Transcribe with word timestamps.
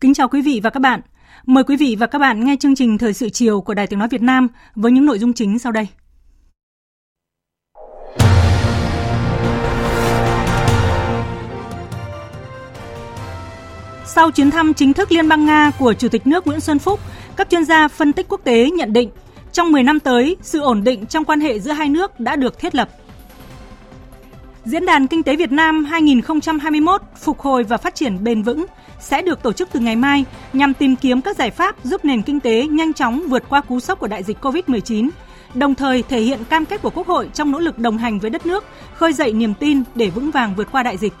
Kính 0.00 0.14
chào 0.14 0.28
quý 0.28 0.42
vị 0.42 0.60
và 0.62 0.70
các 0.70 0.80
bạn. 0.80 1.00
Mời 1.46 1.64
quý 1.64 1.76
vị 1.76 1.96
và 1.98 2.06
các 2.06 2.18
bạn 2.18 2.44
nghe 2.44 2.56
chương 2.60 2.74
trình 2.74 2.98
Thời 2.98 3.12
sự 3.12 3.28
chiều 3.28 3.60
của 3.60 3.74
Đài 3.74 3.86
Tiếng 3.86 3.98
Nói 3.98 4.08
Việt 4.08 4.22
Nam 4.22 4.48
với 4.74 4.92
những 4.92 5.06
nội 5.06 5.18
dung 5.18 5.32
chính 5.32 5.58
sau 5.58 5.72
đây. 5.72 5.86
Sau 14.06 14.30
chuyến 14.30 14.50
thăm 14.50 14.74
chính 14.74 14.92
thức 14.92 15.12
Liên 15.12 15.28
bang 15.28 15.46
Nga 15.46 15.70
của 15.78 15.94
Chủ 15.94 16.08
tịch 16.08 16.26
nước 16.26 16.46
Nguyễn 16.46 16.60
Xuân 16.60 16.78
Phúc, 16.78 17.00
các 17.36 17.50
chuyên 17.50 17.64
gia 17.64 17.88
phân 17.88 18.12
tích 18.12 18.26
quốc 18.28 18.40
tế 18.44 18.70
nhận 18.70 18.92
định 18.92 19.10
trong 19.52 19.72
10 19.72 19.82
năm 19.82 20.00
tới, 20.00 20.36
sự 20.42 20.60
ổn 20.60 20.84
định 20.84 21.06
trong 21.06 21.24
quan 21.24 21.40
hệ 21.40 21.60
giữa 21.60 21.72
hai 21.72 21.88
nước 21.88 22.20
đã 22.20 22.36
được 22.36 22.58
thiết 22.58 22.74
lập. 22.74 22.88
Diễn 24.68 24.86
đàn 24.86 25.06
Kinh 25.06 25.22
tế 25.22 25.36
Việt 25.36 25.52
Nam 25.52 25.84
2021 25.84 27.02
phục 27.16 27.40
hồi 27.40 27.64
và 27.64 27.76
phát 27.76 27.94
triển 27.94 28.24
bền 28.24 28.42
vững 28.42 28.66
sẽ 29.00 29.22
được 29.22 29.42
tổ 29.42 29.52
chức 29.52 29.68
từ 29.72 29.80
ngày 29.80 29.96
mai 29.96 30.24
nhằm 30.52 30.74
tìm 30.74 30.96
kiếm 30.96 31.20
các 31.20 31.36
giải 31.36 31.50
pháp 31.50 31.76
giúp 31.84 32.04
nền 32.04 32.22
kinh 32.22 32.40
tế 32.40 32.66
nhanh 32.66 32.92
chóng 32.92 33.22
vượt 33.28 33.42
qua 33.48 33.60
cú 33.60 33.80
sốc 33.80 33.98
của 33.98 34.06
đại 34.06 34.22
dịch 34.22 34.44
COVID-19, 34.44 35.08
đồng 35.54 35.74
thời 35.74 36.02
thể 36.02 36.20
hiện 36.20 36.44
cam 36.44 36.64
kết 36.64 36.82
của 36.82 36.90
Quốc 36.90 37.06
hội 37.06 37.30
trong 37.34 37.50
nỗ 37.50 37.58
lực 37.58 37.78
đồng 37.78 37.98
hành 37.98 38.18
với 38.18 38.30
đất 38.30 38.46
nước, 38.46 38.64
khơi 38.94 39.12
dậy 39.12 39.32
niềm 39.32 39.54
tin 39.54 39.82
để 39.94 40.10
vững 40.10 40.30
vàng 40.30 40.54
vượt 40.56 40.68
qua 40.72 40.82
đại 40.82 40.96
dịch. 40.96 41.12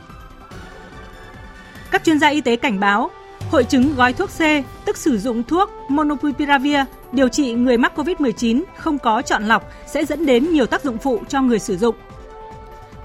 Các 1.90 2.04
chuyên 2.04 2.18
gia 2.18 2.28
y 2.28 2.40
tế 2.40 2.56
cảnh 2.56 2.80
báo, 2.80 3.10
hội 3.50 3.64
chứng 3.64 3.94
gói 3.96 4.12
thuốc 4.12 4.30
C, 4.30 4.40
tức 4.84 4.96
sử 4.96 5.18
dụng 5.18 5.42
thuốc 5.44 5.70
Monopiravir 5.88 6.78
điều 7.12 7.28
trị 7.28 7.52
người 7.52 7.78
mắc 7.78 7.98
COVID-19 7.98 8.62
không 8.76 8.98
có 8.98 9.22
chọn 9.22 9.44
lọc 9.44 9.70
sẽ 9.86 10.04
dẫn 10.04 10.26
đến 10.26 10.52
nhiều 10.52 10.66
tác 10.66 10.82
dụng 10.84 10.98
phụ 10.98 11.20
cho 11.28 11.42
người 11.42 11.58
sử 11.58 11.76
dụng. 11.76 11.94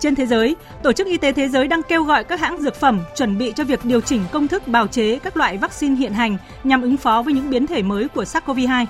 Trên 0.04 0.16
thế 0.16 0.26
giới, 0.26 0.56
Tổ 0.84 0.92
chức 0.92 1.08
Y 1.08 1.18
tế 1.18 1.32
Thế 1.32 1.50
giới 1.50 1.68
đang 1.68 1.84
kêu 1.84 2.04
gọi 2.04 2.24
các 2.24 2.40
hãng 2.40 2.62
dược 2.62 2.76
phẩm 2.76 3.00
chuẩn 3.16 3.38
bị 3.38 3.54
cho 3.56 3.64
việc 3.64 3.86
điều 3.86 4.02
chỉnh 4.02 4.22
công 4.32 4.48
thức 4.48 4.68
bào 4.68 4.88
chế 4.88 5.20
các 5.20 5.38
loại 5.38 5.58
vaccine 5.58 5.96
hiện 5.96 6.14
hành 6.14 6.38
nhằm 6.64 6.82
ứng 6.82 6.98
phó 6.98 7.22
với 7.22 7.34
những 7.34 7.50
biến 7.50 7.68
thể 7.68 7.84
mới 7.84 8.08
của 8.08 8.24
SARS-CoV-2. 8.24 8.86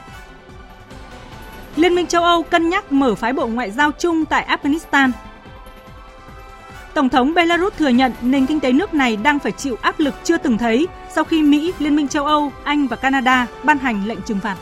Liên 1.76 1.96
minh 1.96 2.08
châu 2.08 2.24
Âu 2.24 2.44
cân 2.44 2.70
nhắc 2.70 2.92
mở 2.92 3.16
phái 3.16 3.34
bộ 3.34 3.48
ngoại 3.48 3.72
giao 3.72 3.92
chung 3.92 4.26
tại 4.26 4.58
Afghanistan. 4.58 5.12
Tổng 6.94 7.10
thống 7.10 7.34
Belarus 7.34 7.74
thừa 7.78 7.90
nhận 7.90 8.12
nền 8.22 8.46
kinh 8.46 8.60
tế 8.60 8.72
nước 8.72 8.94
này 8.94 9.16
đang 9.16 9.40
phải 9.40 9.52
chịu 9.52 9.78
áp 9.82 10.00
lực 10.00 10.14
chưa 10.24 10.38
từng 10.38 10.58
thấy 10.58 10.88
sau 11.16 11.24
khi 11.24 11.42
Mỹ, 11.42 11.74
Liên 11.80 11.96
minh 11.96 12.08
châu 12.08 12.26
Âu, 12.26 12.52
Anh 12.64 12.88
và 12.88 12.96
Canada 12.96 13.48
ban 13.64 13.78
hành 13.78 14.08
lệnh 14.08 14.22
trừng 14.22 14.40
phạt. 14.40 14.56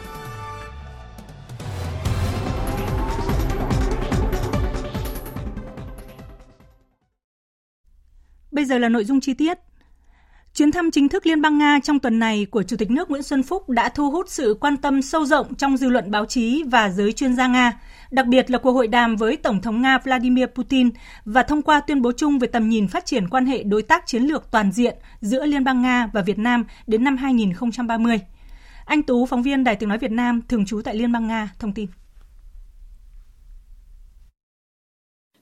Bây 8.62 8.66
giờ 8.66 8.78
là 8.78 8.90
nội 8.90 9.06
dung 9.06 9.22
chi 9.22 9.34
tiết. 9.34 9.58
Chuyến 10.54 10.72
thăm 10.72 10.92
chính 10.92 11.10
thức 11.10 11.26
Liên 11.26 11.42
bang 11.42 11.58
Nga 11.58 11.80
trong 11.84 12.00
tuần 12.00 12.20
này 12.20 12.46
của 12.46 12.64
Chủ 12.64 12.78
tịch 12.78 12.92
nước 12.92 13.10
Nguyễn 13.10 13.24
Xuân 13.24 13.44
Phúc 13.44 13.70
đã 13.70 13.90
thu 13.90 14.12
hút 14.12 14.30
sự 14.30 14.58
quan 14.62 14.78
tâm 14.78 15.02
sâu 15.02 15.26
rộng 15.26 15.56
trong 15.56 15.78
dư 15.78 15.90
luận 15.90 16.12
báo 16.12 16.26
chí 16.26 16.64
và 16.64 16.90
giới 16.90 17.14
chuyên 17.14 17.36
gia 17.36 17.48
Nga, 17.48 17.80
đặc 18.12 18.28
biệt 18.28 18.52
là 18.52 18.58
cuộc 18.58 18.72
hội 18.72 18.88
đàm 18.88 19.16
với 19.16 19.38
Tổng 19.38 19.62
thống 19.62 19.82
Nga 19.82 19.98
Vladimir 19.98 20.46
Putin 20.46 20.90
và 21.26 21.44
thông 21.44 21.62
qua 21.62 21.80
tuyên 21.80 22.02
bố 22.02 22.12
chung 22.12 22.40
về 22.40 22.48
tầm 22.48 22.70
nhìn 22.70 22.88
phát 22.88 23.06
triển 23.06 23.30
quan 23.30 23.46
hệ 23.46 23.64
đối 23.64 23.82
tác 23.82 24.08
chiến 24.08 24.24
lược 24.24 24.52
toàn 24.52 24.72
diện 24.72 24.96
giữa 25.22 25.46
Liên 25.46 25.64
bang 25.64 25.82
Nga 25.82 26.10
và 26.14 26.22
Việt 26.22 26.40
Nam 26.40 26.66
đến 26.88 27.04
năm 27.04 27.18
2030. 27.18 28.20
Anh 28.86 29.04
Tú, 29.04 29.26
phóng 29.26 29.44
viên 29.44 29.64
Đài 29.64 29.76
Tiếng 29.76 29.90
Nói 29.90 29.98
Việt 29.98 30.12
Nam, 30.12 30.42
thường 30.48 30.66
trú 30.66 30.82
tại 30.82 30.96
Liên 30.96 31.12
bang 31.12 31.28
Nga, 31.28 31.50
thông 31.60 31.74
tin. 31.74 31.88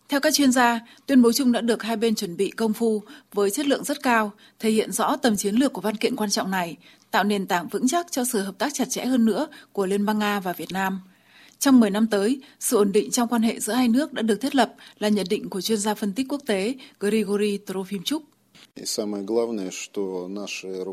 Theo 0.10 0.20
các 0.20 0.34
chuyên 0.34 0.52
gia, 0.52 0.80
tuyên 1.06 1.22
bố 1.22 1.32
chung 1.32 1.52
đã 1.52 1.62
được 1.62 1.84
hai 1.84 1.98
bên 1.98 2.16
chuẩn 2.16 2.38
bị 2.38 2.50
công 2.50 2.74
phu 2.74 3.04
với 3.34 3.52
chất 3.52 3.68
lượng 3.68 3.84
rất 3.84 4.04
cao, 4.04 4.32
thể 4.60 4.70
hiện 4.70 4.92
rõ 4.92 5.16
tầm 5.16 5.36
chiến 5.36 5.56
lược 5.56 5.74
của 5.74 5.82
văn 5.82 5.96
kiện 5.96 6.16
quan 6.16 6.30
trọng 6.30 6.52
này, 6.52 6.78
tạo 7.12 7.24
nền 7.24 7.48
tảng 7.48 7.68
vững 7.68 7.88
chắc 7.88 8.12
cho 8.12 8.24
sự 8.24 8.42
hợp 8.42 8.58
tác 8.58 8.74
chặt 8.74 8.90
chẽ 8.90 9.06
hơn 9.06 9.26
nữa 9.26 9.48
của 9.74 9.86
Liên 9.86 10.06
bang 10.06 10.20
Nga 10.20 10.40
và 10.40 10.54
Việt 10.54 10.72
Nam. 10.72 11.00
Trong 11.60 11.80
10 11.80 11.90
năm 11.90 12.08
tới, 12.08 12.42
sự 12.60 12.78
ổn 12.78 12.92
định 12.92 13.12
trong 13.12 13.28
quan 13.28 13.42
hệ 13.42 13.60
giữa 13.60 13.74
hai 13.74 13.88
nước 13.88 14.14
đã 14.14 14.22
được 14.22 14.42
thiết 14.42 14.56
lập 14.56 14.74
là 15.00 15.10
nhận 15.10 15.26
định 15.30 15.50
của 15.50 15.62
chuyên 15.62 15.78
gia 15.78 15.94
phân 15.94 16.14
tích 16.14 16.26
quốc 16.30 16.42
tế 16.48 16.76
Grigory 17.00 17.60
Trofimchuk. 17.68 18.20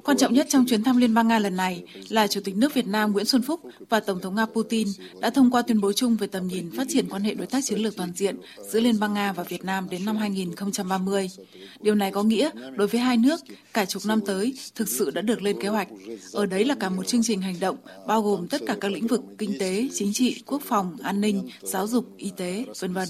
Quan 0.04 0.16
trọng 0.16 0.34
nhất 0.34 0.46
trong 0.48 0.66
chuyến 0.66 0.84
thăm 0.84 0.96
Liên 0.96 1.14
bang 1.14 1.28
Nga 1.28 1.38
lần 1.38 1.56
này 1.56 1.84
là 2.08 2.26
Chủ 2.26 2.40
tịch 2.44 2.56
nước 2.56 2.74
Việt 2.74 2.86
Nam 2.86 3.12
Nguyễn 3.12 3.24
Xuân 3.24 3.42
Phúc 3.42 3.60
và 3.88 4.00
Tổng 4.00 4.20
thống 4.20 4.34
Nga 4.34 4.46
Putin 4.46 4.88
đã 5.20 5.30
thông 5.30 5.50
qua 5.50 5.62
tuyên 5.62 5.80
bố 5.80 5.92
chung 5.92 6.16
về 6.16 6.26
tầm 6.26 6.46
nhìn 6.46 6.70
phát 6.76 6.86
triển 6.90 7.08
quan 7.10 7.22
hệ 7.22 7.34
đối 7.34 7.46
tác 7.46 7.64
chiến 7.64 7.78
lược 7.78 7.96
toàn 7.96 8.12
diện 8.14 8.36
giữa 8.70 8.80
Liên 8.80 9.00
bang 9.00 9.14
Nga 9.14 9.32
và 9.32 9.42
Việt 9.42 9.64
Nam 9.64 9.88
đến 9.90 10.04
năm 10.04 10.16
2030. 10.16 11.30
Điều 11.80 11.94
này 11.94 12.10
có 12.10 12.22
nghĩa 12.22 12.50
đối 12.76 12.88
với 12.88 13.00
hai 13.00 13.16
nước, 13.16 13.40
cả 13.72 13.84
chục 13.84 14.02
năm 14.06 14.20
tới 14.26 14.54
thực 14.74 14.88
sự 14.88 15.10
đã 15.10 15.22
được 15.22 15.42
lên 15.42 15.60
kế 15.62 15.68
hoạch. 15.68 15.88
Ở 16.32 16.46
đấy 16.46 16.64
là 16.64 16.74
cả 16.80 16.88
một 16.88 17.06
chương 17.06 17.22
trình 17.22 17.40
hành 17.40 17.60
động 17.60 17.76
bao 18.06 18.22
gồm 18.22 18.48
tất 18.48 18.62
cả 18.66 18.76
các 18.80 18.92
lĩnh 18.92 19.06
vực 19.06 19.20
kinh 19.38 19.58
tế, 19.58 19.88
chính 19.94 20.12
trị, 20.12 20.42
quốc 20.46 20.62
phòng, 20.64 20.96
an 21.02 21.20
ninh, 21.20 21.48
giáo 21.62 21.86
dục, 21.86 22.16
y 22.16 22.32
tế, 22.36 22.64
vân 22.80 22.92
vân. 22.92 23.08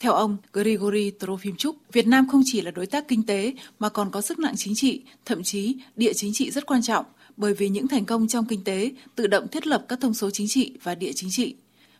Theo 0.00 0.12
ông 0.12 0.36
Grigory 0.52 1.10
Trofimchuk, 1.20 1.72
Việt 1.92 2.06
Nam 2.06 2.28
không 2.28 2.42
chỉ 2.44 2.60
là 2.60 2.70
đối 2.70 2.86
tác 2.86 3.08
kinh 3.08 3.22
tế 3.22 3.52
mà 3.78 3.88
còn 3.88 4.10
có 4.10 4.20
sức 4.20 4.38
nặng 4.38 4.54
chính 4.56 4.74
trị, 4.74 5.02
thậm 5.24 5.42
chí 5.42 5.76
địa 5.96 6.12
chính 6.12 6.32
trị 6.32 6.50
rất 6.50 6.66
quan 6.66 6.82
trọng, 6.82 7.06
bởi 7.36 7.54
vì 7.54 7.68
những 7.68 7.88
thành 7.88 8.04
công 8.04 8.28
trong 8.28 8.46
kinh 8.46 8.64
tế 8.64 8.92
tự 9.14 9.26
động 9.26 9.48
thiết 9.48 9.66
lập 9.66 9.84
các 9.88 9.98
thông 10.00 10.14
số 10.14 10.30
chính 10.30 10.48
trị 10.48 10.72
và 10.82 10.94
địa 10.94 11.12
chính 11.14 11.30
trị. 11.32 11.54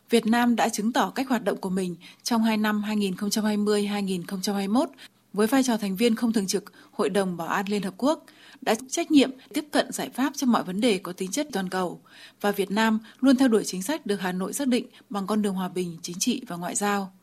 Việt 0.09 0.25
Nam 0.25 0.55
đã 0.55 0.69
chứng 0.69 0.93
tỏ 0.93 1.09
cách 1.09 1.29
hoạt 1.29 1.43
động 1.43 1.57
của 1.57 1.69
mình 1.69 1.95
trong 2.23 2.43
hai 2.43 2.57
năm 2.57 2.83
2020-2021 2.87 4.85
với 5.33 5.47
vai 5.47 5.63
trò 5.63 5.77
thành 5.77 5.95
viên 5.95 6.15
không 6.15 6.33
thường 6.33 6.47
trực 6.47 6.71
Hội 6.91 7.09
đồng 7.09 7.37
Bảo 7.37 7.47
an 7.47 7.65
Liên 7.69 7.81
Hợp 7.81 7.93
Quốc, 7.97 8.25
đã 8.61 8.75
trách 8.89 9.11
nhiệm 9.11 9.31
tiếp 9.53 9.65
cận 9.71 9.91
giải 9.91 10.09
pháp 10.09 10.33
cho 10.35 10.47
mọi 10.47 10.63
vấn 10.63 10.81
đề 10.81 10.97
có 10.97 11.11
tính 11.11 11.31
chất 11.31 11.47
toàn 11.51 11.69
cầu. 11.69 12.01
Và 12.41 12.51
Việt 12.51 12.71
Nam 12.71 12.99
luôn 13.19 13.35
theo 13.35 13.47
đuổi 13.47 13.63
chính 13.65 13.81
sách 13.81 14.05
được 14.05 14.21
Hà 14.21 14.31
Nội 14.31 14.53
xác 14.53 14.67
định 14.67 14.85
bằng 15.09 15.27
con 15.27 15.41
đường 15.41 15.53
hòa 15.53 15.69
bình, 15.69 15.97
chính 16.01 16.19
trị 16.19 16.41
và 16.47 16.55
ngoại 16.55 16.75
giao. 16.75 17.13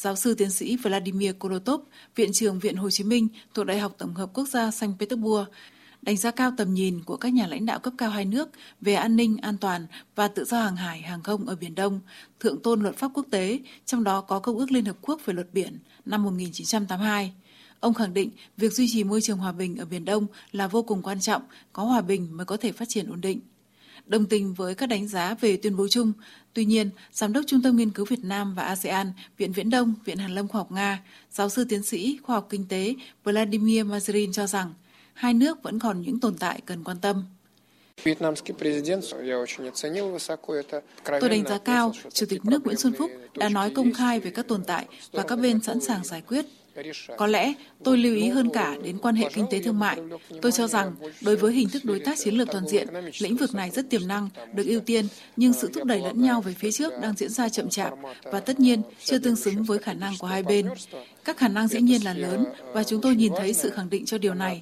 Giáo 0.00 0.16
sư 0.16 0.34
tiến 0.34 0.50
sĩ 0.50 0.76
Vladimir 0.76 1.32
Kolotov, 1.38 1.80
Viện 2.16 2.32
trưởng 2.32 2.58
Viện 2.58 2.76
Hồ 2.76 2.90
Chí 2.90 3.04
Minh 3.04 3.28
thuộc 3.54 3.66
Đại 3.66 3.78
học 3.78 3.94
Tổng 3.98 4.14
hợp 4.14 4.30
Quốc 4.34 4.48
gia 4.48 4.70
Saint 4.70 4.98
Petersburg, 4.98 5.48
đánh 6.02 6.16
giá 6.16 6.30
cao 6.30 6.52
tầm 6.56 6.74
nhìn 6.74 7.02
của 7.04 7.16
các 7.16 7.32
nhà 7.32 7.46
lãnh 7.46 7.66
đạo 7.66 7.78
cấp 7.78 7.92
cao 7.98 8.10
hai 8.10 8.24
nước 8.24 8.48
về 8.80 8.94
an 8.94 9.16
ninh, 9.16 9.36
an 9.42 9.58
toàn 9.58 9.86
và 10.14 10.28
tự 10.28 10.44
do 10.44 10.60
hàng 10.60 10.76
hải, 10.76 11.00
hàng 11.00 11.22
không 11.22 11.46
ở 11.46 11.56
Biển 11.56 11.74
Đông, 11.74 12.00
thượng 12.40 12.62
tôn 12.62 12.82
luật 12.82 12.96
pháp 12.96 13.10
quốc 13.14 13.26
tế, 13.30 13.58
trong 13.86 14.04
đó 14.04 14.20
có 14.20 14.38
Công 14.38 14.58
ước 14.58 14.72
Liên 14.72 14.84
Hợp 14.84 14.96
Quốc 15.00 15.20
về 15.24 15.34
luật 15.34 15.52
biển 15.52 15.78
năm 16.04 16.22
1982. 16.24 17.32
Ông 17.80 17.94
khẳng 17.94 18.14
định 18.14 18.30
việc 18.56 18.72
duy 18.72 18.88
trì 18.88 19.04
môi 19.04 19.20
trường 19.20 19.38
hòa 19.38 19.52
bình 19.52 19.76
ở 19.76 19.84
Biển 19.84 20.04
Đông 20.04 20.26
là 20.52 20.66
vô 20.66 20.82
cùng 20.82 21.02
quan 21.02 21.20
trọng, 21.20 21.42
có 21.72 21.84
hòa 21.84 22.00
bình 22.00 22.36
mới 22.36 22.46
có 22.46 22.56
thể 22.56 22.72
phát 22.72 22.88
triển 22.88 23.10
ổn 23.10 23.20
định 23.20 23.40
đồng 24.10 24.26
tình 24.26 24.54
với 24.54 24.74
các 24.74 24.86
đánh 24.86 25.08
giá 25.08 25.34
về 25.40 25.56
tuyên 25.56 25.76
bố 25.76 25.88
chung. 25.88 26.12
Tuy 26.54 26.64
nhiên, 26.64 26.90
Giám 27.12 27.32
đốc 27.32 27.44
Trung 27.46 27.62
tâm 27.62 27.76
Nghiên 27.76 27.90
cứu 27.90 28.06
Việt 28.06 28.24
Nam 28.24 28.54
và 28.54 28.62
ASEAN, 28.62 29.12
Viện 29.38 29.52
Viễn 29.52 29.70
Đông, 29.70 29.94
Viện 30.04 30.16
Hàn 30.18 30.34
Lâm 30.34 30.48
Khoa 30.48 30.58
học 30.58 30.72
Nga, 30.72 31.02
giáo 31.30 31.48
sư 31.48 31.64
tiến 31.68 31.82
sĩ 31.82 32.18
khoa 32.22 32.36
học 32.36 32.46
kinh 32.50 32.68
tế 32.68 32.94
Vladimir 33.24 33.86
Mazerin 33.86 34.32
cho 34.32 34.46
rằng 34.46 34.74
hai 35.14 35.34
nước 35.34 35.62
vẫn 35.62 35.78
còn 35.78 36.02
những 36.02 36.20
tồn 36.20 36.34
tại 36.38 36.60
cần 36.66 36.84
quan 36.84 36.96
tâm. 37.00 37.24
Tôi 41.20 41.28
đánh 41.30 41.44
giá 41.44 41.58
cao 41.58 41.92
Chủ 42.12 42.26
tịch 42.28 42.44
nước 42.44 42.64
Nguyễn 42.64 42.76
Xuân 42.76 42.92
Phúc 42.98 43.10
đã 43.34 43.48
nói 43.48 43.70
công 43.70 43.92
khai 43.92 44.20
về 44.20 44.30
các 44.30 44.48
tồn 44.48 44.64
tại 44.64 44.86
và 45.12 45.22
các 45.22 45.36
bên 45.36 45.60
sẵn 45.60 45.80
sàng 45.80 46.04
giải 46.04 46.20
quyết. 46.20 46.46
Có 47.16 47.26
lẽ 47.26 47.52
tôi 47.84 47.98
lưu 47.98 48.14
ý 48.14 48.28
hơn 48.28 48.50
cả 48.52 48.76
đến 48.84 48.98
quan 48.98 49.14
hệ 49.14 49.28
kinh 49.34 49.46
tế 49.50 49.62
thương 49.62 49.78
mại. 49.78 49.98
Tôi 50.42 50.52
cho 50.52 50.66
rằng 50.66 50.94
đối 51.20 51.36
với 51.36 51.52
hình 51.52 51.68
thức 51.68 51.84
đối 51.84 52.00
tác 52.00 52.18
chiến 52.18 52.34
lược 52.34 52.48
toàn 52.52 52.68
diện, 52.68 52.88
lĩnh 53.18 53.36
vực 53.36 53.54
này 53.54 53.70
rất 53.70 53.90
tiềm 53.90 54.08
năng, 54.08 54.28
được 54.54 54.66
ưu 54.66 54.80
tiên, 54.80 55.06
nhưng 55.36 55.52
sự 55.52 55.70
thúc 55.74 55.84
đẩy 55.84 56.00
lẫn 56.00 56.22
nhau 56.22 56.40
về 56.40 56.54
phía 56.58 56.72
trước 56.72 56.92
đang 57.02 57.14
diễn 57.16 57.30
ra 57.30 57.48
chậm 57.48 57.68
chạp 57.68 57.92
và 58.22 58.40
tất 58.40 58.60
nhiên 58.60 58.82
chưa 59.04 59.18
tương 59.18 59.36
xứng 59.36 59.62
với 59.62 59.78
khả 59.78 59.92
năng 59.92 60.14
của 60.18 60.26
hai 60.26 60.42
bên. 60.42 60.68
Các 61.24 61.36
khả 61.36 61.48
năng 61.48 61.68
dĩ 61.68 61.80
nhiên 61.80 62.04
là 62.04 62.14
lớn 62.14 62.44
và 62.72 62.84
chúng 62.84 63.00
tôi 63.00 63.16
nhìn 63.16 63.32
thấy 63.36 63.54
sự 63.54 63.70
khẳng 63.70 63.90
định 63.90 64.04
cho 64.04 64.18
điều 64.18 64.34
này. 64.34 64.60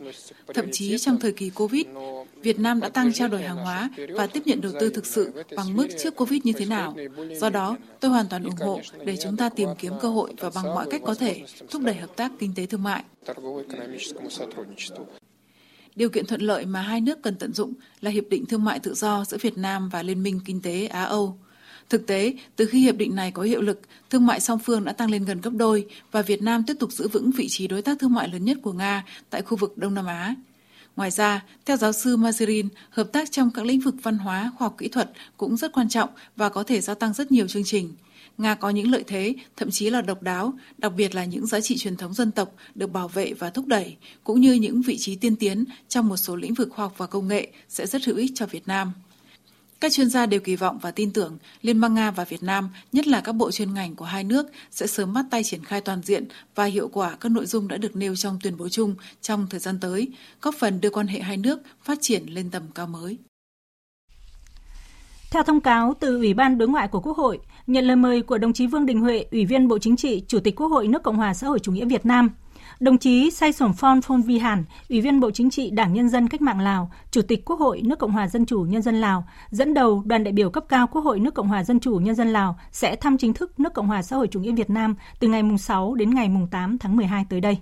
Thậm 0.54 0.66
chí 0.72 0.98
trong 0.98 1.20
thời 1.20 1.32
kỳ 1.32 1.50
Covid, 1.50 1.86
Việt 2.42 2.58
Nam 2.58 2.80
đã 2.80 2.88
tăng 2.88 3.12
trao 3.12 3.28
đổi 3.28 3.42
hàng 3.42 3.56
hóa 3.56 3.90
và 4.14 4.26
tiếp 4.26 4.42
nhận 4.46 4.60
đầu 4.60 4.72
tư 4.80 4.90
thực 4.90 5.06
sự 5.06 5.32
bằng 5.56 5.76
mức 5.76 5.88
trước 5.98 6.16
Covid 6.16 6.40
như 6.44 6.52
thế 6.52 6.66
nào. 6.66 6.96
Do 7.40 7.50
đó, 7.50 7.76
tôi 8.00 8.10
hoàn 8.10 8.28
toàn 8.28 8.44
ủng 8.44 8.56
hộ 8.60 8.80
để 9.04 9.16
chúng 9.16 9.36
ta 9.36 9.48
tìm 9.48 9.68
kiếm 9.78 9.92
cơ 10.00 10.08
hội 10.08 10.32
và 10.38 10.50
bằng 10.54 10.64
mọi 10.64 10.86
cách 10.90 11.02
có 11.04 11.14
thể 11.14 11.42
thúc 11.70 11.82
đẩy 11.82 11.94
hợp 11.94 12.16
tác 12.16 12.32
kinh 12.38 12.54
tế 12.54 12.66
thương 12.66 12.82
mại. 12.82 13.04
Điều 15.96 16.08
kiện 16.08 16.26
thuận 16.26 16.40
lợi 16.40 16.66
mà 16.66 16.80
hai 16.80 17.00
nước 17.00 17.22
cần 17.22 17.34
tận 17.34 17.52
dụng 17.52 17.72
là 18.00 18.10
Hiệp 18.10 18.24
định 18.30 18.46
Thương 18.46 18.64
mại 18.64 18.78
Tự 18.78 18.94
do 18.94 19.24
giữa 19.24 19.36
Việt 19.40 19.58
Nam 19.58 19.88
và 19.88 20.02
Liên 20.02 20.22
minh 20.22 20.40
Kinh 20.44 20.60
tế 20.62 20.86
Á-Âu. 20.86 21.38
Thực 21.88 22.06
tế, 22.06 22.34
từ 22.56 22.66
khi 22.66 22.80
hiệp 22.80 22.96
định 22.96 23.14
này 23.14 23.30
có 23.30 23.42
hiệu 23.42 23.60
lực, 23.60 23.80
thương 24.10 24.26
mại 24.26 24.40
song 24.40 24.58
phương 24.58 24.84
đã 24.84 24.92
tăng 24.92 25.10
lên 25.10 25.24
gần 25.24 25.40
gấp 25.40 25.50
đôi 25.54 25.86
và 26.12 26.22
Việt 26.22 26.42
Nam 26.42 26.64
tiếp 26.66 26.74
tục 26.80 26.92
giữ 26.92 27.08
vững 27.08 27.30
vị 27.30 27.46
trí 27.48 27.66
đối 27.66 27.82
tác 27.82 27.98
thương 27.98 28.14
mại 28.14 28.28
lớn 28.28 28.44
nhất 28.44 28.58
của 28.62 28.72
Nga 28.72 29.04
tại 29.30 29.42
khu 29.42 29.56
vực 29.56 29.78
Đông 29.78 29.94
Nam 29.94 30.06
Á. 30.06 30.34
Ngoài 30.98 31.10
ra, 31.10 31.44
theo 31.66 31.76
giáo 31.76 31.92
sư 31.92 32.16
Mazerin, 32.16 32.68
hợp 32.90 33.12
tác 33.12 33.30
trong 33.30 33.50
các 33.50 33.66
lĩnh 33.66 33.80
vực 33.80 33.94
văn 34.02 34.18
hóa, 34.18 34.52
khoa 34.58 34.66
học 34.66 34.74
kỹ 34.78 34.88
thuật 34.88 35.10
cũng 35.36 35.56
rất 35.56 35.72
quan 35.72 35.88
trọng 35.88 36.08
và 36.36 36.48
có 36.48 36.62
thể 36.62 36.80
gia 36.80 36.94
tăng 36.94 37.12
rất 37.12 37.32
nhiều 37.32 37.48
chương 37.48 37.64
trình. 37.64 37.92
Nga 38.38 38.54
có 38.54 38.70
những 38.70 38.90
lợi 38.90 39.04
thế, 39.06 39.34
thậm 39.56 39.70
chí 39.70 39.90
là 39.90 40.02
độc 40.02 40.22
đáo, 40.22 40.52
đặc 40.78 40.92
biệt 40.96 41.14
là 41.14 41.24
những 41.24 41.46
giá 41.46 41.60
trị 41.60 41.76
truyền 41.76 41.96
thống 41.96 42.14
dân 42.14 42.30
tộc 42.30 42.52
được 42.74 42.92
bảo 42.92 43.08
vệ 43.08 43.32
và 43.32 43.50
thúc 43.50 43.66
đẩy, 43.66 43.96
cũng 44.24 44.40
như 44.40 44.52
những 44.52 44.82
vị 44.82 44.98
trí 44.98 45.16
tiên 45.16 45.36
tiến 45.36 45.64
trong 45.88 46.08
một 46.08 46.16
số 46.16 46.36
lĩnh 46.36 46.54
vực 46.54 46.68
khoa 46.70 46.84
học 46.84 46.94
và 46.96 47.06
công 47.06 47.28
nghệ 47.28 47.48
sẽ 47.68 47.86
rất 47.86 48.04
hữu 48.04 48.16
ích 48.16 48.32
cho 48.34 48.46
Việt 48.46 48.68
Nam. 48.68 48.92
Các 49.80 49.92
chuyên 49.92 50.08
gia 50.08 50.26
đều 50.26 50.40
kỳ 50.40 50.56
vọng 50.56 50.78
và 50.82 50.90
tin 50.90 51.12
tưởng 51.12 51.38
Liên 51.62 51.80
bang 51.80 51.94
Nga 51.94 52.10
và 52.10 52.24
Việt 52.24 52.42
Nam, 52.42 52.68
nhất 52.92 53.06
là 53.06 53.20
các 53.20 53.32
bộ 53.32 53.50
chuyên 53.50 53.74
ngành 53.74 53.94
của 53.94 54.04
hai 54.04 54.24
nước, 54.24 54.46
sẽ 54.70 54.86
sớm 54.86 55.12
bắt 55.12 55.24
tay 55.30 55.44
triển 55.44 55.64
khai 55.64 55.80
toàn 55.80 56.02
diện 56.02 56.24
và 56.54 56.64
hiệu 56.64 56.88
quả 56.88 57.16
các 57.20 57.28
nội 57.28 57.46
dung 57.46 57.68
đã 57.68 57.76
được 57.76 57.96
nêu 57.96 58.16
trong 58.16 58.38
tuyên 58.42 58.56
bố 58.56 58.68
chung 58.68 58.94
trong 59.20 59.46
thời 59.50 59.60
gian 59.60 59.78
tới, 59.80 60.08
góp 60.42 60.54
phần 60.54 60.80
đưa 60.80 60.90
quan 60.90 61.06
hệ 61.06 61.20
hai 61.20 61.36
nước 61.36 61.60
phát 61.82 61.98
triển 62.00 62.26
lên 62.26 62.50
tầm 62.50 62.62
cao 62.74 62.86
mới. 62.86 63.18
Theo 65.30 65.42
thông 65.42 65.60
cáo 65.60 65.94
từ 66.00 66.16
Ủy 66.16 66.34
ban 66.34 66.58
Đối 66.58 66.68
ngoại 66.68 66.88
của 66.88 67.00
Quốc 67.00 67.16
hội, 67.16 67.38
nhận 67.66 67.84
lời 67.84 67.96
mời 67.96 68.22
của 68.22 68.38
đồng 68.38 68.52
chí 68.52 68.66
Vương 68.66 68.86
Đình 68.86 69.00
Huệ, 69.00 69.24
Ủy 69.30 69.44
viên 69.44 69.68
Bộ 69.68 69.78
Chính 69.78 69.96
trị, 69.96 70.22
Chủ 70.28 70.40
tịch 70.40 70.56
Quốc 70.56 70.68
hội 70.68 70.88
nước 70.88 71.02
Cộng 71.02 71.16
hòa 71.16 71.34
xã 71.34 71.46
hội 71.46 71.58
chủ 71.58 71.72
nghĩa 71.72 71.84
Việt 71.84 72.06
Nam, 72.06 72.30
Đồng 72.80 72.98
chí 72.98 73.30
Say 73.30 73.52
Sổm 73.52 73.72
Phon 73.72 74.00
Phong 74.02 74.22
Vi 74.22 74.38
Hàn, 74.38 74.64
Ủy 74.88 75.00
viên 75.00 75.20
Bộ 75.20 75.30
Chính 75.30 75.50
trị 75.50 75.70
Đảng 75.70 75.92
Nhân 75.92 76.08
dân 76.08 76.28
Cách 76.28 76.40
mạng 76.40 76.60
Lào, 76.60 76.90
Chủ 77.10 77.22
tịch 77.22 77.44
Quốc 77.44 77.60
hội 77.60 77.82
nước 77.84 77.98
Cộng 77.98 78.12
hòa 78.12 78.28
Dân 78.28 78.46
chủ 78.46 78.60
Nhân 78.60 78.82
dân 78.82 79.00
Lào, 79.00 79.24
dẫn 79.50 79.74
đầu 79.74 80.02
đoàn 80.06 80.24
đại 80.24 80.32
biểu 80.32 80.50
cấp 80.50 80.64
cao 80.68 80.86
Quốc 80.86 81.04
hội 81.04 81.20
nước 81.20 81.34
Cộng 81.34 81.48
hòa 81.48 81.64
Dân 81.64 81.80
chủ 81.80 81.94
Nhân 81.94 82.14
dân 82.14 82.28
Lào 82.28 82.58
sẽ 82.72 82.96
thăm 82.96 83.18
chính 83.18 83.34
thức 83.34 83.60
nước 83.60 83.74
Cộng 83.74 83.86
hòa 83.86 84.02
xã 84.02 84.16
hội 84.16 84.28
chủ 84.30 84.40
nghĩa 84.40 84.52
Việt 84.52 84.70
Nam 84.70 84.94
từ 85.20 85.28
ngày 85.28 85.42
6 85.58 85.94
đến 85.94 86.14
ngày 86.14 86.30
8 86.50 86.78
tháng 86.78 86.96
12 86.96 87.26
tới 87.30 87.40
đây. 87.40 87.58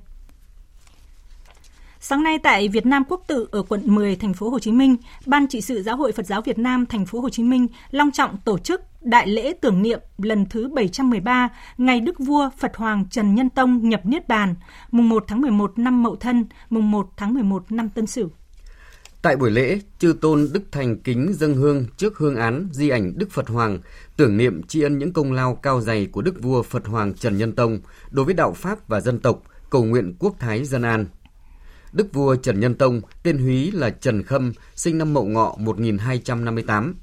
Sáng 2.08 2.22
nay 2.22 2.38
tại 2.38 2.68
Việt 2.68 2.86
Nam 2.86 3.02
Quốc 3.08 3.22
tự 3.26 3.48
ở 3.50 3.62
quận 3.62 3.82
10 3.84 4.16
thành 4.16 4.34
phố 4.34 4.50
Hồ 4.50 4.58
Chí 4.58 4.72
Minh, 4.72 4.96
Ban 5.26 5.46
trị 5.46 5.60
sự 5.60 5.82
Giáo 5.82 5.96
hội 5.96 6.12
Phật 6.12 6.26
giáo 6.26 6.42
Việt 6.42 6.58
Nam 6.58 6.86
thành 6.86 7.06
phố 7.06 7.20
Hồ 7.20 7.30
Chí 7.30 7.42
Minh 7.42 7.66
long 7.90 8.10
trọng 8.10 8.36
tổ 8.44 8.58
chức 8.58 8.80
đại 9.00 9.26
lễ 9.26 9.52
tưởng 9.60 9.82
niệm 9.82 10.00
lần 10.18 10.46
thứ 10.46 10.68
713 10.68 11.48
ngày 11.78 12.00
Đức 12.00 12.18
vua 12.18 12.50
Phật 12.58 12.76
Hoàng 12.76 13.04
Trần 13.10 13.34
Nhân 13.34 13.50
Tông 13.50 13.88
nhập 13.88 14.00
niết 14.04 14.28
bàn, 14.28 14.54
mùng 14.90 15.08
1 15.08 15.24
tháng 15.28 15.40
11 15.40 15.78
năm 15.78 16.02
Mậu 16.02 16.16
Thân, 16.16 16.46
mùng 16.70 16.90
1 16.90 17.08
tháng 17.16 17.34
11 17.34 17.72
năm 17.72 17.88
Tân 17.88 18.06
Sửu. 18.06 18.28
Tại 19.22 19.36
buổi 19.36 19.50
lễ, 19.50 19.80
chư 19.98 20.14
tôn 20.20 20.48
Đức 20.52 20.62
Thành 20.72 21.00
kính 21.00 21.32
dâng 21.34 21.54
hương 21.54 21.84
trước 21.96 22.18
hương 22.18 22.36
án 22.36 22.68
di 22.72 22.88
ảnh 22.88 23.12
Đức 23.16 23.30
Phật 23.30 23.48
Hoàng, 23.48 23.78
tưởng 24.16 24.36
niệm 24.36 24.62
tri 24.62 24.82
ân 24.82 24.98
những 24.98 25.12
công 25.12 25.32
lao 25.32 25.54
cao 25.54 25.80
dày 25.80 26.06
của 26.06 26.22
Đức 26.22 26.42
vua 26.42 26.62
Phật 26.62 26.86
Hoàng 26.86 27.14
Trần 27.14 27.38
Nhân 27.38 27.52
Tông 27.52 27.80
đối 28.10 28.24
với 28.24 28.34
đạo 28.34 28.52
Pháp 28.52 28.88
và 28.88 29.00
dân 29.00 29.20
tộc, 29.20 29.42
cầu 29.70 29.84
nguyện 29.84 30.14
quốc 30.18 30.36
thái 30.38 30.64
dân 30.64 30.82
an. 30.82 31.06
Đức 31.96 32.12
vua 32.12 32.36
Trần 32.36 32.60
Nhân 32.60 32.74
Tông, 32.74 33.00
tên 33.22 33.38
húy 33.38 33.70
là 33.72 33.90
Trần 33.90 34.22
Khâm, 34.22 34.52
sinh 34.74 34.98
năm 34.98 35.14
Mậu 35.14 35.24
Ngọ 35.24 35.56
1258. 35.58 36.94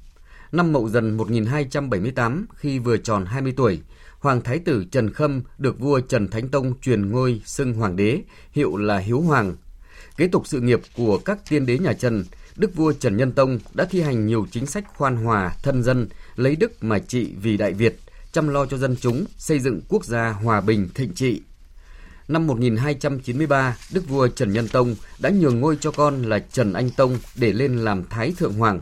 Năm 0.51 0.71
Mậu 0.71 0.89
Dần 0.89 1.17
1278, 1.17 2.45
khi 2.55 2.79
vừa 2.79 2.97
tròn 2.97 3.25
20 3.25 3.53
tuổi, 3.57 3.81
Hoàng 4.19 4.41
Thái 4.41 4.59
tử 4.59 4.85
Trần 4.91 5.13
Khâm 5.13 5.41
được 5.57 5.79
vua 5.79 5.99
Trần 5.99 6.27
Thánh 6.27 6.49
Tông 6.49 6.79
truyền 6.81 7.11
ngôi 7.11 7.41
xưng 7.45 7.73
hoàng 7.73 7.95
đế, 7.95 8.21
hiệu 8.51 8.77
là 8.77 8.97
Hiếu 8.97 9.21
Hoàng. 9.21 9.55
Kế 10.17 10.27
tục 10.27 10.47
sự 10.47 10.61
nghiệp 10.61 10.81
của 10.95 11.17
các 11.17 11.49
tiên 11.49 11.65
đế 11.65 11.77
nhà 11.77 11.93
Trần, 11.93 12.25
Đức 12.55 12.75
vua 12.75 12.93
Trần 12.93 13.17
Nhân 13.17 13.31
Tông 13.31 13.59
đã 13.73 13.85
thi 13.85 14.01
hành 14.01 14.25
nhiều 14.25 14.47
chính 14.51 14.65
sách 14.65 14.85
khoan 14.97 15.15
hòa, 15.15 15.55
thân 15.63 15.83
dân, 15.83 16.07
lấy 16.35 16.55
đức 16.55 16.83
mà 16.83 16.99
trị 16.99 17.33
vì 17.41 17.57
Đại 17.57 17.73
Việt, 17.73 17.99
chăm 18.31 18.47
lo 18.47 18.65
cho 18.65 18.77
dân 18.77 18.95
chúng, 19.01 19.25
xây 19.37 19.59
dựng 19.59 19.81
quốc 19.89 20.05
gia 20.05 20.29
hòa 20.29 20.61
bình 20.61 20.89
thịnh 20.93 21.13
trị, 21.13 21.41
Năm 22.27 22.47
1293, 22.47 23.77
Đức 23.93 24.07
vua 24.07 24.27
Trần 24.27 24.53
Nhân 24.53 24.67
Tông 24.67 24.95
đã 25.19 25.29
nhường 25.29 25.59
ngôi 25.59 25.77
cho 25.81 25.91
con 25.91 26.21
là 26.21 26.39
Trần 26.39 26.73
Anh 26.73 26.89
Tông 26.89 27.17
để 27.35 27.53
lên 27.53 27.77
làm 27.77 28.03
Thái 28.09 28.33
Thượng 28.37 28.53
Hoàng. 28.53 28.81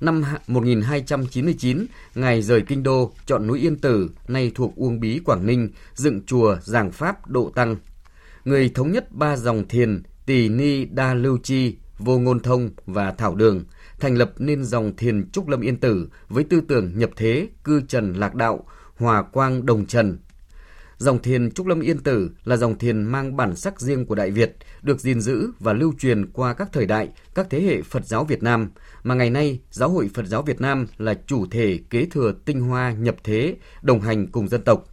Năm 0.00 0.24
1299, 0.46 1.86
Ngài 2.14 2.42
rời 2.42 2.62
kinh 2.62 2.82
đô, 2.82 3.12
chọn 3.26 3.46
núi 3.46 3.58
Yên 3.58 3.76
Tử, 3.76 4.10
nay 4.28 4.52
thuộc 4.54 4.76
Uông 4.76 5.00
Bí, 5.00 5.20
Quảng 5.24 5.46
Ninh, 5.46 5.70
dựng 5.94 6.26
chùa 6.26 6.56
Giảng 6.62 6.92
Pháp 6.92 7.28
Độ 7.28 7.52
Tăng. 7.54 7.76
Người 8.44 8.70
thống 8.74 8.92
nhất 8.92 9.12
ba 9.12 9.36
dòng 9.36 9.68
thiền 9.68 10.02
Tỳ 10.26 10.48
Ni 10.48 10.84
Đa 10.84 11.14
Lưu 11.14 11.38
Chi, 11.42 11.76
Vô 11.98 12.18
Ngôn 12.18 12.40
Thông 12.40 12.70
và 12.86 13.10
Thảo 13.10 13.34
Đường, 13.34 13.64
thành 14.00 14.14
lập 14.14 14.32
nên 14.38 14.64
dòng 14.64 14.96
thiền 14.96 15.30
Trúc 15.30 15.48
Lâm 15.48 15.60
Yên 15.60 15.76
Tử 15.76 16.08
với 16.28 16.44
tư 16.44 16.60
tưởng 16.68 16.98
nhập 16.98 17.10
thế, 17.16 17.48
cư 17.64 17.80
trần 17.88 18.12
lạc 18.12 18.34
đạo, 18.34 18.66
hòa 18.96 19.22
quang 19.22 19.66
đồng 19.66 19.86
trần, 19.86 20.18
Dòng 20.98 21.22
thiền 21.22 21.50
Trúc 21.50 21.66
Lâm 21.66 21.80
Yên 21.80 21.98
Tử 21.98 22.30
là 22.44 22.56
dòng 22.56 22.78
thiền 22.78 23.04
mang 23.04 23.36
bản 23.36 23.56
sắc 23.56 23.80
riêng 23.80 24.06
của 24.06 24.14
Đại 24.14 24.30
Việt, 24.30 24.56
được 24.82 25.00
gìn 25.00 25.20
giữ 25.20 25.50
và 25.60 25.72
lưu 25.72 25.92
truyền 25.98 26.26
qua 26.32 26.54
các 26.54 26.68
thời 26.72 26.86
đại, 26.86 27.08
các 27.34 27.46
thế 27.50 27.60
hệ 27.62 27.82
Phật 27.82 28.06
giáo 28.06 28.24
Việt 28.24 28.42
Nam, 28.42 28.70
mà 29.02 29.14
ngày 29.14 29.30
nay 29.30 29.60
Giáo 29.70 29.88
hội 29.88 30.10
Phật 30.14 30.26
giáo 30.26 30.42
Việt 30.42 30.60
Nam 30.60 30.86
là 30.98 31.14
chủ 31.26 31.46
thể 31.50 31.78
kế 31.90 32.06
thừa 32.06 32.34
tinh 32.44 32.60
hoa 32.60 32.92
nhập 32.92 33.16
thế, 33.24 33.56
đồng 33.82 34.00
hành 34.00 34.26
cùng 34.26 34.48
dân 34.48 34.62
tộc. 34.62 34.84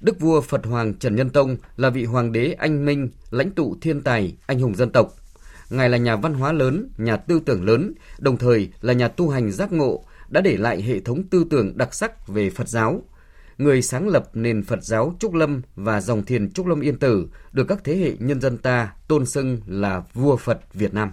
Đức 0.00 0.20
vua 0.20 0.40
Phật 0.40 0.66
Hoàng 0.66 0.94
Trần 0.94 1.16
Nhân 1.16 1.30
Tông 1.30 1.56
là 1.76 1.90
vị 1.90 2.04
hoàng 2.04 2.32
đế 2.32 2.52
anh 2.52 2.84
minh, 2.84 3.10
lãnh 3.30 3.50
tụ 3.50 3.76
thiên 3.80 4.00
tài, 4.00 4.36
anh 4.46 4.60
hùng 4.60 4.74
dân 4.74 4.90
tộc. 4.90 5.14
Ngài 5.70 5.88
là 5.88 5.98
nhà 5.98 6.16
văn 6.16 6.34
hóa 6.34 6.52
lớn, 6.52 6.88
nhà 6.96 7.16
tư 7.16 7.40
tưởng 7.46 7.64
lớn, 7.64 7.94
đồng 8.18 8.36
thời 8.36 8.72
là 8.80 8.92
nhà 8.92 9.08
tu 9.08 9.28
hành 9.28 9.52
giác 9.52 9.72
ngộ, 9.72 10.04
đã 10.28 10.40
để 10.40 10.56
lại 10.56 10.82
hệ 10.82 11.00
thống 11.00 11.22
tư 11.30 11.44
tưởng 11.50 11.78
đặc 11.78 11.94
sắc 11.94 12.28
về 12.28 12.50
Phật 12.50 12.68
giáo, 12.68 13.02
người 13.62 13.82
sáng 13.82 14.08
lập 14.08 14.30
nền 14.34 14.62
Phật 14.62 14.82
giáo 14.82 15.14
Trúc 15.18 15.34
Lâm 15.34 15.62
và 15.76 16.00
dòng 16.00 16.24
thiền 16.24 16.52
Trúc 16.52 16.66
Lâm 16.66 16.80
Yên 16.80 16.98
Tử 16.98 17.28
được 17.52 17.64
các 17.68 17.84
thế 17.84 17.96
hệ 17.96 18.12
nhân 18.18 18.40
dân 18.40 18.58
ta 18.58 18.92
tôn 19.08 19.26
xưng 19.26 19.60
là 19.66 20.02
vua 20.14 20.36
Phật 20.36 20.74
Việt 20.74 20.94
Nam. 20.94 21.10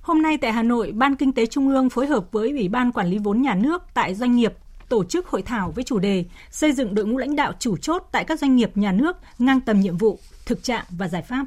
Hôm 0.00 0.22
nay 0.22 0.38
tại 0.38 0.52
Hà 0.52 0.62
Nội, 0.62 0.92
Ban 0.92 1.16
Kinh 1.16 1.32
tế 1.32 1.46
Trung 1.46 1.68
ương 1.68 1.90
phối 1.90 2.06
hợp 2.06 2.32
với 2.32 2.50
Ủy 2.50 2.68
ban 2.68 2.92
Quản 2.92 3.06
lý 3.06 3.18
vốn 3.18 3.42
nhà 3.42 3.54
nước 3.54 3.82
tại 3.94 4.14
doanh 4.14 4.36
nghiệp 4.36 4.52
tổ 4.88 5.04
chức 5.04 5.26
hội 5.26 5.42
thảo 5.42 5.70
với 5.70 5.84
chủ 5.84 5.98
đề 5.98 6.24
xây 6.50 6.72
dựng 6.72 6.94
đội 6.94 7.06
ngũ 7.06 7.18
lãnh 7.18 7.36
đạo 7.36 7.52
chủ 7.58 7.76
chốt 7.76 8.02
tại 8.12 8.24
các 8.24 8.40
doanh 8.40 8.56
nghiệp 8.56 8.76
nhà 8.76 8.92
nước 8.92 9.16
ngang 9.38 9.60
tầm 9.60 9.80
nhiệm 9.80 9.96
vụ, 9.96 10.18
thực 10.46 10.62
trạng 10.62 10.84
và 10.90 11.08
giải 11.08 11.22
pháp. 11.22 11.46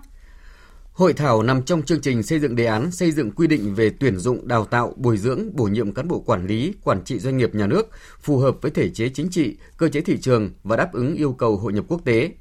Hội 1.00 1.14
thảo 1.14 1.44
nằm 1.44 1.62
trong 1.62 1.82
chương 1.82 2.02
trình 2.02 2.24
xây 2.24 2.40
dựng 2.40 2.56
đề 2.56 2.66
án 2.66 2.92
xây 2.92 3.12
dựng 3.12 3.32
quy 3.32 3.48
định 3.48 3.76
về 3.76 3.90
tuyển 3.90 4.18
dụng, 4.18 4.48
đào 4.48 4.66
tạo, 4.66 4.94
bồi 4.98 5.18
dưỡng, 5.18 5.56
bổ 5.56 5.64
nhiệm 5.64 5.92
cán 5.92 6.08
bộ 6.08 6.20
quản 6.20 6.48
lý, 6.48 6.74
quản 6.84 7.04
trị 7.04 7.20
doanh 7.20 7.38
nghiệp 7.38 7.56
nhà 7.56 7.68
nước 7.68 7.90
phù 8.22 8.38
hợp 8.38 8.56
với 8.62 8.72
thể 8.72 8.90
chế 8.90 9.10
chính 9.10 9.30
trị, 9.30 9.58
cơ 9.78 9.90
chế 9.90 10.02
thị 10.02 10.18
trường 10.18 10.52
và 10.64 10.76
đáp 10.76 10.94
ứng 10.94 11.16
yêu 11.16 11.34
cầu 11.34 11.58
hội 11.58 11.74
nhập 11.74 11.86
quốc 11.88 12.02
tế. 12.06 12.32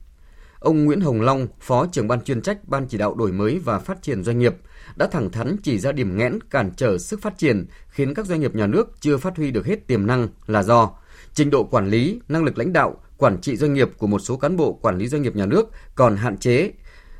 Ông 0.60 0.84
Nguyễn 0.84 1.00
Hồng 1.00 1.20
Long, 1.20 1.46
Phó 1.60 1.86
trưởng 1.86 2.08
ban 2.08 2.20
chuyên 2.20 2.42
trách 2.42 2.68
Ban 2.68 2.86
chỉ 2.88 2.98
đạo 2.98 3.14
đổi 3.14 3.32
mới 3.32 3.58
và 3.64 3.78
phát 3.78 4.02
triển 4.02 4.24
doanh 4.24 4.38
nghiệp, 4.38 4.56
đã 4.96 5.06
thẳng 5.06 5.30
thắn 5.30 5.56
chỉ 5.62 5.78
ra 5.78 5.92
điểm 5.92 6.16
nghẽn 6.16 6.38
cản 6.50 6.70
trở 6.76 6.98
sức 6.98 7.22
phát 7.22 7.38
triển 7.38 7.66
khiến 7.88 8.14
các 8.14 8.26
doanh 8.26 8.40
nghiệp 8.40 8.54
nhà 8.54 8.66
nước 8.66 8.96
chưa 9.00 9.16
phát 9.16 9.36
huy 9.36 9.50
được 9.50 9.66
hết 9.66 9.86
tiềm 9.86 10.06
năng 10.06 10.28
là 10.46 10.62
do 10.62 10.90
trình 11.34 11.50
độ 11.50 11.64
quản 11.64 11.88
lý, 11.88 12.20
năng 12.28 12.44
lực 12.44 12.58
lãnh 12.58 12.72
đạo, 12.72 13.00
quản 13.18 13.40
trị 13.40 13.56
doanh 13.56 13.74
nghiệp 13.74 13.88
của 13.98 14.06
một 14.06 14.18
số 14.18 14.36
cán 14.36 14.56
bộ 14.56 14.72
quản 14.72 14.98
lý 14.98 15.08
doanh 15.08 15.22
nghiệp 15.22 15.36
nhà 15.36 15.46
nước 15.46 15.70
còn 15.94 16.16
hạn 16.16 16.38
chế, 16.38 16.72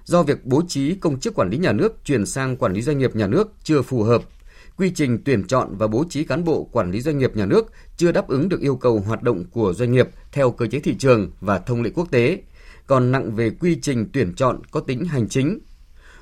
do 0.08 0.22
việc 0.22 0.44
bố 0.44 0.62
trí 0.68 0.94
công 0.94 1.20
chức 1.20 1.34
quản 1.34 1.50
lý 1.50 1.58
nhà 1.58 1.72
nước 1.72 2.04
chuyển 2.04 2.26
sang 2.26 2.56
quản 2.56 2.72
lý 2.72 2.82
doanh 2.82 2.98
nghiệp 2.98 3.16
nhà 3.16 3.26
nước 3.26 3.52
chưa 3.62 3.82
phù 3.82 4.02
hợp, 4.02 4.22
quy 4.76 4.90
trình 4.90 5.18
tuyển 5.24 5.46
chọn 5.46 5.76
và 5.76 5.86
bố 5.86 6.04
trí 6.10 6.24
cán 6.24 6.44
bộ 6.44 6.64
quản 6.72 6.90
lý 6.90 7.00
doanh 7.00 7.18
nghiệp 7.18 7.36
nhà 7.36 7.46
nước 7.46 7.72
chưa 7.96 8.12
đáp 8.12 8.28
ứng 8.28 8.48
được 8.48 8.60
yêu 8.60 8.76
cầu 8.76 9.00
hoạt 9.00 9.22
động 9.22 9.44
của 9.50 9.72
doanh 9.72 9.92
nghiệp 9.92 10.08
theo 10.32 10.50
cơ 10.50 10.66
chế 10.66 10.80
thị 10.80 10.94
trường 10.98 11.30
và 11.40 11.58
thông 11.58 11.82
lệ 11.82 11.90
quốc 11.94 12.10
tế, 12.10 12.42
còn 12.86 13.12
nặng 13.12 13.34
về 13.34 13.50
quy 13.50 13.78
trình 13.82 14.10
tuyển 14.12 14.34
chọn 14.34 14.60
có 14.70 14.80
tính 14.80 15.04
hành 15.04 15.28
chính. 15.28 15.58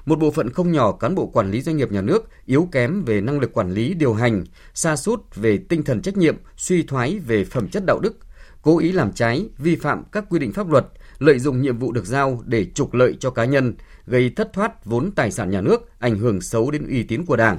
Một 0.07 0.19
bộ 0.19 0.31
phận 0.31 0.51
không 0.51 0.73
nhỏ 0.73 0.93
cán 0.93 1.15
bộ 1.15 1.27
quản 1.27 1.51
lý 1.51 1.63
doanh 1.63 1.77
nghiệp 1.77 1.93
nhà 1.93 2.03
nước 2.03 2.29
yếu 2.47 2.69
kém 2.73 3.05
về 3.05 3.21
năng 3.21 3.41
lực 3.41 3.53
quản 3.53 3.71
lý 3.71 3.95
điều 3.95 4.15
hành, 4.15 4.45
xa 4.75 4.97
sút 4.97 5.21
về 5.35 5.59
tinh 5.69 5.83
thần 5.83 6.03
trách 6.03 6.17
nhiệm, 6.17 6.37
suy 6.57 6.83
thoái 6.83 7.19
về 7.19 7.45
phẩm 7.45 7.69
chất 7.69 7.87
đạo 7.87 7.99
đức, 7.99 8.17
cố 8.63 8.79
ý 8.79 8.93
làm 8.93 9.13
trái, 9.13 9.49
vi 9.59 9.77
phạm 9.77 10.03
các 10.13 10.25
quy 10.31 10.39
định 10.39 10.53
pháp 10.53 10.71
luật, 10.71 10.87
lợi 11.19 11.39
dụng 11.39 11.63
nhiệm 11.63 11.79
vụ 11.79 11.93
được 11.93 12.07
giao 12.07 12.43
để 12.47 12.67
trục 12.75 12.95
lợi 12.95 13.17
cho 13.21 13.31
cá 13.31 13.45
nhân, 13.45 13.75
gây 14.07 14.31
thất 14.31 14.53
thoát 14.53 14.85
vốn 14.85 15.11
tài 15.11 15.31
sản 15.31 15.51
nhà 15.51 15.61
nước, 15.61 15.91
ảnh 15.99 16.19
hưởng 16.19 16.41
xấu 16.41 16.71
đến 16.71 16.89
uy 16.89 17.03
tín 17.03 17.25
của 17.25 17.37
Đảng. 17.37 17.59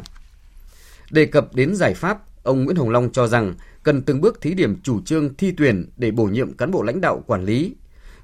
Đề 1.11 1.25
cập 1.25 1.55
đến 1.55 1.75
giải 1.75 1.93
pháp, 1.93 2.43
ông 2.43 2.65
Nguyễn 2.65 2.77
Hồng 2.77 2.89
Long 2.89 3.11
cho 3.11 3.27
rằng 3.27 3.53
cần 3.83 4.01
từng 4.01 4.21
bước 4.21 4.41
thí 4.41 4.53
điểm 4.53 4.81
chủ 4.83 5.01
trương 5.01 5.35
thi 5.35 5.53
tuyển 5.57 5.89
để 5.97 6.11
bổ 6.11 6.25
nhiệm 6.25 6.53
cán 6.53 6.71
bộ 6.71 6.83
lãnh 6.83 7.01
đạo 7.01 7.23
quản 7.27 7.45
lý. 7.45 7.75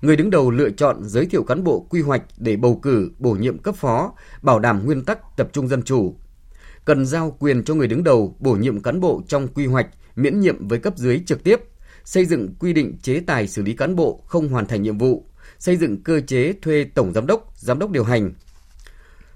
Người 0.01 0.15
đứng 0.15 0.29
đầu 0.29 0.51
lựa 0.51 0.69
chọn 0.69 0.97
giới 1.03 1.25
thiệu 1.25 1.43
cán 1.43 1.63
bộ 1.63 1.87
quy 1.89 2.01
hoạch 2.01 2.23
để 2.37 2.55
bầu 2.55 2.79
cử, 2.83 3.11
bổ 3.19 3.31
nhiệm 3.31 3.57
cấp 3.57 3.75
phó, 3.75 4.13
bảo 4.41 4.59
đảm 4.59 4.85
nguyên 4.85 5.05
tắc 5.05 5.37
tập 5.37 5.49
trung 5.53 5.67
dân 5.67 5.81
chủ. 5.83 6.15
Cần 6.85 7.05
giao 7.05 7.37
quyền 7.39 7.63
cho 7.63 7.75
người 7.75 7.87
đứng 7.87 8.03
đầu 8.03 8.35
bổ 8.39 8.53
nhiệm 8.53 8.81
cán 8.81 8.99
bộ 8.99 9.21
trong 9.27 9.47
quy 9.47 9.65
hoạch, 9.65 9.87
miễn 10.15 10.39
nhiệm 10.39 10.67
với 10.67 10.79
cấp 10.79 10.97
dưới 10.97 11.21
trực 11.25 11.43
tiếp, 11.43 11.61
xây 12.03 12.25
dựng 12.25 12.55
quy 12.59 12.73
định 12.73 12.97
chế 13.01 13.19
tài 13.19 13.47
xử 13.47 13.61
lý 13.61 13.73
cán 13.73 13.95
bộ 13.95 14.23
không 14.27 14.47
hoàn 14.47 14.65
thành 14.65 14.81
nhiệm 14.81 14.97
vụ, 14.97 15.25
xây 15.59 15.77
dựng 15.77 16.03
cơ 16.03 16.19
chế 16.19 16.53
thuê 16.61 16.85
tổng 16.95 17.13
giám 17.13 17.27
đốc, 17.27 17.53
giám 17.55 17.79
đốc 17.79 17.91
điều 17.91 18.03
hành. 18.03 18.31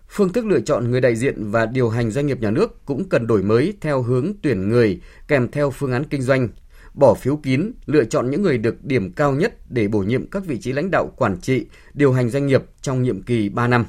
Phương 0.09 0.33
thức 0.33 0.45
lựa 0.45 0.59
chọn 0.59 0.91
người 0.91 1.01
đại 1.01 1.15
diện 1.15 1.51
và 1.51 1.65
điều 1.65 1.89
hành 1.89 2.11
doanh 2.11 2.27
nghiệp 2.27 2.41
nhà 2.41 2.51
nước 2.51 2.85
cũng 2.85 3.09
cần 3.09 3.27
đổi 3.27 3.43
mới 3.43 3.73
theo 3.81 4.01
hướng 4.01 4.33
tuyển 4.41 4.69
người 4.69 5.01
kèm 5.27 5.51
theo 5.51 5.71
phương 5.71 5.91
án 5.91 6.03
kinh 6.09 6.21
doanh, 6.21 6.49
bỏ 6.93 7.13
phiếu 7.13 7.35
kín, 7.35 7.71
lựa 7.85 8.03
chọn 8.03 8.29
những 8.31 8.41
người 8.41 8.57
được 8.57 8.83
điểm 8.83 9.11
cao 9.11 9.31
nhất 9.31 9.71
để 9.71 9.87
bổ 9.87 9.99
nhiệm 9.99 10.27
các 10.27 10.45
vị 10.45 10.59
trí 10.59 10.71
lãnh 10.71 10.91
đạo 10.91 11.13
quản 11.17 11.41
trị, 11.41 11.65
điều 11.93 12.13
hành 12.13 12.29
doanh 12.29 12.47
nghiệp 12.47 12.63
trong 12.81 13.03
nhiệm 13.03 13.21
kỳ 13.21 13.49
3 13.49 13.67
năm. 13.67 13.85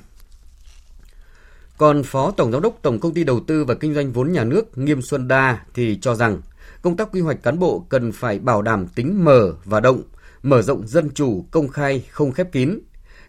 Còn 1.78 2.02
Phó 2.02 2.30
Tổng 2.30 2.52
Giám 2.52 2.62
đốc 2.62 2.78
Tổng 2.82 3.00
Công 3.00 3.14
ty 3.14 3.24
Đầu 3.24 3.40
tư 3.46 3.64
và 3.64 3.74
Kinh 3.74 3.94
doanh 3.94 4.12
vốn 4.12 4.32
nhà 4.32 4.44
nước 4.44 4.78
Nghiêm 4.78 5.02
Xuân 5.02 5.28
Đa 5.28 5.60
thì 5.74 5.98
cho 6.00 6.14
rằng 6.14 6.40
công 6.82 6.96
tác 6.96 7.08
quy 7.12 7.20
hoạch 7.20 7.42
cán 7.42 7.58
bộ 7.58 7.86
cần 7.88 8.12
phải 8.12 8.38
bảo 8.38 8.62
đảm 8.62 8.86
tính 8.86 9.24
mở 9.24 9.52
và 9.64 9.80
động, 9.80 10.02
mở 10.42 10.62
rộng 10.62 10.86
dân 10.86 11.10
chủ, 11.14 11.44
công 11.50 11.68
khai, 11.68 12.04
không 12.10 12.32
khép 12.32 12.52
kín. 12.52 12.78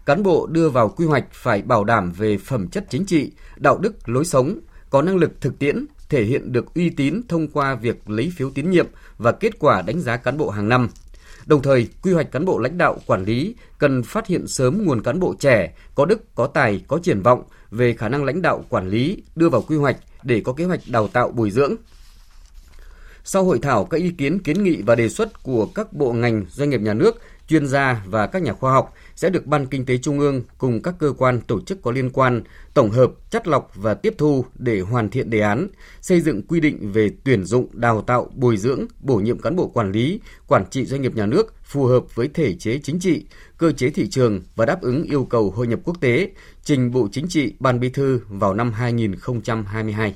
Cán 0.06 0.22
bộ 0.22 0.46
đưa 0.46 0.68
vào 0.68 0.88
quy 0.88 1.06
hoạch 1.06 1.24
phải 1.32 1.62
bảo 1.62 1.84
đảm 1.84 2.12
về 2.12 2.38
phẩm 2.38 2.68
chất 2.68 2.86
chính 2.90 3.06
trị, 3.06 3.32
đạo 3.56 3.78
đức, 3.78 4.08
lối 4.08 4.24
sống, 4.24 4.58
có 4.90 5.02
năng 5.02 5.16
lực 5.16 5.40
thực 5.40 5.58
tiễn, 5.58 5.86
thể 6.08 6.24
hiện 6.24 6.52
được 6.52 6.74
uy 6.74 6.90
tín 6.90 7.20
thông 7.28 7.48
qua 7.48 7.74
việc 7.74 8.10
lấy 8.10 8.32
phiếu 8.36 8.50
tín 8.50 8.70
nhiệm 8.70 8.86
và 9.18 9.32
kết 9.32 9.58
quả 9.58 9.82
đánh 9.82 10.00
giá 10.00 10.16
cán 10.16 10.38
bộ 10.38 10.50
hàng 10.50 10.68
năm. 10.68 10.88
Đồng 11.46 11.62
thời, 11.62 11.88
quy 12.02 12.12
hoạch 12.12 12.32
cán 12.32 12.44
bộ 12.44 12.58
lãnh 12.58 12.78
đạo 12.78 12.98
quản 13.06 13.24
lý 13.24 13.54
cần 13.78 14.02
phát 14.02 14.26
hiện 14.26 14.46
sớm 14.46 14.84
nguồn 14.84 15.02
cán 15.02 15.20
bộ 15.20 15.34
trẻ, 15.38 15.74
có 15.94 16.04
đức, 16.04 16.34
có 16.34 16.46
tài, 16.46 16.84
có 16.88 16.98
triển 17.02 17.22
vọng 17.22 17.42
về 17.70 17.94
khả 17.94 18.08
năng 18.08 18.24
lãnh 18.24 18.42
đạo 18.42 18.64
quản 18.68 18.88
lý 18.88 19.22
đưa 19.36 19.48
vào 19.48 19.62
quy 19.62 19.76
hoạch 19.76 19.96
để 20.22 20.40
có 20.40 20.52
kế 20.52 20.64
hoạch 20.64 20.80
đào 20.86 21.08
tạo 21.08 21.30
bồi 21.30 21.50
dưỡng, 21.50 21.74
sau 23.32 23.44
hội 23.44 23.58
thảo, 23.58 23.84
các 23.84 23.98
ý 23.98 24.10
kiến 24.10 24.38
kiến 24.38 24.64
nghị 24.64 24.82
và 24.82 24.94
đề 24.94 25.08
xuất 25.08 25.42
của 25.42 25.66
các 25.66 25.92
bộ 25.92 26.12
ngành, 26.12 26.44
doanh 26.48 26.70
nghiệp 26.70 26.80
nhà 26.80 26.94
nước, 26.94 27.22
chuyên 27.48 27.66
gia 27.66 28.04
và 28.06 28.26
các 28.26 28.42
nhà 28.42 28.52
khoa 28.52 28.72
học 28.72 28.94
sẽ 29.16 29.30
được 29.30 29.46
Ban 29.46 29.66
Kinh 29.66 29.86
tế 29.86 29.98
Trung 29.98 30.18
ương 30.18 30.42
cùng 30.58 30.82
các 30.82 30.94
cơ 30.98 31.12
quan 31.18 31.40
tổ 31.40 31.60
chức 31.60 31.82
có 31.82 31.90
liên 31.90 32.10
quan 32.10 32.42
tổng 32.74 32.90
hợp, 32.90 33.10
chất 33.30 33.48
lọc 33.48 33.70
và 33.74 33.94
tiếp 33.94 34.14
thu 34.18 34.44
để 34.54 34.80
hoàn 34.80 35.10
thiện 35.10 35.30
đề 35.30 35.40
án, 35.40 35.68
xây 36.00 36.20
dựng 36.20 36.42
quy 36.42 36.60
định 36.60 36.92
về 36.92 37.10
tuyển 37.24 37.44
dụng, 37.44 37.66
đào 37.72 38.02
tạo, 38.02 38.30
bồi 38.34 38.56
dưỡng, 38.56 38.86
bổ 39.00 39.16
nhiệm 39.16 39.38
cán 39.38 39.56
bộ 39.56 39.68
quản 39.68 39.92
lý, 39.92 40.20
quản 40.46 40.64
trị 40.70 40.84
doanh 40.84 41.02
nghiệp 41.02 41.14
nhà 41.14 41.26
nước 41.26 41.54
phù 41.64 41.84
hợp 41.84 42.14
với 42.14 42.28
thể 42.28 42.54
chế 42.54 42.78
chính 42.78 42.98
trị, 42.98 43.24
cơ 43.58 43.72
chế 43.72 43.90
thị 43.90 44.08
trường 44.10 44.40
và 44.56 44.66
đáp 44.66 44.80
ứng 44.80 45.02
yêu 45.02 45.24
cầu 45.24 45.50
hội 45.50 45.66
nhập 45.66 45.80
quốc 45.84 46.00
tế, 46.00 46.30
trình 46.64 46.90
Bộ 46.90 47.08
Chính 47.12 47.28
trị 47.28 47.54
Ban 47.60 47.80
Bí 47.80 47.88
thư 47.88 48.20
vào 48.28 48.54
năm 48.54 48.72
2022. 48.72 50.14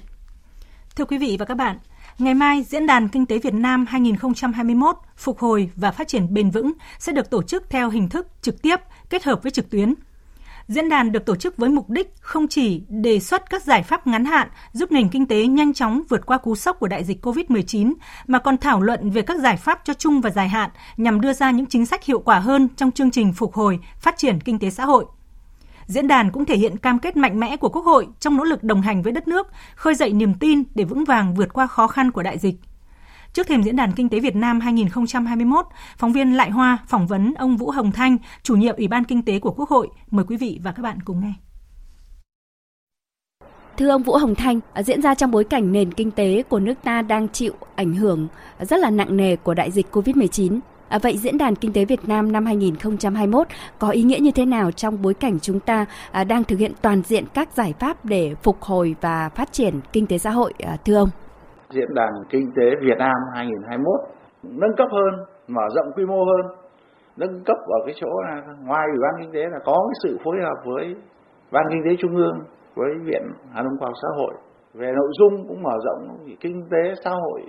Thưa 0.97 1.05
quý 1.05 1.19
vị 1.19 1.37
và 1.39 1.45
các 1.45 1.57
bạn, 1.57 1.79
Ngày 2.19 2.35
mai, 2.35 2.63
Diễn 2.63 2.87
đàn 2.87 3.09
Kinh 3.09 3.27
tế 3.27 3.39
Việt 3.39 3.55
Nam 3.55 3.87
2021 3.89 4.97
phục 5.17 5.39
hồi 5.39 5.71
và 5.77 5.91
phát 5.91 6.09
triển 6.09 6.35
bền 6.35 6.51
vững 6.51 6.73
sẽ 6.99 7.13
được 7.13 7.31
tổ 7.31 7.43
chức 7.43 7.71
theo 7.71 7.91
hình 7.91 8.09
thức 8.09 8.27
trực 8.43 8.63
tiếp 8.63 8.81
kết 9.11 9.25
hợp 9.25 9.43
với 9.43 9.53
trực 9.53 9.71
tuyến. 9.71 9.95
Diễn 10.69 10.89
đàn 10.89 11.13
được 11.13 11.27
tổ 11.27 11.37
chức 11.37 11.57
với 11.57 11.71
mục 11.71 11.91
đích 11.91 12.15
không 12.21 12.49
chỉ 12.49 12.83
đề 12.89 13.21
xuất 13.21 13.51
các 13.51 13.63
giải 13.63 13.83
pháp 13.83 14.07
ngắn 14.07 14.25
hạn 14.25 14.49
giúp 14.73 14.93
nền 14.93 15.09
kinh 15.09 15.27
tế 15.27 15.47
nhanh 15.47 15.75
chóng 15.75 16.03
vượt 16.09 16.27
qua 16.27 16.39
cú 16.39 16.55
sốc 16.55 16.81
của 16.81 16.89
đại 16.89 17.05
dịch 17.05 17.27
COVID-19, 17.27 17.93
mà 18.27 18.39
còn 18.39 18.59
thảo 18.59 18.81
luận 18.81 19.11
về 19.11 19.23
các 19.23 19.41
giải 19.41 19.57
pháp 19.57 19.81
cho 19.85 19.95
chung 19.95 20.21
và 20.21 20.31
dài 20.31 20.49
hạn 20.49 20.71
nhằm 20.97 21.21
đưa 21.21 21.33
ra 21.33 21.51
những 21.51 21.67
chính 21.67 21.87
sách 21.87 22.05
hiệu 22.05 22.19
quả 22.19 22.39
hơn 22.39 22.69
trong 22.77 22.91
chương 22.91 23.11
trình 23.11 23.33
phục 23.33 23.55
hồi, 23.55 23.79
phát 24.01 24.17
triển 24.17 24.41
kinh 24.41 24.59
tế 24.59 24.71
xã 24.71 24.85
hội– 24.85 25.05
Diễn 25.87 26.09
đàn 26.09 26.31
cũng 26.31 26.45
thể 26.45 26.57
hiện 26.57 26.77
cam 26.77 26.99
kết 26.99 27.17
mạnh 27.17 27.41
mẽ 27.41 27.57
của 27.57 27.69
Quốc 27.69 27.85
hội 27.85 28.09
trong 28.21 28.37
nỗ 28.37 28.45
lực 28.45 28.65
đồng 28.65 28.83
hành 28.83 29.03
với 29.03 29.13
đất 29.13 29.29
nước, 29.29 29.47
khơi 29.75 29.95
dậy 29.95 30.13
niềm 30.13 30.35
tin 30.35 30.63
để 30.75 30.85
vững 30.85 31.05
vàng 31.05 31.35
vượt 31.35 31.53
qua 31.53 31.67
khó 31.67 31.87
khăn 31.87 32.11
của 32.11 32.23
đại 32.23 32.39
dịch. 32.39 32.55
Trước 33.33 33.47
thềm 33.47 33.63
Diễn 33.63 33.77
đàn 33.77 33.93
Kinh 33.93 34.09
tế 34.09 34.21
Việt 34.21 34.37
Nam 34.37 34.61
2021, 34.61 35.67
phóng 35.97 36.13
viên 36.13 36.37
Lại 36.37 36.51
Hoa 36.51 36.79
phỏng 36.87 37.07
vấn 37.07 37.35
ông 37.35 37.57
Vũ 37.57 37.71
Hồng 37.71 37.93
Thanh, 37.93 38.17
chủ 38.43 38.57
nhiệm 38.57 38.77
Ủy 38.77 38.89
ban 38.89 39.05
Kinh 39.05 39.23
tế 39.23 39.39
của 39.39 39.51
Quốc 39.51 39.69
hội. 39.69 39.89
Mời 40.11 40.25
quý 40.29 40.37
vị 40.37 40.61
và 40.63 40.73
các 40.73 40.83
bạn 40.83 40.99
cùng 41.05 41.21
nghe. 41.21 41.33
Thưa 43.77 43.89
ông 43.89 44.03
Vũ 44.03 44.17
Hồng 44.17 44.35
Thanh, 44.35 44.61
diễn 44.85 45.03
ra 45.03 45.15
trong 45.15 45.31
bối 45.31 45.45
cảnh 45.45 45.73
nền 45.73 45.93
kinh 45.93 46.11
tế 46.11 46.43
của 46.43 46.59
nước 46.59 46.75
ta 46.85 47.03
đang 47.03 47.29
chịu 47.29 47.53
ảnh 47.75 47.95
hưởng 47.95 48.29
rất 48.61 48.77
là 48.77 48.91
nặng 48.91 49.17
nề 49.17 49.37
của 49.37 49.55
đại 49.55 49.71
dịch 49.71 49.87
COVID-19. 49.93 50.61
À, 50.89 50.99
vậy 51.03 51.17
Diễn 51.17 51.39
đàn 51.39 51.55
Kinh 51.55 51.73
tế 51.73 51.85
Việt 51.85 52.09
Nam 52.09 52.33
năm 52.33 52.47
2021 52.47 53.47
có 53.79 53.91
ý 53.91 54.03
nghĩa 54.03 54.19
như 54.21 54.31
thế 54.35 54.45
nào 54.45 54.71
trong 54.71 55.03
bối 55.03 55.15
cảnh 55.15 55.39
chúng 55.43 55.61
ta 55.61 55.87
à, 56.13 56.25
đang 56.25 56.45
thực 56.45 56.59
hiện 56.59 56.73
toàn 56.83 57.03
diện 57.03 57.25
các 57.35 57.49
giải 57.53 57.75
pháp 57.81 57.97
để 58.05 58.35
phục 58.43 58.57
hồi 58.61 58.97
và 59.01 59.29
phát 59.35 59.53
triển 59.53 59.75
kinh 59.93 60.07
tế 60.07 60.19
xã 60.19 60.31
hội 60.31 60.53
à, 60.67 60.77
thưa 60.85 60.97
ông? 60.97 61.09
Diễn 61.71 61.95
đàn 61.95 62.11
Kinh 62.31 62.51
tế 62.57 62.63
Việt 62.81 62.99
Nam 62.99 63.17
2021 63.35 64.15
nâng 64.43 64.77
cấp 64.77 64.89
hơn, 64.93 65.25
mở 65.49 65.63
rộng 65.75 65.93
quy 65.97 66.07
mô 66.07 66.25
hơn, 66.25 66.57
nâng 67.17 67.45
cấp 67.45 67.57
ở 67.67 67.79
cái 67.87 67.95
chỗ 68.01 68.09
là 68.23 68.43
ngoài 68.67 68.87
Ủy 68.93 68.99
ban 69.03 69.23
Kinh 69.23 69.33
tế 69.33 69.41
là 69.41 69.59
có 69.65 69.73
cái 69.89 69.95
sự 70.03 70.19
phối 70.25 70.37
hợp 70.43 70.59
với 70.65 70.95
Ban 71.53 71.65
Kinh 71.71 71.83
tế 71.85 71.97
Trung 71.99 72.17
ương, 72.17 72.39
với 72.75 72.91
Viện 73.05 73.23
Hà 73.53 73.63
Lâm 73.63 73.73
Khoa 73.79 73.89
học 73.89 73.97
Xã 74.03 74.09
hội. 74.17 74.35
Về 74.75 74.93
nội 74.97 75.11
dung 75.19 75.49
cũng 75.49 75.63
mở 75.63 75.77
rộng 75.85 76.19
kinh 76.41 76.63
tế, 76.71 76.95
xã 77.05 77.11
hội, 77.11 77.43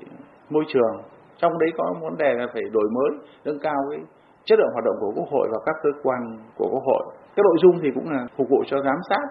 môi 0.50 0.63
trường 0.68 1.01
trong 1.38 1.60
đấy 1.60 1.70
có 1.77 1.94
vấn 2.01 2.18
đề 2.18 2.34
là 2.34 2.48
phải 2.54 2.63
đổi 2.72 2.89
mới, 2.96 3.27
nâng 3.46 3.60
cao 3.60 3.75
cái 3.89 4.00
chất 4.46 4.60
lượng 4.60 4.74
hoạt 4.74 4.86
động 4.86 4.96
của 5.00 5.12
quốc 5.15 5.27
hội 5.32 5.48
và 5.51 5.58
các 5.65 5.75
cơ 5.84 5.89
quan 6.04 6.20
của 6.58 6.68
quốc 6.72 6.84
hội. 6.86 7.04
Cái 7.36 7.44
nội 7.44 7.58
dung 7.62 7.75
thì 7.82 7.89
cũng 7.96 8.10
là 8.10 8.27
phục 8.38 8.48
vụ 8.50 8.63
cho 8.68 8.77
giám 8.84 8.98
sát, 9.10 9.24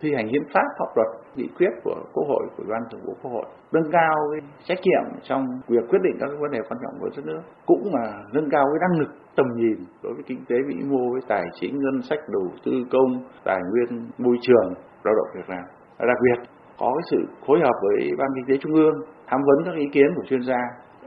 thi 0.00 0.14
hành 0.14 0.28
hiến 0.28 0.42
pháp 0.54 0.68
pháp 0.78 0.96
luật, 0.96 1.08
nghị 1.36 1.48
quyết 1.58 1.70
của 1.84 1.96
quốc 2.12 2.24
hội, 2.28 2.46
của 2.56 2.62
ủy 2.62 2.66
ban 2.70 2.82
thường 2.90 3.00
vụ 3.06 3.14
quốc 3.22 3.30
hội. 3.30 3.44
Nâng 3.72 3.90
cao 3.92 4.14
cái 4.32 4.40
trách 4.64 4.78
nhiệm 4.82 5.20
trong 5.22 5.44
việc 5.68 5.84
quyết 5.88 5.98
định 6.02 6.16
các 6.20 6.28
vấn 6.40 6.50
đề 6.50 6.58
quan 6.68 6.78
trọng 6.82 7.00
của 7.00 7.08
đất 7.16 7.26
nước, 7.26 7.40
cũng 7.66 7.94
là 7.94 8.12
nâng 8.32 8.50
cao 8.50 8.64
cái 8.64 8.88
năng 8.88 9.00
lực, 9.00 9.08
tầm 9.36 9.46
nhìn 9.56 9.76
đối 10.02 10.14
với 10.14 10.22
kinh 10.26 10.44
tế 10.48 10.56
vĩ 10.68 10.74
mô, 10.90 11.12
với 11.12 11.20
tài 11.28 11.44
chính, 11.60 11.78
ngân 11.78 12.02
sách, 12.02 12.18
đầu 12.28 12.46
tư 12.64 12.72
công, 12.92 13.10
tài 13.44 13.60
nguyên, 13.70 14.10
môi 14.18 14.36
trường, 14.40 14.74
lao 15.04 15.14
động 15.14 15.28
việc 15.34 15.48
làm. 15.48 15.64
Đặc 15.98 16.18
biệt, 16.22 16.48
có 16.78 16.86
cái 16.86 17.04
sự 17.10 17.18
phối 17.46 17.58
hợp 17.60 17.74
với 17.82 18.10
ban 18.18 18.28
kinh 18.36 18.44
tế 18.48 18.54
trung 18.60 18.74
ương 18.74 18.94
tham 19.26 19.40
vấn 19.46 19.64
các 19.64 19.74
ý 19.74 19.86
kiến 19.92 20.06
của 20.16 20.22
chuyên 20.28 20.40
gia 20.42 20.60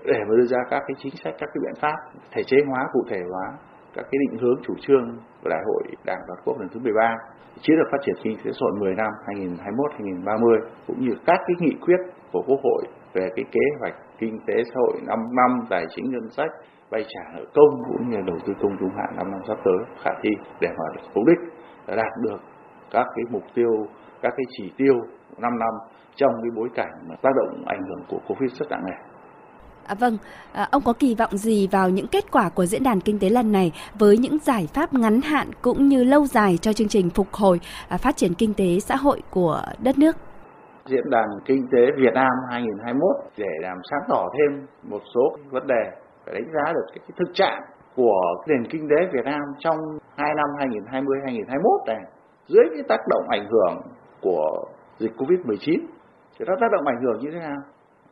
để 0.06 0.20
mà 0.30 0.36
đưa 0.38 0.46
ra 0.46 0.58
các 0.70 0.84
cái 0.88 0.96
chính 0.98 1.14
sách, 1.24 1.34
các 1.40 1.50
cái 1.54 1.62
biện 1.66 1.82
pháp 1.82 1.96
thể 2.32 2.44
chế 2.44 2.58
hóa, 2.68 2.88
cụ 2.94 3.04
thể 3.10 3.22
hóa 3.32 3.58
các 3.94 4.06
cái 4.12 4.20
định 4.20 4.40
hướng 4.42 4.56
chủ 4.64 4.74
trương 4.80 5.18
của 5.44 5.50
đại 5.50 5.60
hội 5.66 5.84
đảng 6.06 6.22
toàn 6.28 6.40
quốc 6.46 6.60
lần 6.60 6.70
thứ 6.70 6.80
13 6.80 7.16
chiến 7.62 7.78
lược 7.78 7.88
phát 7.92 7.98
triển 8.06 8.16
kinh 8.24 8.38
tế 8.38 8.52
xã 8.52 8.60
hội 8.62 8.72
10 8.80 8.96
năm 8.96 9.12
2021-2030 9.26 10.60
cũng 10.88 11.00
như 11.00 11.12
các 11.26 11.40
cái 11.48 11.56
nghị 11.60 11.76
quyết 11.82 11.98
của 12.32 12.44
quốc 12.48 12.60
hội 12.64 12.84
về 13.14 13.30
cái 13.36 13.46
kế 13.52 13.62
hoạch 13.80 13.94
kinh 14.18 14.40
tế 14.48 14.54
xã 14.64 14.76
hội 14.76 15.02
5 15.08 15.20
năm, 15.36 15.60
tài 15.70 15.86
chính 15.90 16.12
ngân 16.12 16.30
sách, 16.30 16.50
vay 16.90 17.06
trả 17.08 17.22
nợ 17.36 17.46
công 17.54 17.70
cũng 17.88 18.10
như 18.10 18.18
đầu 18.26 18.38
tư 18.46 18.54
công 18.62 18.78
trung 18.80 18.90
hạn 18.98 19.16
5 19.18 19.32
năm 19.32 19.40
sắp 19.48 19.58
tới, 19.66 19.96
khả 20.04 20.12
thi 20.22 20.30
để 20.62 20.68
mà 20.68 21.02
mục 21.14 21.26
đích 21.28 21.54
là 21.88 21.96
đạt 21.96 22.14
được 22.22 22.38
các 22.92 23.06
cái 23.16 23.24
mục 23.30 23.44
tiêu, 23.54 23.72
các 24.22 24.34
cái 24.38 24.46
chỉ 24.58 24.74
tiêu 24.78 24.96
5 25.38 25.60
năm 25.60 25.74
trong 26.16 26.34
cái 26.42 26.52
bối 26.56 26.70
cảnh 26.76 26.92
mà 27.10 27.16
tác 27.22 27.30
động 27.36 27.64
ảnh 27.66 27.82
hưởng 27.82 28.06
của 28.10 28.20
Covid 28.28 28.54
rất 28.60 28.66
nặng 28.70 28.84
nề. 28.86 29.09
À, 29.90 29.96
vâng, 30.00 30.18
à, 30.54 30.68
ông 30.72 30.84
có 30.86 30.94
kỳ 31.00 31.16
vọng 31.16 31.38
gì 31.38 31.68
vào 31.72 31.90
những 31.90 32.08
kết 32.08 32.32
quả 32.32 32.50
của 32.50 32.66
diễn 32.66 32.84
đàn 32.84 33.00
kinh 33.00 33.20
tế 33.20 33.30
lần 33.30 33.52
này 33.52 33.72
với 34.00 34.18
những 34.18 34.38
giải 34.40 34.68
pháp 34.74 34.94
ngắn 34.94 35.22
hạn 35.22 35.48
cũng 35.62 35.88
như 35.88 36.04
lâu 36.04 36.26
dài 36.26 36.58
cho 36.62 36.74
chương 36.74 36.88
trình 36.88 37.10
phục 37.10 37.28
hồi 37.34 37.60
à, 37.90 37.98
phát 37.98 38.18
triển 38.18 38.34
kinh 38.34 38.54
tế 38.54 38.80
xã 38.80 38.96
hội 38.96 39.22
của 39.30 39.62
đất 39.84 39.98
nước? 39.98 40.16
Diễn 40.86 41.10
đàn 41.10 41.26
kinh 41.46 41.68
tế 41.72 41.80
Việt 41.98 42.14
Nam 42.14 42.32
2021 42.50 43.02
để 43.38 43.52
làm 43.62 43.78
sáng 43.92 44.00
tỏ 44.10 44.26
thêm 44.38 44.68
một 44.84 45.02
số 45.16 45.38
vấn 45.52 45.68
đề 45.68 45.84
phải 46.26 46.34
đánh 46.34 46.52
giá 46.54 46.74
được 46.74 46.86
cái 46.96 47.10
thực 47.20 47.34
trạng 47.34 47.62
của 47.96 48.22
nền 48.48 48.72
kinh 48.72 48.88
tế 48.90 48.96
Việt 49.14 49.26
Nam 49.26 49.42
trong 49.60 49.78
hai 50.16 50.32
năm 50.36 50.72
2020-2021 50.72 51.86
này 51.88 52.02
dưới 52.48 52.66
cái 52.74 52.84
tác 52.90 53.08
động 53.08 53.24
ảnh 53.30 53.48
hưởng 53.52 53.82
của 54.22 54.66
dịch 55.00 55.12
Covid-19 55.18 55.80
thì 56.40 56.46
nó 56.46 56.54
tác 56.62 56.68
động 56.72 56.88
ảnh 56.88 57.02
hưởng 57.02 57.20
như 57.20 57.30
thế 57.34 57.40
nào? 57.40 57.58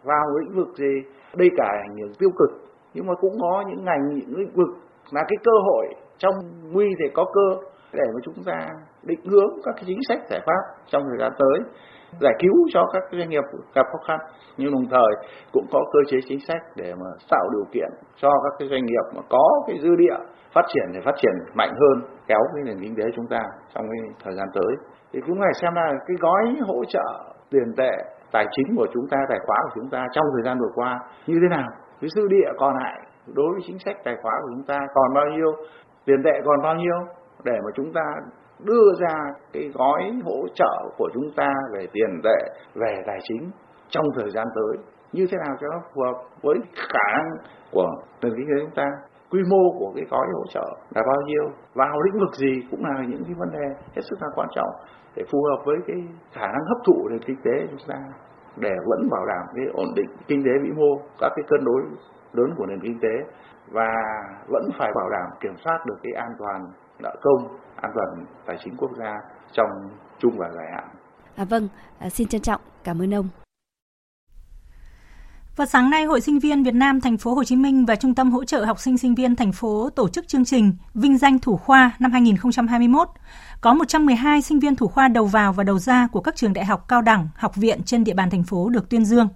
Vào 0.07 0.37
lĩnh 0.37 0.55
vực 0.55 0.67
gì? 0.75 0.93
đây 1.35 1.49
cả 1.57 1.67
ảnh 1.87 1.97
hưởng 1.97 2.13
tiêu 2.19 2.29
cực 2.39 2.49
nhưng 2.93 3.07
mà 3.07 3.13
cũng 3.21 3.33
có 3.41 3.63
những 3.67 3.85
ngành, 3.85 4.07
những 4.09 4.37
lĩnh 4.37 4.53
vực 4.55 4.69
là 5.11 5.21
cái 5.27 5.37
cơ 5.43 5.51
hội 5.63 5.85
trong 6.17 6.33
nguy 6.71 6.85
thì 6.99 7.05
có 7.13 7.25
cơ, 7.33 7.61
để 7.93 8.03
mà 8.13 8.19
chúng 8.23 8.43
ta 8.45 8.69
định 9.03 9.19
hướng 9.25 9.49
các 9.63 9.71
cái 9.75 9.83
chính 9.87 9.99
sách 10.09 10.19
giải 10.29 10.39
pháp 10.45 10.61
trong 10.85 11.03
thời 11.09 11.17
gian 11.19 11.31
tới, 11.39 11.59
giải 12.21 12.33
cứu 12.39 12.53
cho 12.73 12.83
các 12.93 13.03
doanh 13.11 13.29
nghiệp 13.29 13.43
gặp 13.75 13.85
khó 13.91 13.99
khăn 14.07 14.19
nhưng 14.57 14.71
đồng 14.71 14.85
thời 14.89 15.27
cũng 15.53 15.65
có 15.71 15.79
cơ 15.93 15.99
chế 16.07 16.17
chính 16.25 16.39
sách 16.39 16.61
để 16.75 16.93
mà 16.93 17.05
tạo 17.29 17.49
điều 17.51 17.65
kiện 17.71 17.89
cho 18.15 18.29
các 18.29 18.53
cái 18.59 18.67
doanh 18.67 18.85
nghiệp 18.85 19.05
mà 19.15 19.21
có 19.29 19.49
cái 19.67 19.77
dư 19.81 19.95
địa 19.95 20.17
phát 20.53 20.65
triển 20.67 20.85
để 20.93 20.99
phát 21.05 21.15
triển 21.21 21.33
mạnh 21.53 21.73
hơn, 21.79 22.09
kéo 22.27 22.39
cái 22.55 22.63
nền 22.65 22.77
kinh 22.81 22.95
tế 22.95 23.03
chúng 23.15 23.27
ta 23.29 23.41
trong 23.75 23.85
cái 23.89 24.15
thời 24.23 24.33
gian 24.35 24.47
tới 24.53 24.75
thì 25.13 25.19
cũng 25.27 25.39
phải 25.39 25.53
xem 25.61 25.73
là 25.75 25.91
cái 26.07 26.17
gói 26.19 26.55
hỗ 26.67 26.85
trợ 26.85 27.33
tiền 27.49 27.73
tệ 27.77 27.91
tài 28.31 28.45
chính 28.51 28.75
của 28.75 28.87
chúng 28.93 29.07
ta, 29.11 29.17
tài 29.29 29.39
khoá 29.45 29.57
của 29.63 29.71
chúng 29.75 29.89
ta 29.89 30.07
trong 30.11 30.25
thời 30.33 30.43
gian 30.45 30.59
vừa 30.59 30.71
qua 30.75 30.99
như 31.27 31.35
thế 31.41 31.47
nào? 31.57 31.67
Cái 32.01 32.09
dư 32.15 32.27
địa 32.27 32.49
còn 32.57 32.75
lại 32.77 32.99
đối 33.35 33.53
với 33.53 33.61
chính 33.67 33.79
sách 33.79 33.95
tài 34.03 34.15
khoá 34.21 34.31
của 34.41 34.49
chúng 34.55 34.65
ta 34.67 34.79
còn 34.93 35.13
bao 35.13 35.25
nhiêu? 35.25 35.51
Tiền 36.05 36.23
tệ 36.23 36.41
còn 36.45 36.61
bao 36.63 36.75
nhiêu? 36.75 36.97
Để 37.43 37.53
mà 37.65 37.71
chúng 37.75 37.93
ta 37.93 38.01
đưa 38.63 38.93
ra 38.99 39.15
cái 39.53 39.71
gói 39.73 40.01
hỗ 40.25 40.47
trợ 40.55 40.89
của 40.97 41.09
chúng 41.13 41.31
ta 41.35 41.53
về 41.73 41.87
tiền 41.93 42.21
tệ, 42.23 42.59
về 42.75 43.03
tài 43.07 43.19
chính 43.23 43.51
trong 43.89 44.05
thời 44.15 44.31
gian 44.31 44.45
tới. 44.55 44.83
Như 45.11 45.27
thế 45.31 45.37
nào 45.45 45.55
cho 45.61 45.67
nó 45.71 45.79
phù 45.93 46.01
hợp 46.01 46.17
với 46.43 46.55
khả 46.75 47.17
năng 47.17 47.29
của 47.71 47.89
nền 48.21 48.33
kinh 48.37 48.47
tế 48.47 48.65
chúng 48.65 48.75
ta? 48.75 48.87
Quy 49.31 49.39
mô 49.51 49.79
của 49.79 49.91
cái 49.95 50.05
gói 50.09 50.25
hỗ 50.33 50.43
trợ 50.49 50.65
là 50.95 51.01
bao 51.07 51.21
nhiêu? 51.25 51.43
Vào 51.73 52.01
lĩnh 52.01 52.19
vực 52.19 52.33
gì 52.35 52.67
cũng 52.71 52.85
là 52.85 53.03
những 53.07 53.23
cái 53.23 53.33
vấn 53.37 53.49
đề 53.51 53.67
hết 53.95 54.01
sức 54.09 54.15
là 54.21 54.27
quan 54.35 54.47
trọng 54.55 54.69
để 55.17 55.23
phù 55.31 55.43
hợp 55.43 55.63
với 55.65 55.77
cái 55.87 55.97
khả 56.31 56.47
năng 56.47 56.65
hấp 56.69 56.77
thụ 56.85 57.07
nền 57.09 57.19
kinh 57.19 57.37
tế 57.45 57.67
chúng 57.69 57.87
ta 57.87 57.99
để 58.57 58.75
vẫn 58.85 59.09
bảo 59.11 59.25
đảm 59.25 59.45
cái 59.55 59.65
ổn 59.73 59.87
định 59.95 60.09
kinh 60.27 60.43
tế 60.43 60.51
vĩ 60.63 60.71
mô 60.71 61.01
các 61.19 61.31
cái 61.35 61.43
cân 61.49 61.65
đối 61.65 61.81
lớn 62.33 62.53
của 62.57 62.65
nền 62.65 62.79
kinh 62.81 62.99
tế 62.99 63.13
và 63.71 63.89
vẫn 64.47 64.69
phải 64.79 64.91
bảo 64.95 65.09
đảm 65.09 65.29
kiểm 65.39 65.53
soát 65.63 65.85
được 65.85 65.97
cái 66.03 66.13
an 66.15 66.31
toàn 66.39 66.71
nợ 66.99 67.15
công 67.21 67.57
an 67.75 67.91
toàn 67.95 68.25
tài 68.45 68.57
chính 68.63 68.73
quốc 68.77 68.91
gia 68.99 69.13
trong 69.51 69.69
chung 70.17 70.33
và 70.37 70.49
dài 70.49 70.65
hạn. 70.75 70.87
À, 71.35 71.45
vâng, 71.49 71.67
à, 71.99 72.09
xin 72.09 72.27
trân 72.27 72.41
trọng 72.41 72.61
cảm 72.83 73.01
ơn 73.01 73.13
ông. 73.13 73.46
Vào 75.57 75.67
sáng 75.67 75.89
nay, 75.89 76.05
Hội 76.05 76.21
Sinh 76.21 76.39
viên 76.39 76.63
Việt 76.63 76.73
Nam 76.73 77.01
thành 77.01 77.17
phố 77.17 77.33
Hồ 77.33 77.43
Chí 77.43 77.55
Minh 77.55 77.85
và 77.85 77.95
Trung 77.95 78.15
tâm 78.15 78.31
hỗ 78.31 78.45
trợ 78.45 78.65
học 78.65 78.79
sinh 78.79 78.97
sinh 78.97 79.15
viên 79.15 79.35
thành 79.35 79.51
phố 79.51 79.89
tổ 79.89 80.09
chức 80.09 80.27
chương 80.27 80.45
trình 80.45 80.73
Vinh 80.93 81.17
danh 81.17 81.39
thủ 81.39 81.57
khoa 81.57 81.91
năm 81.99 82.11
2021. 82.11 83.09
Có 83.61 83.73
112 83.73 84.41
sinh 84.41 84.59
viên 84.59 84.75
thủ 84.75 84.87
khoa 84.87 85.07
đầu 85.07 85.25
vào 85.25 85.53
và 85.53 85.63
đầu 85.63 85.79
ra 85.79 86.07
của 86.07 86.21
các 86.21 86.35
trường 86.35 86.53
đại 86.53 86.65
học 86.65 86.85
cao 86.87 87.01
đẳng, 87.01 87.27
học 87.35 87.55
viện 87.55 87.83
trên 87.83 88.03
địa 88.03 88.13
bàn 88.13 88.29
thành 88.29 88.43
phố 88.43 88.69
được 88.69 88.89
tuyên 88.89 89.05
dương. 89.05 89.27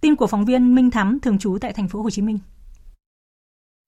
Tin 0.00 0.16
của 0.16 0.26
phóng 0.26 0.44
viên 0.44 0.74
Minh 0.74 0.90
Thắm 0.90 1.20
thường 1.20 1.38
trú 1.38 1.58
tại 1.60 1.72
thành 1.72 1.88
phố 1.88 2.02
Hồ 2.02 2.10
Chí 2.10 2.22
Minh. 2.22 2.38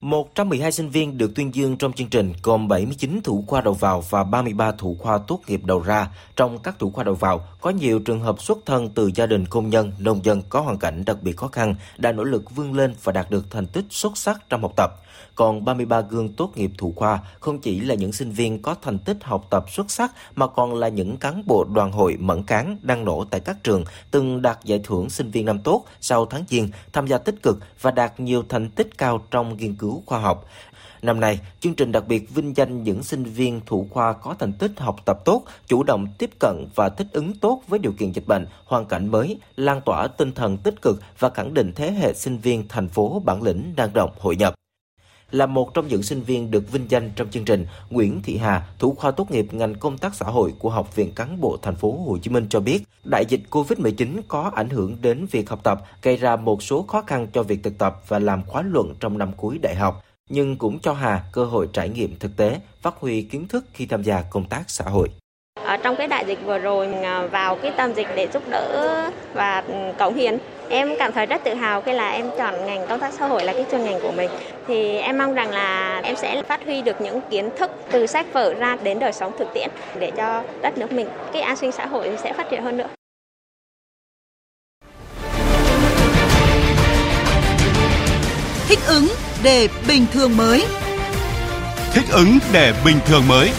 112 0.00 0.73
sinh 0.73 0.88
viên 0.88 1.19
được 1.19 1.35
tuyên 1.35 1.55
dương 1.55 1.76
trong 1.76 1.93
chương 1.93 2.09
trình 2.09 2.33
gồm 2.43 2.69
79 2.69 3.21
thủ 3.25 3.45
khoa 3.47 3.61
đầu 3.61 3.75
vào 3.75 4.00
và 4.11 4.25
33 4.25 4.73
thủ 4.73 4.97
khoa 5.00 5.19
tốt 5.19 5.40
nghiệp 5.47 5.61
đầu 5.64 5.81
ra. 5.81 6.11
Trong 6.37 6.59
các 6.59 6.78
thủ 6.78 6.90
khoa 6.90 7.05
đầu 7.05 7.14
vào, 7.14 7.45
có 7.61 7.71
nhiều 7.71 7.99
trường 7.99 8.21
hợp 8.21 8.43
xuất 8.43 8.59
thân 8.67 8.88
từ 8.95 9.11
gia 9.14 9.26
đình 9.26 9.47
công 9.47 9.71
nhân, 9.71 9.93
nông 9.99 10.25
dân 10.25 10.43
có 10.49 10.61
hoàn 10.61 10.78
cảnh 10.78 11.05
đặc 11.07 11.17
biệt 11.23 11.37
khó 11.37 11.49
khăn, 11.49 11.75
đã 11.99 12.12
nỗ 12.12 12.25
lực 12.25 12.55
vươn 12.55 12.75
lên 12.75 12.95
và 13.02 13.12
đạt 13.12 13.31
được 13.31 13.50
thành 13.50 13.67
tích 13.67 13.85
xuất 13.90 14.17
sắc 14.17 14.40
trong 14.49 14.62
học 14.62 14.73
tập. 14.76 14.90
Còn 15.35 15.64
33 15.64 16.00
gương 16.00 16.28
tốt 16.28 16.52
nghiệp 16.57 16.71
thủ 16.78 16.93
khoa 16.97 17.19
không 17.40 17.59
chỉ 17.59 17.81
là 17.81 17.95
những 17.95 18.12
sinh 18.12 18.31
viên 18.31 18.62
có 18.62 18.75
thành 18.83 18.99
tích 18.99 19.17
học 19.21 19.47
tập 19.50 19.64
xuất 19.71 19.90
sắc 19.90 20.12
mà 20.35 20.47
còn 20.47 20.75
là 20.75 20.88
những 20.88 21.17
cán 21.17 21.43
bộ 21.47 21.64
đoàn 21.75 21.93
hội 21.93 22.17
mẫn 22.21 22.43
cán 22.43 22.76
đang 22.83 23.05
nổ 23.05 23.25
tại 23.25 23.40
các 23.40 23.64
trường 23.64 23.85
từng 24.11 24.43
đạt 24.43 24.59
giải 24.64 24.81
thưởng 24.85 25.11
sinh 25.11 25.31
viên 25.31 25.47
năm 25.47 25.59
tốt 25.59 25.85
sau 26.00 26.26
tháng 26.26 26.45
giêng, 26.49 26.69
tham 26.93 27.07
gia 27.07 27.19
tích 27.19 27.43
cực 27.43 27.59
và 27.81 27.90
đạt 27.90 28.21
nhiều 28.21 28.43
thành 28.49 28.71
tích 28.71 28.99
cao 28.99 29.25
trong 29.31 29.57
nghiên 29.57 29.75
cứu 29.75 29.88
khoa 30.07 30.18
học. 30.18 30.45
Năm 31.02 31.21
nay, 31.21 31.40
chương 31.61 31.75
trình 31.75 31.92
đặc 31.92 32.04
biệt 32.09 32.35
vinh 32.35 32.57
danh 32.57 32.83
những 32.83 33.02
sinh 33.02 33.25
viên 33.25 33.61
thủ 33.66 33.87
khoa 33.90 34.12
có 34.12 34.35
thành 34.38 34.52
tích 34.52 34.73
học 34.76 34.97
tập 35.04 35.18
tốt, 35.25 35.42
chủ 35.66 35.83
động 35.83 36.07
tiếp 36.18 36.30
cận 36.40 36.66
và 36.75 36.88
thích 36.88 37.07
ứng 37.12 37.33
tốt 37.38 37.62
với 37.68 37.78
điều 37.78 37.92
kiện 37.92 38.12
dịch 38.12 38.26
bệnh, 38.26 38.47
hoàn 38.64 38.85
cảnh 38.87 39.11
mới, 39.11 39.38
lan 39.57 39.80
tỏa 39.85 40.07
tinh 40.07 40.33
thần 40.33 40.59
tích 40.59 40.83
cực 40.83 41.02
và 41.18 41.30
khẳng 41.30 41.54
định 41.54 41.73
thế 41.76 41.92
hệ 41.92 42.14
sinh 42.14 42.38
viên 42.38 42.68
thành 42.68 42.88
phố 42.88 43.23
bản 43.25 43.42
lĩnh 43.42 43.75
năng 43.76 43.92
động 43.92 44.11
hội 44.18 44.37
nhập 44.37 44.54
là 45.30 45.47
một 45.47 45.75
trong 45.75 45.88
những 45.88 46.02
sinh 46.02 46.23
viên 46.23 46.50
được 46.50 46.73
vinh 46.73 46.87
danh 46.88 47.11
trong 47.16 47.30
chương 47.30 47.44
trình, 47.44 47.66
Nguyễn 47.90 48.23
Thị 48.23 48.37
Hà, 48.37 48.66
thủ 48.78 48.94
khoa 48.94 49.11
tốt 49.11 49.30
nghiệp 49.30 49.54
ngành 49.54 49.75
công 49.75 49.99
tác 49.99 50.14
xã 50.14 50.26
hội 50.26 50.54
của 50.58 50.70
Học 50.70 50.97
viện 50.97 51.12
Cán 51.14 51.40
bộ 51.40 51.58
Thành 51.62 51.76
phố 51.76 51.92
Hồ 52.06 52.18
Chí 52.18 52.30
Minh 52.30 52.47
cho 52.50 52.61
biết, 52.61 52.82
đại 53.04 53.25
dịch 53.28 53.40
Covid-19 53.50 54.20
có 54.28 54.50
ảnh 54.54 54.68
hưởng 54.68 54.97
đến 55.00 55.26
việc 55.30 55.50
học 55.50 55.61
tập, 55.62 55.82
gây 56.02 56.16
ra 56.16 56.37
một 56.37 56.62
số 56.62 56.82
khó 56.82 57.02
khăn 57.06 57.26
cho 57.32 57.42
việc 57.42 57.62
thực 57.62 57.78
tập 57.78 58.02
và 58.08 58.18
làm 58.18 58.42
khóa 58.47 58.62
luận 58.62 58.94
trong 59.00 59.18
năm 59.18 59.32
cuối 59.37 59.58
đại 59.58 59.75
học, 59.75 60.04
nhưng 60.28 60.56
cũng 60.56 60.78
cho 60.80 60.92
Hà 60.92 61.25
cơ 61.32 61.44
hội 61.44 61.68
trải 61.73 61.88
nghiệm 61.88 62.18
thực 62.18 62.37
tế, 62.37 62.61
phát 62.82 62.94
huy 63.00 63.23
kiến 63.23 63.49
thức 63.49 63.64
khi 63.73 63.87
tham 63.87 64.02
gia 64.02 64.23
công 64.23 64.49
tác 64.49 64.70
xã 64.70 64.85
hội. 64.85 65.08
Ở 65.68 65.76
trong 65.76 65.96
cái 65.96 66.06
đại 66.06 66.25
dịch 66.26 66.38
vừa 66.44 66.58
rồi 66.58 66.88
mình 66.88 67.02
à, 67.02 67.23
vào 67.23 67.54
cái 67.54 67.73
tâm 67.76 67.93
dịch 67.93 68.06
để 68.14 68.28
giúp 68.32 68.43
đỡ 68.50 69.10
và 69.34 69.62
ừ, 69.69 69.75
cống 69.99 70.14
hiến 70.14 70.38
Em 70.69 70.88
cảm 70.99 71.12
thấy 71.12 71.26
rất 71.26 71.45
tự 71.45 71.54
hào 71.54 71.82
khi 71.82 71.93
là 71.93 72.10
em 72.10 72.30
chọn 72.38 72.66
ngành 72.66 72.86
công 72.88 73.00
tác 73.00 73.12
xã 73.19 73.26
hội 73.26 73.45
là 73.45 73.52
cái 73.52 73.64
chuyên 73.71 73.84
ngành 73.84 74.00
của 74.02 74.12
mình. 74.12 74.30
Thì 74.69 74.99
em 74.99 75.19
mong 75.19 75.34
rằng 75.34 75.50
là 75.50 76.00
em 76.04 76.16
sẽ 76.16 76.43
phát 76.43 76.64
huy 76.64 76.82
được 76.82 77.00
những 77.00 77.21
kiến 77.30 77.50
thức 77.58 77.71
từ 77.90 78.06
sách 78.06 78.26
vở 78.32 78.54
ra 78.54 78.76
đến 78.82 78.99
đời 78.99 79.12
sống 79.12 79.32
thực 79.38 79.49
tiễn 79.54 79.69
để 79.99 80.10
cho 80.16 80.43
đất 80.62 80.78
nước 80.78 80.93
mình 80.93 81.08
cái 81.32 81.43
an 81.43 81.56
sinh 81.56 81.73
xã 81.73 81.86
hội 81.86 82.10
sẽ 82.23 82.32
phát 82.32 82.50
triển 82.50 82.62
hơn 82.62 82.76
nữa. 82.76 82.88
Thích 88.69 88.78
ứng 88.88 89.06
để 89.43 89.69
bình 89.88 90.06
thường 90.12 90.36
mới. 90.36 90.64
Thích 91.93 92.04
ứng 92.12 92.38
để 92.52 92.73
bình 92.84 92.97
thường 93.06 93.23
mới. 93.28 93.50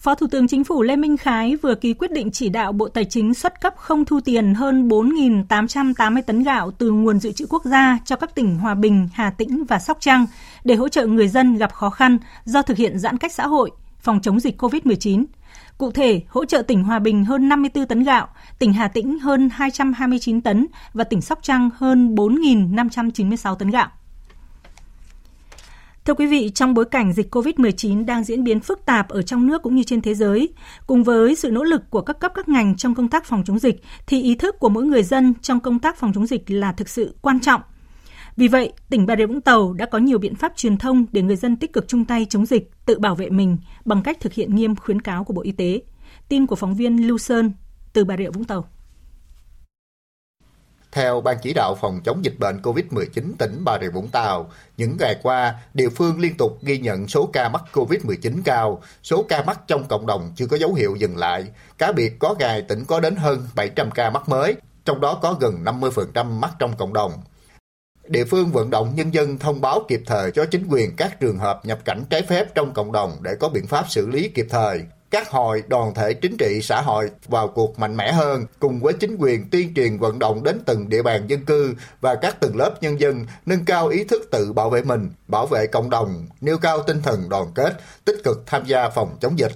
Phó 0.00 0.14
Thủ 0.14 0.26
tướng 0.26 0.48
Chính 0.48 0.64
phủ 0.64 0.82
Lê 0.82 0.96
Minh 0.96 1.16
Khái 1.16 1.56
vừa 1.56 1.74
ký 1.74 1.94
quyết 1.94 2.12
định 2.12 2.30
chỉ 2.30 2.48
đạo 2.48 2.72
Bộ 2.72 2.88
Tài 2.88 3.04
chính 3.04 3.34
xuất 3.34 3.60
cấp 3.60 3.74
không 3.76 4.04
thu 4.04 4.20
tiền 4.20 4.54
hơn 4.54 4.88
4.880 4.88 6.22
tấn 6.22 6.42
gạo 6.42 6.70
từ 6.70 6.90
nguồn 6.90 7.18
dự 7.20 7.32
trữ 7.32 7.46
quốc 7.48 7.64
gia 7.64 7.98
cho 8.04 8.16
các 8.16 8.34
tỉnh 8.34 8.58
Hòa 8.58 8.74
Bình, 8.74 9.08
Hà 9.12 9.30
Tĩnh 9.30 9.64
và 9.64 9.78
Sóc 9.78 9.98
Trăng 10.00 10.26
để 10.64 10.74
hỗ 10.74 10.88
trợ 10.88 11.06
người 11.06 11.28
dân 11.28 11.56
gặp 11.56 11.72
khó 11.72 11.90
khăn 11.90 12.18
do 12.44 12.62
thực 12.62 12.76
hiện 12.76 12.98
giãn 12.98 13.18
cách 13.18 13.32
xã 13.32 13.46
hội, 13.46 13.70
phòng 13.98 14.20
chống 14.20 14.40
dịch 14.40 14.62
COVID-19. 14.62 15.24
Cụ 15.78 15.90
thể, 15.90 16.22
hỗ 16.28 16.44
trợ 16.44 16.62
tỉnh 16.62 16.84
Hòa 16.84 16.98
Bình 16.98 17.24
hơn 17.24 17.48
54 17.48 17.86
tấn 17.86 18.02
gạo, 18.02 18.28
tỉnh 18.58 18.72
Hà 18.72 18.88
Tĩnh 18.88 19.18
hơn 19.18 19.50
229 19.52 20.40
tấn 20.40 20.66
và 20.94 21.04
tỉnh 21.04 21.20
Sóc 21.20 21.38
Trăng 21.42 21.70
hơn 21.76 22.14
4.596 22.14 23.54
tấn 23.54 23.70
gạo. 23.70 23.88
Thưa 26.04 26.14
quý 26.14 26.26
vị, 26.26 26.50
trong 26.54 26.74
bối 26.74 26.84
cảnh 26.84 27.12
dịch 27.12 27.34
COVID-19 27.34 28.04
đang 28.04 28.24
diễn 28.24 28.44
biến 28.44 28.60
phức 28.60 28.86
tạp 28.86 29.08
ở 29.08 29.22
trong 29.22 29.46
nước 29.46 29.62
cũng 29.62 29.74
như 29.74 29.82
trên 29.82 30.02
thế 30.02 30.14
giới, 30.14 30.48
cùng 30.86 31.04
với 31.04 31.34
sự 31.34 31.50
nỗ 31.50 31.62
lực 31.62 31.90
của 31.90 32.00
các 32.00 32.20
cấp 32.20 32.32
các 32.34 32.48
ngành 32.48 32.76
trong 32.76 32.94
công 32.94 33.08
tác 33.08 33.24
phòng 33.24 33.42
chống 33.46 33.58
dịch, 33.58 33.82
thì 34.06 34.22
ý 34.22 34.34
thức 34.34 34.58
của 34.58 34.68
mỗi 34.68 34.84
người 34.84 35.02
dân 35.02 35.34
trong 35.42 35.60
công 35.60 35.78
tác 35.78 35.96
phòng 35.96 36.12
chống 36.14 36.26
dịch 36.26 36.50
là 36.50 36.72
thực 36.72 36.88
sự 36.88 37.14
quan 37.22 37.40
trọng. 37.40 37.60
Vì 38.36 38.48
vậy, 38.48 38.72
tỉnh 38.90 39.06
Bà 39.06 39.16
Rịa 39.16 39.26
Vũng 39.26 39.40
Tàu 39.40 39.72
đã 39.72 39.86
có 39.86 39.98
nhiều 39.98 40.18
biện 40.18 40.34
pháp 40.34 40.52
truyền 40.56 40.76
thông 40.76 41.06
để 41.12 41.22
người 41.22 41.36
dân 41.36 41.56
tích 41.56 41.72
cực 41.72 41.88
chung 41.88 42.04
tay 42.04 42.26
chống 42.30 42.46
dịch, 42.46 42.70
tự 42.86 42.98
bảo 42.98 43.14
vệ 43.14 43.30
mình 43.30 43.56
bằng 43.84 44.02
cách 44.02 44.20
thực 44.20 44.32
hiện 44.32 44.54
nghiêm 44.54 44.76
khuyến 44.76 45.00
cáo 45.00 45.24
của 45.24 45.32
Bộ 45.32 45.42
Y 45.42 45.52
tế. 45.52 45.82
Tin 46.28 46.46
của 46.46 46.56
phóng 46.56 46.74
viên 46.74 47.08
Lưu 47.08 47.18
Sơn 47.18 47.52
từ 47.92 48.04
Bà 48.04 48.16
Rịa 48.16 48.30
Vũng 48.30 48.44
Tàu. 48.44 48.68
Theo 50.92 51.20
Ban 51.20 51.36
chỉ 51.42 51.52
đạo 51.54 51.74
phòng 51.80 52.00
chống 52.04 52.24
dịch 52.24 52.38
bệnh 52.38 52.60
COVID-19 52.62 53.32
tỉnh 53.38 53.62
Bà 53.64 53.78
Rịa 53.80 53.90
Vũng 53.90 54.08
Tàu, 54.08 54.50
những 54.76 54.96
ngày 55.00 55.16
qua, 55.22 55.54
địa 55.74 55.88
phương 55.88 56.20
liên 56.20 56.36
tục 56.36 56.58
ghi 56.62 56.78
nhận 56.78 57.08
số 57.08 57.26
ca 57.32 57.48
mắc 57.48 57.62
COVID-19 57.72 58.42
cao, 58.44 58.82
số 59.02 59.22
ca 59.28 59.42
mắc 59.42 59.60
trong 59.66 59.84
cộng 59.88 60.06
đồng 60.06 60.32
chưa 60.36 60.46
có 60.46 60.56
dấu 60.56 60.74
hiệu 60.74 60.96
dừng 60.96 61.16
lại. 61.16 61.44
Cá 61.78 61.92
biệt 61.92 62.18
có 62.18 62.34
ngày 62.38 62.62
tỉnh 62.62 62.84
có 62.84 63.00
đến 63.00 63.16
hơn 63.16 63.48
700 63.54 63.90
ca 63.90 64.10
mắc 64.10 64.28
mới, 64.28 64.56
trong 64.84 65.00
đó 65.00 65.18
có 65.22 65.36
gần 65.40 65.64
50% 65.64 66.24
mắc 66.24 66.50
trong 66.58 66.76
cộng 66.76 66.92
đồng. 66.92 67.12
Địa 68.06 68.24
phương 68.24 68.50
vận 68.52 68.70
động 68.70 68.94
nhân 68.94 69.14
dân 69.14 69.38
thông 69.38 69.60
báo 69.60 69.84
kịp 69.88 70.02
thời 70.06 70.30
cho 70.30 70.44
chính 70.44 70.66
quyền 70.68 70.96
các 70.96 71.20
trường 71.20 71.38
hợp 71.38 71.60
nhập 71.64 71.78
cảnh 71.84 72.04
trái 72.10 72.22
phép 72.22 72.54
trong 72.54 72.72
cộng 72.74 72.92
đồng 72.92 73.16
để 73.20 73.34
có 73.40 73.48
biện 73.48 73.66
pháp 73.66 73.90
xử 73.90 74.08
lý 74.08 74.28
kịp 74.28 74.46
thời 74.50 74.80
các 75.10 75.30
hội 75.30 75.62
đoàn 75.68 75.94
thể 75.94 76.14
chính 76.14 76.36
trị 76.36 76.60
xã 76.62 76.80
hội 76.80 77.10
vào 77.28 77.48
cuộc 77.48 77.78
mạnh 77.78 77.96
mẽ 77.96 78.12
hơn 78.12 78.46
cùng 78.58 78.80
với 78.80 78.92
chính 78.92 79.16
quyền 79.16 79.50
tuyên 79.50 79.74
truyền 79.74 79.98
vận 79.98 80.18
động 80.18 80.42
đến 80.42 80.60
từng 80.66 80.88
địa 80.88 81.02
bàn 81.02 81.26
dân 81.26 81.44
cư 81.44 81.74
và 82.00 82.14
các 82.14 82.40
tầng 82.40 82.56
lớp 82.56 82.74
nhân 82.80 83.00
dân 83.00 83.26
nâng 83.46 83.64
cao 83.64 83.88
ý 83.88 84.04
thức 84.04 84.28
tự 84.30 84.52
bảo 84.52 84.70
vệ 84.70 84.82
mình, 84.82 85.10
bảo 85.28 85.46
vệ 85.46 85.66
cộng 85.66 85.90
đồng, 85.90 86.26
nêu 86.40 86.58
cao 86.58 86.82
tinh 86.82 87.02
thần 87.02 87.28
đoàn 87.28 87.46
kết, 87.54 87.76
tích 88.04 88.16
cực 88.24 88.42
tham 88.46 88.66
gia 88.66 88.88
phòng 88.88 89.16
chống 89.20 89.38
dịch. 89.38 89.52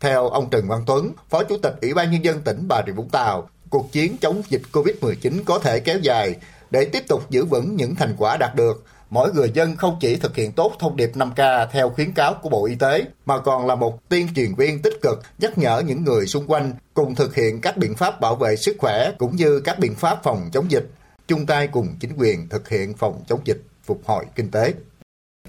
Theo 0.00 0.28
ông 0.28 0.50
Trần 0.50 0.68
Văn 0.68 0.82
Tuấn, 0.86 1.12
Phó 1.30 1.42
Chủ 1.44 1.58
tịch 1.62 1.74
Ủy 1.82 1.94
ban 1.94 2.10
Nhân 2.10 2.24
dân 2.24 2.40
tỉnh 2.40 2.68
Bà 2.68 2.82
Rịa 2.86 2.92
Vũng 2.92 3.08
Tàu, 3.08 3.48
cuộc 3.70 3.92
chiến 3.92 4.16
chống 4.20 4.42
dịch 4.48 4.62
COVID-19 4.72 5.44
có 5.44 5.58
thể 5.58 5.80
kéo 5.80 5.98
dài 5.98 6.36
để 6.70 6.84
tiếp 6.84 7.02
tục 7.08 7.30
giữ 7.30 7.44
vững 7.44 7.76
những 7.76 7.94
thành 7.94 8.14
quả 8.18 8.36
đạt 8.36 8.54
được, 8.54 8.84
mỗi 9.12 9.32
người 9.32 9.50
dân 9.54 9.76
không 9.76 9.96
chỉ 10.00 10.16
thực 10.16 10.36
hiện 10.36 10.52
tốt 10.52 10.72
thông 10.78 10.96
điệp 10.96 11.10
5K 11.14 11.66
theo 11.72 11.90
khuyến 11.90 12.12
cáo 12.12 12.34
của 12.42 12.48
Bộ 12.48 12.66
Y 12.66 12.74
tế, 12.74 13.04
mà 13.26 13.38
còn 13.38 13.66
là 13.66 13.74
một 13.74 14.08
tuyên 14.08 14.28
truyền 14.34 14.54
viên 14.54 14.82
tích 14.82 14.94
cực 15.02 15.22
nhắc 15.38 15.58
nhở 15.58 15.82
những 15.86 16.04
người 16.04 16.26
xung 16.26 16.46
quanh 16.46 16.72
cùng 16.94 17.14
thực 17.14 17.34
hiện 17.34 17.60
các 17.60 17.76
biện 17.76 17.94
pháp 17.94 18.20
bảo 18.20 18.36
vệ 18.36 18.56
sức 18.56 18.76
khỏe 18.78 19.12
cũng 19.18 19.36
như 19.36 19.60
các 19.60 19.78
biện 19.78 19.94
pháp 19.94 20.22
phòng 20.22 20.50
chống 20.52 20.70
dịch, 20.70 20.90
chung 21.28 21.46
tay 21.46 21.66
cùng 21.66 21.88
chính 22.00 22.12
quyền 22.16 22.48
thực 22.48 22.68
hiện 22.68 22.94
phòng 22.94 23.24
chống 23.28 23.40
dịch, 23.44 23.62
phục 23.84 24.00
hồi 24.04 24.24
kinh 24.34 24.50
tế. 24.50 24.72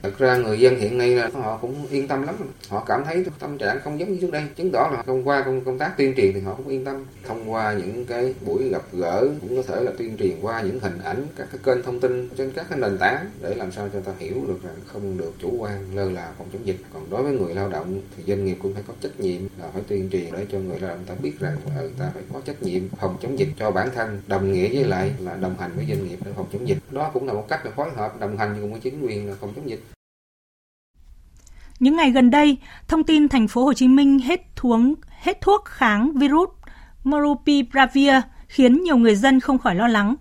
Thật 0.03 0.17
ra 0.17 0.37
người 0.37 0.59
dân 0.59 0.79
hiện 0.79 0.97
nay 0.97 1.09
là 1.09 1.29
họ 1.33 1.57
cũng 1.57 1.85
yên 1.89 2.07
tâm 2.07 2.23
lắm. 2.23 2.35
Họ 2.69 2.83
cảm 2.87 3.03
thấy 3.05 3.25
tâm 3.39 3.57
trạng 3.57 3.79
không 3.83 3.99
giống 3.99 4.11
như 4.11 4.17
trước 4.21 4.31
đây. 4.31 4.43
Chứng 4.55 4.71
tỏ 4.71 4.89
là 4.93 5.03
thông 5.03 5.27
qua 5.27 5.43
công, 5.45 5.61
công 5.61 5.77
tác 5.77 5.97
tuyên 5.97 6.13
truyền 6.17 6.33
thì 6.33 6.39
họ 6.39 6.53
cũng 6.53 6.67
yên 6.67 6.85
tâm. 6.85 7.05
Thông 7.27 7.51
qua 7.51 7.73
những 7.73 8.05
cái 8.05 8.33
buổi 8.45 8.69
gặp 8.69 8.81
gỡ 8.91 9.27
cũng 9.41 9.57
có 9.57 9.63
thể 9.67 9.81
là 9.83 9.91
tuyên 9.97 10.17
truyền 10.17 10.35
qua 10.41 10.61
những 10.61 10.79
hình 10.79 10.99
ảnh, 11.03 11.25
các 11.37 11.47
cái 11.51 11.59
kênh 11.63 11.83
thông 11.83 11.99
tin 11.99 12.29
trên 12.37 12.51
các 12.51 12.65
cái 12.69 12.79
nền 12.79 12.97
tảng 12.97 13.25
để 13.41 13.55
làm 13.55 13.71
sao 13.71 13.89
cho 13.93 13.99
ta 13.99 14.11
hiểu 14.19 14.35
được 14.47 14.63
rằng 14.63 14.75
không 14.85 15.17
được 15.17 15.33
chủ 15.41 15.55
quan 15.59 15.95
lơ 15.95 16.09
là 16.11 16.31
phòng 16.37 16.47
chống 16.53 16.67
dịch. 16.67 16.77
Còn 16.93 17.09
đối 17.09 17.23
với 17.23 17.31
người 17.31 17.55
lao 17.55 17.69
động 17.69 18.01
thì 18.17 18.23
doanh 18.27 18.45
nghiệp 18.45 18.57
cũng 18.61 18.73
phải 18.73 18.83
có 18.87 18.93
trách 19.01 19.19
nhiệm 19.19 19.41
là 19.61 19.67
phải 19.73 19.81
tuyên 19.87 20.09
truyền 20.09 20.25
để 20.31 20.45
cho 20.51 20.59
người 20.59 20.79
lao 20.79 20.89
động 20.89 21.03
ta 21.07 21.13
biết 21.21 21.33
rằng 21.39 21.57
là 21.75 21.81
ta 21.99 22.11
phải 22.13 22.23
có 22.33 22.41
trách 22.45 22.63
nhiệm 22.63 22.81
phòng 23.01 23.17
chống 23.21 23.39
dịch 23.39 23.49
cho 23.59 23.71
bản 23.71 23.89
thân, 23.95 24.21
đồng 24.27 24.51
nghĩa 24.51 24.69
với 24.73 24.83
lại 24.83 25.13
là 25.19 25.35
đồng 25.35 25.55
hành 25.59 25.71
với 25.75 25.85
doanh 25.89 26.07
nghiệp 26.07 26.17
để 26.25 26.31
phòng 26.35 26.47
chống 26.53 26.67
dịch. 26.67 26.77
Đó 26.91 27.11
cũng 27.13 27.27
là 27.27 27.33
một 27.33 27.45
cách 27.49 27.61
để 27.65 27.71
phối 27.75 27.89
hợp 27.95 28.19
đồng 28.19 28.37
hành 28.37 28.57
cùng 28.61 28.71
với 28.71 28.81
chính 28.81 29.01
quyền 29.01 29.29
là 29.29 29.35
phòng 29.41 29.53
chống 29.55 29.69
dịch. 29.69 29.79
Những 31.79 31.95
ngày 31.95 32.11
gần 32.11 32.31
đây, 32.31 32.57
thông 32.87 33.03
tin 33.03 33.29
thành 33.29 33.47
phố 33.47 33.65
Hồ 33.65 33.73
Chí 33.73 33.87
Minh 33.87 34.19
hết 34.19 34.55
thuốc 34.55 34.79
hết 35.21 35.41
thuốc 35.41 35.65
kháng 35.65 36.11
virus 36.13 36.49
Monopiravir 37.03 38.13
khiến 38.47 38.83
nhiều 38.83 38.97
người 38.97 39.15
dân 39.15 39.39
không 39.39 39.57
khỏi 39.57 39.75
lo 39.75 39.87
lắng. 39.87 40.15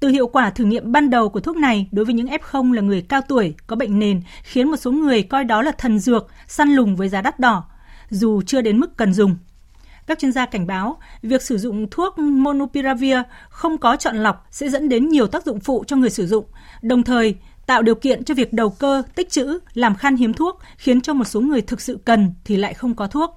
Từ 0.00 0.08
hiệu 0.08 0.26
quả 0.26 0.50
thử 0.50 0.64
nghiệm 0.64 0.92
ban 0.92 1.10
đầu 1.10 1.28
của 1.28 1.40
thuốc 1.40 1.56
này 1.56 1.88
đối 1.92 2.04
với 2.04 2.14
những 2.14 2.26
F0 2.26 2.72
là 2.72 2.82
người 2.82 3.02
cao 3.02 3.20
tuổi, 3.28 3.54
có 3.66 3.76
bệnh 3.76 3.98
nền, 3.98 4.22
khiến 4.42 4.70
một 4.70 4.76
số 4.76 4.90
người 4.90 5.22
coi 5.22 5.44
đó 5.44 5.62
là 5.62 5.72
thần 5.78 5.98
dược, 5.98 6.26
săn 6.46 6.68
lùng 6.68 6.96
với 6.96 7.08
giá 7.08 7.22
đắt 7.22 7.40
đỏ, 7.40 7.64
dù 8.10 8.42
chưa 8.42 8.60
đến 8.60 8.80
mức 8.80 8.96
cần 8.96 9.14
dùng. 9.14 9.36
Các 10.06 10.18
chuyên 10.18 10.32
gia 10.32 10.46
cảnh 10.46 10.66
báo, 10.66 10.98
việc 11.22 11.42
sử 11.42 11.58
dụng 11.58 11.86
thuốc 11.90 12.18
Monopiravir 12.18 13.16
không 13.48 13.78
có 13.78 13.96
chọn 13.96 14.16
lọc 14.16 14.46
sẽ 14.50 14.68
dẫn 14.68 14.88
đến 14.88 15.08
nhiều 15.08 15.26
tác 15.26 15.44
dụng 15.44 15.60
phụ 15.60 15.84
cho 15.86 15.96
người 15.96 16.10
sử 16.10 16.26
dụng, 16.26 16.44
đồng 16.82 17.02
thời 17.02 17.34
tạo 17.68 17.82
điều 17.82 17.94
kiện 17.94 18.24
cho 18.24 18.34
việc 18.34 18.52
đầu 18.52 18.70
cơ, 18.70 19.02
tích 19.14 19.30
trữ, 19.30 19.58
làm 19.74 19.94
khan 19.94 20.16
hiếm 20.16 20.32
thuốc, 20.32 20.58
khiến 20.76 21.00
cho 21.00 21.14
một 21.14 21.24
số 21.24 21.40
người 21.40 21.62
thực 21.62 21.80
sự 21.80 21.98
cần 22.04 22.32
thì 22.44 22.56
lại 22.56 22.74
không 22.74 22.94
có 22.94 23.06
thuốc. 23.06 23.30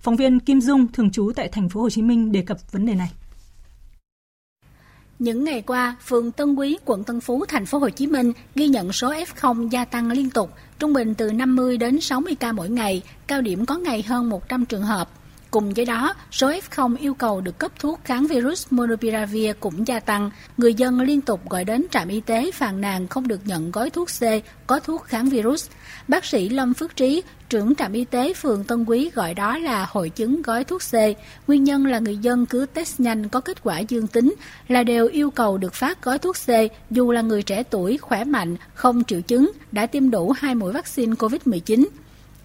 Phóng 0.00 0.16
viên 0.16 0.40
Kim 0.40 0.60
Dung 0.60 0.92
thường 0.92 1.10
trú 1.10 1.32
tại 1.36 1.48
thành 1.48 1.68
phố 1.68 1.80
Hồ 1.80 1.90
Chí 1.90 2.02
Minh 2.02 2.32
đề 2.32 2.42
cập 2.42 2.72
vấn 2.72 2.86
đề 2.86 2.94
này. 2.94 3.10
Những 5.18 5.44
ngày 5.44 5.62
qua, 5.62 5.96
phường 6.04 6.32
Tân 6.32 6.54
Quý, 6.54 6.78
quận 6.84 7.04
Tân 7.04 7.20
Phú, 7.20 7.44
thành 7.48 7.66
phố 7.66 7.78
Hồ 7.78 7.90
Chí 7.90 8.06
Minh 8.06 8.32
ghi 8.54 8.68
nhận 8.68 8.92
số 8.92 9.12
F0 9.12 9.68
gia 9.68 9.84
tăng 9.84 10.10
liên 10.10 10.30
tục, 10.30 10.50
trung 10.78 10.92
bình 10.92 11.14
từ 11.14 11.32
50 11.32 11.76
đến 11.76 12.00
60 12.00 12.34
ca 12.34 12.52
mỗi 12.52 12.68
ngày, 12.68 13.02
cao 13.26 13.40
điểm 13.40 13.66
có 13.66 13.76
ngày 13.76 14.02
hơn 14.02 14.28
100 14.28 14.64
trường 14.64 14.82
hợp. 14.82 15.08
Cùng 15.52 15.74
với 15.74 15.84
đó, 15.84 16.14
số 16.30 16.50
F0 16.50 16.96
yêu 16.96 17.14
cầu 17.14 17.40
được 17.40 17.58
cấp 17.58 17.72
thuốc 17.78 18.00
kháng 18.04 18.26
virus 18.26 18.66
Monopiravir 18.70 19.50
cũng 19.60 19.86
gia 19.86 20.00
tăng. 20.00 20.30
Người 20.56 20.74
dân 20.74 21.00
liên 21.00 21.20
tục 21.20 21.50
gọi 21.50 21.64
đến 21.64 21.84
trạm 21.90 22.08
y 22.08 22.20
tế 22.20 22.50
phàn 22.50 22.80
nàn 22.80 23.08
không 23.08 23.28
được 23.28 23.40
nhận 23.44 23.70
gói 23.70 23.90
thuốc 23.90 24.08
C 24.08 24.22
có 24.66 24.80
thuốc 24.80 25.04
kháng 25.04 25.28
virus. 25.28 25.68
Bác 26.08 26.24
sĩ 26.24 26.48
Lâm 26.48 26.74
Phước 26.74 26.96
Trí, 26.96 27.22
trưởng 27.48 27.74
trạm 27.74 27.92
y 27.92 28.04
tế 28.04 28.34
phường 28.34 28.64
Tân 28.64 28.84
Quý 28.84 29.10
gọi 29.14 29.34
đó 29.34 29.58
là 29.58 29.86
hội 29.90 30.08
chứng 30.08 30.42
gói 30.42 30.64
thuốc 30.64 30.82
C. 30.90 30.94
Nguyên 31.46 31.64
nhân 31.64 31.86
là 31.86 31.98
người 31.98 32.16
dân 32.16 32.46
cứ 32.46 32.66
test 32.74 33.00
nhanh 33.00 33.28
có 33.28 33.40
kết 33.40 33.62
quả 33.62 33.78
dương 33.78 34.06
tính 34.06 34.34
là 34.68 34.82
đều 34.82 35.06
yêu 35.06 35.30
cầu 35.30 35.58
được 35.58 35.74
phát 35.74 36.04
gói 36.04 36.18
thuốc 36.18 36.36
C 36.46 36.50
dù 36.90 37.12
là 37.12 37.20
người 37.20 37.42
trẻ 37.42 37.62
tuổi, 37.62 37.98
khỏe 37.98 38.24
mạnh, 38.24 38.56
không 38.74 39.04
triệu 39.04 39.20
chứng, 39.20 39.52
đã 39.72 39.86
tiêm 39.86 40.10
đủ 40.10 40.32
hai 40.36 40.54
mũi 40.54 40.72
vaccine 40.72 41.14
COVID-19. 41.14 41.86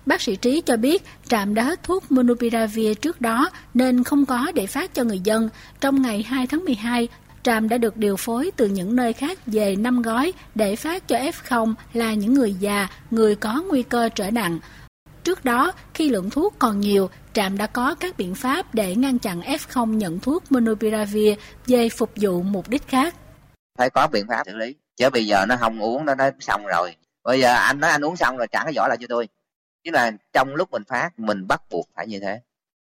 Bác 0.07 0.21
sĩ 0.21 0.35
Trí 0.35 0.61
cho 0.61 0.77
biết 0.77 1.03
trạm 1.27 1.53
đã 1.53 1.63
hết 1.63 1.83
thuốc 1.83 2.11
Monopiravir 2.11 2.97
trước 3.01 3.21
đó 3.21 3.49
nên 3.73 4.03
không 4.03 4.25
có 4.25 4.51
để 4.55 4.67
phát 4.67 4.93
cho 4.93 5.03
người 5.03 5.19
dân. 5.19 5.49
Trong 5.79 6.01
ngày 6.01 6.23
2 6.23 6.47
tháng 6.47 6.65
12, 6.65 7.07
trạm 7.43 7.69
đã 7.69 7.77
được 7.77 7.97
điều 7.97 8.15
phối 8.15 8.51
từ 8.57 8.67
những 8.67 8.95
nơi 8.95 9.13
khác 9.13 9.39
về 9.45 9.75
5 9.75 10.01
gói 10.01 10.33
để 10.55 10.75
phát 10.75 11.07
cho 11.07 11.17
F0 11.17 11.73
là 11.93 12.13
những 12.13 12.33
người 12.33 12.53
già, 12.53 12.87
người 13.11 13.35
có 13.35 13.63
nguy 13.69 13.83
cơ 13.83 14.09
trở 14.09 14.31
nặng. 14.31 14.59
Trước 15.23 15.45
đó, 15.45 15.71
khi 15.93 16.09
lượng 16.09 16.29
thuốc 16.29 16.55
còn 16.59 16.79
nhiều, 16.79 17.09
trạm 17.33 17.57
đã 17.57 17.67
có 17.67 17.95
các 17.95 18.17
biện 18.17 18.35
pháp 18.35 18.75
để 18.75 18.95
ngăn 18.95 19.19
chặn 19.19 19.41
F0 19.41 19.93
nhận 19.93 20.19
thuốc 20.19 20.51
Monopiravir 20.51 21.37
về 21.65 21.89
phục 21.89 22.11
vụ 22.15 22.41
mục 22.41 22.69
đích 22.69 22.87
khác. 22.87 23.15
Phải 23.77 23.89
có 23.89 24.07
biện 24.07 24.25
pháp 24.27 24.43
xử 24.45 24.55
lý, 24.55 24.75
chứ 24.95 25.09
bây 25.09 25.25
giờ 25.25 25.45
nó 25.49 25.55
không 25.59 25.79
uống 25.79 26.05
nó 26.05 26.15
đã 26.15 26.31
xong 26.39 26.65
rồi. 26.65 26.95
Bây 27.23 27.39
giờ 27.39 27.53
anh 27.53 27.79
nói 27.79 27.91
anh 27.91 28.05
uống 28.05 28.15
xong 28.15 28.37
rồi 28.37 28.47
trả 28.51 28.63
cái 28.63 28.73
vỏ 28.75 28.87
lại 28.87 28.97
cho 29.01 29.07
tôi 29.09 29.27
chứ 29.88 29.91
là 29.91 30.12
trong 30.34 30.56
lúc 30.56 30.71
mình 30.71 30.84
phát, 30.84 31.19
mình 31.19 31.47
bắt 31.47 31.62
buộc 31.69 31.88
phải 31.95 32.08
như 32.08 32.19
thế. 32.19 32.41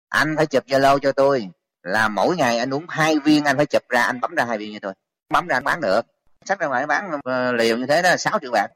Anh 0.08 0.34
phải 0.36 0.46
chụp 0.46 0.66
zalo 0.66 0.98
cho 0.98 1.12
tôi. 1.12 1.48
Là 1.82 2.08
mỗi 2.08 2.36
ngày 2.36 2.58
anh 2.58 2.74
uống 2.74 2.86
hai 2.88 3.18
viên, 3.18 3.44
anh 3.44 3.56
phải 3.56 3.66
chụp 3.66 3.82
ra, 3.88 4.02
anh 4.02 4.20
bấm 4.20 4.34
ra 4.34 4.44
hai 4.44 4.58
viên 4.58 4.72
cho 4.72 4.78
tôi. 4.82 4.92
Bấm 5.30 5.46
ra 5.46 5.56
anh 5.56 5.64
bán 5.64 5.80
được. 5.80 6.00
Sách 6.44 6.58
ra 6.58 6.66
ngoài 6.66 6.86
bán 6.86 7.10
ờ, 7.24 7.52
liều 7.52 7.76
như 7.76 7.86
thế 7.86 8.02
đó 8.02 8.16
6 8.16 8.38
triệu 8.40 8.50
bạc. 8.52 8.68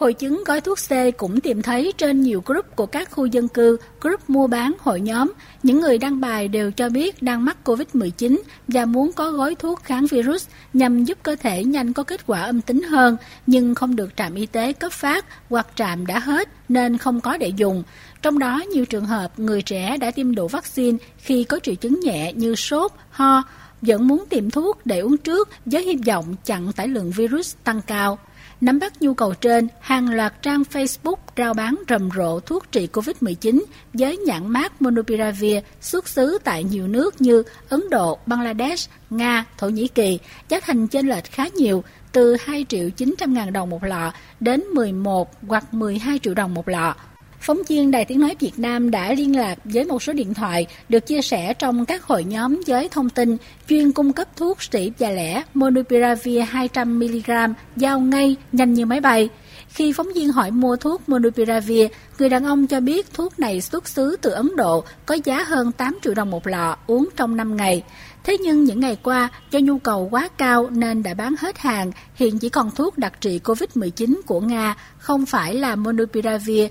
Hội 0.00 0.12
chứng 0.12 0.44
gói 0.44 0.60
thuốc 0.60 0.78
C 0.78 0.92
cũng 1.16 1.40
tìm 1.40 1.62
thấy 1.62 1.92
trên 1.96 2.20
nhiều 2.20 2.42
group 2.46 2.76
của 2.76 2.86
các 2.86 3.10
khu 3.10 3.26
dân 3.26 3.48
cư, 3.48 3.76
group 4.00 4.30
mua 4.30 4.46
bán, 4.46 4.72
hội 4.80 5.00
nhóm. 5.00 5.32
Những 5.62 5.80
người 5.80 5.98
đăng 5.98 6.20
bài 6.20 6.48
đều 6.48 6.70
cho 6.70 6.88
biết 6.88 7.22
đang 7.22 7.44
mắc 7.44 7.56
COVID-19 7.64 8.40
và 8.68 8.84
muốn 8.84 9.12
có 9.12 9.30
gói 9.30 9.54
thuốc 9.54 9.82
kháng 9.82 10.06
virus 10.06 10.46
nhằm 10.72 11.04
giúp 11.04 11.18
cơ 11.22 11.36
thể 11.36 11.64
nhanh 11.64 11.92
có 11.92 12.02
kết 12.02 12.26
quả 12.26 12.40
âm 12.40 12.60
tính 12.60 12.82
hơn, 12.82 13.16
nhưng 13.46 13.74
không 13.74 13.96
được 13.96 14.16
trạm 14.16 14.34
y 14.34 14.46
tế 14.46 14.72
cấp 14.72 14.92
phát 14.92 15.26
hoặc 15.50 15.66
trạm 15.74 16.06
đã 16.06 16.18
hết 16.18 16.48
nên 16.68 16.98
không 16.98 17.20
có 17.20 17.36
để 17.36 17.52
dùng. 17.56 17.82
Trong 18.22 18.38
đó, 18.38 18.62
nhiều 18.72 18.84
trường 18.84 19.06
hợp 19.06 19.38
người 19.38 19.62
trẻ 19.62 19.96
đã 19.96 20.10
tiêm 20.10 20.34
đủ 20.34 20.48
vaccine 20.48 20.98
khi 21.18 21.44
có 21.44 21.58
triệu 21.62 21.74
chứng 21.74 22.00
nhẹ 22.00 22.32
như 22.32 22.54
sốt, 22.54 22.92
ho, 23.10 23.42
vẫn 23.82 24.08
muốn 24.08 24.24
tìm 24.28 24.50
thuốc 24.50 24.86
để 24.86 24.98
uống 24.98 25.16
trước 25.16 25.48
với 25.66 25.82
hy 25.82 25.96
vọng 26.06 26.36
chặn 26.44 26.72
tải 26.72 26.88
lượng 26.88 27.10
virus 27.10 27.54
tăng 27.64 27.80
cao. 27.86 28.18
Nắm 28.60 28.78
bắt 28.78 29.02
nhu 29.02 29.14
cầu 29.14 29.34
trên, 29.34 29.68
hàng 29.80 30.14
loạt 30.14 30.42
trang 30.42 30.62
Facebook 30.72 31.16
rao 31.36 31.54
bán 31.54 31.74
rầm 31.88 32.10
rộ 32.16 32.40
thuốc 32.40 32.72
trị 32.72 32.88
COVID-19 32.92 33.62
với 33.94 34.16
nhãn 34.16 34.48
mát 34.48 34.82
Monopiravir 34.82 35.58
xuất 35.80 36.08
xứ 36.08 36.38
tại 36.44 36.64
nhiều 36.64 36.88
nước 36.88 37.20
như 37.20 37.42
Ấn 37.68 37.90
Độ, 37.90 38.18
Bangladesh, 38.26 38.90
Nga, 39.10 39.44
Thổ 39.58 39.68
Nhĩ 39.68 39.88
Kỳ, 39.88 40.18
giá 40.48 40.60
thành 40.60 40.86
chênh 40.86 41.08
lệch 41.08 41.24
khá 41.24 41.44
nhiều, 41.54 41.84
từ 42.12 42.36
2 42.40 42.66
triệu 42.68 42.90
900 42.90 43.34
ngàn 43.34 43.52
đồng 43.52 43.70
một 43.70 43.84
lọ 43.84 44.12
đến 44.40 44.60
11 44.60 45.30
hoặc 45.46 45.74
12 45.74 46.18
triệu 46.18 46.34
đồng 46.34 46.54
một 46.54 46.68
lọ. 46.68 46.94
Phóng 47.40 47.62
viên 47.68 47.90
Đài 47.90 48.04
Tiếng 48.04 48.20
Nói 48.20 48.36
Việt 48.40 48.58
Nam 48.58 48.90
đã 48.90 49.12
liên 49.12 49.36
lạc 49.36 49.58
với 49.64 49.84
một 49.84 50.02
số 50.02 50.12
điện 50.12 50.34
thoại 50.34 50.66
được 50.88 51.06
chia 51.06 51.22
sẻ 51.22 51.54
trong 51.54 51.84
các 51.84 52.02
hội 52.02 52.24
nhóm 52.24 52.60
với 52.66 52.88
thông 52.88 53.08
tin 53.10 53.36
chuyên 53.68 53.92
cung 53.92 54.12
cấp 54.12 54.36
thuốc 54.36 54.62
sĩ 54.62 54.92
và 54.98 55.10
lẻ 55.10 55.42
Monopiravir 55.54 56.42
200mg 56.42 57.54
giao 57.76 58.00
ngay 58.00 58.36
nhanh 58.52 58.74
như 58.74 58.86
máy 58.86 59.00
bay. 59.00 59.28
Khi 59.68 59.92
phóng 59.92 60.12
viên 60.14 60.32
hỏi 60.32 60.50
mua 60.50 60.76
thuốc 60.76 61.08
Monopiravir, 61.08 61.86
người 62.18 62.28
đàn 62.28 62.44
ông 62.44 62.66
cho 62.66 62.80
biết 62.80 63.14
thuốc 63.14 63.38
này 63.38 63.60
xuất 63.60 63.88
xứ 63.88 64.16
từ 64.20 64.30
Ấn 64.30 64.56
Độ, 64.56 64.84
có 65.06 65.16
giá 65.24 65.42
hơn 65.42 65.72
8 65.72 65.98
triệu 66.02 66.14
đồng 66.14 66.30
một 66.30 66.46
lọ, 66.46 66.76
uống 66.86 67.08
trong 67.16 67.36
5 67.36 67.56
ngày. 67.56 67.82
Thế 68.24 68.38
nhưng 68.38 68.64
những 68.64 68.80
ngày 68.80 68.96
qua, 69.02 69.28
do 69.50 69.58
nhu 69.58 69.78
cầu 69.78 70.08
quá 70.10 70.28
cao 70.38 70.70
nên 70.70 71.02
đã 71.02 71.14
bán 71.14 71.34
hết 71.38 71.58
hàng, 71.58 71.92
hiện 72.14 72.38
chỉ 72.38 72.48
còn 72.48 72.70
thuốc 72.70 72.98
đặc 72.98 73.20
trị 73.20 73.40
COVID-19 73.44 74.20
của 74.26 74.40
Nga, 74.40 74.74
không 74.98 75.26
phải 75.26 75.54
là 75.54 75.76
Monopiravir 75.76 76.66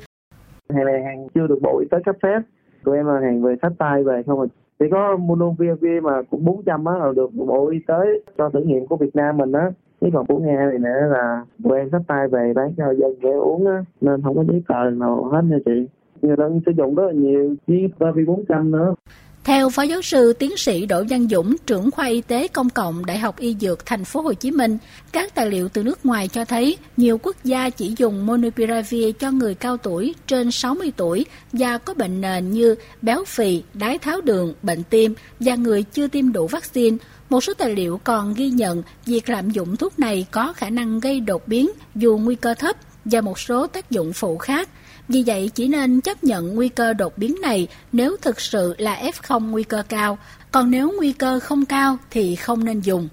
hàng 0.73 0.85
này 0.85 1.03
hàng 1.03 1.27
chưa 1.35 1.47
được 1.47 1.59
bộ 1.61 1.79
y 1.79 1.87
tế 1.91 1.97
cấp 2.05 2.15
phép. 2.23 2.41
Tụi 2.83 2.97
em 2.97 3.05
là 3.05 3.19
hàng 3.19 3.41
về 3.41 3.55
sách 3.61 3.71
tay 3.77 4.03
về 4.03 4.23
không 4.23 4.41
à. 4.41 4.45
chỉ 4.79 4.85
có 4.91 5.17
Monopiravir 5.17 6.03
mà 6.03 6.21
cũng 6.29 6.45
400 6.45 6.85
á 6.85 6.97
là 6.97 7.11
được 7.15 7.33
bộ 7.33 7.69
y 7.69 7.79
tế 7.87 8.21
cho 8.37 8.49
thử 8.49 8.59
nghiệm 8.59 8.87
của 8.87 8.97
Việt 8.97 9.15
Nam 9.15 9.37
mình 9.37 9.51
á. 9.51 9.71
Chứ 10.01 10.07
còn 10.13 10.25
của 10.25 10.37
Nga 10.37 10.55
này 10.55 10.79
nữa 10.79 10.99
là 11.11 11.45
tụi 11.63 11.77
em 11.77 11.89
sách 11.91 12.01
tay 12.07 12.27
về 12.27 12.53
bán 12.55 12.73
cho 12.77 12.93
dân 12.93 13.11
để 13.21 13.31
uống 13.31 13.67
á. 13.67 13.83
Nên 14.01 14.21
không 14.21 14.35
có 14.35 14.43
giấy 14.43 14.63
tờ 14.67 14.89
nào 14.89 15.23
hết 15.23 15.41
nha 15.41 15.57
chị. 15.65 15.87
Người 16.21 16.37
ta 16.37 16.49
sử 16.65 16.71
dụng 16.71 16.95
rất 16.95 17.03
là 17.05 17.13
nhiều, 17.13 17.55
chiếc 17.67 17.87
Bavi 17.99 18.25
400 18.25 18.71
nữa 18.71 18.95
theo 19.43 19.69
Phó 19.69 19.81
Giáo 19.81 20.01
sư 20.01 20.33
Tiến 20.33 20.57
sĩ 20.57 20.85
Đỗ 20.85 21.03
Văn 21.09 21.27
Dũng, 21.29 21.55
trưởng 21.65 21.91
khoa 21.91 22.07
y 22.07 22.21
tế 22.21 22.47
công 22.47 22.69
cộng 22.69 23.05
Đại 23.05 23.17
học 23.17 23.39
Y 23.39 23.55
Dược 23.59 23.85
Thành 23.85 24.05
phố 24.05 24.21
Hồ 24.21 24.33
Chí 24.33 24.51
Minh, 24.51 24.77
các 25.11 25.35
tài 25.35 25.49
liệu 25.49 25.69
từ 25.69 25.83
nước 25.83 26.05
ngoài 26.05 26.27
cho 26.27 26.45
thấy 26.45 26.77
nhiều 26.97 27.17
quốc 27.23 27.35
gia 27.43 27.69
chỉ 27.69 27.93
dùng 27.97 28.25
Monopiravir 28.25 29.15
cho 29.19 29.31
người 29.31 29.55
cao 29.55 29.77
tuổi 29.77 30.15
trên 30.27 30.51
60 30.51 30.91
tuổi 30.97 31.25
và 31.53 31.77
có 31.77 31.93
bệnh 31.93 32.21
nền 32.21 32.51
như 32.51 32.75
béo 33.01 33.23
phì, 33.25 33.63
đái 33.73 33.97
tháo 33.97 34.21
đường, 34.21 34.53
bệnh 34.63 34.83
tim 34.83 35.13
và 35.39 35.55
người 35.55 35.83
chưa 35.83 36.07
tiêm 36.07 36.33
đủ 36.33 36.47
vaccine. 36.47 36.97
Một 37.29 37.43
số 37.43 37.53
tài 37.53 37.75
liệu 37.75 37.99
còn 38.03 38.33
ghi 38.33 38.49
nhận 38.49 38.83
việc 39.05 39.29
lạm 39.29 39.49
dụng 39.49 39.75
thuốc 39.75 39.99
này 39.99 40.25
có 40.31 40.53
khả 40.53 40.69
năng 40.69 40.99
gây 40.99 41.19
đột 41.19 41.47
biến 41.47 41.69
dù 41.95 42.17
nguy 42.17 42.35
cơ 42.35 42.53
thấp 42.53 42.75
và 43.05 43.21
một 43.21 43.39
số 43.39 43.67
tác 43.67 43.91
dụng 43.91 44.13
phụ 44.13 44.37
khác. 44.37 44.69
Vì 45.13 45.23
vậy 45.25 45.49
chỉ 45.53 45.67
nên 45.67 46.01
chấp 46.01 46.23
nhận 46.23 46.55
nguy 46.55 46.69
cơ 46.69 46.93
đột 46.93 47.17
biến 47.17 47.35
này 47.41 47.67
nếu 47.91 48.17
thực 48.21 48.41
sự 48.41 48.75
là 48.77 49.01
F0 49.03 49.49
nguy 49.49 49.63
cơ 49.63 49.83
cao, 49.89 50.17
còn 50.51 50.71
nếu 50.71 50.91
nguy 50.97 51.13
cơ 51.13 51.39
không 51.39 51.65
cao 51.65 51.97
thì 52.11 52.35
không 52.35 52.65
nên 52.65 52.79
dùng. 52.79 53.07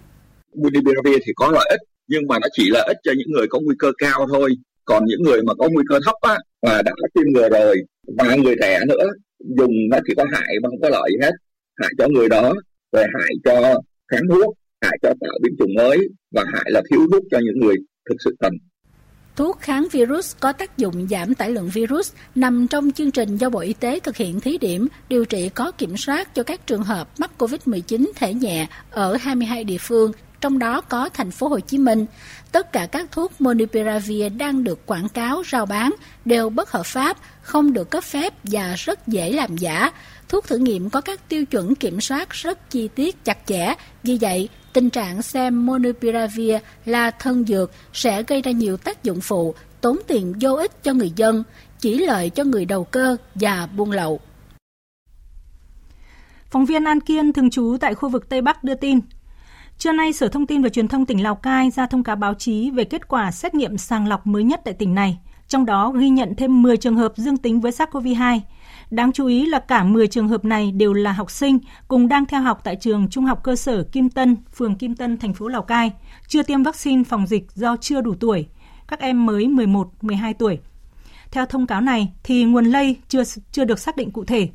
Monopiravir 0.55 1.23
thì 1.27 1.33
có 1.37 1.51
lợi 1.51 1.67
ích 1.71 1.81
nhưng 2.09 2.23
mà 2.29 2.39
nó 2.39 2.47
chỉ 2.53 2.71
lợi 2.71 2.85
ích 2.87 2.97
cho 3.03 3.13
những 3.19 3.33
người 3.33 3.47
có 3.51 3.61
nguy 3.61 3.75
cơ 3.79 3.93
cao 3.99 4.27
thôi. 4.33 4.51
Còn 4.85 5.05
những 5.07 5.23
người 5.23 5.43
mà 5.43 5.55
có 5.55 5.69
nguy 5.73 5.85
cơ 5.89 6.01
thấp 6.05 6.15
á 6.21 6.37
và 6.63 6.83
đã 6.83 6.93
tiêm 7.15 7.25
ngừa 7.35 7.49
rồi 7.49 7.77
và 8.19 8.37
người 8.37 8.55
trẻ 8.61 8.81
nữa 8.89 9.07
dùng 9.59 9.73
nó 9.91 9.99
chỉ 10.07 10.15
có 10.17 10.25
hại 10.33 10.55
mà 10.63 10.69
không 10.69 10.81
có 10.83 10.89
lợi 10.89 11.11
gì 11.11 11.17
hết. 11.23 11.33
Hại 11.81 11.91
cho 11.99 12.09
người 12.09 12.29
đó, 12.29 12.55
rồi 12.93 13.05
hại 13.19 13.33
cho 13.45 13.81
kháng 14.13 14.23
thuốc, 14.31 14.55
hại 14.81 14.99
cho 15.03 15.13
tạo 15.21 15.39
biến 15.43 15.55
chủng 15.59 15.75
mới 15.77 15.99
và 16.35 16.45
hại 16.55 16.65
là 16.67 16.83
thiếu 16.91 17.01
thuốc 17.13 17.23
cho 17.31 17.39
những 17.39 17.67
người 17.67 17.77
thực 18.09 18.17
sự 18.25 18.37
cần. 18.41 18.53
Thuốc 19.37 19.61
kháng 19.61 19.87
virus 19.93 20.37
có 20.41 20.53
tác 20.53 20.79
dụng 20.79 21.09
giảm 21.11 21.35
tải 21.35 21.51
lượng 21.51 21.69
virus 21.69 22.13
nằm 22.35 22.69
trong 22.69 22.93
chương 22.93 23.11
trình 23.11 23.37
do 23.37 23.51
Bộ 23.51 23.61
Y 23.61 23.73
tế 23.73 24.01
thực 24.01 24.17
hiện 24.17 24.41
thí 24.41 24.59
điểm 24.59 24.89
điều 25.09 25.25
trị 25.25 25.49
có 25.49 25.71
kiểm 25.71 25.97
soát 25.97 26.35
cho 26.35 26.43
các 26.43 26.67
trường 26.67 26.83
hợp 26.83 27.09
mắc 27.19 27.31
COVID-19 27.39 28.11
thể 28.15 28.35
nhẹ 28.35 28.67
ở 28.91 29.17
22 29.17 29.65
địa 29.65 29.79
phương, 29.79 30.13
trong 30.41 30.59
đó 30.59 30.81
có 30.81 31.09
thành 31.09 31.31
phố 31.31 31.49
Hồ 31.49 31.61
Chí 31.61 31.79
Minh. 31.79 32.07
Tất 32.53 32.73
cả 32.73 32.87
các 32.87 33.13
thuốc 33.13 33.41
Monupiravir 33.41 34.33
đang 34.37 34.65
được 34.65 34.87
quảng 34.87 35.09
cáo 35.09 35.43
rao 35.53 35.67
bán 35.67 35.95
đều 36.25 36.51
bất 36.51 36.71
hợp 36.71 36.87
pháp, 36.87 37.17
không 37.43 37.73
được 37.73 37.91
cấp 37.91 38.05
phép 38.05 38.35
và 38.45 38.75
rất 38.77 39.07
dễ 39.07 39.33
làm 39.33 39.57
giả. 39.57 39.91
Thuốc 40.29 40.47
thử 40.47 40.59
nghiệm 40.59 40.91
có 40.91 41.01
các 41.01 41.29
tiêu 41.29 41.47
chuẩn 41.47 41.75
kiểm 41.75 42.01
soát 42.01 42.31
rất 42.31 42.71
chi 42.71 42.89
tiết 42.95 43.25
chặt 43.25 43.39
chẽ, 43.47 43.75
vì 44.03 44.19
vậy 44.21 44.49
tình 44.77 44.91
trạng 44.91 45.23
xem 45.23 45.67
Monupiravir 45.67 46.55
là 46.85 47.11
thân 47.11 47.45
dược 47.45 47.71
sẽ 47.93 48.23
gây 48.23 48.43
ra 48.43 48.51
nhiều 48.51 48.77
tác 48.77 49.05
dụng 49.05 49.21
phụ, 49.21 49.55
tốn 49.81 49.99
tiền 50.07 50.35
vô 50.41 50.55
ích 50.55 50.85
cho 50.85 50.93
người 50.93 51.13
dân, 51.17 51.43
chỉ 51.79 51.99
lợi 51.99 52.31
cho 52.31 52.45
người 52.45 52.65
đầu 52.65 52.85
cơ 52.85 53.17
và 53.35 53.69
buôn 53.77 53.91
lậu. 53.91 54.21
Phóng 56.51 56.67
viên 56.67 56.85
An 56.85 57.01
Kiên 57.01 57.33
thường 57.33 57.51
trú 57.51 57.77
tại 57.81 57.95
khu 57.95 58.09
vực 58.09 58.29
Tây 58.29 58.41
Bắc 58.43 58.65
đưa 58.65 58.75
tin, 58.75 59.01
Trưa 59.79 59.93
nay, 59.93 60.13
Sở 60.13 60.29
Thông 60.29 60.47
tin 60.47 60.63
và 60.63 60.69
Truyền 60.69 60.89
thông 60.89 61.07
tỉnh 61.07 61.23
Lào 61.23 61.35
Cai 61.35 61.71
ra 61.71 61.87
thông 61.87 62.05
cáo 62.05 62.17
báo 62.17 62.35
chí 62.35 62.71
về 62.71 62.85
kết 62.85 63.09
quả 63.09 63.31
xét 63.31 63.55
nghiệm 63.55 63.79
sàng 63.79 64.09
lọc 64.09 64.27
mới 64.27 64.45
nhất 64.45 64.61
tại 64.65 64.75
tỉnh 64.75 64.95
này, 64.95 65.19
trong 65.49 65.67
đó 65.67 65.91
ghi 65.91 66.09
nhận 66.09 66.35
thêm 66.35 66.63
10 66.63 66.77
trường 66.77 66.97
hợp 66.97 67.13
dương 67.17 67.37
tính 67.37 67.61
với 67.61 67.73
SARS-CoV-2. 67.73 68.41
Đáng 68.91 69.13
chú 69.13 69.27
ý 69.27 69.47
là 69.47 69.59
cả 69.59 69.85
10 69.85 70.07
trường 70.07 70.29
hợp 70.29 70.45
này 70.45 70.73
đều 70.73 70.93
là 70.93 71.13
học 71.13 71.31
sinh 71.31 71.59
cùng 71.89 72.09
đang 72.09 72.27
theo 72.27 72.41
học 72.41 72.61
tại 72.65 72.77
trường 72.77 73.09
Trung 73.09 73.25
học 73.25 73.41
cơ 73.43 73.57
sở 73.57 73.83
Kim 73.83 74.11
Tân, 74.11 74.37
phường 74.55 74.75
Kim 74.75 74.95
Tân, 74.95 75.19
thành 75.19 75.35
phố 75.35 75.49
Lào 75.49 75.63
Cai, 75.63 75.93
chưa 76.29 76.43
tiêm 76.43 76.63
vaccine 76.63 77.05
phòng 77.05 77.27
dịch 77.27 77.47
do 77.55 77.77
chưa 77.77 78.01
đủ 78.01 78.15
tuổi. 78.21 78.47
Các 78.89 79.01
em 79.01 79.27
mới 79.27 79.49
11, 79.49 79.89
12 80.03 80.35
tuổi. 80.35 80.59
Theo 81.31 81.47
thông 81.47 81.67
cáo 81.67 81.81
này 81.81 82.13
thì 82.25 82.45
nguồn 82.45 82.65
lây 82.65 82.97
chưa 83.09 83.23
chưa 83.53 83.65
được 83.65 83.79
xác 83.79 83.97
định 83.97 84.11
cụ 84.11 84.25
thể. 84.25 84.49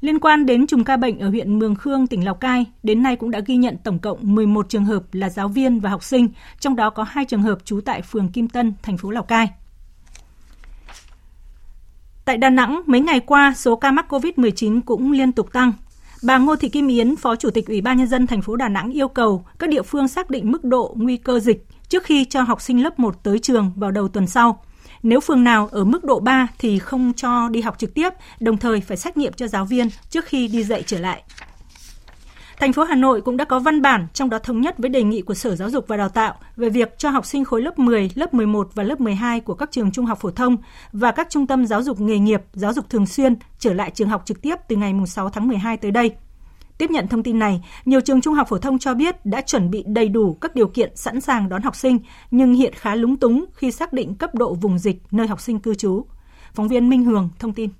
Liên 0.00 0.18
quan 0.18 0.46
đến 0.46 0.66
chùm 0.66 0.84
ca 0.84 0.96
bệnh 0.96 1.18
ở 1.18 1.28
huyện 1.28 1.58
Mường 1.58 1.74
Khương, 1.74 2.06
tỉnh 2.06 2.24
Lào 2.24 2.34
Cai, 2.34 2.66
đến 2.82 3.02
nay 3.02 3.16
cũng 3.16 3.30
đã 3.30 3.40
ghi 3.46 3.56
nhận 3.56 3.76
tổng 3.84 3.98
cộng 3.98 4.34
11 4.34 4.68
trường 4.68 4.84
hợp 4.84 5.02
là 5.12 5.30
giáo 5.30 5.48
viên 5.48 5.80
và 5.80 5.90
học 5.90 6.04
sinh, 6.04 6.28
trong 6.60 6.76
đó 6.76 6.90
có 6.90 7.02
2 7.02 7.24
trường 7.24 7.42
hợp 7.42 7.58
trú 7.64 7.80
tại 7.80 8.02
phường 8.02 8.28
Kim 8.28 8.48
Tân, 8.48 8.72
thành 8.82 8.96
phố 8.96 9.10
Lào 9.10 9.22
Cai. 9.22 9.48
Tại 12.28 12.36
Đà 12.36 12.50
Nẵng, 12.50 12.82
mấy 12.86 13.00
ngày 13.00 13.20
qua, 13.20 13.54
số 13.56 13.76
ca 13.76 13.90
mắc 13.90 14.06
COVID-19 14.12 14.80
cũng 14.86 15.12
liên 15.12 15.32
tục 15.32 15.52
tăng. 15.52 15.72
Bà 16.22 16.38
Ngô 16.38 16.56
Thị 16.56 16.68
Kim 16.68 16.88
Yến, 16.88 17.16
Phó 17.16 17.36
Chủ 17.36 17.50
tịch 17.50 17.66
Ủy 17.66 17.80
ban 17.80 17.98
Nhân 17.98 18.06
dân 18.06 18.26
thành 18.26 18.42
phố 18.42 18.56
Đà 18.56 18.68
Nẵng 18.68 18.90
yêu 18.90 19.08
cầu 19.08 19.44
các 19.58 19.70
địa 19.70 19.82
phương 19.82 20.08
xác 20.08 20.30
định 20.30 20.52
mức 20.52 20.64
độ 20.64 20.94
nguy 20.96 21.16
cơ 21.16 21.40
dịch 21.40 21.66
trước 21.88 22.04
khi 22.04 22.24
cho 22.24 22.42
học 22.42 22.60
sinh 22.60 22.82
lớp 22.82 22.98
1 22.98 23.22
tới 23.22 23.38
trường 23.38 23.72
vào 23.76 23.90
đầu 23.90 24.08
tuần 24.08 24.26
sau. 24.26 24.62
Nếu 25.02 25.20
phường 25.20 25.44
nào 25.44 25.68
ở 25.72 25.84
mức 25.84 26.04
độ 26.04 26.20
3 26.20 26.46
thì 26.58 26.78
không 26.78 27.12
cho 27.16 27.48
đi 27.48 27.60
học 27.60 27.78
trực 27.78 27.94
tiếp, 27.94 28.10
đồng 28.40 28.56
thời 28.56 28.80
phải 28.80 28.96
xét 28.96 29.16
nghiệm 29.16 29.32
cho 29.32 29.46
giáo 29.46 29.64
viên 29.64 29.88
trước 30.10 30.24
khi 30.24 30.48
đi 30.48 30.64
dạy 30.64 30.82
trở 30.86 30.98
lại. 30.98 31.22
Thành 32.60 32.72
phố 32.72 32.84
Hà 32.84 32.94
Nội 32.94 33.20
cũng 33.20 33.36
đã 33.36 33.44
có 33.44 33.58
văn 33.58 33.82
bản 33.82 34.06
trong 34.12 34.30
đó 34.30 34.38
thống 34.38 34.60
nhất 34.60 34.78
với 34.78 34.88
đề 34.88 35.02
nghị 35.02 35.22
của 35.22 35.34
Sở 35.34 35.56
Giáo 35.56 35.70
dục 35.70 35.84
và 35.88 35.96
Đào 35.96 36.08
tạo 36.08 36.34
về 36.56 36.70
việc 36.70 36.98
cho 36.98 37.10
học 37.10 37.26
sinh 37.26 37.44
khối 37.44 37.62
lớp 37.62 37.78
10, 37.78 38.10
lớp 38.14 38.34
11 38.34 38.70
và 38.74 38.82
lớp 38.82 39.00
12 39.00 39.40
của 39.40 39.54
các 39.54 39.70
trường 39.70 39.90
trung 39.90 40.06
học 40.06 40.18
phổ 40.20 40.30
thông 40.30 40.56
và 40.92 41.12
các 41.12 41.26
trung 41.30 41.46
tâm 41.46 41.66
giáo 41.66 41.82
dục 41.82 42.00
nghề 42.00 42.18
nghiệp, 42.18 42.42
giáo 42.52 42.72
dục 42.72 42.90
thường 42.90 43.06
xuyên 43.06 43.36
trở 43.58 43.72
lại 43.72 43.90
trường 43.94 44.08
học 44.08 44.22
trực 44.24 44.42
tiếp 44.42 44.54
từ 44.68 44.76
ngày 44.76 44.94
6 45.06 45.30
tháng 45.30 45.48
12 45.48 45.76
tới 45.76 45.90
đây. 45.90 46.10
Tiếp 46.78 46.90
nhận 46.90 47.08
thông 47.08 47.22
tin 47.22 47.38
này, 47.38 47.64
nhiều 47.84 48.00
trường 48.00 48.20
trung 48.20 48.34
học 48.34 48.48
phổ 48.48 48.58
thông 48.58 48.78
cho 48.78 48.94
biết 48.94 49.26
đã 49.26 49.40
chuẩn 49.40 49.70
bị 49.70 49.84
đầy 49.86 50.08
đủ 50.08 50.34
các 50.40 50.54
điều 50.54 50.68
kiện 50.68 50.96
sẵn 50.96 51.20
sàng 51.20 51.48
đón 51.48 51.62
học 51.62 51.76
sinh, 51.76 51.98
nhưng 52.30 52.54
hiện 52.54 52.72
khá 52.76 52.94
lúng 52.94 53.16
túng 53.16 53.44
khi 53.52 53.70
xác 53.70 53.92
định 53.92 54.14
cấp 54.14 54.34
độ 54.34 54.54
vùng 54.54 54.78
dịch 54.78 55.02
nơi 55.10 55.26
học 55.26 55.40
sinh 55.40 55.60
cư 55.60 55.74
trú. 55.74 56.04
Phóng 56.54 56.68
viên 56.68 56.90
Minh 56.90 57.04
Hường 57.04 57.28
thông 57.38 57.52
tin. 57.52 57.70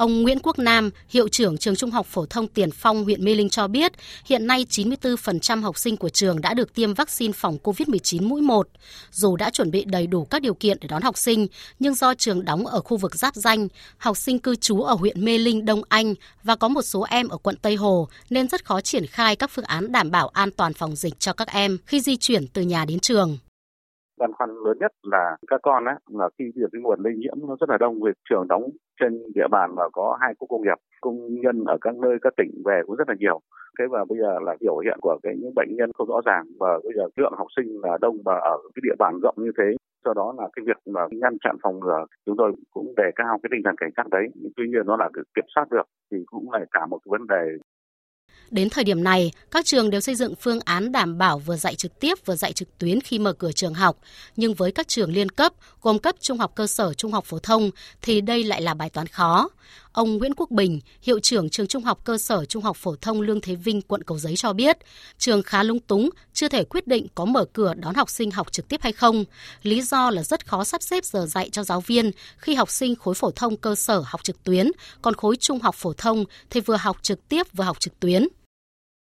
Ông 0.00 0.22
Nguyễn 0.22 0.38
Quốc 0.42 0.58
Nam, 0.58 0.90
hiệu 1.08 1.28
trưởng 1.28 1.58
trường 1.58 1.76
Trung 1.76 1.90
học 1.90 2.06
phổ 2.06 2.26
thông 2.26 2.48
Tiền 2.48 2.70
Phong, 2.70 3.04
huyện 3.04 3.24
Mê 3.24 3.34
Linh 3.34 3.48
cho 3.48 3.68
biết, 3.68 3.92
hiện 4.24 4.46
nay 4.46 4.66
94% 4.70 5.62
học 5.62 5.78
sinh 5.78 5.96
của 5.96 6.08
trường 6.08 6.40
đã 6.40 6.54
được 6.54 6.74
tiêm 6.74 6.94
vaccine 6.94 7.32
phòng 7.32 7.58
COVID-19 7.62 8.28
mũi 8.28 8.40
1. 8.40 8.68
Dù 9.10 9.36
đã 9.36 9.50
chuẩn 9.50 9.70
bị 9.70 9.84
đầy 9.84 10.06
đủ 10.06 10.24
các 10.24 10.42
điều 10.42 10.54
kiện 10.54 10.78
để 10.80 10.88
đón 10.88 11.02
học 11.02 11.18
sinh, 11.18 11.46
nhưng 11.78 11.94
do 11.94 12.14
trường 12.14 12.44
đóng 12.44 12.66
ở 12.66 12.80
khu 12.80 12.96
vực 12.96 13.14
giáp 13.14 13.34
danh, 13.34 13.68
học 13.98 14.16
sinh 14.16 14.38
cư 14.38 14.56
trú 14.56 14.82
ở 14.82 14.94
huyện 14.94 15.24
Mê 15.24 15.38
Linh, 15.38 15.64
Đông 15.64 15.82
Anh 15.88 16.14
và 16.42 16.56
có 16.56 16.68
một 16.68 16.82
số 16.82 17.06
em 17.10 17.28
ở 17.28 17.36
quận 17.36 17.56
Tây 17.56 17.76
Hồ 17.76 18.08
nên 18.30 18.48
rất 18.48 18.64
khó 18.64 18.80
triển 18.80 19.06
khai 19.06 19.36
các 19.36 19.50
phương 19.50 19.64
án 19.64 19.92
đảm 19.92 20.10
bảo 20.10 20.28
an 20.28 20.50
toàn 20.50 20.74
phòng 20.74 20.96
dịch 20.96 21.20
cho 21.20 21.32
các 21.32 21.48
em 21.48 21.78
khi 21.86 22.00
di 22.00 22.16
chuyển 22.16 22.46
từ 22.46 22.62
nhà 22.62 22.84
đến 22.84 23.00
trường 23.00 23.38
băn 24.20 24.32
khoăn 24.32 24.50
lớn 24.64 24.76
nhất 24.80 24.92
là 25.02 25.36
các 25.46 25.60
con 25.62 25.84
á 25.84 25.96
là 26.08 26.28
khi 26.38 26.44
việc 26.56 26.68
cái 26.72 26.82
nguồn 26.82 27.00
lây 27.04 27.14
nhiễm 27.16 27.36
nó 27.48 27.56
rất 27.60 27.70
là 27.70 27.78
đông, 27.78 28.02
việc 28.02 28.16
trường 28.30 28.48
đóng 28.48 28.64
trên 29.00 29.12
địa 29.34 29.48
bàn 29.50 29.74
mà 29.76 29.82
có 29.92 30.18
hai 30.20 30.34
khu 30.38 30.46
công 30.46 30.62
nghiệp, 30.62 30.78
công 31.00 31.40
nhân 31.42 31.64
ở 31.64 31.76
các 31.80 31.94
nơi, 31.96 32.18
các 32.22 32.32
tỉnh 32.36 32.50
về 32.64 32.80
cũng 32.86 32.96
rất 32.96 33.08
là 33.08 33.14
nhiều. 33.18 33.40
Thế 33.78 33.84
và 33.90 34.04
bây 34.08 34.18
giờ 34.18 34.38
là 34.46 34.56
biểu 34.60 34.78
hiện 34.78 34.98
của 35.02 35.18
cái 35.22 35.34
những 35.38 35.54
bệnh 35.56 35.76
nhân 35.76 35.90
không 35.94 36.08
rõ 36.08 36.20
ràng 36.24 36.44
và 36.60 36.78
bây 36.84 36.92
giờ 36.96 37.04
lượng 37.16 37.32
học 37.36 37.46
sinh 37.56 37.80
là 37.82 37.98
đông 38.00 38.16
và 38.24 38.34
ở 38.34 38.56
cái 38.74 38.80
địa 38.82 38.96
bàn 38.98 39.20
rộng 39.22 39.34
như 39.38 39.52
thế. 39.58 39.76
Do 40.04 40.12
đó 40.14 40.34
là 40.38 40.48
cái 40.52 40.64
việc 40.66 40.76
mà 40.86 41.00
ngăn 41.10 41.36
chặn 41.44 41.56
phòng 41.62 41.80
ngừa, 41.80 42.04
chúng 42.26 42.36
tôi 42.38 42.52
cũng 42.70 42.94
đề 42.96 43.10
cao 43.16 43.38
cái 43.42 43.50
tinh 43.52 43.62
thần 43.64 43.74
cảnh 43.76 43.90
giác 43.96 44.08
đấy. 44.10 44.28
Tuy 44.56 44.64
nhiên 44.68 44.86
nó 44.86 44.96
là 44.96 45.08
được 45.14 45.22
kiểm 45.34 45.44
soát 45.54 45.66
được 45.70 45.86
thì 46.12 46.18
cũng 46.26 46.52
là 46.52 46.64
cả 46.70 46.86
một 46.86 46.98
cái 47.04 47.10
vấn 47.10 47.26
đề 47.26 47.44
Đến 48.50 48.70
thời 48.70 48.84
điểm 48.84 49.04
này, 49.04 49.32
các 49.50 49.66
trường 49.66 49.90
đều 49.90 50.00
xây 50.00 50.14
dựng 50.14 50.34
phương 50.40 50.60
án 50.64 50.92
đảm 50.92 51.18
bảo 51.18 51.38
vừa 51.38 51.56
dạy 51.56 51.74
trực 51.74 52.00
tiếp 52.00 52.18
vừa 52.26 52.36
dạy 52.36 52.52
trực 52.52 52.78
tuyến 52.78 53.00
khi 53.00 53.18
mở 53.18 53.32
cửa 53.32 53.52
trường 53.52 53.74
học. 53.74 53.98
Nhưng 54.36 54.54
với 54.54 54.72
các 54.72 54.88
trường 54.88 55.12
liên 55.12 55.28
cấp, 55.28 55.52
gồm 55.82 55.98
cấp 55.98 56.14
trung 56.20 56.38
học 56.38 56.52
cơ 56.54 56.66
sở, 56.66 56.94
trung 56.94 57.12
học 57.12 57.24
phổ 57.24 57.38
thông, 57.38 57.70
thì 58.02 58.20
đây 58.20 58.44
lại 58.44 58.62
là 58.62 58.74
bài 58.74 58.90
toán 58.90 59.06
khó. 59.06 59.48
Ông 59.92 60.18
Nguyễn 60.18 60.34
Quốc 60.34 60.50
Bình, 60.50 60.80
hiệu 61.02 61.20
trưởng 61.20 61.50
trường 61.50 61.66
trung 61.66 61.84
học 61.84 62.04
cơ 62.04 62.18
sở 62.18 62.44
trung 62.44 62.62
học 62.62 62.76
phổ 62.76 62.96
thông 62.96 63.20
Lương 63.20 63.40
Thế 63.40 63.54
Vinh, 63.54 63.82
quận 63.82 64.02
Cầu 64.02 64.18
Giấy 64.18 64.36
cho 64.36 64.52
biết, 64.52 64.78
trường 65.18 65.42
khá 65.42 65.62
lung 65.62 65.80
túng, 65.80 66.10
chưa 66.32 66.48
thể 66.48 66.64
quyết 66.64 66.86
định 66.86 67.06
có 67.14 67.24
mở 67.24 67.44
cửa 67.52 67.74
đón 67.74 67.94
học 67.94 68.10
sinh 68.10 68.30
học 68.30 68.52
trực 68.52 68.68
tiếp 68.68 68.82
hay 68.82 68.92
không. 68.92 69.24
Lý 69.62 69.82
do 69.82 70.10
là 70.10 70.22
rất 70.22 70.46
khó 70.46 70.64
sắp 70.64 70.82
xếp 70.82 71.04
giờ 71.04 71.26
dạy 71.26 71.50
cho 71.50 71.64
giáo 71.64 71.80
viên 71.80 72.10
khi 72.36 72.54
học 72.54 72.70
sinh 72.70 72.96
khối 72.96 73.14
phổ 73.14 73.30
thông 73.30 73.56
cơ 73.56 73.74
sở 73.74 74.02
học 74.06 74.24
trực 74.24 74.44
tuyến, 74.44 74.70
còn 75.02 75.14
khối 75.14 75.36
trung 75.36 75.60
học 75.60 75.74
phổ 75.74 75.92
thông 75.92 76.24
thì 76.50 76.60
vừa 76.60 76.76
học 76.76 76.96
trực 77.02 77.28
tiếp 77.28 77.46
vừa 77.52 77.64
học 77.64 77.80
trực 77.80 78.00
tuyến 78.00 78.26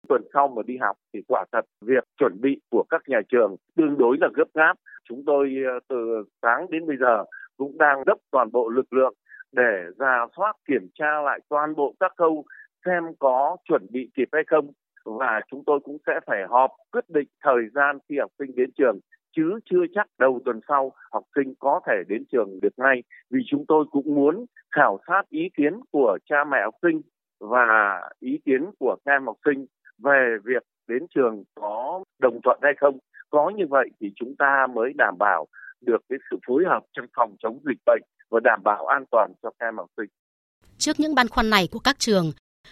tuần 0.10 0.22
sau 0.34 0.48
mà 0.48 0.62
đi 0.65 0.78
học 0.78 0.96
thì 1.13 1.20
quả 1.28 1.46
thật 1.52 1.65
việc 1.82 2.04
chuẩn 2.17 2.41
bị 2.41 2.62
của 2.72 2.84
các 2.89 3.02
nhà 3.08 3.22
trường 3.30 3.56
tương 3.76 3.98
đối 3.98 4.17
là 4.22 4.28
gấp 4.36 4.48
gáp. 4.54 4.74
Chúng 5.10 5.24
tôi 5.26 5.56
ờ, 5.65 5.80
từ 5.89 6.24
sáng 6.41 6.70
đến 6.70 6.88
bây 6.88 6.98
giờ 6.98 7.24
cũng 7.58 7.78
đang 7.78 8.04
gấp 8.06 8.17
toàn 8.32 8.52
bộ 8.52 8.70
lực 8.70 8.93
lượng 8.93 9.13
để 9.52 9.84
ra 9.98 10.26
soát, 10.38 10.54
kiểm 10.67 10.88
tra 10.93 11.22
lại 11.22 11.39
toàn 11.50 11.76
bộ 11.76 11.93
các 12.00 12.12
khâu 12.17 12.46
xem 12.86 13.04
có 13.20 13.58
chuẩn 13.67 13.88
bị 13.89 14.10
kịp 14.15 14.30
hay 14.32 14.43
không 14.48 14.72
và 15.06 15.41
chúng 15.52 15.63
tôi 15.65 15.80
cũng 15.80 15.98
sẽ 16.08 16.20
phải 16.28 16.39
họp 16.50 16.72
quyết 16.91 17.10
định 17.10 17.28
thời 17.43 17.62
gian 17.76 17.98
khi 18.10 18.15
học 18.20 18.32
sinh 18.39 18.56
đến 18.56 18.70
trường, 18.78 19.00
chứ 19.36 19.60
chưa 19.65 19.86
chắc 19.96 20.08
đầu 20.20 20.39
tuần 20.46 20.60
sau 20.67 20.91
học 21.12 21.24
sinh 21.36 21.54
có 21.60 21.80
thể 21.88 22.04
đến 22.08 22.24
trường 22.32 22.60
được 22.62 22.74
ngay 22.78 23.04
vì 23.32 23.39
chúng 23.48 23.65
tôi 23.67 23.86
cũng 23.91 24.15
muốn 24.15 24.46
khảo 24.76 25.00
sát 25.08 25.24
ý 25.30 25.50
kiến 25.58 25.80
của 25.91 26.17
cha 26.30 26.43
mẹ 26.52 26.58
học 26.63 26.76
sinh 26.82 27.02
và 27.39 28.02
ý 28.20 28.39
kiến 28.46 28.65
của 28.80 28.96
các 29.06 29.12
em 29.12 29.26
học 29.26 29.38
sinh 29.46 29.65
về 30.03 30.38
việc 30.43 30.63
đến 30.88 31.05
trường 31.15 31.43
có 31.55 32.03
đồng 32.19 32.39
thuận 32.43 32.60
hay 32.62 32.73
không. 32.79 32.97
Có 33.29 33.51
như 33.55 33.63
vậy 33.69 33.89
thì 33.99 34.12
chúng 34.15 34.36
ta 34.39 34.67
mới 34.75 34.93
đảm 34.95 35.17
bảo 35.19 35.47
được 35.81 36.01
cái 36.10 36.19
sự 36.31 36.38
phối 36.47 36.63
hợp 36.67 36.83
trong 36.93 37.05
phòng 37.15 37.36
chống 37.39 37.60
dịch 37.65 37.81
bệnh 37.86 38.01
và 38.29 38.39
đảm 38.43 38.62
bảo 38.63 38.86
an 38.86 39.03
toàn 39.12 39.31
cho 39.43 39.49
các 39.60 39.65
em 39.65 39.77
học 39.77 39.89
sinh. 39.97 40.10
Trước 40.77 40.99
những 40.99 41.15
băn 41.15 41.27
khoăn 41.27 41.49
này 41.49 41.67
của 41.71 41.79
các 41.79 41.95
trường, 41.99 42.31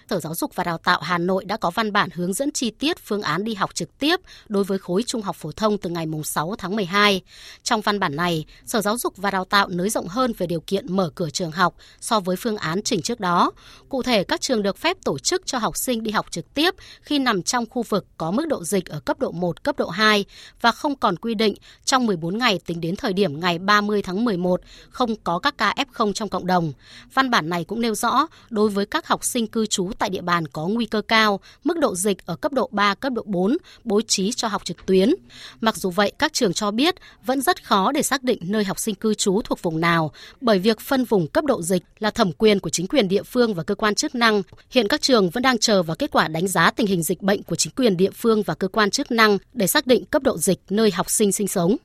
Sở 0.09 0.19
Giáo 0.19 0.35
dục 0.35 0.55
và 0.55 0.63
Đào 0.63 0.77
tạo 0.77 1.01
Hà 1.01 1.17
Nội 1.17 1.45
đã 1.45 1.57
có 1.57 1.71
văn 1.71 1.91
bản 1.91 2.09
hướng 2.13 2.33
dẫn 2.33 2.51
chi 2.51 2.71
tiết 2.71 2.97
phương 2.99 3.21
án 3.21 3.43
đi 3.43 3.53
học 3.53 3.75
trực 3.75 3.97
tiếp 3.99 4.19
đối 4.47 4.63
với 4.63 4.77
khối 4.77 5.03
trung 5.03 5.21
học 5.21 5.35
phổ 5.35 5.51
thông 5.51 5.77
từ 5.77 5.89
ngày 5.89 6.05
6 6.23 6.55
tháng 6.57 6.75
12. 6.75 7.21
Trong 7.63 7.81
văn 7.81 7.99
bản 7.99 8.15
này, 8.15 8.45
Sở 8.65 8.81
Giáo 8.81 8.97
dục 8.97 9.17
và 9.17 9.31
Đào 9.31 9.45
tạo 9.45 9.67
nới 9.69 9.89
rộng 9.89 10.07
hơn 10.07 10.33
về 10.37 10.47
điều 10.47 10.59
kiện 10.59 10.95
mở 10.95 11.09
cửa 11.15 11.29
trường 11.29 11.51
học 11.51 11.75
so 11.99 12.19
với 12.19 12.35
phương 12.35 12.57
án 12.57 12.83
chỉnh 12.83 13.01
trước 13.01 13.19
đó. 13.19 13.51
Cụ 13.89 14.03
thể, 14.03 14.23
các 14.23 14.41
trường 14.41 14.63
được 14.63 14.77
phép 14.77 14.97
tổ 15.03 15.19
chức 15.19 15.45
cho 15.45 15.57
học 15.57 15.77
sinh 15.77 16.03
đi 16.03 16.11
học 16.11 16.25
trực 16.31 16.53
tiếp 16.53 16.75
khi 17.01 17.19
nằm 17.19 17.43
trong 17.43 17.65
khu 17.69 17.83
vực 17.83 18.05
có 18.17 18.31
mức 18.31 18.45
độ 18.47 18.63
dịch 18.63 18.85
ở 18.85 18.99
cấp 18.99 19.19
độ 19.19 19.31
1, 19.31 19.63
cấp 19.63 19.77
độ 19.77 19.89
2 19.89 20.25
và 20.61 20.71
không 20.71 20.95
còn 20.95 21.15
quy 21.17 21.35
định 21.35 21.55
trong 21.85 22.05
14 22.05 22.37
ngày 22.37 22.59
tính 22.65 22.81
đến 22.81 22.95
thời 22.95 23.13
điểm 23.13 23.39
ngày 23.39 23.59
30 23.59 24.01
tháng 24.01 24.25
11 24.25 24.61
không 24.89 25.15
có 25.23 25.39
các 25.39 25.57
ca 25.57 25.73
F0 25.77 26.13
trong 26.13 26.29
cộng 26.29 26.47
đồng. 26.47 26.73
Văn 27.13 27.29
bản 27.29 27.49
này 27.49 27.63
cũng 27.63 27.81
nêu 27.81 27.95
rõ 27.95 28.27
đối 28.49 28.69
với 28.69 28.85
các 28.85 29.07
học 29.07 29.23
sinh 29.23 29.47
cư 29.47 29.65
trú 29.65 29.84
trú 29.85 29.91
tại 29.99 30.09
địa 30.09 30.21
bàn 30.21 30.47
có 30.47 30.67
nguy 30.67 30.85
cơ 30.85 31.01
cao, 31.01 31.39
mức 31.63 31.79
độ 31.79 31.95
dịch 31.95 32.25
ở 32.25 32.35
cấp 32.35 32.53
độ 32.53 32.69
3, 32.71 32.93
cấp 32.93 33.13
độ 33.13 33.23
4, 33.25 33.57
bố 33.83 34.01
trí 34.01 34.31
cho 34.31 34.47
học 34.47 34.65
trực 34.65 34.85
tuyến. 34.85 35.13
Mặc 35.61 35.75
dù 35.75 35.89
vậy, 35.89 36.11
các 36.19 36.33
trường 36.33 36.53
cho 36.53 36.71
biết 36.71 36.95
vẫn 37.25 37.41
rất 37.41 37.63
khó 37.63 37.91
để 37.91 38.01
xác 38.01 38.23
định 38.23 38.39
nơi 38.41 38.63
học 38.63 38.79
sinh 38.79 38.95
cư 38.95 39.13
trú 39.13 39.41
thuộc 39.41 39.61
vùng 39.61 39.81
nào, 39.81 40.11
bởi 40.41 40.59
việc 40.59 40.79
phân 40.79 41.05
vùng 41.05 41.27
cấp 41.27 41.45
độ 41.45 41.61
dịch 41.61 41.83
là 41.99 42.11
thẩm 42.11 42.31
quyền 42.31 42.59
của 42.59 42.69
chính 42.69 42.87
quyền 42.87 43.07
địa 43.07 43.23
phương 43.23 43.53
và 43.53 43.63
cơ 43.63 43.75
quan 43.75 43.95
chức 43.95 44.15
năng. 44.15 44.41
Hiện 44.69 44.87
các 44.87 45.01
trường 45.01 45.29
vẫn 45.29 45.43
đang 45.43 45.57
chờ 45.57 45.83
vào 45.83 45.95
kết 45.95 46.11
quả 46.11 46.27
đánh 46.27 46.47
giá 46.47 46.71
tình 46.71 46.87
hình 46.87 47.03
dịch 47.03 47.21
bệnh 47.21 47.43
của 47.43 47.55
chính 47.55 47.73
quyền 47.75 47.97
địa 47.97 48.11
phương 48.11 48.43
và 48.43 48.55
cơ 48.55 48.67
quan 48.67 48.89
chức 48.89 49.11
năng 49.11 49.37
để 49.53 49.67
xác 49.67 49.87
định 49.87 50.05
cấp 50.05 50.23
độ 50.23 50.37
dịch 50.37 50.59
nơi 50.69 50.91
học 50.91 51.09
sinh 51.09 51.31
sinh 51.31 51.47
sống. 51.47 51.75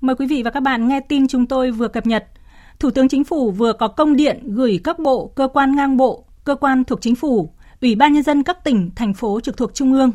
Mời 0.00 0.16
quý 0.16 0.26
vị 0.26 0.42
và 0.42 0.50
các 0.50 0.60
bạn 0.60 0.88
nghe 0.88 1.00
tin 1.08 1.28
chúng 1.28 1.46
tôi 1.46 1.70
vừa 1.70 1.88
cập 1.88 2.06
nhật. 2.06 2.24
Thủ 2.78 2.90
tướng 2.90 3.08
Chính 3.08 3.24
phủ 3.24 3.50
vừa 3.50 3.72
có 3.72 3.88
công 3.88 4.16
điện 4.16 4.40
gửi 4.44 4.80
các 4.84 4.98
bộ, 4.98 5.32
cơ 5.34 5.48
quan 5.52 5.76
ngang 5.76 5.96
bộ, 5.96 6.27
cơ 6.48 6.54
quan 6.54 6.84
thuộc 6.84 7.00
Chính 7.00 7.14
phủ, 7.14 7.50
Ủy 7.80 7.94
ban 7.94 8.12
Nhân 8.12 8.22
dân 8.22 8.42
các 8.42 8.64
tỉnh, 8.64 8.90
thành 8.96 9.14
phố 9.14 9.40
trực 9.40 9.56
thuộc 9.56 9.74
Trung 9.74 9.92
ương. 9.92 10.12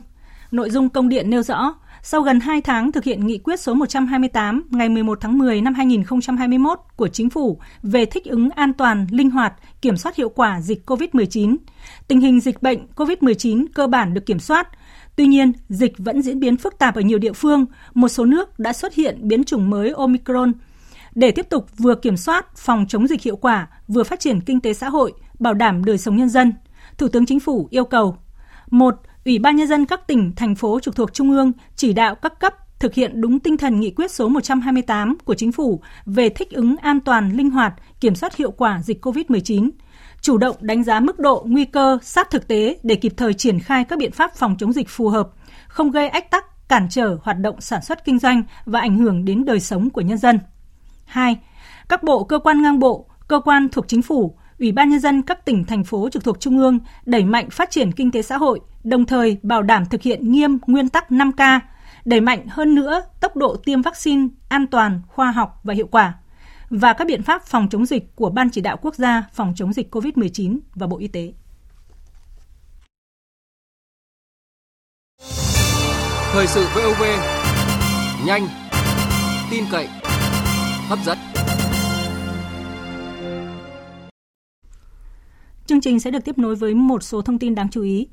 Nội 0.52 0.70
dung 0.70 0.90
công 0.90 1.10
điện 1.10 1.30
nêu 1.30 1.42
rõ, 1.44 1.76
sau 2.04 2.22
gần 2.22 2.40
2 2.40 2.62
tháng 2.62 2.92
thực 2.92 3.04
hiện 3.04 3.28
nghị 3.28 3.38
quyết 3.38 3.60
số 3.60 3.74
128 3.74 4.68
ngày 4.72 4.90
11 4.90 5.18
tháng 5.22 5.38
10 5.38 5.62
năm 5.62 5.74
2021 5.74 6.80
của 6.96 7.08
Chính 7.08 7.30
phủ 7.30 7.60
về 7.84 8.06
thích 8.06 8.26
ứng 8.26 8.50
an 8.50 8.74
toàn, 8.74 9.08
linh 9.12 9.30
hoạt, 9.30 9.54
kiểm 9.82 9.98
soát 9.98 10.16
hiệu 10.16 10.30
quả 10.30 10.62
dịch 10.62 10.90
COVID-19, 10.90 11.56
tình 12.08 12.22
hình 12.22 12.40
dịch 12.40 12.62
bệnh 12.62 12.88
COVID-19 12.96 13.66
cơ 13.74 13.88
bản 13.88 14.14
được 14.14 14.26
kiểm 14.26 14.40
soát. 14.40 14.68
Tuy 15.16 15.26
nhiên, 15.26 15.52
dịch 15.70 15.94
vẫn 15.98 16.22
diễn 16.22 16.40
biến 16.40 16.58
phức 16.58 16.78
tạp 16.80 16.96
ở 16.96 17.02
nhiều 17.02 17.20
địa 17.20 17.34
phương, 17.34 17.66
một 17.94 18.10
số 18.10 18.26
nước 18.26 18.60
đã 18.60 18.74
xuất 18.74 18.94
hiện 18.94 19.28
biến 19.28 19.44
chủng 19.44 19.70
mới 19.70 19.90
Omicron. 19.90 20.52
Để 21.16 21.32
tiếp 21.32 21.50
tục 21.50 21.68
vừa 21.78 21.96
kiểm 21.96 22.18
soát, 22.18 22.58
phòng 22.58 22.86
chống 22.90 23.08
dịch 23.08 23.22
hiệu 23.22 23.36
quả, 23.36 23.68
vừa 23.88 24.04
phát 24.04 24.20
triển 24.20 24.42
kinh 24.42 24.62
tế 24.62 24.74
xã 24.74 24.90
hội, 24.90 25.14
bảo 25.44 25.54
đảm 25.54 25.86
đời 25.86 25.98
sống 25.98 26.18
nhân 26.18 26.30
dân, 26.30 26.54
Thủ 26.98 27.08
tướng 27.08 27.26
Chính 27.26 27.40
phủ 27.40 27.68
yêu 27.72 27.86
cầu 27.86 28.18
một 28.72 28.96
Ủy 29.26 29.40
ban 29.40 29.56
Nhân 29.56 29.68
dân 29.68 29.86
các 29.86 30.08
tỉnh, 30.08 30.36
thành 30.36 30.56
phố 30.56 30.80
trực 30.80 30.96
thuộc 30.96 31.14
Trung 31.14 31.32
ương 31.32 31.52
chỉ 31.76 31.94
đạo 31.94 32.16
các 32.16 32.40
cấp 32.40 32.54
thực 32.80 32.94
hiện 32.94 33.22
đúng 33.22 33.40
tinh 33.40 33.58
thần 33.58 33.80
nghị 33.80 33.92
quyết 33.92 34.12
số 34.12 34.30
128 34.30 35.18
của 35.26 35.34
Chính 35.34 35.52
phủ 35.52 35.82
về 36.06 36.30
thích 36.30 36.52
ứng 36.52 36.76
an 36.78 37.00
toàn, 37.00 37.32
linh 37.32 37.50
hoạt, 37.50 37.74
kiểm 38.00 38.16
soát 38.16 38.36
hiệu 38.36 38.52
quả 38.52 38.82
dịch 38.84 39.06
COVID-19, 39.06 39.70
chủ 40.22 40.38
động 40.38 40.56
đánh 40.60 40.84
giá 40.84 41.00
mức 41.00 41.20
độ 41.20 41.46
nguy 41.48 41.66
cơ 41.66 41.98
sát 42.02 42.32
thực 42.32 42.48
tế 42.48 42.78
để 42.84 42.96
kịp 42.96 43.14
thời 43.18 43.34
triển 43.34 43.60
khai 43.60 43.84
các 43.84 44.00
biện 44.00 44.12
pháp 44.12 44.36
phòng 44.36 44.56
chống 44.60 44.74
dịch 44.74 44.90
phù 44.90 45.10
hợp, 45.10 45.30
không 45.68 45.92
gây 45.92 46.10
ách 46.10 46.32
tắc, 46.32 46.70
cản 46.70 46.88
trở 46.90 47.18
hoạt 47.24 47.40
động 47.40 47.62
sản 47.62 47.82
xuất 47.82 48.06
kinh 48.06 48.20
doanh 48.20 48.44
và 48.66 48.80
ảnh 48.80 48.98
hưởng 48.98 49.26
đến 49.26 49.46
đời 49.46 49.60
sống 49.60 49.90
của 49.90 50.02
nhân 50.02 50.18
dân. 50.18 50.40
2. 51.06 51.38
Các 51.90 52.04
bộ 52.04 52.24
cơ 52.24 52.40
quan 52.40 52.62
ngang 52.62 52.80
bộ, 52.80 53.08
cơ 53.28 53.40
quan 53.40 53.70
thuộc 53.72 53.88
chính 53.88 54.02
phủ 54.02 54.38
Ủy 54.60 54.72
ban 54.72 54.90
Nhân 54.90 55.00
dân 55.00 55.22
các 55.22 55.46
tỉnh, 55.46 55.66
thành 55.66 55.84
phố 55.84 56.10
trực 56.10 56.24
thuộc 56.24 56.40
Trung 56.40 56.58
ương 56.58 56.80
đẩy 57.06 57.26
mạnh 57.26 57.50
phát 57.50 57.72
triển 57.72 57.92
kinh 57.92 58.12
tế 58.12 58.22
xã 58.22 58.38
hội, 58.38 58.60
đồng 58.84 59.06
thời 59.06 59.38
bảo 59.44 59.62
đảm 59.62 59.86
thực 59.86 60.02
hiện 60.02 60.32
nghiêm 60.32 60.58
nguyên 60.68 60.90
tắc 60.90 61.12
5K, 61.12 61.60
đẩy 62.06 62.22
mạnh 62.22 62.48
hơn 62.50 62.76
nữa 62.76 63.02
tốc 63.22 63.36
độ 63.36 63.56
tiêm 63.56 63.82
vaccine 63.82 64.28
an 64.50 64.68
toàn, 64.68 65.02
khoa 65.08 65.32
học 65.32 65.60
và 65.64 65.74
hiệu 65.74 65.88
quả, 65.88 66.14
và 66.70 66.94
các 66.94 67.08
biện 67.08 67.24
pháp 67.24 67.46
phòng 67.46 67.68
chống 67.70 67.86
dịch 67.86 68.16
của 68.16 68.30
Ban 68.30 68.50
Chỉ 68.50 68.62
đạo 68.62 68.78
Quốc 68.82 68.96
gia 68.96 69.24
phòng 69.34 69.54
chống 69.56 69.74
dịch 69.74 69.96
COVID-19 69.96 70.60
và 70.76 70.88
Bộ 70.88 70.98
Y 70.98 71.08
tế. 71.08 71.34
Thời 76.34 76.48
sự 76.48 76.68
VOV, 76.76 77.04
nhanh, 78.26 78.48
tin 79.52 79.64
cậy, 79.72 79.88
hấp 80.88 81.00
dẫn. 81.06 81.33
Chương 85.68 85.82
trình 85.82 86.00
sẽ 86.00 86.12
được 86.12 86.26
tiếp 86.26 86.38
nối 86.38 86.56
với 86.56 86.74
một 86.74 87.04
số 87.04 87.22
thông 87.22 87.40
tin 87.40 87.56
đáng 87.56 87.70
chú 87.72 87.82
ý. 87.82 88.08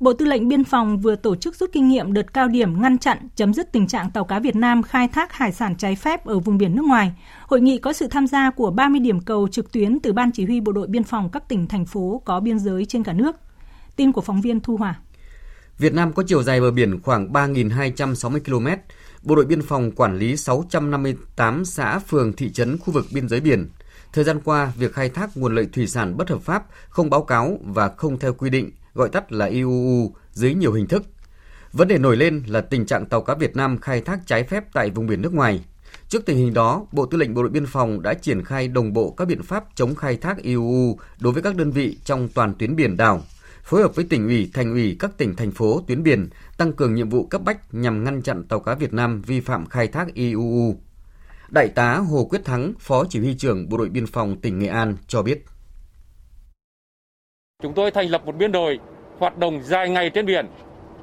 Bộ 0.00 0.12
Tư 0.12 0.24
lệnh 0.24 0.48
Biên 0.48 0.64
phòng 0.64 0.98
vừa 0.98 1.16
tổ 1.16 1.36
chức 1.36 1.56
rút 1.56 1.70
kinh 1.72 1.88
nghiệm 1.88 2.12
đợt 2.12 2.34
cao 2.34 2.48
điểm 2.48 2.82
ngăn 2.82 2.98
chặn, 2.98 3.18
chấm 3.36 3.54
dứt 3.54 3.72
tình 3.72 3.86
trạng 3.86 4.10
tàu 4.10 4.24
cá 4.24 4.38
Việt 4.38 4.56
Nam 4.56 4.82
khai 4.82 5.08
thác 5.08 5.32
hải 5.32 5.52
sản 5.52 5.76
trái 5.76 5.96
phép 5.96 6.26
ở 6.26 6.38
vùng 6.38 6.58
biển 6.58 6.76
nước 6.76 6.84
ngoài. 6.84 7.12
Hội 7.46 7.60
nghị 7.60 7.78
có 7.78 7.92
sự 7.92 8.08
tham 8.08 8.26
gia 8.26 8.50
của 8.50 8.70
30 8.70 9.00
điểm 9.00 9.20
cầu 9.20 9.48
trực 9.48 9.72
tuyến 9.72 10.00
từ 10.00 10.12
Ban 10.12 10.30
Chỉ 10.32 10.44
huy 10.44 10.60
Bộ 10.60 10.72
đội 10.72 10.86
Biên 10.86 11.04
phòng 11.04 11.30
các 11.32 11.48
tỉnh, 11.48 11.66
thành 11.68 11.86
phố 11.86 12.22
có 12.24 12.40
biên 12.40 12.58
giới 12.58 12.84
trên 12.84 13.02
cả 13.02 13.12
nước. 13.12 13.36
Tin 13.96 14.12
của 14.12 14.20
phóng 14.20 14.40
viên 14.40 14.60
Thu 14.60 14.76
Hòa. 14.76 15.00
Việt 15.78 15.94
Nam 15.94 16.12
có 16.12 16.22
chiều 16.26 16.42
dài 16.42 16.60
bờ 16.60 16.70
biển 16.70 17.00
khoảng 17.02 17.32
3.260 17.32 18.40
km. 18.40 18.82
Bộ 19.22 19.34
đội 19.34 19.46
Biên 19.46 19.62
phòng 19.62 19.90
quản 19.90 20.18
lý 20.18 20.36
658 20.36 21.64
xã, 21.64 21.98
phường, 21.98 22.32
thị 22.32 22.52
trấn 22.52 22.78
khu 22.78 22.92
vực 22.92 23.06
biên 23.12 23.28
giới 23.28 23.40
biển– 23.40 23.68
Thời 24.14 24.24
gian 24.24 24.40
qua, 24.44 24.72
việc 24.76 24.92
khai 24.94 25.08
thác 25.08 25.36
nguồn 25.36 25.54
lợi 25.54 25.68
thủy 25.72 25.86
sản 25.86 26.16
bất 26.16 26.30
hợp 26.30 26.42
pháp, 26.42 26.64
không 26.88 27.10
báo 27.10 27.22
cáo 27.22 27.58
và 27.64 27.88
không 27.88 28.18
theo 28.18 28.32
quy 28.32 28.50
định, 28.50 28.70
gọi 28.94 29.08
tắt 29.08 29.32
là 29.32 29.46
IUU, 29.46 30.14
dưới 30.32 30.54
nhiều 30.54 30.72
hình 30.72 30.86
thức. 30.86 31.04
Vấn 31.72 31.88
đề 31.88 31.98
nổi 31.98 32.16
lên 32.16 32.42
là 32.46 32.60
tình 32.60 32.86
trạng 32.86 33.06
tàu 33.06 33.22
cá 33.22 33.34
Việt 33.34 33.56
Nam 33.56 33.78
khai 33.80 34.00
thác 34.00 34.20
trái 34.26 34.44
phép 34.44 34.64
tại 34.72 34.90
vùng 34.90 35.06
biển 35.06 35.22
nước 35.22 35.34
ngoài. 35.34 35.64
Trước 36.08 36.26
tình 36.26 36.36
hình 36.36 36.54
đó, 36.54 36.86
Bộ 36.92 37.06
Tư 37.06 37.18
lệnh 37.18 37.34
Bộ 37.34 37.42
đội 37.42 37.50
Biên 37.50 37.66
phòng 37.66 38.02
đã 38.02 38.14
triển 38.14 38.44
khai 38.44 38.68
đồng 38.68 38.92
bộ 38.92 39.10
các 39.10 39.28
biện 39.28 39.42
pháp 39.42 39.64
chống 39.74 39.94
khai 39.94 40.16
thác 40.16 40.42
IUU 40.42 40.98
đối 41.20 41.32
với 41.32 41.42
các 41.42 41.56
đơn 41.56 41.70
vị 41.70 41.98
trong 42.04 42.28
toàn 42.34 42.54
tuyến 42.58 42.76
biển 42.76 42.96
đảo, 42.96 43.22
phối 43.62 43.82
hợp 43.82 43.94
với 43.94 44.04
tỉnh 44.04 44.26
ủy, 44.26 44.50
thành 44.54 44.72
ủy 44.72 44.96
các 44.98 45.10
tỉnh 45.18 45.36
thành 45.36 45.50
phố 45.50 45.82
tuyến 45.86 46.02
biển 46.02 46.28
tăng 46.56 46.72
cường 46.72 46.94
nhiệm 46.94 47.08
vụ 47.08 47.26
cấp 47.26 47.42
bách 47.44 47.74
nhằm 47.74 48.04
ngăn 48.04 48.22
chặn 48.22 48.44
tàu 48.44 48.60
cá 48.60 48.74
Việt 48.74 48.92
Nam 48.92 49.22
vi 49.22 49.40
phạm 49.40 49.66
khai 49.66 49.88
thác 49.88 50.14
IUU. 50.14 50.76
Đại 51.48 51.68
tá 51.68 51.96
Hồ 52.10 52.26
Quyết 52.30 52.44
Thắng, 52.44 52.72
Phó 52.78 53.04
Chỉ 53.08 53.20
huy 53.20 53.34
trưởng 53.38 53.68
Bộ 53.68 53.76
đội 53.76 53.88
Biên 53.88 54.06
phòng 54.06 54.36
tỉnh 54.36 54.58
Nghệ 54.58 54.66
An 54.66 54.96
cho 55.06 55.22
biết. 55.22 55.44
Chúng 57.62 57.74
tôi 57.74 57.90
thành 57.90 58.08
lập 58.08 58.26
một 58.26 58.36
biên 58.36 58.52
đội 58.52 58.78
hoạt 59.18 59.38
động 59.38 59.62
dài 59.62 59.88
ngày 59.88 60.10
trên 60.10 60.26
biển, 60.26 60.46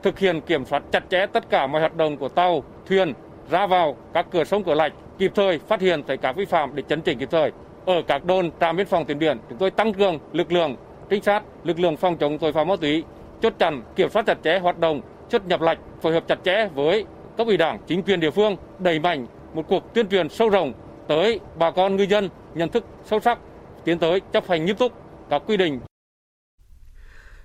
thực 0.03 0.19
hiện 0.19 0.41
kiểm 0.41 0.65
soát 0.65 0.83
chặt 0.91 1.03
chẽ 1.09 1.25
tất 1.33 1.49
cả 1.49 1.67
mọi 1.67 1.81
hoạt 1.81 1.95
động 1.95 2.17
của 2.17 2.29
tàu, 2.29 2.63
thuyền 2.85 3.13
ra 3.49 3.67
vào 3.67 3.97
các 4.13 4.25
cửa 4.31 4.43
sông 4.43 4.63
cửa 4.63 4.73
lạch, 4.73 4.93
kịp 5.17 5.31
thời 5.35 5.59
phát 5.59 5.81
hiện 5.81 6.03
thấy 6.07 6.17
các 6.17 6.35
vi 6.35 6.45
phạm 6.45 6.75
để 6.75 6.83
chấn 6.89 7.01
chỉnh 7.01 7.19
kịp 7.19 7.29
thời. 7.31 7.51
Ở 7.85 8.01
các 8.07 8.25
đồn 8.25 8.51
trạm 8.59 8.77
biên 8.77 8.87
phòng 8.87 9.05
tuyến 9.05 9.19
biển, 9.19 9.37
chúng 9.49 9.57
tôi 9.57 9.71
tăng 9.71 9.93
cường 9.93 10.19
lực 10.33 10.51
lượng 10.51 10.75
trinh 11.09 11.23
sát, 11.23 11.43
lực 11.63 11.79
lượng 11.79 11.97
phòng 11.97 12.17
chống 12.17 12.37
tội 12.37 12.53
phạm 12.53 12.67
ma 12.67 12.75
túy, 12.81 13.03
chốt 13.41 13.53
chặn, 13.59 13.83
kiểm 13.95 14.09
soát 14.09 14.25
chặt 14.25 14.37
chẽ 14.43 14.59
hoạt 14.59 14.79
động 14.79 15.01
xuất 15.29 15.47
nhập 15.47 15.61
lạch, 15.61 15.79
phối 16.01 16.13
hợp 16.13 16.23
chặt 16.27 16.39
chẽ 16.43 16.67
với 16.75 17.05
cấp 17.37 17.47
ủy 17.47 17.57
đảng, 17.57 17.79
chính 17.87 18.03
quyền 18.03 18.19
địa 18.19 18.31
phương 18.31 18.55
đẩy 18.79 18.99
mạnh 18.99 19.27
một 19.53 19.65
cuộc 19.67 19.93
tuyên 19.93 20.07
truyền 20.07 20.29
sâu 20.29 20.49
rộng 20.49 20.73
tới 21.07 21.39
bà 21.59 21.71
con 21.71 21.95
ngư 21.95 22.03
dân 22.03 22.29
nhận 22.55 22.69
thức 22.69 22.85
sâu 23.09 23.19
sắc, 23.19 23.39
tiến 23.85 23.99
tới 23.99 24.21
chấp 24.33 24.47
hành 24.47 24.65
nghiêm 24.65 24.75
túc 24.75 24.91
các 25.29 25.41
quy 25.47 25.57
định. 25.57 25.79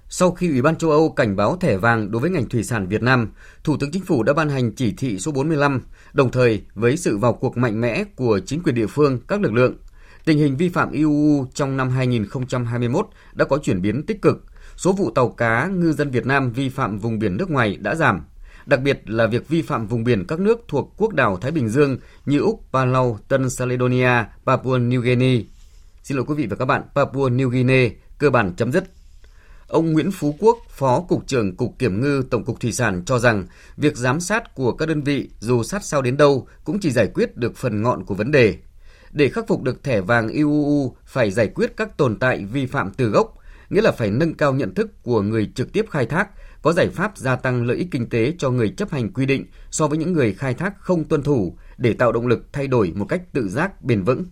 Sau 0.09 0.31
khi 0.31 0.49
Ủy 0.49 0.63
ban 0.63 0.77
châu 0.77 0.91
Âu 0.91 1.11
cảnh 1.11 1.37
báo 1.37 1.57
thẻ 1.57 1.77
vàng 1.77 2.11
đối 2.11 2.21
với 2.21 2.31
ngành 2.31 2.49
thủy 2.49 2.65
sản 2.65 2.87
Việt 2.87 3.03
Nam, 3.03 3.33
Thủ 3.65 3.77
tướng 3.81 3.91
Chính 3.91 4.05
phủ 4.05 4.23
đã 4.23 4.33
ban 4.33 4.49
hành 4.49 4.75
chỉ 4.75 4.95
thị 4.97 5.19
số 5.19 5.33
45, 5.33 5.83
đồng 6.13 6.31
thời 6.31 6.63
với 6.75 6.97
sự 6.97 7.19
vào 7.19 7.33
cuộc 7.33 7.57
mạnh 7.57 7.81
mẽ 7.81 8.05
của 8.17 8.41
chính 8.47 8.63
quyền 8.63 8.75
địa 8.75 8.87
phương, 8.87 9.21
các 9.29 9.41
lực 9.41 9.53
lượng, 9.53 9.75
tình 10.25 10.39
hình 10.39 10.57
vi 10.57 10.69
phạm 10.69 10.91
IUU 10.93 11.47
trong 11.55 11.77
năm 11.77 11.91
2021 11.91 13.07
đã 13.33 13.45
có 13.45 13.59
chuyển 13.59 13.83
biến 13.83 14.07
tích 14.07 14.23
cực. 14.23 14.45
Số 14.77 14.93
vụ 14.93 15.11
tàu 15.11 15.29
cá 15.29 15.67
ngư 15.67 15.93
dân 15.93 16.11
Việt 16.11 16.27
Nam 16.27 16.53
vi 16.53 16.69
phạm 16.69 16.99
vùng 16.99 17.19
biển 17.19 17.37
nước 17.37 17.51
ngoài 17.51 17.77
đã 17.81 17.95
giảm, 17.95 18.25
đặc 18.67 18.81
biệt 18.83 19.11
là 19.11 19.27
việc 19.27 19.49
vi 19.49 19.63
phạm 19.63 19.87
vùng 19.87 20.05
biển 20.05 20.25
các 20.27 20.41
nước 20.41 20.65
thuộc 20.69 20.95
quốc 20.97 21.13
đảo 21.13 21.37
Thái 21.37 21.51
Bình 21.51 21.69
Dương 21.69 21.99
như 22.27 22.41
Úc, 22.41 22.61
Palau, 22.73 23.19
Tân 23.29 23.49
Caledonia, 23.59 24.25
Papua 24.47 24.79
New 24.79 25.01
Guinea. 25.01 25.41
Xin 26.03 26.17
lỗi 26.17 26.27
quý 26.29 26.35
vị 26.35 26.47
và 26.51 26.57
các 26.57 26.65
bạn, 26.65 26.83
Papua 26.95 27.29
New 27.29 27.49
Guinea 27.49 27.91
cơ 28.19 28.31
bản 28.31 28.55
chấm 28.57 28.73
dứt. 28.73 28.85
Ông 29.69 29.93
Nguyễn 29.93 30.11
Phú 30.11 30.37
Quốc, 30.39 30.59
Phó 30.71 31.01
Cục 31.01 31.27
trưởng 31.27 31.57
Cục 31.57 31.79
Kiểm 31.79 32.01
ngư 32.01 32.23
Tổng 32.31 32.45
cục 32.45 32.61
Thủy 32.61 32.73
sản 32.73 33.03
cho 33.07 33.19
rằng 33.19 33.47
việc 33.77 33.97
giám 33.97 34.21
sát 34.21 34.55
của 34.55 34.73
các 34.73 34.89
đơn 34.89 35.03
vị 35.03 35.31
dù 35.41 35.63
sát 35.63 35.85
sao 35.85 36.03
đến 36.03 36.17
đâu 36.17 36.49
cũng 36.65 36.79
chỉ 36.81 36.91
giải 36.91 37.07
quyết 37.15 37.37
được 37.37 37.57
phần 37.57 37.83
ngọn 37.83 38.05
của 38.05 38.15
vấn 38.15 38.31
đề. 38.31 38.55
Để 39.13 39.29
khắc 39.29 39.47
phục 39.49 39.63
được 39.63 39.83
thẻ 39.83 40.01
vàng 40.01 40.29
IUU 40.29 40.97
phải 41.05 41.31
giải 41.31 41.49
quyết 41.49 41.77
các 41.77 41.97
tồn 41.97 42.19
tại 42.19 42.45
vi 42.45 42.67
phạm 42.67 42.91
từ 42.91 43.09
gốc, 43.09 43.35
nghĩa 43.71 43.81
là 43.81 43.93
phải 43.93 44.11
nâng 44.11 44.35
cao 44.35 44.53
nhận 44.53 44.75
thức 44.75 45.03
của 45.03 45.23
người 45.23 45.53
trực 45.55 45.73
tiếp 45.73 45.87
khai 45.91 46.07
thác, 46.07 46.29
có 46.67 46.73
giải 46.73 46.89
pháp 46.89 47.17
gia 47.17 47.37
tăng 47.37 47.67
lợi 47.67 47.77
ích 47.77 47.89
kinh 47.91 48.09
tế 48.09 48.33
cho 48.39 48.51
người 48.51 48.69
chấp 48.77 48.91
hành 48.91 49.13
quy 49.13 49.27
định 49.27 49.45
so 49.71 49.89
với 49.89 49.99
những 49.99 50.13
người 50.13 50.33
khai 50.33 50.55
thác 50.55 50.75
không 50.79 51.05
tuân 51.05 51.23
thủ 51.23 51.57
để 51.79 51.93
tạo 51.93 52.13
động 52.13 52.27
lực 52.27 52.53
thay 52.53 52.67
đổi 52.67 52.93
một 52.97 53.05
cách 53.09 53.23
tự 53.33 53.49
giác 53.49 53.83
bền 53.83 54.03
vững. 54.03 54.25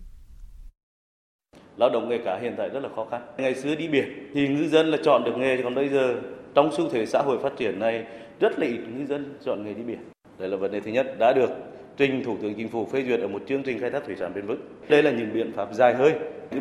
Lao 1.76 1.90
động 1.90 2.08
nghề 2.08 2.18
cá 2.18 2.38
hiện 2.38 2.54
tại 2.58 2.68
rất 2.68 2.80
là 2.80 2.88
khó 2.96 3.06
khăn. 3.10 3.22
Ngày 3.38 3.54
xưa 3.54 3.74
đi 3.74 3.88
biển 3.88 4.30
thì 4.34 4.48
ngư 4.48 4.68
dân 4.68 4.86
là 4.86 4.98
chọn 5.04 5.24
được 5.24 5.32
nghề, 5.36 5.62
còn 5.62 5.74
bây 5.74 5.88
giờ 5.88 6.14
trong 6.54 6.70
xu 6.76 6.88
thế 6.90 7.06
xã 7.06 7.22
hội 7.22 7.38
phát 7.42 7.52
triển 7.58 7.78
này 7.78 8.06
rất 8.40 8.58
là 8.58 8.66
ít 8.66 8.80
ngư 8.94 9.06
dân 9.06 9.34
chọn 9.44 9.64
nghề 9.64 9.74
đi 9.74 9.82
biển. 9.82 9.98
Đây 10.38 10.48
là 10.48 10.56
vấn 10.56 10.72
đề 10.72 10.80
thứ 10.80 10.90
nhất 10.90 11.06
đã 11.18 11.32
được 11.32 11.50
trình 11.96 12.24
Thủ 12.24 12.36
tướng 12.42 12.54
Chính 12.54 12.68
phủ 12.68 12.86
phê 12.92 13.04
duyệt 13.08 13.20
ở 13.20 13.28
một 13.28 13.42
chương 13.48 13.62
trình 13.62 13.80
khai 13.80 13.90
thác 13.90 14.04
thủy 14.06 14.16
sản 14.18 14.32
bền 14.34 14.46
vững. 14.46 14.60
Đây 14.88 15.02
là 15.02 15.10
những 15.10 15.34
biện 15.34 15.52
pháp 15.56 15.68
dài 15.74 15.94
hơi. 15.94 16.12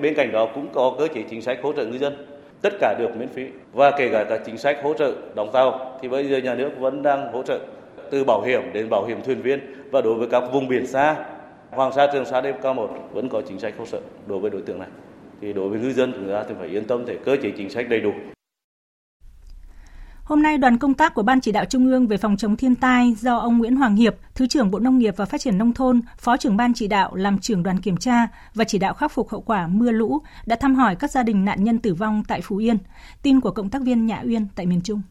Bên 0.02 0.14
cạnh 0.14 0.32
đó 0.32 0.52
cũng 0.56 0.68
có 0.74 0.96
cơ 1.00 1.08
chế 1.16 1.24
chính 1.30 1.42
sách 1.42 1.60
hỗ 1.62 1.74
trợ 1.74 1.86
ngư 1.86 1.98
dân 1.98 2.33
tất 2.64 2.74
cả 2.80 2.96
được 3.00 3.18
miễn 3.18 3.28
phí. 3.28 3.48
Và 3.74 3.92
kể 3.98 4.10
cả 4.10 4.26
các 4.30 4.42
chính 4.46 4.58
sách 4.58 4.78
hỗ 4.84 4.94
trợ 4.94 5.14
đóng 5.36 5.50
tàu 5.54 5.98
thì 6.02 6.08
bây 6.08 6.30
giờ 6.30 6.38
nhà 6.38 6.56
nước 6.56 6.70
vẫn 6.80 7.04
đang 7.04 7.32
hỗ 7.34 7.44
trợ 7.44 7.60
từ 8.12 8.24
bảo 8.24 8.42
hiểm 8.42 8.62
đến 8.74 8.90
bảo 8.90 9.06
hiểm 9.06 9.22
thuyền 9.26 9.42
viên. 9.42 9.60
Và 9.92 10.02
đối 10.02 10.14
với 10.14 10.28
các 10.32 10.44
vùng 10.54 10.68
biển 10.68 10.88
xa 10.88 11.16
Hoàng 11.72 11.92
Sa, 11.94 12.08
Trường 12.14 12.26
Sa, 12.26 12.42
đêm 12.42 12.56
cao 12.62 12.74
một 12.74 12.90
vẫn 13.14 13.30
có 13.30 13.42
chính 13.48 13.60
sách 13.60 13.74
hỗ 13.78 13.86
trợ 13.86 14.00
đối 14.28 14.40
với 14.40 14.52
đối 14.52 14.62
tượng 14.62 14.80
này. 14.80 14.90
thì 15.42 15.54
đối 15.54 15.70
với 15.70 15.80
ngư 15.80 15.94
dân 15.94 16.14
chúng 16.14 16.34
ta 16.34 16.44
thì 16.50 16.56
phải 16.60 16.68
yên 16.68 16.86
tâm 16.86 17.06
thể 17.06 17.18
cơ 17.26 17.38
chế 17.44 17.52
chính 17.58 17.70
sách 17.70 17.90
đầy 17.90 18.00
đủ. 18.00 18.12
Hôm 20.24 20.44
nay, 20.44 20.58
đoàn 20.58 20.78
công 20.78 20.94
tác 20.94 21.14
của 21.14 21.24
Ban 21.24 21.42
chỉ 21.42 21.52
đạo 21.52 21.66
Trung 21.66 21.88
ương 21.88 22.08
về 22.08 22.18
phòng 22.18 22.38
chống 22.38 22.56
thiên 22.56 22.76
tai 22.76 23.16
do 23.20 23.38
ông 23.38 23.58
Nguyễn 23.58 23.76
Hoàng 23.76 23.96
Hiệp, 23.96 24.16
Thứ 24.36 24.48
trưởng 24.48 24.72
Bộ 24.72 24.80
Nông 24.80 24.98
nghiệp 24.98 25.14
và 25.18 25.26
Phát 25.26 25.42
triển 25.42 25.58
Nông 25.58 25.74
thôn, 25.74 26.02
Phó 26.18 26.38
trưởng 26.38 26.58
Ban 26.58 26.74
chỉ 26.74 26.88
đạo 26.88 27.16
làm 27.16 27.40
trưởng 27.40 27.64
đoàn 27.64 27.80
kiểm 27.80 27.98
tra 27.98 28.28
và 28.56 28.64
chỉ 28.64 28.80
đạo 28.80 28.94
khắc 28.94 29.12
phục 29.12 29.30
hậu 29.30 29.42
quả 29.42 29.68
mưa 29.68 29.92
lũ 29.92 30.22
đã 30.46 30.56
thăm 30.56 30.76
hỏi 30.76 30.96
các 30.96 31.12
gia 31.12 31.24
đình 31.24 31.46
nạn 31.46 31.64
nhân 31.64 31.80
tử 31.80 31.94
vong 31.94 32.24
tại 32.28 32.42
Phú 32.42 32.58
Yên. 32.58 32.78
Tin 33.22 33.42
của 33.42 33.52
cộng 33.52 33.70
tác 33.70 33.82
viên 33.82 34.06
Nhã 34.06 34.22
Uyên 34.26 34.48
tại 34.56 34.66
miền 34.66 34.82
Trung. 34.82 35.02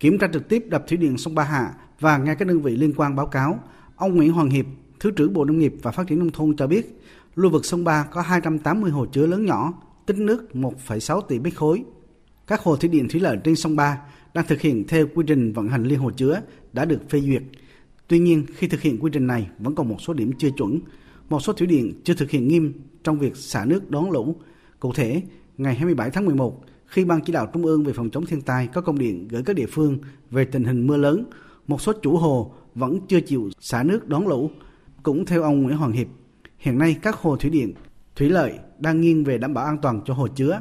Kiểm 0.00 0.18
tra 0.18 0.26
trực 0.32 0.48
tiếp 0.48 0.64
đập 0.68 0.84
thủy 0.88 0.96
điện 0.96 1.18
sông 1.18 1.34
Ba 1.34 1.44
Hạ 1.44 1.74
và 2.00 2.18
nghe 2.18 2.34
các 2.34 2.48
đơn 2.48 2.62
vị 2.62 2.76
liên 2.76 2.92
quan 2.96 3.16
báo 3.16 3.26
cáo, 3.26 3.58
ông 3.96 4.16
Nguyễn 4.16 4.32
Hoàng 4.32 4.50
Hiệp, 4.50 4.66
Thứ 5.00 5.10
trưởng 5.10 5.32
Bộ 5.32 5.44
Nông 5.44 5.58
nghiệp 5.58 5.74
và 5.82 5.90
Phát 5.90 6.06
triển 6.08 6.18
Nông 6.18 6.32
thôn 6.32 6.56
cho 6.56 6.66
biết, 6.66 7.02
lưu 7.34 7.50
vực 7.50 7.64
sông 7.64 7.84
Ba 7.84 8.04
có 8.10 8.20
280 8.20 8.90
hồ 8.90 9.06
chứa 9.06 9.26
lớn 9.26 9.46
nhỏ, 9.46 9.72
tích 10.06 10.18
nước 10.18 10.48
1,6 10.52 11.20
tỷ 11.20 11.38
mét 11.38 11.54
khối 11.54 11.84
các 12.46 12.60
hồ 12.60 12.76
thủy 12.76 12.88
điện 12.88 13.08
thủy 13.08 13.20
lợi 13.20 13.38
trên 13.44 13.56
sông 13.56 13.76
Ba 13.76 13.98
đang 14.34 14.46
thực 14.46 14.60
hiện 14.60 14.86
theo 14.88 15.06
quy 15.14 15.24
trình 15.26 15.52
vận 15.52 15.68
hành 15.68 15.84
liên 15.84 15.98
hồ 15.98 16.10
chứa 16.10 16.40
đã 16.72 16.84
được 16.84 17.10
phê 17.10 17.20
duyệt. 17.20 17.42
Tuy 18.08 18.18
nhiên, 18.18 18.46
khi 18.56 18.68
thực 18.68 18.80
hiện 18.80 18.98
quy 18.98 19.10
trình 19.12 19.26
này 19.26 19.48
vẫn 19.58 19.74
còn 19.74 19.88
một 19.88 19.96
số 20.00 20.12
điểm 20.12 20.32
chưa 20.38 20.50
chuẩn. 20.50 20.80
Một 21.28 21.40
số 21.40 21.52
thủy 21.52 21.66
điện 21.66 22.00
chưa 22.04 22.14
thực 22.14 22.30
hiện 22.30 22.48
nghiêm 22.48 22.72
trong 23.04 23.18
việc 23.18 23.36
xả 23.36 23.64
nước 23.64 23.90
đón 23.90 24.10
lũ. 24.10 24.36
Cụ 24.80 24.92
thể, 24.92 25.22
ngày 25.58 25.74
27 25.74 26.10
tháng 26.10 26.24
11, 26.24 26.64
khi 26.86 27.04
Ban 27.04 27.20
chỉ 27.20 27.32
đạo 27.32 27.46
Trung 27.52 27.66
ương 27.66 27.84
về 27.84 27.92
phòng 27.92 28.10
chống 28.10 28.26
thiên 28.26 28.40
tai 28.40 28.66
có 28.66 28.80
công 28.80 28.98
điện 28.98 29.28
gửi 29.28 29.42
các 29.42 29.56
địa 29.56 29.66
phương 29.66 29.98
về 30.30 30.44
tình 30.44 30.64
hình 30.64 30.86
mưa 30.86 30.96
lớn, 30.96 31.24
một 31.66 31.80
số 31.80 31.92
chủ 32.02 32.16
hồ 32.16 32.54
vẫn 32.74 32.98
chưa 33.08 33.20
chịu 33.20 33.50
xả 33.60 33.82
nước 33.82 34.08
đón 34.08 34.28
lũ. 34.28 34.50
Cũng 35.02 35.24
theo 35.24 35.42
ông 35.42 35.62
Nguyễn 35.62 35.76
Hoàng 35.76 35.92
Hiệp, 35.92 36.06
hiện 36.58 36.78
nay 36.78 36.96
các 37.02 37.16
hồ 37.16 37.36
thủy 37.36 37.50
điện, 37.50 37.74
thủy 38.16 38.30
lợi 38.30 38.58
đang 38.78 39.00
nghiêng 39.00 39.24
về 39.24 39.38
đảm 39.38 39.54
bảo 39.54 39.64
an 39.64 39.78
toàn 39.82 40.00
cho 40.04 40.14
hồ 40.14 40.28
chứa 40.28 40.60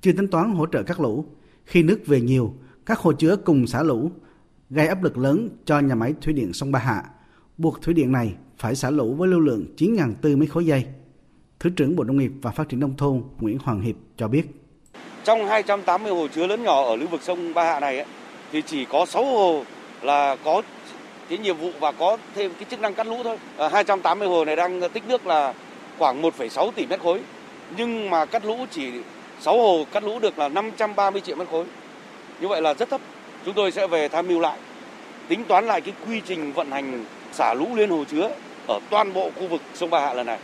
chưa 0.00 0.12
tính 0.12 0.28
toán 0.28 0.52
hỗ 0.52 0.66
trợ 0.66 0.82
các 0.82 1.00
lũ. 1.00 1.24
Khi 1.64 1.82
nước 1.82 2.00
về 2.06 2.20
nhiều, 2.20 2.54
các 2.86 2.98
hồ 2.98 3.12
chứa 3.12 3.36
cùng 3.36 3.66
xả 3.66 3.82
lũ, 3.82 4.10
gây 4.70 4.86
áp 4.86 5.02
lực 5.02 5.18
lớn 5.18 5.48
cho 5.64 5.78
nhà 5.78 5.94
máy 5.94 6.14
thủy 6.22 6.32
điện 6.32 6.52
sông 6.52 6.72
Ba 6.72 6.78
Hạ, 6.78 7.04
buộc 7.58 7.82
thủy 7.82 7.94
điện 7.94 8.12
này 8.12 8.34
phải 8.58 8.76
xả 8.76 8.90
lũ 8.90 9.14
với 9.14 9.28
lưu 9.28 9.40
lượng 9.40 9.66
9.400 9.76 10.38
mét 10.38 10.50
khối 10.50 10.66
giây. 10.66 10.84
Thứ 11.60 11.70
trưởng 11.70 11.96
Bộ 11.96 12.04
Nông 12.04 12.18
nghiệp 12.18 12.32
và 12.42 12.50
Phát 12.50 12.68
triển 12.68 12.80
Nông 12.80 12.96
thôn 12.96 13.22
Nguyễn 13.40 13.58
Hoàng 13.58 13.80
Hiệp 13.80 13.96
cho 14.16 14.28
biết. 14.28 14.44
Trong 15.24 15.46
280 15.46 16.12
hồ 16.12 16.28
chứa 16.34 16.46
lớn 16.46 16.62
nhỏ 16.62 16.84
ở 16.84 16.96
lưu 16.96 17.08
vực 17.08 17.22
sông 17.22 17.54
Ba 17.54 17.64
Hạ 17.64 17.80
này 17.80 17.96
ấy, 17.96 18.06
thì 18.52 18.62
chỉ 18.62 18.84
có 18.84 19.06
6 19.06 19.24
hồ 19.24 19.64
là 20.02 20.36
có 20.44 20.62
cái 21.28 21.38
nhiệm 21.38 21.56
vụ 21.56 21.70
và 21.80 21.92
có 21.92 22.18
thêm 22.34 22.50
cái 22.54 22.64
chức 22.70 22.80
năng 22.80 22.94
cắt 22.94 23.06
lũ 23.06 23.16
thôi. 23.24 23.36
À, 23.56 23.68
280 23.68 24.28
hồ 24.28 24.44
này 24.44 24.56
đang 24.56 24.80
tích 24.92 25.02
nước 25.08 25.26
là 25.26 25.54
khoảng 25.98 26.22
1,6 26.22 26.70
tỷ 26.70 26.86
mét 26.86 27.00
khối. 27.00 27.20
Nhưng 27.76 28.10
mà 28.10 28.24
cắt 28.24 28.44
lũ 28.44 28.56
chỉ 28.70 28.90
6 29.40 29.56
hồ 29.58 29.84
cắt 29.92 30.04
lũ 30.04 30.18
được 30.18 30.38
là 30.38 30.48
530 30.48 31.20
triệu 31.20 31.36
mét 31.36 31.48
khối. 31.50 31.64
Như 32.40 32.48
vậy 32.48 32.62
là 32.62 32.74
rất 32.74 32.90
thấp. 32.90 33.00
Chúng 33.44 33.54
tôi 33.54 33.72
sẽ 33.72 33.86
về 33.86 34.08
tham 34.08 34.28
mưu 34.28 34.40
lại, 34.40 34.58
tính 35.28 35.44
toán 35.44 35.66
lại 35.66 35.80
cái 35.80 35.94
quy 36.06 36.20
trình 36.26 36.52
vận 36.52 36.70
hành 36.70 37.04
xả 37.32 37.54
lũ 37.54 37.66
liên 37.74 37.90
hồ 37.90 38.04
chứa 38.04 38.30
ở 38.68 38.80
toàn 38.90 39.12
bộ 39.12 39.30
khu 39.36 39.48
vực 39.48 39.60
sông 39.74 39.90
Ba 39.90 40.00
Hạ 40.00 40.14
lần 40.14 40.26
này. 40.26 40.38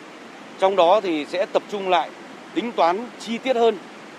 Trong 0.58 0.76
đó 0.76 1.00
thì 1.00 1.26
sẽ 1.28 1.46
tập 1.46 1.62
trung 1.70 1.88
lại 1.88 2.10
tính 2.54 2.72
toán 2.72 3.08
chi 3.20 3.38
tiết 3.38 3.56
hơn 3.56 3.78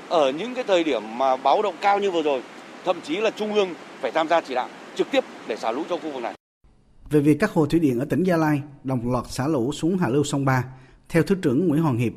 ở 0.10 0.32
những 0.32 0.56
cái 0.56 0.64
thời 0.64 0.84
điểm 0.84 1.18
mà 1.18 1.36
báo 1.36 1.62
động 1.62 1.76
cao 1.82 2.00
như 2.00 2.12
vừa 2.12 2.22
rồi, 2.22 2.42
thậm 2.86 3.02
chí 3.04 3.18
là 3.18 3.30
trung 3.30 3.54
ương 3.54 3.70
phải 4.02 4.12
tham 4.12 4.28
gia 4.28 4.42
chỉ 4.42 4.56
đạo 4.56 4.70
trực 4.96 5.12
tiếp 5.12 5.24
để 5.48 5.56
xả 5.56 5.72
lũ 5.72 5.84
cho 5.90 5.98
khu 5.98 6.12
vực 6.12 6.24
này. 6.24 6.34
Về 7.10 7.20
việc 7.20 7.38
các 7.40 7.52
hồ 7.52 7.66
thủy 7.66 7.80
điện 7.80 8.00
ở 8.00 8.06
tỉnh 8.10 8.24
Gia 8.24 8.38
Lai 8.38 8.62
đồng 8.84 9.12
loạt 9.12 9.26
xả 9.28 9.48
lũ 9.48 9.72
xuống 9.74 9.98
hạ 9.98 10.08
lưu 10.08 10.24
sông 10.24 10.46
Ba, 10.46 10.64
theo 11.10 11.24
Thứ 11.24 11.36
trưởng 11.42 11.68
Nguyễn 11.68 11.82
Hoàng 11.82 11.98
Hiệp, 11.98 12.14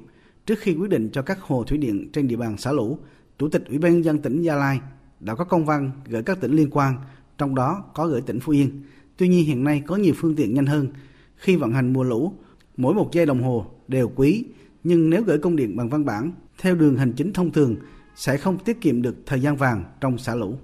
Trước 0.47 0.59
khi 0.59 0.75
quyết 0.75 0.91
định 0.91 1.11
cho 1.13 1.23
các 1.23 1.41
hồ 1.41 1.65
thủy 1.65 1.79
điện 1.79 2.11
trên 2.13 2.29
địa 2.29 2.37
bàn 2.37 2.57
xả 2.57 2.73
lũ, 2.73 2.99
Chủ 3.39 3.49
tịch 3.49 3.65
Ủy 3.69 3.79
ban 3.79 4.05
dân 4.05 4.19
tỉnh 4.19 4.43
Gia 4.43 4.55
Lai 4.55 4.81
đã 5.21 5.35
có 5.35 5.45
công 5.45 5.65
văn 5.65 5.91
gửi 6.09 6.23
các 6.23 6.41
tỉnh 6.41 6.53
liên 6.53 6.71
quan, 6.71 6.95
trong 7.39 7.55
đó 7.55 7.85
có 7.95 8.07
gửi 8.07 8.21
tỉnh 8.21 8.41
Phú 8.41 8.53
Yên. 8.53 8.83
Tuy 9.17 9.29
nhiên 9.29 9.47
hiện 9.47 9.65
nay 9.65 9.83
có 9.87 9.97
nhiều 9.97 10.15
phương 10.17 10.37
tiện 10.37 10.55
nhanh 10.55 10.67
hơn. 10.67 10.89
Khi 11.37 11.57
vận 11.57 11.73
hành 11.73 11.93
mùa 11.93 12.03
lũ, 12.03 12.33
mỗi 12.77 12.95
một 12.95 13.11
giây 13.13 13.27
đồng 13.27 13.43
hồ 13.43 13.67
đều 13.89 14.13
quý, 14.17 14.45
nhưng 14.85 15.11
nếu 15.11 15.23
gửi 15.23 15.39
công 15.39 15.57
điện 15.57 15.77
bằng 15.77 15.89
văn 15.89 16.05
bản 16.05 16.33
theo 16.59 16.75
đường 16.75 16.97
hành 16.97 17.13
chính 17.13 17.33
thông 17.33 17.53
thường 17.53 17.77
sẽ 18.17 18.37
không 18.37 18.59
tiết 18.59 18.81
kiệm 18.81 19.03
được 19.03 19.17
thời 19.27 19.41
gian 19.41 19.57
vàng 19.57 19.85
trong 20.01 20.19
xả 20.19 20.35
lũ. 20.35 20.59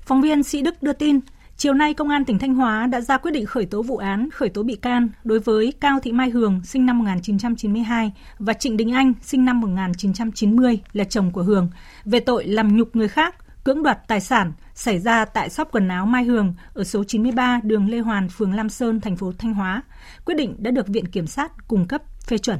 Phóng 0.00 0.22
viên 0.22 0.42
Sĩ 0.42 0.62
Đức 0.62 0.82
đưa 0.82 0.92
tin, 0.92 1.20
Chiều 1.60 1.74
nay, 1.74 1.94
Công 1.94 2.08
an 2.08 2.24
tỉnh 2.24 2.38
Thanh 2.38 2.54
Hóa 2.54 2.86
đã 2.86 3.00
ra 3.00 3.18
quyết 3.18 3.30
định 3.30 3.46
khởi 3.46 3.66
tố 3.66 3.82
vụ 3.82 3.96
án, 3.96 4.28
khởi 4.30 4.48
tố 4.48 4.62
bị 4.62 4.76
can 4.76 5.08
đối 5.24 5.40
với 5.40 5.72
Cao 5.80 5.98
Thị 6.02 6.12
Mai 6.12 6.30
Hường, 6.30 6.60
sinh 6.64 6.86
năm 6.86 6.98
1992 6.98 8.12
và 8.38 8.52
Trịnh 8.52 8.76
Đình 8.76 8.92
Anh, 8.92 9.12
sinh 9.22 9.44
năm 9.44 9.60
1990 9.60 10.78
là 10.92 11.04
chồng 11.04 11.30
của 11.30 11.42
Hường, 11.42 11.70
về 12.04 12.20
tội 12.20 12.46
làm 12.46 12.76
nhục 12.76 12.96
người 12.96 13.08
khác, 13.08 13.34
cưỡng 13.64 13.82
đoạt 13.82 14.08
tài 14.08 14.20
sản 14.20 14.52
xảy 14.74 14.98
ra 14.98 15.24
tại 15.24 15.50
shop 15.50 15.68
quần 15.72 15.88
áo 15.88 16.06
Mai 16.06 16.24
Hường 16.24 16.54
ở 16.74 16.84
số 16.84 17.04
93 17.04 17.60
đường 17.62 17.88
Lê 17.88 17.98
Hoàn, 17.98 18.28
phường 18.28 18.54
Lam 18.54 18.68
Sơn, 18.68 19.00
thành 19.00 19.16
phố 19.16 19.32
Thanh 19.38 19.54
Hóa. 19.54 19.82
Quyết 20.24 20.34
định 20.34 20.54
đã 20.58 20.70
được 20.70 20.88
Viện 20.88 21.06
Kiểm 21.06 21.26
sát 21.26 21.68
cung 21.68 21.88
cấp 21.88 22.02
phê 22.26 22.38
chuẩn. 22.38 22.58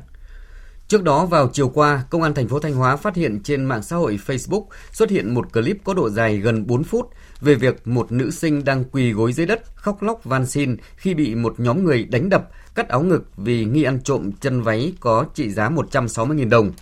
Trước 0.88 1.02
đó 1.02 1.26
vào 1.26 1.50
chiều 1.52 1.68
qua, 1.68 2.04
Công 2.10 2.22
an 2.22 2.34
thành 2.34 2.48
phố 2.48 2.60
Thanh 2.60 2.74
Hóa 2.74 2.96
phát 2.96 3.16
hiện 3.16 3.42
trên 3.42 3.64
mạng 3.64 3.82
xã 3.82 3.96
hội 3.96 4.18
Facebook 4.26 4.64
xuất 4.92 5.10
hiện 5.10 5.34
một 5.34 5.52
clip 5.52 5.78
có 5.84 5.94
độ 5.94 6.10
dài 6.10 6.36
gần 6.38 6.66
4 6.66 6.84
phút 6.84 7.10
về 7.40 7.54
việc 7.54 7.86
một 7.86 8.12
nữ 8.12 8.30
sinh 8.30 8.64
đang 8.64 8.84
quỳ 8.84 9.12
gối 9.12 9.32
dưới 9.32 9.46
đất 9.46 9.62
khóc 9.74 10.02
lóc 10.02 10.24
van 10.24 10.46
xin 10.46 10.76
khi 10.96 11.14
bị 11.14 11.34
một 11.34 11.60
nhóm 11.60 11.84
người 11.84 12.04
đánh 12.04 12.28
đập, 12.28 12.48
cắt 12.74 12.88
áo 12.88 13.02
ngực 13.02 13.24
vì 13.36 13.64
nghi 13.64 13.82
ăn 13.82 14.00
trộm 14.00 14.32
chân 14.40 14.62
váy 14.62 14.92
có 15.00 15.24
trị 15.34 15.50
giá 15.50 15.70
160.000 15.70 16.48
đồng. 16.48 16.72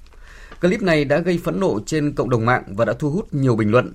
Clip 0.60 0.82
này 0.82 1.04
đã 1.04 1.18
gây 1.18 1.40
phẫn 1.44 1.60
nộ 1.60 1.80
trên 1.86 2.12
cộng 2.12 2.30
đồng 2.30 2.46
mạng 2.46 2.62
và 2.68 2.84
đã 2.84 2.92
thu 2.92 3.10
hút 3.10 3.34
nhiều 3.34 3.56
bình 3.56 3.70
luận. 3.70 3.92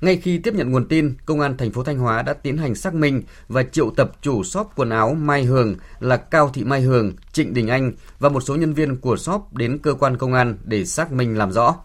Ngay 0.00 0.16
khi 0.16 0.38
tiếp 0.38 0.54
nhận 0.54 0.70
nguồn 0.70 0.88
tin, 0.88 1.14
Công 1.26 1.40
an 1.40 1.56
thành 1.56 1.72
phố 1.72 1.84
Thanh 1.84 1.98
Hóa 1.98 2.22
đã 2.22 2.32
tiến 2.32 2.56
hành 2.56 2.74
xác 2.74 2.94
minh 2.94 3.22
và 3.48 3.62
triệu 3.62 3.90
tập 3.90 4.12
chủ 4.22 4.44
shop 4.44 4.70
quần 4.76 4.90
áo 4.90 5.14
Mai 5.14 5.44
Hường 5.44 5.76
là 6.00 6.16
Cao 6.16 6.50
Thị 6.54 6.64
Mai 6.64 6.80
Hường, 6.80 7.12
Trịnh 7.32 7.54
Đình 7.54 7.68
Anh 7.68 7.92
và 8.18 8.28
một 8.28 8.40
số 8.40 8.56
nhân 8.56 8.74
viên 8.74 8.96
của 8.96 9.16
shop 9.16 9.54
đến 9.54 9.78
cơ 9.78 9.94
quan 9.94 10.16
công 10.16 10.32
an 10.32 10.58
để 10.64 10.84
xác 10.84 11.12
minh 11.12 11.38
làm 11.38 11.52
rõ. 11.52 11.76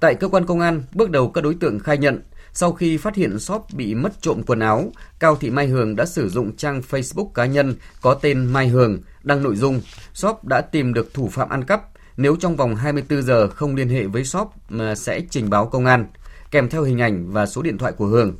Tại 0.00 0.14
cơ 0.14 0.28
quan 0.28 0.46
công 0.46 0.60
an, 0.60 0.82
bước 0.94 1.10
đầu 1.10 1.30
các 1.30 1.44
đối 1.44 1.54
tượng 1.54 1.78
khai 1.78 1.98
nhận 1.98 2.22
sau 2.52 2.72
khi 2.72 2.96
phát 2.96 3.14
hiện 3.14 3.38
shop 3.38 3.66
bị 3.72 3.94
mất 3.94 4.22
trộm 4.22 4.42
quần 4.46 4.60
áo, 4.60 4.92
Cao 5.20 5.36
Thị 5.36 5.50
Mai 5.50 5.66
Hường 5.66 5.96
đã 5.96 6.06
sử 6.06 6.28
dụng 6.28 6.56
trang 6.56 6.82
Facebook 6.90 7.28
cá 7.28 7.46
nhân 7.46 7.74
có 8.00 8.14
tên 8.14 8.44
Mai 8.44 8.68
Hường 8.68 8.98
đăng 9.22 9.42
nội 9.42 9.56
dung 9.56 9.80
shop 10.14 10.44
đã 10.44 10.60
tìm 10.60 10.94
được 10.94 11.14
thủ 11.14 11.28
phạm 11.28 11.48
ăn 11.48 11.64
cắp, 11.64 11.82
nếu 12.16 12.36
trong 12.36 12.56
vòng 12.56 12.76
24 12.76 13.22
giờ 13.22 13.48
không 13.48 13.74
liên 13.74 13.88
hệ 13.88 14.04
với 14.04 14.24
shop 14.24 14.50
mà 14.68 14.94
sẽ 14.94 15.20
trình 15.30 15.50
báo 15.50 15.66
công 15.66 15.86
an, 15.86 16.06
kèm 16.50 16.68
theo 16.68 16.82
hình 16.82 16.98
ảnh 16.98 17.32
và 17.32 17.46
số 17.46 17.62
điện 17.62 17.78
thoại 17.78 17.92
của 17.92 18.06
Hường. 18.06 18.36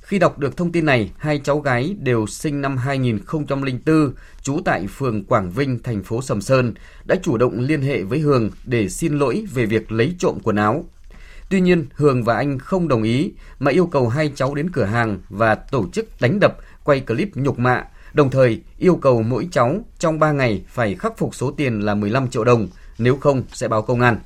Khi 0.00 0.18
đọc 0.18 0.38
được 0.38 0.56
thông 0.56 0.72
tin 0.72 0.86
này, 0.86 1.10
hai 1.18 1.40
cháu 1.44 1.60
gái 1.60 1.96
đều 1.98 2.26
sinh 2.26 2.60
năm 2.60 2.76
2004, 2.76 4.14
trú 4.42 4.60
tại 4.64 4.86
phường 4.86 5.24
Quảng 5.24 5.50
Vinh, 5.50 5.82
thành 5.82 6.02
phố 6.02 6.22
Sầm 6.22 6.40
Sơn, 6.40 6.74
đã 7.04 7.16
chủ 7.22 7.36
động 7.36 7.60
liên 7.60 7.82
hệ 7.82 8.02
với 8.02 8.18
Hường 8.18 8.50
để 8.64 8.88
xin 8.88 9.18
lỗi 9.18 9.44
về 9.54 9.66
việc 9.66 9.92
lấy 9.92 10.14
trộm 10.18 10.38
quần 10.42 10.56
áo. 10.56 10.84
Tuy 11.50 11.60
nhiên, 11.60 11.86
Hường 11.94 12.24
và 12.24 12.36
anh 12.36 12.58
không 12.58 12.88
đồng 12.88 13.02
ý 13.02 13.32
mà 13.58 13.70
yêu 13.70 13.86
cầu 13.86 14.08
hai 14.08 14.32
cháu 14.34 14.54
đến 14.54 14.70
cửa 14.70 14.84
hàng 14.84 15.18
và 15.28 15.54
tổ 15.54 15.86
chức 15.92 16.06
đánh 16.20 16.40
đập, 16.40 16.56
quay 16.84 17.00
clip 17.00 17.28
nhục 17.34 17.58
mạ, 17.58 17.84
đồng 18.12 18.30
thời 18.30 18.62
yêu 18.78 18.96
cầu 18.96 19.22
mỗi 19.22 19.48
cháu 19.52 19.80
trong 19.98 20.18
3 20.18 20.32
ngày 20.32 20.62
phải 20.68 20.94
khắc 20.94 21.18
phục 21.18 21.34
số 21.34 21.50
tiền 21.50 21.80
là 21.80 21.94
15 21.94 22.30
triệu 22.30 22.44
đồng, 22.44 22.68
nếu 22.98 23.16
không 23.16 23.42
sẽ 23.52 23.68
báo 23.68 23.82
công 23.82 24.00
an. 24.00 24.18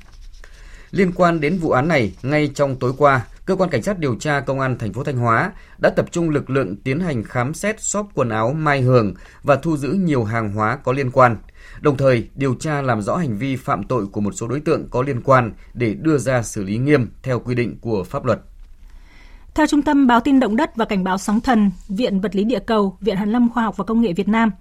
Liên 0.95 1.11
quan 1.15 1.39
đến 1.39 1.57
vụ 1.57 1.71
án 1.71 1.87
này, 1.87 2.13
ngay 2.23 2.51
trong 2.55 2.75
tối 2.75 2.93
qua, 2.97 3.25
cơ 3.45 3.55
quan 3.55 3.69
cảnh 3.69 3.83
sát 3.83 3.99
điều 3.99 4.15
tra 4.15 4.39
công 4.39 4.59
an 4.59 4.77
thành 4.77 4.93
phố 4.93 5.03
Thanh 5.03 5.17
Hóa 5.17 5.51
đã 5.77 5.89
tập 5.89 6.05
trung 6.11 6.29
lực 6.29 6.49
lượng 6.49 6.75
tiến 6.83 6.99
hành 6.99 7.23
khám 7.23 7.53
xét 7.53 7.81
shop 7.81 8.07
quần 8.13 8.29
áo 8.29 8.53
Mai 8.53 8.81
Hường 8.81 9.13
và 9.43 9.55
thu 9.55 9.77
giữ 9.77 9.89
nhiều 9.89 10.23
hàng 10.23 10.53
hóa 10.53 10.75
có 10.83 10.91
liên 10.91 11.11
quan 11.11 11.37
đồng 11.81 11.97
thời 11.97 12.29
điều 12.35 12.55
tra 12.55 12.81
làm 12.81 13.01
rõ 13.01 13.15
hành 13.15 13.37
vi 13.37 13.55
phạm 13.55 13.83
tội 13.83 14.07
của 14.07 14.21
một 14.21 14.31
số 14.31 14.47
đối 14.47 14.59
tượng 14.59 14.89
có 14.89 15.01
liên 15.01 15.21
quan 15.21 15.53
để 15.73 15.93
đưa 15.93 16.17
ra 16.17 16.41
xử 16.41 16.63
lý 16.63 16.77
nghiêm 16.77 17.09
theo 17.23 17.39
quy 17.39 17.55
định 17.55 17.77
của 17.81 18.03
pháp 18.03 18.25
luật. 18.25 18.39
Theo 19.55 19.67
Trung 19.67 19.81
tâm 19.81 20.07
Báo 20.07 20.19
tin 20.19 20.39
động 20.39 20.55
đất 20.55 20.75
và 20.75 20.85
cảnh 20.85 21.03
báo 21.03 21.17
sóng 21.17 21.41
thần, 21.41 21.71
Viện 21.87 22.21
Vật 22.21 22.35
lý 22.35 22.43
Địa 22.43 22.59
cầu, 22.59 22.97
Viện 23.01 23.15
Hàn 23.15 23.31
lâm 23.31 23.49
Khoa 23.49 23.63
học 23.63 23.77
và 23.77 23.83
Công 23.83 24.01
nghệ 24.01 24.13
Việt 24.13 24.27
Nam, 24.27 24.51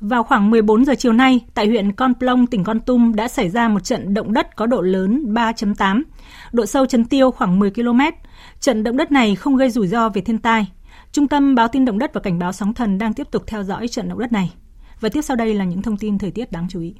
vào 0.00 0.22
khoảng 0.22 0.50
14 0.50 0.84
giờ 0.84 0.94
chiều 0.98 1.12
nay, 1.12 1.40
tại 1.54 1.66
huyện 1.66 1.92
Con 1.92 2.14
Plong, 2.14 2.46
tỉnh 2.46 2.64
Con 2.64 2.80
Tum 2.80 3.14
đã 3.14 3.28
xảy 3.28 3.50
ra 3.50 3.68
một 3.68 3.80
trận 3.84 4.14
động 4.14 4.32
đất 4.32 4.56
có 4.56 4.66
độ 4.66 4.80
lớn 4.80 5.24
3.8, 5.34 6.02
độ 6.52 6.66
sâu 6.66 6.86
chấn 6.86 7.04
tiêu 7.04 7.30
khoảng 7.30 7.58
10 7.58 7.70
km. 7.70 8.00
Trận 8.60 8.84
động 8.84 8.96
đất 8.96 9.12
này 9.12 9.34
không 9.34 9.56
gây 9.56 9.70
rủi 9.70 9.88
ro 9.88 10.08
về 10.08 10.20
thiên 10.20 10.38
tai. 10.38 10.66
Trung 11.12 11.28
tâm 11.28 11.54
Báo 11.54 11.68
tin 11.68 11.84
động 11.84 11.98
đất 11.98 12.14
và 12.14 12.20
cảnh 12.20 12.38
báo 12.38 12.52
sóng 12.52 12.74
thần 12.74 12.98
đang 12.98 13.14
tiếp 13.14 13.26
tục 13.30 13.42
theo 13.46 13.62
dõi 13.62 13.88
trận 13.88 14.08
động 14.08 14.18
đất 14.18 14.32
này. 14.32 14.52
Và 15.00 15.08
tiếp 15.08 15.22
sau 15.22 15.36
đây 15.36 15.54
là 15.54 15.64
những 15.64 15.82
thông 15.82 15.96
tin 15.96 16.18
thời 16.18 16.30
tiết 16.30 16.52
đáng 16.52 16.66
chú 16.70 16.80
ý. 16.80 16.94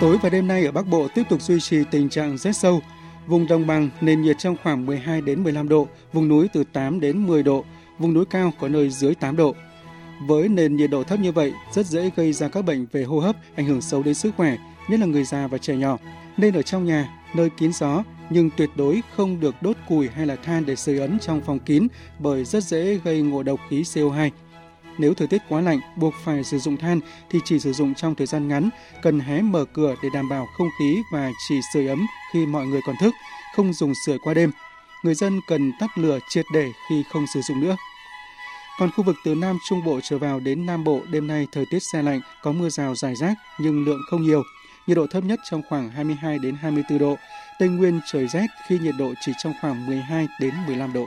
Tối 0.00 0.18
và 0.22 0.28
đêm 0.28 0.48
nay 0.48 0.66
ở 0.66 0.72
Bắc 0.72 0.86
Bộ 0.86 1.08
tiếp 1.14 1.22
tục 1.28 1.42
duy 1.42 1.60
trì 1.60 1.84
tình 1.90 2.08
trạng 2.08 2.38
rét 2.38 2.52
sâu. 2.52 2.80
Vùng 3.26 3.46
đồng 3.46 3.66
bằng 3.66 3.88
nền 4.00 4.22
nhiệt 4.22 4.38
trong 4.38 4.56
khoảng 4.62 4.86
12 4.86 5.20
đến 5.20 5.42
15 5.42 5.68
độ, 5.68 5.88
vùng 6.12 6.28
núi 6.28 6.48
từ 6.52 6.64
8 6.72 7.00
đến 7.00 7.26
10 7.26 7.42
độ, 7.42 7.64
vùng 8.02 8.14
núi 8.14 8.24
cao 8.24 8.52
có 8.60 8.68
nơi 8.68 8.90
dưới 8.90 9.14
8 9.14 9.36
độ. 9.36 9.54
Với 10.26 10.48
nền 10.48 10.76
nhiệt 10.76 10.90
độ 10.90 11.02
thấp 11.02 11.20
như 11.20 11.32
vậy, 11.32 11.52
rất 11.72 11.86
dễ 11.86 12.10
gây 12.16 12.32
ra 12.32 12.48
các 12.48 12.64
bệnh 12.64 12.86
về 12.92 13.02
hô 13.02 13.20
hấp, 13.20 13.36
ảnh 13.56 13.66
hưởng 13.66 13.80
xấu 13.80 14.02
đến 14.02 14.14
sức 14.14 14.34
khỏe, 14.36 14.56
nhất 14.88 15.00
là 15.00 15.06
người 15.06 15.24
già 15.24 15.46
và 15.46 15.58
trẻ 15.58 15.76
nhỏ. 15.76 15.98
Nên 16.36 16.54
ở 16.54 16.62
trong 16.62 16.84
nhà, 16.84 17.08
nơi 17.34 17.50
kín 17.50 17.72
gió, 17.72 18.02
nhưng 18.30 18.50
tuyệt 18.56 18.70
đối 18.76 19.02
không 19.16 19.40
được 19.40 19.54
đốt 19.62 19.76
củi 19.88 20.08
hay 20.08 20.26
là 20.26 20.36
than 20.36 20.66
để 20.66 20.76
sưởi 20.76 20.98
ấm 20.98 21.18
trong 21.18 21.40
phòng 21.40 21.58
kín 21.58 21.86
bởi 22.18 22.44
rất 22.44 22.64
dễ 22.64 22.98
gây 23.04 23.22
ngộ 23.22 23.42
độc 23.42 23.60
khí 23.70 23.82
CO2. 23.82 24.30
Nếu 24.98 25.14
thời 25.14 25.28
tiết 25.28 25.42
quá 25.48 25.60
lạnh, 25.60 25.80
buộc 25.96 26.14
phải 26.24 26.44
sử 26.44 26.58
dụng 26.58 26.76
than 26.76 27.00
thì 27.30 27.38
chỉ 27.44 27.58
sử 27.58 27.72
dụng 27.72 27.94
trong 27.94 28.14
thời 28.14 28.26
gian 28.26 28.48
ngắn, 28.48 28.70
cần 29.02 29.20
hé 29.20 29.42
mở 29.42 29.64
cửa 29.64 29.94
để 30.02 30.08
đảm 30.14 30.28
bảo 30.28 30.46
không 30.58 30.68
khí 30.78 30.98
và 31.12 31.30
chỉ 31.48 31.60
sưởi 31.74 31.86
ấm 31.86 32.06
khi 32.32 32.46
mọi 32.46 32.66
người 32.66 32.80
còn 32.86 32.96
thức, 33.00 33.14
không 33.56 33.72
dùng 33.72 33.92
sưởi 34.06 34.18
qua 34.18 34.34
đêm. 34.34 34.50
Người 35.02 35.14
dân 35.14 35.40
cần 35.48 35.72
tắt 35.80 35.98
lửa 35.98 36.18
triệt 36.28 36.44
để 36.54 36.72
khi 36.88 37.02
không 37.12 37.26
sử 37.34 37.40
dụng 37.40 37.60
nữa. 37.60 37.76
Còn 38.82 38.90
khu 38.90 39.04
vực 39.04 39.16
từ 39.24 39.34
Nam 39.34 39.58
Trung 39.68 39.84
Bộ 39.84 40.00
trở 40.02 40.18
vào 40.18 40.40
đến 40.40 40.66
Nam 40.66 40.84
Bộ 40.84 41.00
đêm 41.10 41.26
nay 41.26 41.46
thời 41.52 41.64
tiết 41.70 41.78
xe 41.92 42.02
lạnh, 42.02 42.20
có 42.42 42.52
mưa 42.52 42.68
rào 42.68 42.94
rải 42.94 43.14
rác 43.14 43.34
nhưng 43.60 43.84
lượng 43.84 44.00
không 44.10 44.22
nhiều. 44.22 44.42
Nhiệt 44.86 44.96
độ 44.96 45.06
thấp 45.10 45.24
nhất 45.24 45.40
trong 45.50 45.62
khoảng 45.68 45.90
22 45.90 46.38
đến 46.38 46.54
24 46.60 46.98
độ. 46.98 47.16
Tây 47.58 47.68
Nguyên 47.68 48.00
trời 48.12 48.28
rét 48.28 48.46
khi 48.66 48.78
nhiệt 48.78 48.94
độ 48.98 49.14
chỉ 49.20 49.32
trong 49.42 49.52
khoảng 49.60 49.86
12 49.86 50.28
đến 50.40 50.54
15 50.66 50.92
độ. 50.92 51.06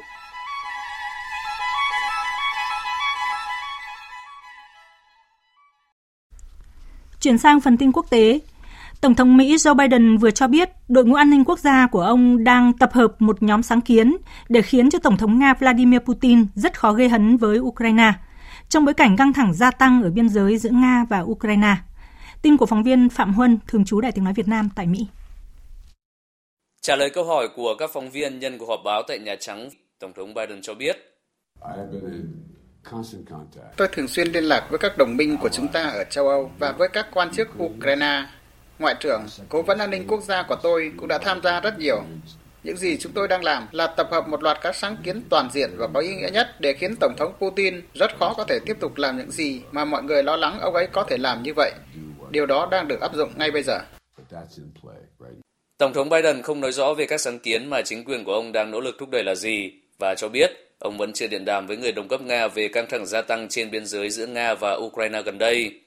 Chuyển 7.19 7.37
sang 7.37 7.61
phần 7.61 7.77
tin 7.77 7.91
quốc 7.91 8.05
tế, 8.09 8.39
Tổng 9.05 9.15
thống 9.15 9.37
Mỹ 9.37 9.55
Joe 9.55 9.75
Biden 9.75 10.17
vừa 10.17 10.31
cho 10.31 10.47
biết 10.47 10.69
đội 10.87 11.05
ngũ 11.05 11.15
an 11.15 11.29
ninh 11.29 11.43
quốc 11.45 11.59
gia 11.59 11.87
của 11.87 12.01
ông 12.01 12.43
đang 12.43 12.73
tập 12.73 12.93
hợp 12.93 13.15
một 13.19 13.43
nhóm 13.43 13.63
sáng 13.63 13.81
kiến 13.81 14.17
để 14.49 14.61
khiến 14.61 14.89
cho 14.89 14.99
Tổng 14.99 15.17
thống 15.17 15.39
Nga 15.39 15.53
Vladimir 15.53 15.99
Putin 15.99 16.45
rất 16.55 16.79
khó 16.79 16.93
gây 16.93 17.09
hấn 17.09 17.37
với 17.37 17.59
Ukraine, 17.59 18.13
trong 18.69 18.85
bối 18.85 18.93
cảnh 18.93 19.17
căng 19.17 19.33
thẳng 19.33 19.53
gia 19.53 19.71
tăng 19.71 20.03
ở 20.03 20.09
biên 20.09 20.29
giới 20.29 20.57
giữa 20.57 20.69
Nga 20.69 21.05
và 21.09 21.19
Ukraine. 21.19 21.75
Tin 22.41 22.57
của 22.57 22.65
phóng 22.65 22.83
viên 22.83 23.09
Phạm 23.09 23.33
Huân, 23.33 23.57
thường 23.67 23.85
trú 23.85 24.01
Đại 24.01 24.11
tiếng 24.11 24.23
nói 24.23 24.33
Việt 24.33 24.47
Nam 24.47 24.69
tại 24.75 24.87
Mỹ. 24.87 25.07
Trả 26.81 26.95
lời 26.95 27.09
câu 27.09 27.23
hỏi 27.23 27.49
của 27.55 27.75
các 27.79 27.89
phóng 27.93 28.09
viên 28.09 28.39
nhân 28.39 28.57
cuộc 28.57 28.69
họp 28.69 28.79
báo 28.85 29.01
tại 29.07 29.19
Nhà 29.19 29.35
Trắng, 29.39 29.69
Tổng 29.99 30.13
thống 30.13 30.33
Biden 30.33 30.61
cho 30.61 30.73
biết 30.73 30.97
Tôi 33.77 33.87
thường 33.91 34.07
xuyên 34.07 34.27
liên 34.27 34.43
lạc 34.43 34.67
với 34.69 34.79
các 34.79 34.97
đồng 34.97 35.17
minh 35.17 35.37
của 35.37 35.49
chúng 35.49 35.67
ta 35.67 35.83
ở 35.83 36.03
châu 36.03 36.27
Âu 36.27 36.51
và 36.59 36.71
với 36.71 36.89
các 36.93 37.07
quan 37.13 37.31
chức 37.31 37.47
Ukraine. 37.63 38.25
Ngoại 38.79 38.95
trưởng, 38.99 39.25
cố 39.49 39.61
vấn 39.61 39.77
an 39.77 39.89
ninh 39.89 40.07
quốc 40.07 40.23
gia 40.23 40.43
của 40.43 40.55
tôi 40.63 40.91
cũng 40.97 41.07
đã 41.07 41.17
tham 41.17 41.41
gia 41.43 41.59
rất 41.59 41.79
nhiều. 41.79 42.03
Những 42.63 42.77
gì 42.77 42.97
chúng 42.97 43.11
tôi 43.11 43.27
đang 43.27 43.43
làm 43.43 43.67
là 43.71 43.87
tập 43.87 44.07
hợp 44.11 44.27
một 44.27 44.43
loạt 44.43 44.57
các 44.61 44.75
sáng 44.75 44.97
kiến 45.03 45.21
toàn 45.29 45.49
diện 45.53 45.69
và 45.77 45.87
có 45.93 45.99
ý 45.99 46.15
nghĩa 46.15 46.29
nhất 46.33 46.47
để 46.59 46.73
khiến 46.73 46.95
Tổng 46.99 47.15
thống 47.17 47.33
Putin 47.39 47.81
rất 47.93 48.17
khó 48.19 48.33
có 48.37 48.43
thể 48.43 48.59
tiếp 48.65 48.77
tục 48.79 48.97
làm 48.97 49.17
những 49.17 49.31
gì 49.31 49.61
mà 49.71 49.85
mọi 49.85 50.03
người 50.03 50.23
lo 50.23 50.35
lắng 50.35 50.59
ông 50.59 50.73
ấy 50.73 50.87
có 50.87 51.03
thể 51.03 51.17
làm 51.17 51.43
như 51.43 51.53
vậy. 51.55 51.71
Điều 52.29 52.45
đó 52.45 52.67
đang 52.71 52.87
được 52.87 53.01
áp 53.01 53.15
dụng 53.15 53.31
ngay 53.35 53.51
bây 53.51 53.63
giờ. 53.63 53.79
Tổng 55.77 55.93
thống 55.93 56.09
Biden 56.09 56.41
không 56.41 56.61
nói 56.61 56.71
rõ 56.71 56.93
về 56.93 57.05
các 57.05 57.21
sáng 57.21 57.39
kiến 57.39 57.69
mà 57.69 57.81
chính 57.81 58.05
quyền 58.05 58.23
của 58.23 58.33
ông 58.33 58.51
đang 58.51 58.71
nỗ 58.71 58.79
lực 58.79 58.95
thúc 58.99 59.09
đẩy 59.09 59.23
là 59.23 59.35
gì 59.35 59.71
và 59.99 60.15
cho 60.15 60.29
biết 60.29 60.51
ông 60.79 60.97
vẫn 60.97 61.13
chưa 61.13 61.27
điện 61.27 61.45
đàm 61.45 61.67
với 61.67 61.77
người 61.77 61.91
đồng 61.91 62.07
cấp 62.07 62.21
Nga 62.21 62.47
về 62.47 62.67
căng 62.67 62.85
thẳng 62.89 63.05
gia 63.05 63.21
tăng 63.21 63.47
trên 63.49 63.71
biên 63.71 63.85
giới 63.85 64.09
giữa 64.09 64.25
Nga 64.27 64.53
và 64.53 64.71
Ukraine 64.73 65.21
gần 65.21 65.37
đây. 65.37 65.81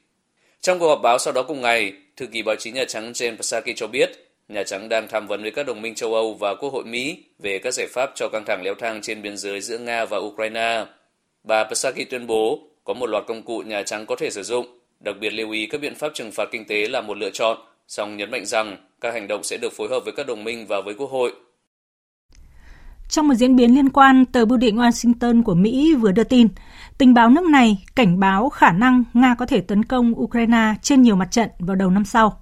Trong 0.60 0.78
cuộc 0.78 0.88
họp 0.88 1.02
báo 1.02 1.18
sau 1.18 1.32
đó 1.32 1.42
cùng 1.42 1.60
ngày, 1.60 1.92
thư 2.16 2.26
ký 2.26 2.42
báo 2.42 2.56
chí 2.56 2.70
Nhà 2.70 2.84
Trắng 2.84 3.12
Jen 3.12 3.36
Psaki 3.36 3.76
cho 3.76 3.86
biết 3.86 4.28
Nhà 4.48 4.62
Trắng 4.62 4.88
đang 4.88 5.08
tham 5.08 5.26
vấn 5.26 5.42
với 5.42 5.50
các 5.50 5.66
đồng 5.66 5.82
minh 5.82 5.94
châu 5.94 6.14
Âu 6.14 6.34
và 6.34 6.54
Quốc 6.54 6.72
hội 6.72 6.84
Mỹ 6.84 7.24
về 7.38 7.58
các 7.58 7.74
giải 7.74 7.86
pháp 7.90 8.10
cho 8.14 8.28
căng 8.28 8.44
thẳng 8.46 8.62
leo 8.64 8.74
thang 8.74 9.00
trên 9.02 9.22
biên 9.22 9.36
giới 9.36 9.60
giữa 9.60 9.78
Nga 9.78 10.04
và 10.04 10.18
Ukraine. 10.18 10.84
Bà 11.44 11.64
Psaki 11.64 12.10
tuyên 12.10 12.26
bố 12.26 12.60
có 12.84 12.94
một 12.94 13.06
loạt 13.06 13.24
công 13.26 13.42
cụ 13.42 13.62
Nhà 13.66 13.82
Trắng 13.82 14.06
có 14.06 14.16
thể 14.16 14.30
sử 14.30 14.42
dụng, 14.42 14.66
đặc 15.00 15.16
biệt 15.20 15.30
lưu 15.30 15.50
ý 15.50 15.66
các 15.66 15.80
biện 15.80 15.94
pháp 15.94 16.14
trừng 16.14 16.30
phạt 16.32 16.48
kinh 16.52 16.64
tế 16.64 16.88
là 16.88 17.00
một 17.00 17.18
lựa 17.18 17.30
chọn, 17.30 17.58
song 17.88 18.16
nhấn 18.16 18.30
mạnh 18.30 18.46
rằng 18.46 18.76
các 19.00 19.14
hành 19.14 19.28
động 19.28 19.42
sẽ 19.42 19.56
được 19.56 19.72
phối 19.72 19.88
hợp 19.88 20.04
với 20.04 20.12
các 20.16 20.26
đồng 20.26 20.44
minh 20.44 20.66
và 20.66 20.80
với 20.80 20.94
Quốc 20.94 21.10
hội. 21.10 21.32
Trong 23.08 23.28
một 23.28 23.34
diễn 23.34 23.56
biến 23.56 23.74
liên 23.74 23.90
quan, 23.90 24.24
tờ 24.24 24.44
bưu 24.44 24.58
điện 24.58 24.76
Washington 24.76 25.42
của 25.42 25.54
Mỹ 25.54 25.94
vừa 25.94 26.12
đưa 26.12 26.24
tin, 26.24 26.48
tình 26.98 27.14
báo 27.14 27.30
nước 27.30 27.44
này 27.44 27.84
cảnh 27.96 28.20
báo 28.20 28.48
khả 28.48 28.72
năng 28.72 29.04
Nga 29.14 29.34
có 29.34 29.46
thể 29.46 29.60
tấn 29.60 29.84
công 29.84 30.20
Ukraine 30.20 30.74
trên 30.82 31.02
nhiều 31.02 31.16
mặt 31.16 31.30
trận 31.30 31.50
vào 31.58 31.76
đầu 31.76 31.90
năm 31.90 32.04
sau. 32.04 32.40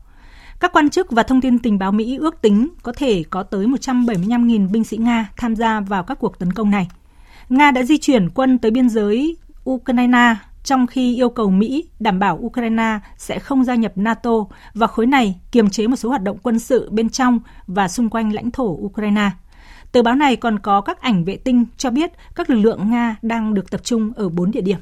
Các 0.61 0.73
quan 0.73 0.91
chức 0.91 1.11
và 1.11 1.23
thông 1.23 1.41
tin 1.41 1.59
tình 1.59 1.79
báo 1.79 1.93
Mỹ 1.93 2.17
ước 2.17 2.43
tính 2.43 2.69
có 2.83 2.93
thể 2.97 3.25
có 3.31 3.43
tới 3.43 3.67
175.000 3.67 4.71
binh 4.71 4.85
sĩ 4.85 4.97
Nga 4.97 5.29
tham 5.37 5.57
gia 5.57 5.81
vào 5.81 6.03
các 6.03 6.19
cuộc 6.21 6.39
tấn 6.39 6.53
công 6.53 6.71
này. 6.71 6.89
Nga 7.49 7.71
đã 7.71 7.83
di 7.83 7.99
chuyển 7.99 8.31
quân 8.31 8.59
tới 8.59 8.71
biên 8.71 8.89
giới 8.89 9.37
Ukraine 9.71 10.35
trong 10.65 10.87
khi 10.87 11.17
yêu 11.17 11.29
cầu 11.29 11.51
Mỹ 11.51 11.89
đảm 12.01 12.19
bảo 12.19 12.39
Ukraine 12.43 12.99
sẽ 13.17 13.39
không 13.39 13.65
gia 13.65 13.75
nhập 13.75 13.93
NATO 13.97 14.31
và 14.75 14.87
khối 14.87 15.07
này 15.07 15.41
kiềm 15.53 15.71
chế 15.71 15.87
một 15.87 15.97
số 15.97 16.09
hoạt 16.09 16.23
động 16.23 16.39
quân 16.43 16.59
sự 16.59 16.91
bên 16.91 17.09
trong 17.09 17.41
và 17.67 17.89
xung 17.89 18.11
quanh 18.11 18.33
lãnh 18.33 18.51
thổ 18.51 18.65
Ukraine. 18.65 19.31
Tờ 19.97 20.03
báo 20.03 20.15
này 20.15 20.37
còn 20.37 20.59
có 20.59 20.81
các 20.81 21.01
ảnh 21.01 21.25
vệ 21.25 21.37
tinh 21.37 21.65
cho 21.77 21.91
biết 21.91 22.13
các 22.35 22.51
lực 22.51 22.57
lượng 22.57 22.91
Nga 22.91 23.17
đang 23.23 23.55
được 23.55 23.71
tập 23.71 23.81
trung 23.85 24.13
ở 24.17 24.29
bốn 24.29 24.51
địa 24.51 24.61
điểm. 24.61 24.79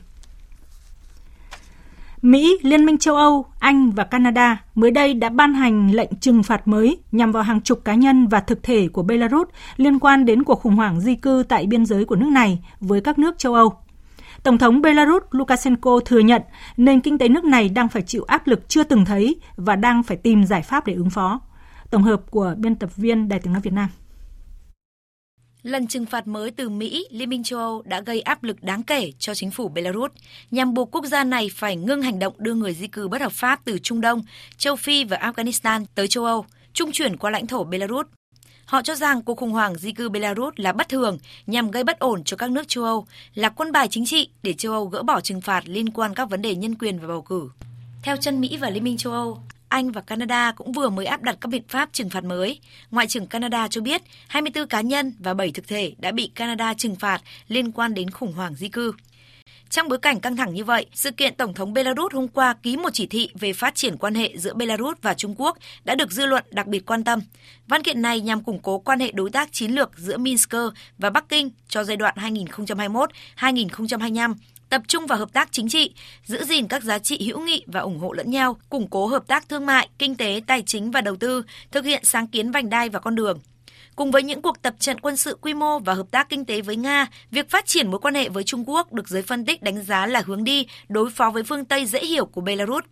Mỹ, 2.22 2.58
Liên 2.62 2.86
minh 2.86 2.98
châu 2.98 3.16
Âu, 3.16 3.46
Anh 3.58 3.90
và 3.90 4.04
Canada 4.04 4.62
mới 4.74 4.90
đây 4.90 5.14
đã 5.14 5.28
ban 5.28 5.54
hành 5.54 5.90
lệnh 5.94 6.10
trừng 6.20 6.42
phạt 6.42 6.68
mới 6.68 6.98
nhằm 7.12 7.32
vào 7.32 7.42
hàng 7.42 7.60
chục 7.60 7.84
cá 7.84 7.94
nhân 7.94 8.26
và 8.26 8.40
thực 8.40 8.62
thể 8.62 8.88
của 8.88 9.02
Belarus 9.02 9.48
liên 9.76 9.98
quan 9.98 10.24
đến 10.24 10.44
cuộc 10.44 10.60
khủng 10.60 10.76
hoảng 10.76 11.00
di 11.00 11.14
cư 11.14 11.44
tại 11.48 11.66
biên 11.66 11.86
giới 11.86 12.04
của 12.04 12.16
nước 12.16 12.28
này 12.28 12.64
với 12.80 13.00
các 13.00 13.18
nước 13.18 13.38
châu 13.38 13.54
Âu. 13.54 13.72
Tổng 14.42 14.58
thống 14.58 14.82
Belarus 14.82 15.22
Lukashenko 15.30 16.00
thừa 16.04 16.18
nhận 16.20 16.42
nền 16.76 17.00
kinh 17.00 17.18
tế 17.18 17.28
nước 17.28 17.44
này 17.44 17.68
đang 17.68 17.88
phải 17.88 18.02
chịu 18.02 18.24
áp 18.24 18.46
lực 18.46 18.68
chưa 18.68 18.84
từng 18.84 19.04
thấy 19.04 19.36
và 19.56 19.76
đang 19.76 20.02
phải 20.02 20.16
tìm 20.16 20.44
giải 20.44 20.62
pháp 20.62 20.86
để 20.86 20.94
ứng 20.94 21.10
phó. 21.10 21.40
Tổng 21.90 22.02
hợp 22.02 22.30
của 22.30 22.54
biên 22.58 22.74
tập 22.74 22.96
viên 22.96 23.28
Đài 23.28 23.40
tiếng 23.40 23.52
nói 23.52 23.62
Việt 23.62 23.72
Nam. 23.72 23.88
Lần 25.64 25.86
trừng 25.86 26.06
phạt 26.06 26.26
mới 26.26 26.50
từ 26.50 26.68
Mỹ, 26.68 27.06
Liên 27.10 27.28
minh 27.28 27.44
châu 27.44 27.58
Âu 27.58 27.82
đã 27.86 28.00
gây 28.00 28.20
áp 28.20 28.42
lực 28.42 28.62
đáng 28.62 28.82
kể 28.82 29.12
cho 29.18 29.34
chính 29.34 29.50
phủ 29.50 29.68
Belarus 29.68 30.12
nhằm 30.50 30.74
buộc 30.74 30.90
quốc 30.90 31.04
gia 31.04 31.24
này 31.24 31.48
phải 31.54 31.76
ngưng 31.76 32.02
hành 32.02 32.18
động 32.18 32.34
đưa 32.38 32.54
người 32.54 32.74
di 32.74 32.86
cư 32.86 33.08
bất 33.08 33.20
hợp 33.20 33.32
pháp 33.32 33.60
từ 33.64 33.78
Trung 33.78 34.00
Đông, 34.00 34.22
châu 34.56 34.76
Phi 34.76 35.04
và 35.04 35.16
Afghanistan 35.16 35.84
tới 35.94 36.08
châu 36.08 36.24
Âu, 36.24 36.44
trung 36.72 36.92
chuyển 36.92 37.16
qua 37.16 37.30
lãnh 37.30 37.46
thổ 37.46 37.64
Belarus. 37.64 38.06
Họ 38.64 38.82
cho 38.82 38.94
rằng 38.94 39.22
cuộc 39.22 39.34
khủng 39.34 39.50
hoảng 39.50 39.74
di 39.74 39.92
cư 39.92 40.08
Belarus 40.08 40.54
là 40.56 40.72
bất 40.72 40.88
thường 40.88 41.18
nhằm 41.46 41.70
gây 41.70 41.84
bất 41.84 41.98
ổn 41.98 42.24
cho 42.24 42.36
các 42.36 42.50
nước 42.50 42.68
châu 42.68 42.84
Âu, 42.84 43.06
là 43.34 43.48
quân 43.48 43.72
bài 43.72 43.88
chính 43.90 44.06
trị 44.06 44.28
để 44.42 44.52
châu 44.52 44.72
Âu 44.72 44.86
gỡ 44.86 45.02
bỏ 45.02 45.20
trừng 45.20 45.40
phạt 45.40 45.62
liên 45.66 45.90
quan 45.90 46.14
các 46.14 46.30
vấn 46.30 46.42
đề 46.42 46.54
nhân 46.54 46.74
quyền 46.74 46.98
và 46.98 47.08
bầu 47.08 47.22
cử. 47.22 47.50
Theo 48.02 48.16
chân 48.16 48.40
Mỹ 48.40 48.56
và 48.56 48.70
Liên 48.70 48.84
minh 48.84 48.96
châu 48.96 49.12
Âu, 49.12 49.38
anh 49.74 49.92
và 49.92 50.00
Canada 50.00 50.52
cũng 50.52 50.72
vừa 50.72 50.88
mới 50.88 51.06
áp 51.06 51.22
đặt 51.22 51.36
các 51.40 51.48
biện 51.48 51.62
pháp 51.68 51.88
trừng 51.92 52.10
phạt 52.10 52.24
mới. 52.24 52.60
Ngoại 52.90 53.06
trưởng 53.06 53.26
Canada 53.26 53.68
cho 53.68 53.80
biết 53.80 54.02
24 54.28 54.66
cá 54.66 54.80
nhân 54.80 55.12
và 55.18 55.34
7 55.34 55.50
thực 55.50 55.68
thể 55.68 55.92
đã 55.98 56.12
bị 56.12 56.30
Canada 56.34 56.74
trừng 56.74 56.96
phạt 56.96 57.20
liên 57.48 57.72
quan 57.72 57.94
đến 57.94 58.10
khủng 58.10 58.32
hoảng 58.32 58.54
di 58.54 58.68
cư. 58.68 58.92
Trong 59.70 59.88
bối 59.88 59.98
cảnh 59.98 60.20
căng 60.20 60.36
thẳng 60.36 60.54
như 60.54 60.64
vậy, 60.64 60.86
sự 60.92 61.10
kiện 61.10 61.34
Tổng 61.34 61.54
thống 61.54 61.72
Belarus 61.72 62.12
hôm 62.12 62.28
qua 62.28 62.54
ký 62.62 62.76
một 62.76 62.90
chỉ 62.92 63.06
thị 63.06 63.28
về 63.34 63.52
phát 63.52 63.74
triển 63.74 63.96
quan 63.96 64.14
hệ 64.14 64.32
giữa 64.36 64.54
Belarus 64.54 64.98
và 65.02 65.14
Trung 65.14 65.34
Quốc 65.38 65.58
đã 65.84 65.94
được 65.94 66.12
dư 66.12 66.26
luận 66.26 66.44
đặc 66.50 66.66
biệt 66.66 66.86
quan 66.86 67.04
tâm. 67.04 67.20
Văn 67.66 67.82
kiện 67.82 68.02
này 68.02 68.20
nhằm 68.20 68.44
củng 68.44 68.62
cố 68.62 68.78
quan 68.78 69.00
hệ 69.00 69.12
đối 69.12 69.30
tác 69.30 69.52
chiến 69.52 69.70
lược 69.70 69.98
giữa 69.98 70.18
Minsk 70.18 70.54
và 70.98 71.10
Bắc 71.10 71.28
Kinh 71.28 71.50
cho 71.68 71.84
giai 71.84 71.96
đoạn 71.96 72.14
2021-2025 73.36 74.34
tập 74.74 74.82
trung 74.88 75.06
vào 75.06 75.18
hợp 75.18 75.32
tác 75.32 75.48
chính 75.52 75.68
trị, 75.68 75.94
giữ 76.24 76.44
gìn 76.44 76.68
các 76.68 76.82
giá 76.82 76.98
trị 76.98 77.26
hữu 77.26 77.40
nghị 77.40 77.64
và 77.66 77.80
ủng 77.80 77.98
hộ 77.98 78.12
lẫn 78.12 78.30
nhau, 78.30 78.56
củng 78.70 78.88
cố 78.90 79.06
hợp 79.06 79.26
tác 79.26 79.48
thương 79.48 79.66
mại, 79.66 79.88
kinh 79.98 80.16
tế, 80.16 80.40
tài 80.46 80.62
chính 80.62 80.90
và 80.90 81.00
đầu 81.00 81.16
tư, 81.16 81.42
thực 81.70 81.84
hiện 81.84 82.04
sáng 82.04 82.26
kiến 82.26 82.50
vành 82.50 82.70
đai 82.70 82.88
và 82.88 82.98
con 82.98 83.14
đường. 83.14 83.40
Cùng 83.96 84.10
với 84.10 84.22
những 84.22 84.42
cuộc 84.42 84.62
tập 84.62 84.74
trận 84.78 85.00
quân 85.00 85.16
sự 85.16 85.38
quy 85.40 85.54
mô 85.54 85.78
và 85.78 85.94
hợp 85.94 86.06
tác 86.10 86.28
kinh 86.28 86.44
tế 86.44 86.60
với 86.60 86.76
Nga, 86.76 87.06
việc 87.30 87.50
phát 87.50 87.66
triển 87.66 87.90
mối 87.90 88.00
quan 88.00 88.14
hệ 88.14 88.28
với 88.28 88.44
Trung 88.44 88.68
Quốc 88.68 88.92
được 88.92 89.08
giới 89.08 89.22
phân 89.22 89.44
tích 89.44 89.62
đánh 89.62 89.82
giá 89.82 90.06
là 90.06 90.22
hướng 90.26 90.44
đi 90.44 90.66
đối 90.88 91.10
phó 91.10 91.30
với 91.30 91.42
phương 91.42 91.64
Tây 91.64 91.86
dễ 91.86 92.00
hiểu 92.04 92.26
của 92.26 92.40
Belarus. 92.40 92.84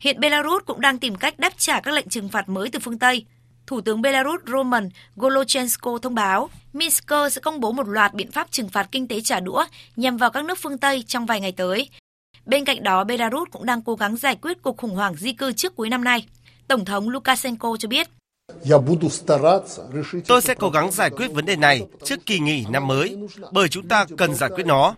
Hiện 0.00 0.20
Belarus 0.20 0.62
cũng 0.66 0.80
đang 0.80 0.98
tìm 0.98 1.14
cách 1.14 1.38
đáp 1.38 1.52
trả 1.56 1.80
các 1.80 1.94
lệnh 1.94 2.08
trừng 2.08 2.28
phạt 2.28 2.48
mới 2.48 2.68
từ 2.68 2.78
phương 2.78 2.98
Tây. 2.98 3.24
Thủ 3.66 3.80
tướng 3.80 4.02
Belarus 4.02 4.40
Roman 4.46 4.88
Golochenko 5.16 5.98
thông 6.02 6.14
báo 6.14 6.50
Minsk 6.72 7.10
sẽ 7.30 7.40
công 7.42 7.60
bố 7.60 7.72
một 7.72 7.88
loạt 7.88 8.14
biện 8.14 8.32
pháp 8.32 8.50
trừng 8.50 8.68
phạt 8.68 8.88
kinh 8.92 9.08
tế 9.08 9.20
trả 9.20 9.40
đũa 9.40 9.64
nhằm 9.96 10.16
vào 10.16 10.30
các 10.30 10.44
nước 10.44 10.58
phương 10.58 10.78
Tây 10.78 11.04
trong 11.06 11.26
vài 11.26 11.40
ngày 11.40 11.52
tới. 11.52 11.88
Bên 12.46 12.64
cạnh 12.64 12.82
đó, 12.82 13.04
Belarus 13.04 13.48
cũng 13.50 13.66
đang 13.66 13.82
cố 13.82 13.94
gắng 13.94 14.16
giải 14.16 14.36
quyết 14.42 14.62
cuộc 14.62 14.76
khủng 14.76 14.94
hoảng 14.94 15.14
di 15.14 15.32
cư 15.32 15.52
trước 15.52 15.76
cuối 15.76 15.88
năm 15.88 16.04
nay. 16.04 16.26
Tổng 16.68 16.84
thống 16.84 17.08
Lukashenko 17.08 17.76
cho 17.78 17.88
biết 17.88 18.08
Tôi 20.26 20.42
sẽ 20.42 20.54
cố 20.54 20.70
gắng 20.70 20.90
giải 20.90 21.10
quyết 21.10 21.32
vấn 21.32 21.44
đề 21.44 21.56
này 21.56 21.86
trước 22.04 22.26
kỳ 22.26 22.38
nghỉ 22.38 22.64
năm 22.70 22.86
mới, 22.86 23.16
bởi 23.52 23.68
chúng 23.68 23.88
ta 23.88 24.06
cần 24.16 24.34
giải 24.34 24.50
quyết 24.54 24.66
nó. 24.66 24.94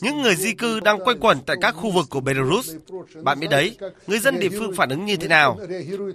Những 0.00 0.22
người 0.22 0.34
di 0.34 0.52
cư 0.52 0.80
đang 0.80 1.04
quay 1.04 1.16
quẩn 1.20 1.38
tại 1.46 1.56
các 1.60 1.74
khu 1.74 1.90
vực 1.90 2.06
của 2.10 2.20
Belarus. 2.20 2.74
Bạn 3.22 3.40
biết 3.40 3.46
đấy, 3.50 3.76
người 4.06 4.18
dân 4.18 4.40
địa 4.40 4.48
phương 4.48 4.74
phản 4.76 4.88
ứng 4.88 5.04
như 5.04 5.16
thế 5.16 5.28
nào? 5.28 5.58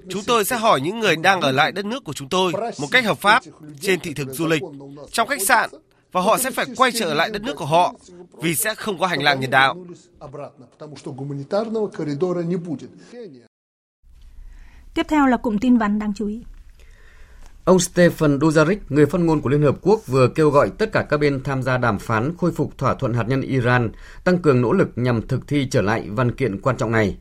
Chúng 0.09 0.23
tôi 0.27 0.45
sẽ 0.45 0.55
hỏi 0.57 0.81
những 0.81 0.99
người 0.99 1.15
đang 1.15 1.41
ở 1.41 1.51
lại 1.51 1.71
đất 1.71 1.85
nước 1.85 2.03
của 2.03 2.13
chúng 2.13 2.29
tôi 2.29 2.51
một 2.53 2.87
cách 2.91 3.05
hợp 3.05 3.17
pháp 3.17 3.43
trên 3.81 3.99
thị 3.99 4.13
thực 4.13 4.33
du 4.33 4.47
lịch, 4.47 4.63
trong 5.11 5.27
khách 5.27 5.41
sạn 5.41 5.69
và 6.11 6.21
họ 6.21 6.37
sẽ 6.37 6.51
phải 6.51 6.65
quay 6.77 6.91
trở 6.91 7.13
lại 7.13 7.29
đất 7.29 7.41
nước 7.41 7.55
của 7.55 7.65
họ 7.65 7.93
vì 8.41 8.55
sẽ 8.55 8.75
không 8.75 8.99
có 8.99 9.07
hành 9.07 9.23
lang 9.23 9.39
nhân 9.39 9.49
đạo. 9.49 9.85
Tiếp 14.93 15.05
theo 15.09 15.27
là 15.27 15.37
cụm 15.37 15.57
tin 15.57 15.77
vắn 15.77 15.99
đáng 15.99 16.13
chú 16.15 16.27
ý. 16.27 16.43
Ông 17.65 17.79
Stephen 17.79 18.39
Dujarric, 18.39 18.77
người 18.89 19.05
phát 19.05 19.21
ngôn 19.21 19.41
của 19.41 19.49
Liên 19.49 19.61
Hợp 19.61 19.75
Quốc 19.81 20.07
vừa 20.07 20.27
kêu 20.27 20.49
gọi 20.49 20.69
tất 20.77 20.91
cả 20.91 21.05
các 21.09 21.19
bên 21.19 21.43
tham 21.43 21.63
gia 21.63 21.77
đàm 21.77 21.99
phán 21.99 22.33
khôi 22.37 22.51
phục 22.51 22.77
thỏa 22.77 22.93
thuận 22.93 23.13
hạt 23.13 23.23
nhân 23.27 23.41
Iran, 23.41 23.89
tăng 24.23 24.37
cường 24.37 24.61
nỗ 24.61 24.73
lực 24.73 24.89
nhằm 24.95 25.27
thực 25.27 25.47
thi 25.47 25.67
trở 25.71 25.81
lại 25.81 26.07
văn 26.09 26.31
kiện 26.31 26.61
quan 26.61 26.77
trọng 26.77 26.91
này. 26.91 27.17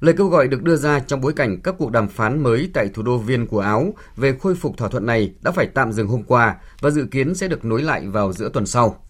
Lời 0.00 0.14
kêu 0.18 0.26
gọi 0.26 0.48
được 0.48 0.62
đưa 0.62 0.76
ra 0.76 1.00
trong 1.00 1.20
bối 1.20 1.32
cảnh 1.32 1.60
các 1.62 1.74
cuộc 1.78 1.90
đàm 1.90 2.08
phán 2.08 2.42
mới 2.42 2.70
tại 2.74 2.88
thủ 2.94 3.02
đô 3.02 3.18
Viên 3.18 3.46
của 3.46 3.60
Áo 3.60 3.94
về 4.16 4.36
khôi 4.40 4.54
phục 4.54 4.76
thỏa 4.76 4.88
thuận 4.88 5.06
này 5.06 5.34
đã 5.42 5.50
phải 5.50 5.66
tạm 5.66 5.92
dừng 5.92 6.08
hôm 6.08 6.22
qua 6.22 6.56
và 6.80 6.90
dự 6.90 7.06
kiến 7.10 7.34
sẽ 7.34 7.48
được 7.48 7.64
nối 7.64 7.82
lại 7.82 8.08
vào 8.08 8.32
giữa 8.32 8.50
tuần 8.52 8.66
sau. 8.66 9.04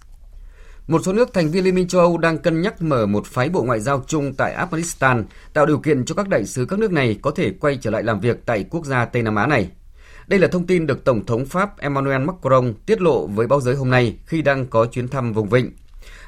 Một 0.86 1.00
số 1.04 1.12
nước 1.12 1.32
thành 1.32 1.50
viên 1.50 1.64
Liên 1.64 1.74
minh 1.74 1.88
châu 1.88 2.00
Âu 2.00 2.18
đang 2.18 2.38
cân 2.38 2.62
nhắc 2.62 2.82
mở 2.82 3.06
một 3.06 3.26
phái 3.26 3.48
bộ 3.48 3.62
ngoại 3.62 3.80
giao 3.80 4.04
chung 4.06 4.34
tại 4.34 4.66
Afghanistan, 4.66 5.24
tạo 5.52 5.66
điều 5.66 5.78
kiện 5.78 6.04
cho 6.04 6.14
các 6.14 6.28
đại 6.28 6.46
sứ 6.46 6.64
các 6.64 6.78
nước 6.78 6.92
này 6.92 7.18
có 7.22 7.30
thể 7.30 7.52
quay 7.60 7.78
trở 7.80 7.90
lại 7.90 8.02
làm 8.02 8.20
việc 8.20 8.46
tại 8.46 8.64
quốc 8.70 8.86
gia 8.86 9.04
Tây 9.04 9.22
Nam 9.22 9.36
Á 9.36 9.46
này. 9.46 9.70
Đây 10.26 10.40
là 10.40 10.48
thông 10.48 10.66
tin 10.66 10.86
được 10.86 11.04
Tổng 11.04 11.26
thống 11.26 11.46
Pháp 11.46 11.78
Emmanuel 11.78 12.22
Macron 12.22 12.74
tiết 12.86 13.00
lộ 13.00 13.26
với 13.26 13.46
báo 13.46 13.60
giới 13.60 13.74
hôm 13.74 13.90
nay 13.90 14.16
khi 14.26 14.42
đang 14.42 14.66
có 14.66 14.86
chuyến 14.86 15.08
thăm 15.08 15.32
vùng 15.32 15.48
vịnh. 15.48 15.70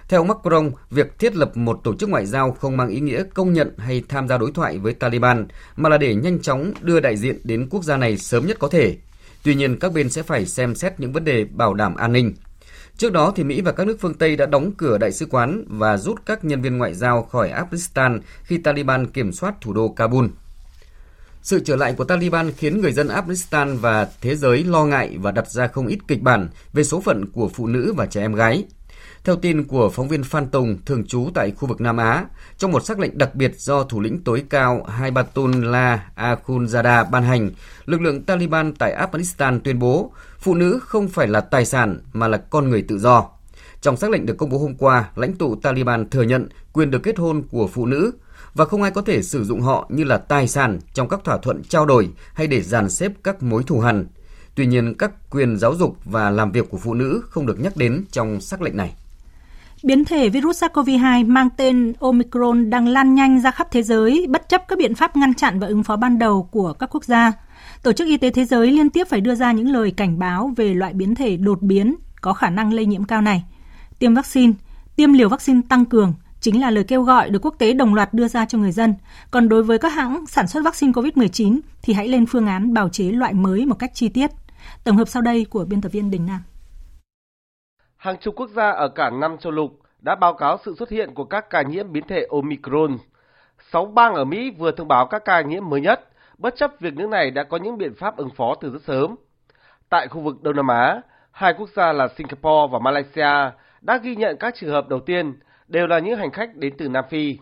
Theo 0.08 0.24
Macron, 0.24 0.70
việc 0.90 1.18
thiết 1.18 1.36
lập 1.36 1.56
một 1.56 1.80
tổ 1.84 1.94
chức 1.94 2.08
ngoại 2.08 2.26
giao 2.26 2.52
không 2.52 2.76
mang 2.76 2.88
ý 2.88 3.00
nghĩa 3.00 3.22
công 3.34 3.52
nhận 3.52 3.70
hay 3.78 4.02
tham 4.08 4.28
gia 4.28 4.38
đối 4.38 4.52
thoại 4.52 4.78
với 4.78 4.94
Taliban, 4.94 5.46
mà 5.76 5.88
là 5.88 5.98
để 5.98 6.14
nhanh 6.14 6.40
chóng 6.40 6.72
đưa 6.80 7.00
đại 7.00 7.16
diện 7.16 7.40
đến 7.44 7.68
quốc 7.70 7.84
gia 7.84 7.96
này 7.96 8.18
sớm 8.18 8.46
nhất 8.46 8.58
có 8.58 8.68
thể. 8.68 8.96
Tuy 9.42 9.54
nhiên, 9.54 9.78
các 9.78 9.92
bên 9.92 10.10
sẽ 10.10 10.22
phải 10.22 10.46
xem 10.46 10.74
xét 10.74 11.00
những 11.00 11.12
vấn 11.12 11.24
đề 11.24 11.44
bảo 11.44 11.74
đảm 11.74 11.94
an 11.94 12.12
ninh. 12.12 12.34
Trước 12.96 13.12
đó, 13.12 13.32
thì 13.36 13.44
Mỹ 13.44 13.60
và 13.60 13.72
các 13.72 13.86
nước 13.86 13.96
phương 14.00 14.14
Tây 14.14 14.36
đã 14.36 14.46
đóng 14.46 14.72
cửa 14.76 14.98
đại 14.98 15.12
sứ 15.12 15.26
quán 15.26 15.64
và 15.68 15.96
rút 15.96 16.26
các 16.26 16.44
nhân 16.44 16.62
viên 16.62 16.78
ngoại 16.78 16.94
giao 16.94 17.22
khỏi 17.22 17.50
Afghanistan 17.50 18.20
khi 18.42 18.58
Taliban 18.58 19.06
kiểm 19.06 19.32
soát 19.32 19.54
thủ 19.60 19.72
đô 19.72 19.88
Kabul. 19.88 20.26
Sự 21.44 21.60
trở 21.64 21.76
lại 21.76 21.92
của 21.92 22.04
Taliban 22.04 22.52
khiến 22.52 22.80
người 22.80 22.92
dân 22.92 23.08
Afghanistan 23.08 23.76
và 23.76 24.08
thế 24.20 24.36
giới 24.36 24.64
lo 24.64 24.84
ngại 24.84 25.16
và 25.20 25.30
đặt 25.30 25.50
ra 25.50 25.66
không 25.66 25.86
ít 25.86 25.98
kịch 26.08 26.22
bản 26.22 26.48
về 26.72 26.84
số 26.84 27.00
phận 27.00 27.26
của 27.32 27.48
phụ 27.48 27.66
nữ 27.66 27.94
và 27.96 28.06
trẻ 28.06 28.20
em 28.20 28.34
gái. 28.34 28.64
Theo 29.24 29.36
tin 29.36 29.64
của 29.64 29.90
phóng 29.90 30.08
viên 30.08 30.22
Phan 30.22 30.46
Tùng, 30.46 30.78
thường 30.86 31.06
trú 31.06 31.28
tại 31.34 31.50
khu 31.50 31.68
vực 31.68 31.80
Nam 31.80 31.96
Á, 31.96 32.24
trong 32.58 32.72
một 32.72 32.84
sắc 32.84 32.98
lệnh 32.98 33.18
đặc 33.18 33.34
biệt 33.34 33.52
do 33.58 33.82
thủ 33.82 34.00
lĩnh 34.00 34.24
tối 34.24 34.44
cao 34.50 34.84
Haibatullah 34.88 36.00
Akhundzada 36.16 37.10
ban 37.10 37.24
hành, 37.24 37.50
lực 37.84 38.00
lượng 38.00 38.22
Taliban 38.22 38.74
tại 38.74 38.96
Afghanistan 38.96 39.60
tuyên 39.64 39.78
bố 39.78 40.12
phụ 40.38 40.54
nữ 40.54 40.78
không 40.82 41.08
phải 41.08 41.26
là 41.26 41.40
tài 41.40 41.64
sản 41.64 42.00
mà 42.12 42.28
là 42.28 42.38
con 42.38 42.70
người 42.70 42.84
tự 42.88 42.98
do. 42.98 43.28
Trong 43.80 43.96
sắc 43.96 44.10
lệnh 44.10 44.26
được 44.26 44.36
công 44.38 44.50
bố 44.50 44.58
hôm 44.58 44.74
qua, 44.74 45.10
lãnh 45.16 45.34
tụ 45.34 45.56
Taliban 45.56 46.10
thừa 46.10 46.22
nhận 46.22 46.48
quyền 46.72 46.90
được 46.90 47.02
kết 47.02 47.18
hôn 47.18 47.42
của 47.50 47.66
phụ 47.66 47.86
nữ 47.86 48.12
và 48.54 48.64
không 48.64 48.82
ai 48.82 48.90
có 48.90 49.02
thể 49.02 49.22
sử 49.22 49.44
dụng 49.44 49.60
họ 49.60 49.86
như 49.88 50.04
là 50.04 50.18
tài 50.18 50.48
sản 50.48 50.78
trong 50.94 51.08
các 51.08 51.24
thỏa 51.24 51.38
thuận 51.38 51.62
trao 51.62 51.86
đổi 51.86 52.08
hay 52.34 52.46
để 52.46 52.62
dàn 52.62 52.90
xếp 52.90 53.12
các 53.24 53.42
mối 53.42 53.62
thù 53.66 53.80
hằn. 53.80 54.06
Tuy 54.54 54.66
nhiên, 54.66 54.94
các 54.98 55.30
quyền 55.30 55.58
giáo 55.58 55.74
dục 55.74 55.96
và 56.04 56.30
làm 56.30 56.52
việc 56.52 56.70
của 56.70 56.78
phụ 56.78 56.94
nữ 56.94 57.22
không 57.30 57.46
được 57.46 57.60
nhắc 57.60 57.76
đến 57.76 58.04
trong 58.10 58.40
sắc 58.40 58.62
lệnh 58.62 58.76
này. 58.76 58.94
Biến 59.82 60.04
thể 60.04 60.28
virus 60.28 60.64
SARS-CoV-2 60.64 61.26
mang 61.26 61.48
tên 61.56 61.92
Omicron 62.00 62.70
đang 62.70 62.88
lan 62.88 63.14
nhanh 63.14 63.40
ra 63.40 63.50
khắp 63.50 63.68
thế 63.70 63.82
giới 63.82 64.26
bất 64.28 64.48
chấp 64.48 64.62
các 64.68 64.78
biện 64.78 64.94
pháp 64.94 65.16
ngăn 65.16 65.34
chặn 65.34 65.60
và 65.60 65.66
ứng 65.66 65.82
phó 65.82 65.96
ban 65.96 66.18
đầu 66.18 66.48
của 66.50 66.72
các 66.72 66.90
quốc 66.92 67.04
gia. 67.04 67.32
Tổ 67.82 67.92
chức 67.92 68.08
Y 68.08 68.16
tế 68.16 68.30
Thế 68.30 68.44
giới 68.44 68.70
liên 68.70 68.90
tiếp 68.90 69.04
phải 69.08 69.20
đưa 69.20 69.34
ra 69.34 69.52
những 69.52 69.70
lời 69.70 69.90
cảnh 69.96 70.18
báo 70.18 70.52
về 70.56 70.74
loại 70.74 70.92
biến 70.92 71.14
thể 71.14 71.36
đột 71.36 71.62
biến 71.62 71.94
có 72.20 72.32
khả 72.32 72.50
năng 72.50 72.72
lây 72.72 72.86
nhiễm 72.86 73.04
cao 73.04 73.20
này. 73.20 73.44
Tiêm 73.98 74.14
vaccine, 74.14 74.52
tiêm 74.96 75.12
liều 75.12 75.28
vaccine 75.28 75.60
tăng 75.68 75.84
cường 75.84 76.14
chính 76.44 76.60
là 76.60 76.70
lời 76.70 76.84
kêu 76.88 77.02
gọi 77.02 77.30
được 77.30 77.38
quốc 77.42 77.54
tế 77.58 77.72
đồng 77.72 77.94
loạt 77.94 78.14
đưa 78.14 78.28
ra 78.28 78.46
cho 78.46 78.58
người 78.58 78.72
dân. 78.72 78.94
Còn 79.30 79.48
đối 79.48 79.62
với 79.62 79.78
các 79.78 79.88
hãng 79.88 80.26
sản 80.26 80.46
xuất 80.46 80.64
vaccine 80.64 80.92
COVID-19 80.92 81.60
thì 81.82 81.94
hãy 81.94 82.08
lên 82.08 82.26
phương 82.26 82.46
án 82.46 82.74
bào 82.74 82.88
chế 82.88 83.04
loại 83.04 83.34
mới 83.34 83.66
một 83.66 83.74
cách 83.78 83.90
chi 83.94 84.08
tiết. 84.08 84.30
Tổng 84.84 84.96
hợp 84.96 85.08
sau 85.08 85.22
đây 85.22 85.46
của 85.50 85.64
biên 85.64 85.80
tập 85.80 85.88
viên 85.88 86.10
Đình 86.10 86.26
Nam. 86.26 86.40
Hàng 87.96 88.16
chục 88.20 88.34
quốc 88.36 88.50
gia 88.56 88.70
ở 88.70 88.88
cả 88.88 89.10
năm 89.10 89.36
châu 89.38 89.52
lục 89.52 89.70
đã 90.00 90.14
báo 90.14 90.34
cáo 90.34 90.56
sự 90.64 90.74
xuất 90.78 90.90
hiện 90.90 91.14
của 91.14 91.24
các 91.24 91.50
ca 91.50 91.62
nhiễm 91.62 91.92
biến 91.92 92.04
thể 92.08 92.26
Omicron. 92.30 92.96
Sáu 93.72 93.86
bang 93.86 94.14
ở 94.14 94.24
Mỹ 94.24 94.50
vừa 94.58 94.70
thông 94.70 94.88
báo 94.88 95.06
các 95.06 95.22
ca 95.24 95.40
nhiễm 95.40 95.68
mới 95.68 95.80
nhất, 95.80 96.08
bất 96.38 96.56
chấp 96.56 96.70
việc 96.80 96.94
nước 96.94 97.08
này 97.08 97.30
đã 97.30 97.44
có 97.44 97.56
những 97.56 97.78
biện 97.78 97.94
pháp 97.98 98.16
ứng 98.16 98.30
phó 98.36 98.54
từ 98.60 98.70
rất 98.70 98.82
sớm. 98.86 99.16
Tại 99.88 100.08
khu 100.08 100.20
vực 100.20 100.42
Đông 100.42 100.56
Nam 100.56 100.68
Á, 100.68 101.00
hai 101.30 101.54
quốc 101.58 101.68
gia 101.76 101.92
là 101.92 102.08
Singapore 102.16 102.72
và 102.72 102.78
Malaysia 102.78 103.50
đã 103.80 103.96
ghi 104.02 104.16
nhận 104.16 104.36
các 104.40 104.54
trường 104.54 104.72
hợp 104.72 104.88
đầu 104.88 105.00
tiên 105.00 105.34
đều 105.68 105.86
là 105.86 105.98
những 105.98 106.18
hành 106.18 106.32
khách 106.32 106.56
đến 106.56 106.74
từ 106.78 106.88
Nam 106.88 107.04
Phi. 107.10 107.38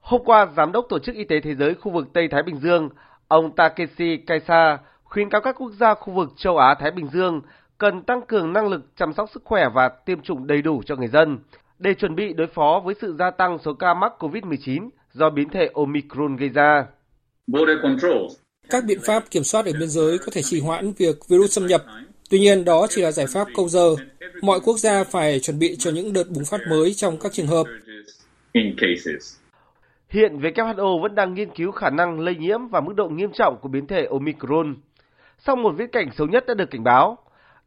Hôm 0.00 0.24
qua, 0.24 0.46
Giám 0.56 0.72
đốc 0.72 0.86
Tổ 0.88 0.98
chức 0.98 1.14
Y 1.14 1.24
tế 1.24 1.40
Thế 1.40 1.54
giới 1.54 1.74
khu 1.74 1.92
vực 1.92 2.08
Tây 2.12 2.28
Thái 2.28 2.42
Bình 2.42 2.56
Dương, 2.56 2.88
ông 3.28 3.56
Takeshi 3.56 4.16
Kaisa 4.16 4.78
khuyến 5.04 5.30
cáo 5.30 5.40
các 5.40 5.56
quốc 5.58 5.72
gia 5.80 5.94
khu 5.94 6.12
vực 6.12 6.28
châu 6.36 6.58
Á-Thái 6.58 6.90
Bình 6.90 7.08
Dương 7.12 7.40
cần 7.78 8.02
tăng 8.02 8.22
cường 8.28 8.52
năng 8.52 8.68
lực 8.68 8.80
chăm 8.96 9.12
sóc 9.12 9.30
sức 9.34 9.42
khỏe 9.44 9.68
và 9.74 9.88
tiêm 9.88 10.22
chủng 10.22 10.46
đầy 10.46 10.62
đủ 10.62 10.82
cho 10.86 10.96
người 10.96 11.08
dân 11.08 11.38
để 11.78 11.94
chuẩn 11.94 12.14
bị 12.14 12.32
đối 12.32 12.46
phó 12.46 12.82
với 12.84 12.94
sự 13.00 13.16
gia 13.18 13.30
tăng 13.30 13.58
số 13.64 13.74
ca 13.74 13.94
mắc 13.94 14.12
COVID-19 14.18 14.88
do 15.12 15.30
biến 15.30 15.48
thể 15.48 15.70
Omicron 15.74 16.36
gây 16.36 16.48
ra. 16.48 16.86
Các 18.70 18.84
biện 18.84 18.98
pháp 19.06 19.30
kiểm 19.30 19.44
soát 19.44 19.66
ở 19.66 19.72
biên 19.80 19.88
giới 19.88 20.18
có 20.18 20.26
thể 20.32 20.42
trì 20.42 20.60
hoãn 20.60 20.92
việc 20.98 21.16
virus 21.28 21.52
xâm 21.52 21.66
nhập. 21.66 21.82
Tuy 22.30 22.38
nhiên, 22.38 22.64
đó 22.64 22.86
chỉ 22.90 23.02
là 23.02 23.12
giải 23.12 23.26
pháp 23.34 23.46
câu 23.54 23.68
giờ. 23.68 23.96
Mọi 24.42 24.60
quốc 24.64 24.76
gia 24.76 25.04
phải 25.04 25.40
chuẩn 25.40 25.58
bị 25.58 25.76
cho 25.78 25.90
những 25.90 26.12
đợt 26.12 26.24
bùng 26.34 26.44
phát 26.50 26.60
mới 26.70 26.94
trong 26.94 27.18
các 27.20 27.32
trường 27.32 27.46
hợp. 27.46 27.66
Hiện 30.08 30.38
WHO 30.38 31.02
vẫn 31.02 31.14
đang 31.14 31.34
nghiên 31.34 31.50
cứu 31.50 31.70
khả 31.70 31.90
năng 31.90 32.20
lây 32.20 32.34
nhiễm 32.34 32.68
và 32.68 32.80
mức 32.80 32.92
độ 32.96 33.08
nghiêm 33.08 33.30
trọng 33.32 33.58
của 33.60 33.68
biến 33.68 33.86
thể 33.86 34.06
Omicron. 34.10 34.76
Sau 35.38 35.56
một 35.56 35.70
viễn 35.76 35.90
cảnh 35.90 36.10
xấu 36.18 36.26
nhất 36.26 36.44
đã 36.46 36.54
được 36.54 36.70
cảnh 36.70 36.84
báo, 36.84 37.18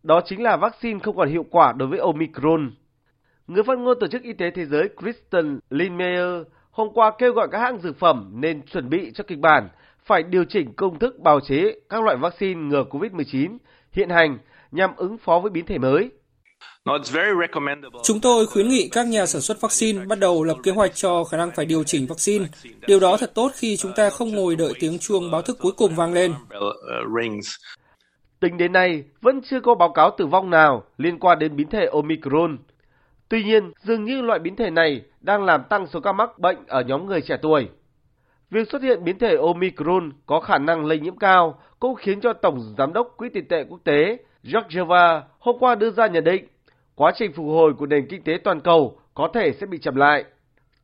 đó 0.03 0.21
chính 0.25 0.43
là 0.43 0.57
vaccine 0.57 0.99
không 0.99 1.15
còn 1.15 1.29
hiệu 1.29 1.45
quả 1.49 1.73
đối 1.77 1.87
với 1.87 1.99
Omicron. 1.99 2.71
Người 3.47 3.63
phát 3.63 3.77
ngôn 3.77 3.97
Tổ 3.99 4.07
chức 4.07 4.23
Y 4.23 4.33
tế 4.33 4.51
Thế 4.55 4.65
giới 4.65 4.89
Kristen 5.01 5.59
Lindmeier 5.69 6.47
hôm 6.71 6.93
qua 6.93 7.11
kêu 7.17 7.33
gọi 7.33 7.47
các 7.51 7.59
hãng 7.59 7.79
dược 7.79 7.99
phẩm 7.99 8.31
nên 8.35 8.61
chuẩn 8.61 8.89
bị 8.89 9.11
cho 9.15 9.23
kịch 9.27 9.39
bản 9.39 9.69
phải 10.05 10.23
điều 10.23 10.43
chỉnh 10.49 10.73
công 10.73 10.99
thức 10.99 11.19
bào 11.19 11.39
chế 11.39 11.75
các 11.89 12.03
loại 12.03 12.17
vaccine 12.17 12.61
ngừa 12.61 12.83
COVID-19 12.89 13.57
hiện 13.91 14.09
hành 14.09 14.37
nhằm 14.73 14.95
ứng 14.95 15.17
phó 15.17 15.39
với 15.39 15.51
biến 15.51 15.65
thể 15.65 15.77
mới. 15.77 16.11
Chúng 18.03 18.19
tôi 18.21 18.45
khuyến 18.47 18.67
nghị 18.67 18.89
các 18.91 19.07
nhà 19.07 19.25
sản 19.25 19.41
xuất 19.41 19.61
vaccine 19.61 20.05
bắt 20.05 20.19
đầu 20.19 20.43
lập 20.43 20.57
kế 20.63 20.71
hoạch 20.71 20.95
cho 20.95 21.23
khả 21.23 21.37
năng 21.37 21.51
phải 21.51 21.65
điều 21.65 21.83
chỉnh 21.83 22.07
vaccine. 22.07 22.45
Điều 22.87 22.99
đó 22.99 23.17
thật 23.17 23.31
tốt 23.35 23.51
khi 23.55 23.77
chúng 23.77 23.91
ta 23.95 24.09
không 24.09 24.29
ngồi 24.29 24.55
đợi 24.55 24.73
tiếng 24.79 24.99
chuông 24.99 25.31
báo 25.31 25.41
thức 25.41 25.57
cuối 25.61 25.71
cùng 25.77 25.95
vang 25.95 26.13
lên. 26.13 26.33
Tính 28.39 28.57
đến 28.57 28.71
nay, 28.71 29.03
vẫn 29.21 29.41
chưa 29.41 29.59
có 29.59 29.75
báo 29.75 29.89
cáo 29.89 30.11
tử 30.17 30.25
vong 30.25 30.49
nào 30.49 30.83
liên 30.97 31.19
quan 31.19 31.39
đến 31.39 31.55
biến 31.55 31.69
thể 31.69 31.85
Omicron. 31.85 32.57
Tuy 33.29 33.43
nhiên, 33.43 33.71
dường 33.83 34.03
như 34.03 34.21
loại 34.21 34.39
biến 34.39 34.55
thể 34.55 34.69
này 34.69 35.01
đang 35.21 35.43
làm 35.45 35.63
tăng 35.69 35.87
số 35.87 35.99
ca 35.99 36.11
mắc 36.11 36.39
bệnh 36.39 36.57
ở 36.67 36.81
nhóm 36.81 37.05
người 37.05 37.21
trẻ 37.21 37.37
tuổi. 37.41 37.69
Việc 38.49 38.69
xuất 38.71 38.81
hiện 38.81 39.03
biến 39.03 39.19
thể 39.19 39.37
Omicron 39.37 40.11
có 40.25 40.39
khả 40.39 40.57
năng 40.57 40.85
lây 40.85 40.99
nhiễm 40.99 41.17
cao 41.17 41.59
cũng 41.79 41.95
khiến 41.95 42.21
cho 42.21 42.33
Tổng 42.33 42.75
Giám 42.77 42.93
đốc 42.93 43.13
Quỹ 43.17 43.29
tiền 43.29 43.47
tệ 43.47 43.63
quốc 43.69 43.79
tế 43.83 44.17
Georgieva 44.43 45.23
hôm 45.39 45.55
qua 45.59 45.75
đưa 45.75 45.91
ra 45.91 46.07
nhận 46.07 46.23
định 46.23 46.47
quá 46.95 47.11
trình 47.15 47.33
phục 47.33 47.45
hồi 47.45 47.73
của 47.73 47.85
nền 47.85 48.07
kinh 48.09 48.23
tế 48.23 48.37
toàn 48.43 48.61
cầu 48.61 48.99
có 49.13 49.29
thể 49.33 49.53
sẽ 49.59 49.65
bị 49.65 49.77
chậm 49.77 49.95
lại. 49.95 50.23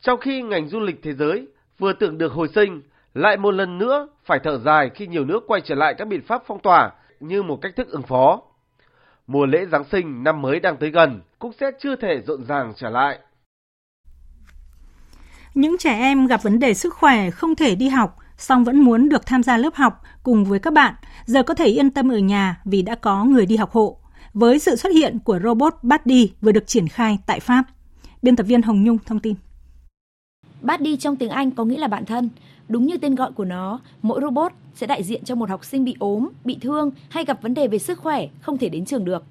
Trong 0.02 0.20
khi 0.20 0.42
ngành 0.42 0.68
du 0.68 0.80
lịch 0.80 1.00
thế 1.04 1.14
giới 1.14 1.48
vừa 1.80 1.94
tưởng 1.94 2.18
được 2.18 2.32
hồi 2.32 2.48
sinh, 2.56 2.82
lại 3.14 3.38
một 3.38 3.52
lần 3.52 3.78
nữa 3.78 4.08
phải 4.26 4.40
thở 4.44 4.58
dài 4.58 4.90
khi 4.96 5.08
nhiều 5.08 5.26
nước 5.26 5.44
quay 5.48 5.62
trở 5.62 5.76
lại 5.76 5.96
các 5.98 6.08
biện 6.08 6.22
pháp 6.22 6.44
phong 6.48 6.60
tỏa 6.60 6.92
như 7.20 7.44
một 7.44 7.60
cách 7.62 7.76
thức 7.76 7.90
ứng 7.90 8.04
phó. 8.04 8.42
Mùa 9.28 9.46
lễ 9.46 9.66
Giáng 9.66 9.84
sinh 9.92 10.24
năm 10.24 10.42
mới 10.42 10.60
đang 10.60 10.78
tới 10.78 10.90
gần 10.92 11.22
cũng 11.40 11.54
sẽ 11.54 11.72
chưa 11.80 11.96
thể 11.96 12.22
rộn 12.28 12.44
ràng 12.44 12.74
trở 12.76 12.90
lại. 12.90 13.20
Những 15.54 15.78
trẻ 15.78 15.94
em 16.00 16.28
gặp 16.28 16.44
vấn 16.44 16.60
đề 16.60 16.74
sức 16.74 16.94
khỏe 16.94 17.30
không 17.32 17.56
thể 17.56 17.76
đi 17.76 17.90
học, 17.90 18.16
song 18.42 18.64
vẫn 18.64 18.80
muốn 18.80 19.10
được 19.10 19.26
tham 19.26 19.44
gia 19.44 19.58
lớp 19.58 19.76
học 19.76 20.02
cùng 20.24 20.46
với 20.46 20.60
các 20.60 20.74
bạn, 20.74 20.94
giờ 21.26 21.44
có 21.44 21.54
thể 21.54 21.66
yên 21.66 21.90
tâm 21.90 22.10
ở 22.10 22.18
nhà 22.18 22.62
vì 22.66 22.82
đã 22.82 22.96
có 22.96 23.26
người 23.26 23.46
đi 23.46 23.56
học 23.56 23.72
hộ. 23.72 23.98
Với 24.34 24.60
sự 24.60 24.76
xuất 24.76 24.90
hiện 24.94 25.20
của 25.20 25.40
robot 25.44 25.74
Buddy 25.82 26.32
vừa 26.42 26.52
được 26.52 26.68
triển 26.68 26.88
khai 26.88 27.20
tại 27.26 27.40
Pháp. 27.40 27.64
Biên 28.22 28.36
tập 28.36 28.44
viên 28.44 28.62
Hồng 28.62 28.84
Nhung 28.84 28.98
thông 29.06 29.20
tin. 29.20 29.36
Buddy 30.62 30.98
trong 30.98 31.16
tiếng 31.16 31.30
Anh 31.30 31.52
có 31.52 31.66
nghĩa 31.66 31.78
là 31.78 31.88
bạn 31.88 32.06
thân. 32.06 32.30
Đúng 32.68 32.86
như 32.86 32.98
tên 32.98 33.16
gọi 33.16 33.32
của 33.32 33.46
nó, 33.46 33.80
mỗi 34.02 34.22
robot 34.22 34.52
sẽ 34.76 34.88
đại 34.88 35.04
diện 35.04 35.24
cho 35.24 35.36
một 35.36 35.50
học 35.50 35.66
sinh 35.66 35.84
bị 35.84 35.96
ốm, 36.00 36.30
bị 36.46 36.58
thương 36.62 36.92
hay 37.10 37.26
gặp 37.26 37.42
vấn 37.42 37.54
đề 37.54 37.68
về 37.68 37.78
sức 37.78 38.00
khỏe, 38.00 38.28
không 38.42 38.58
thể 38.58 38.70
đến 38.70 38.86
trường 38.86 39.06
được. 39.06 39.24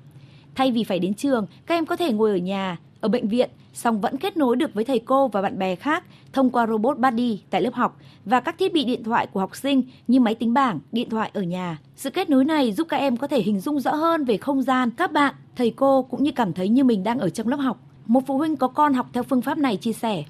Thay 0.55 0.73
vì 0.73 0.85
phải 0.85 0.99
đến 0.99 1.15
trường, 1.15 1.47
các 1.67 1.75
em 1.75 1.87
có 1.87 1.97
thể 1.97 2.13
ngồi 2.13 2.31
ở 2.31 2.37
nhà, 2.37 2.77
ở 3.01 3.09
bệnh 3.09 3.29
viện, 3.29 3.51
song 3.73 4.01
vẫn 4.01 4.17
kết 4.17 4.37
nối 4.37 4.57
được 4.57 4.75
với 4.75 4.85
thầy 4.85 4.99
cô 4.99 5.29
và 5.29 5.43
bạn 5.43 5.59
bè 5.59 5.75
khác 5.75 6.05
thông 6.33 6.51
qua 6.51 6.67
robot 6.67 6.99
buddy 6.99 7.43
tại 7.51 7.63
lớp 7.63 7.75
học 7.75 7.97
và 8.25 8.41
các 8.41 8.59
thiết 8.59 8.73
bị 8.73 8.85
điện 8.85 9.05
thoại 9.05 9.27
của 9.33 9.41
học 9.41 9.57
sinh 9.57 9.83
như 10.09 10.21
máy 10.21 10.35
tính 10.35 10.55
bảng, 10.55 10.81
điện 10.93 11.11
thoại 11.11 11.31
ở 11.35 11.43
nhà. 11.43 11.79
Sự 11.97 12.11
kết 12.11 12.31
nối 12.31 12.45
này 12.45 12.73
giúp 12.73 12.87
các 12.91 12.97
em 12.97 13.17
có 13.17 13.27
thể 13.27 13.41
hình 13.41 13.61
dung 13.61 13.81
rõ 13.81 13.95
hơn 13.95 14.25
về 14.25 14.37
không 14.37 14.63
gian, 14.63 14.91
các 14.91 15.13
bạn, 15.13 15.35
thầy 15.57 15.71
cô 15.77 16.03
cũng 16.03 16.23
như 16.23 16.31
cảm 16.37 16.53
thấy 16.53 16.69
như 16.69 16.85
mình 16.85 17.05
đang 17.05 17.19
ở 17.19 17.31
trong 17.31 17.49
lớp 17.49 17.57
học. 17.57 17.79
Một 18.07 18.21
phụ 18.27 18.39
huynh 18.39 18.57
có 18.57 18.69
con 18.69 18.95
học 18.95 19.07
theo 19.13 19.23
phương 19.23 19.43
pháp 19.43 19.59
này 19.59 19.77
chia 19.77 19.93
sẻ. 19.93 20.25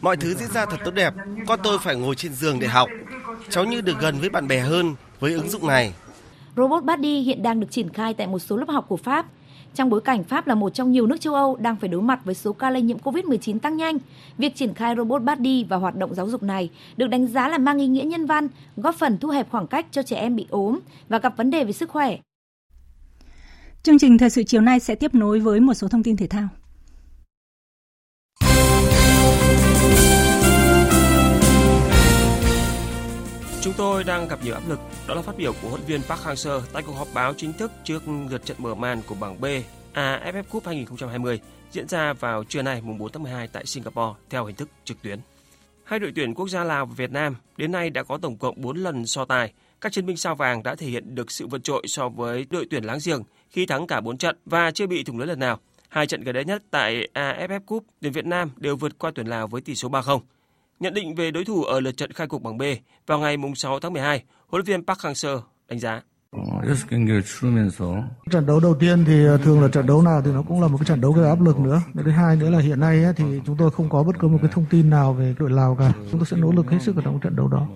Mọi 0.00 0.16
thứ 0.16 0.34
diễn 0.34 0.48
ra 0.50 0.66
thật 0.66 0.76
tốt 0.84 0.90
đẹp. 0.90 1.14
Con 1.46 1.60
tôi 1.62 1.78
phải 1.78 1.96
ngồi 1.96 2.14
trên 2.14 2.34
giường 2.34 2.58
để 2.60 2.66
học. 2.66 2.88
Cháu 3.50 3.64
như 3.64 3.80
được 3.80 4.00
gần 4.00 4.18
với 4.20 4.28
bạn 4.28 4.48
bè 4.48 4.60
hơn 4.60 4.94
với 5.20 5.32
ứng 5.32 5.48
dụng 5.48 5.66
này. 5.66 5.92
Robot 6.56 6.84
Buddy 6.84 7.20
hiện 7.20 7.42
đang 7.42 7.60
được 7.60 7.70
triển 7.70 7.88
khai 7.88 8.14
tại 8.14 8.26
một 8.26 8.38
số 8.38 8.56
lớp 8.56 8.68
học 8.68 8.84
của 8.88 8.96
Pháp. 8.96 9.26
Trong 9.78 9.90
bối 9.90 10.00
cảnh 10.00 10.24
Pháp 10.24 10.46
là 10.46 10.54
một 10.54 10.74
trong 10.74 10.92
nhiều 10.92 11.06
nước 11.06 11.20
châu 11.20 11.34
Âu 11.34 11.56
đang 11.56 11.76
phải 11.76 11.88
đối 11.88 12.02
mặt 12.02 12.20
với 12.24 12.34
số 12.34 12.52
ca 12.52 12.70
lây 12.70 12.82
nhiễm 12.82 12.98
COVID-19 12.98 13.58
tăng 13.58 13.76
nhanh, 13.76 13.98
việc 14.38 14.54
triển 14.54 14.74
khai 14.74 14.94
robot 14.96 15.22
Buddy 15.22 15.64
và 15.64 15.76
hoạt 15.76 15.96
động 15.96 16.14
giáo 16.14 16.28
dục 16.28 16.42
này 16.42 16.70
được 16.96 17.06
đánh 17.06 17.26
giá 17.26 17.48
là 17.48 17.58
mang 17.58 17.78
ý 17.78 17.86
nghĩa 17.86 18.04
nhân 18.04 18.26
văn, 18.26 18.48
góp 18.76 18.94
phần 18.94 19.18
thu 19.18 19.28
hẹp 19.28 19.50
khoảng 19.50 19.66
cách 19.66 19.86
cho 19.90 20.02
trẻ 20.02 20.16
em 20.16 20.36
bị 20.36 20.46
ốm 20.50 20.78
và 21.08 21.18
gặp 21.18 21.36
vấn 21.36 21.50
đề 21.50 21.64
về 21.64 21.72
sức 21.72 21.90
khỏe. 21.90 22.18
Chương 23.82 23.98
trình 23.98 24.18
thời 24.18 24.30
sự 24.30 24.42
chiều 24.42 24.60
nay 24.60 24.80
sẽ 24.80 24.94
tiếp 24.94 25.14
nối 25.14 25.40
với 25.40 25.60
một 25.60 25.74
số 25.74 25.88
thông 25.88 26.02
tin 26.02 26.16
thể 26.16 26.26
thao. 26.26 26.48
Chúng 33.68 33.76
tôi 33.76 34.04
đang 34.04 34.28
gặp 34.28 34.38
nhiều 34.44 34.54
áp 34.54 34.62
lực, 34.68 34.80
đó 35.08 35.14
là 35.14 35.22
phát 35.22 35.36
biểu 35.36 35.52
của 35.52 35.68
huấn 35.68 35.80
luyện 35.80 35.86
viên 35.86 36.02
Park 36.02 36.20
Hang-seo 36.20 36.60
tại 36.72 36.82
cuộc 36.86 36.92
họp 36.92 37.08
báo 37.14 37.34
chính 37.34 37.52
thức 37.52 37.72
trước 37.84 38.02
lượt 38.30 38.44
trận 38.44 38.56
mở 38.60 38.74
màn 38.74 39.02
của 39.06 39.14
bảng 39.14 39.40
B 39.40 39.44
AFF 39.94 40.42
Cup 40.50 40.66
2020 40.66 41.40
diễn 41.70 41.88
ra 41.88 42.12
vào 42.12 42.44
trưa 42.44 42.62
nay 42.62 42.80
mùng 42.80 42.98
4 42.98 43.12
tháng 43.12 43.22
12 43.22 43.48
tại 43.48 43.66
Singapore 43.66 44.18
theo 44.30 44.44
hình 44.44 44.56
thức 44.56 44.68
trực 44.84 45.02
tuyến. 45.02 45.18
Hai 45.84 45.98
đội 45.98 46.12
tuyển 46.14 46.34
quốc 46.34 46.48
gia 46.48 46.64
Lào 46.64 46.86
và 46.86 46.94
Việt 46.96 47.10
Nam 47.10 47.36
đến 47.56 47.72
nay 47.72 47.90
đã 47.90 48.02
có 48.02 48.18
tổng 48.18 48.36
cộng 48.36 48.60
4 48.60 48.76
lần 48.76 49.06
so 49.06 49.24
tài. 49.24 49.52
Các 49.80 49.92
chiến 49.92 50.06
binh 50.06 50.16
sao 50.16 50.34
vàng 50.34 50.62
đã 50.62 50.74
thể 50.74 50.86
hiện 50.86 51.14
được 51.14 51.30
sự 51.30 51.46
vượt 51.46 51.64
trội 51.64 51.82
so 51.86 52.08
với 52.08 52.46
đội 52.50 52.66
tuyển 52.70 52.84
láng 52.84 52.98
giềng 53.04 53.22
khi 53.50 53.66
thắng 53.66 53.86
cả 53.86 54.00
4 54.00 54.18
trận 54.18 54.36
và 54.46 54.70
chưa 54.70 54.86
bị 54.86 55.04
thủng 55.04 55.18
lưới 55.18 55.26
lần 55.26 55.38
nào. 55.38 55.58
Hai 55.88 56.06
trận 56.06 56.24
gần 56.24 56.34
đây 56.34 56.44
nhất 56.44 56.62
tại 56.70 57.08
AFF 57.14 57.60
Cup, 57.60 57.84
tuyển 58.00 58.12
Việt 58.12 58.26
Nam 58.26 58.50
đều 58.56 58.76
vượt 58.76 58.98
qua 58.98 59.10
tuyển 59.14 59.26
Lào 59.26 59.46
với 59.46 59.60
tỷ 59.60 59.74
số 59.74 59.88
3-0. 59.88 60.20
Nhận 60.80 60.94
định 60.94 61.14
về 61.14 61.30
đối 61.30 61.44
thủ 61.44 61.62
ở 61.62 61.80
lượt 61.80 61.96
trận 61.96 62.12
khai 62.12 62.26
cuộc 62.26 62.42
bảng 62.42 62.58
B 62.58 62.62
vào 63.06 63.18
ngày 63.18 63.36
6 63.56 63.80
tháng 63.80 63.92
12, 63.92 64.22
huấn 64.48 64.62
luyện 64.64 64.64
viên 64.64 64.86
Park 64.86 64.98
Hang-seo 64.98 65.40
đánh 65.68 65.78
giá. 65.78 66.00
Trận 68.30 68.46
đấu 68.46 68.60
đầu 68.60 68.74
tiên 68.80 69.04
thì 69.06 69.26
ờ, 69.26 69.38
thường 69.38 69.62
là 69.62 69.68
trận 69.68 69.86
đấu 69.86 70.02
nào 70.02 70.22
thì 70.24 70.30
nó 70.32 70.42
cũng 70.42 70.62
là 70.62 70.68
một 70.68 70.78
cái 70.80 70.86
trận 70.86 71.00
đấu 71.00 71.12
gây 71.12 71.28
áp 71.28 71.40
lực 71.40 71.58
nữa. 71.58 71.82
Thứ 72.04 72.10
hai 72.10 72.36
nữa 72.36 72.50
là 72.50 72.58
hiện 72.58 72.80
nay 72.80 73.04
thì 73.16 73.24
chúng 73.46 73.56
tôi 73.56 73.70
không 73.70 73.88
có 73.88 74.02
bất 74.02 74.18
cứ 74.18 74.28
một 74.28 74.38
cái 74.42 74.50
thông 74.54 74.64
tin 74.70 74.90
nào 74.90 75.12
về 75.12 75.34
đội 75.38 75.50
Lào 75.50 75.76
cả. 75.78 75.92
Chúng 76.10 76.20
tôi 76.20 76.26
sẽ 76.26 76.36
nỗ 76.36 76.52
lực 76.52 76.70
hết 76.70 76.78
sức 76.82 76.96
ở 76.96 77.02
trong 77.04 77.20
trận 77.20 77.36
đấu 77.36 77.48
đó. 77.48 77.66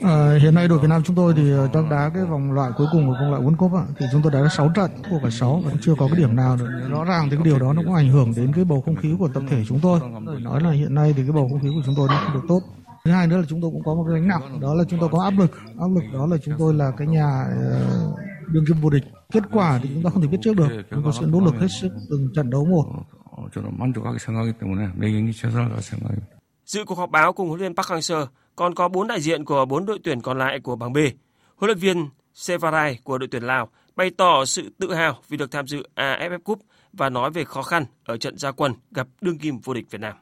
À, 0.00 0.38
hiện 0.42 0.54
nay 0.54 0.68
đội 0.68 0.78
Việt 0.78 0.88
Nam 0.88 1.02
chúng 1.04 1.16
tôi 1.16 1.34
thì 1.36 1.52
ờ, 1.52 1.68
đang 1.74 1.88
đá 1.88 2.10
cái 2.14 2.24
vòng 2.24 2.52
loại 2.52 2.70
cuối 2.76 2.86
cùng 2.92 3.06
của 3.08 3.14
vòng 3.20 3.30
loại 3.30 3.42
World 3.42 3.56
Cup 3.56 3.72
ạ. 3.74 3.84
thì 3.98 4.06
chúng 4.12 4.22
tôi 4.22 4.32
đã 4.32 4.48
6 4.48 4.70
trận 4.74 4.90
thua 5.10 5.18
cả 5.22 5.30
6 5.30 5.62
và 5.64 5.72
chưa 5.80 5.94
có 5.98 6.06
cái 6.06 6.16
điểm 6.16 6.36
nào 6.36 6.56
nữa. 6.56 6.88
Rõ 6.90 7.04
ràng 7.04 7.28
thì 7.30 7.36
cái 7.36 7.44
điều 7.44 7.58
đó 7.58 7.72
nó 7.72 7.82
cũng 7.84 7.94
ảnh 7.94 8.08
hưởng 8.08 8.32
đến 8.36 8.52
cái 8.52 8.64
bầu 8.64 8.80
không 8.84 8.96
khí 8.96 9.14
của 9.18 9.28
tập 9.34 9.42
thể 9.50 9.64
chúng 9.68 9.80
tôi. 9.82 10.00
Nói 10.40 10.60
là 10.60 10.70
hiện 10.70 10.94
nay 10.94 11.12
thì 11.16 11.22
cái 11.22 11.32
bầu 11.32 11.48
không 11.50 11.60
khí 11.60 11.68
của 11.74 11.82
chúng 11.86 11.94
tôi 11.96 12.08
nó 12.08 12.20
không 12.24 12.34
được 12.34 12.46
tốt. 12.48 12.60
Thứ 13.04 13.10
hai 13.10 13.26
nữa 13.26 13.36
là 13.36 13.42
chúng 13.48 13.60
tôi 13.62 13.70
cũng 13.70 13.82
có 13.84 13.94
một 13.94 14.04
cái 14.08 14.14
gánh 14.20 14.28
nặng, 14.28 14.60
đó 14.60 14.74
là 14.74 14.84
chúng 14.88 15.00
tôi 15.00 15.08
có 15.12 15.22
áp 15.22 15.34
lực. 15.38 15.50
Áp 15.80 15.88
lực 15.94 16.02
đó 16.12 16.26
là 16.26 16.36
chúng 16.44 16.54
tôi 16.58 16.74
là 16.74 16.90
cái 16.96 17.06
nhà 17.06 17.44
ờ, 17.60 18.12
đương 18.46 18.64
kim 18.68 18.76
vô 18.80 18.90
địch. 18.90 19.04
Kết 19.32 19.42
quả 19.52 19.80
thì 19.82 19.90
chúng 19.94 20.02
ta 20.02 20.10
không 20.10 20.22
thể 20.22 20.28
biết 20.28 20.38
trước 20.42 20.56
được. 20.56 20.68
Chúng 20.90 21.02
tôi 21.04 21.12
sẽ 21.12 21.26
nỗ 21.26 21.40
lực 21.40 21.54
hết 21.60 21.68
sức 21.80 21.92
từng 22.10 22.28
trận 22.34 22.50
đấu 22.50 22.64
một. 22.64 22.84
Dự 26.72 26.84
cuộc 26.84 26.98
họp 26.98 27.10
báo 27.10 27.32
cùng 27.32 27.48
huấn 27.48 27.60
luyện 27.60 27.74
Park 27.74 27.86
Hang-seo 27.86 28.26
còn 28.56 28.74
có 28.74 28.88
bốn 28.88 29.08
đại 29.08 29.20
diện 29.20 29.44
của 29.44 29.64
bốn 29.64 29.86
đội 29.86 29.98
tuyển 30.04 30.20
còn 30.20 30.38
lại 30.38 30.60
của 30.60 30.76
bảng 30.76 30.92
B. 30.92 30.98
Huấn 31.56 31.68
luyện 31.68 31.78
viên 31.78 32.08
Sevarai 32.34 32.98
của 33.04 33.18
đội 33.18 33.28
tuyển 33.30 33.42
Lào 33.42 33.68
bày 33.96 34.10
tỏ 34.16 34.44
sự 34.44 34.70
tự 34.80 34.94
hào 34.94 35.18
vì 35.28 35.36
được 35.36 35.50
tham 35.50 35.66
dự 35.66 35.82
AFF 35.96 36.38
Cup 36.38 36.58
và 36.92 37.10
nói 37.10 37.30
về 37.30 37.44
khó 37.44 37.62
khăn 37.62 37.84
ở 38.04 38.16
trận 38.16 38.38
gia 38.38 38.50
quân 38.52 38.72
gặp 38.90 39.06
đương 39.20 39.38
kim 39.38 39.58
vô 39.58 39.74
địch 39.74 39.84
Việt 39.90 40.00
Nam. 40.00 40.12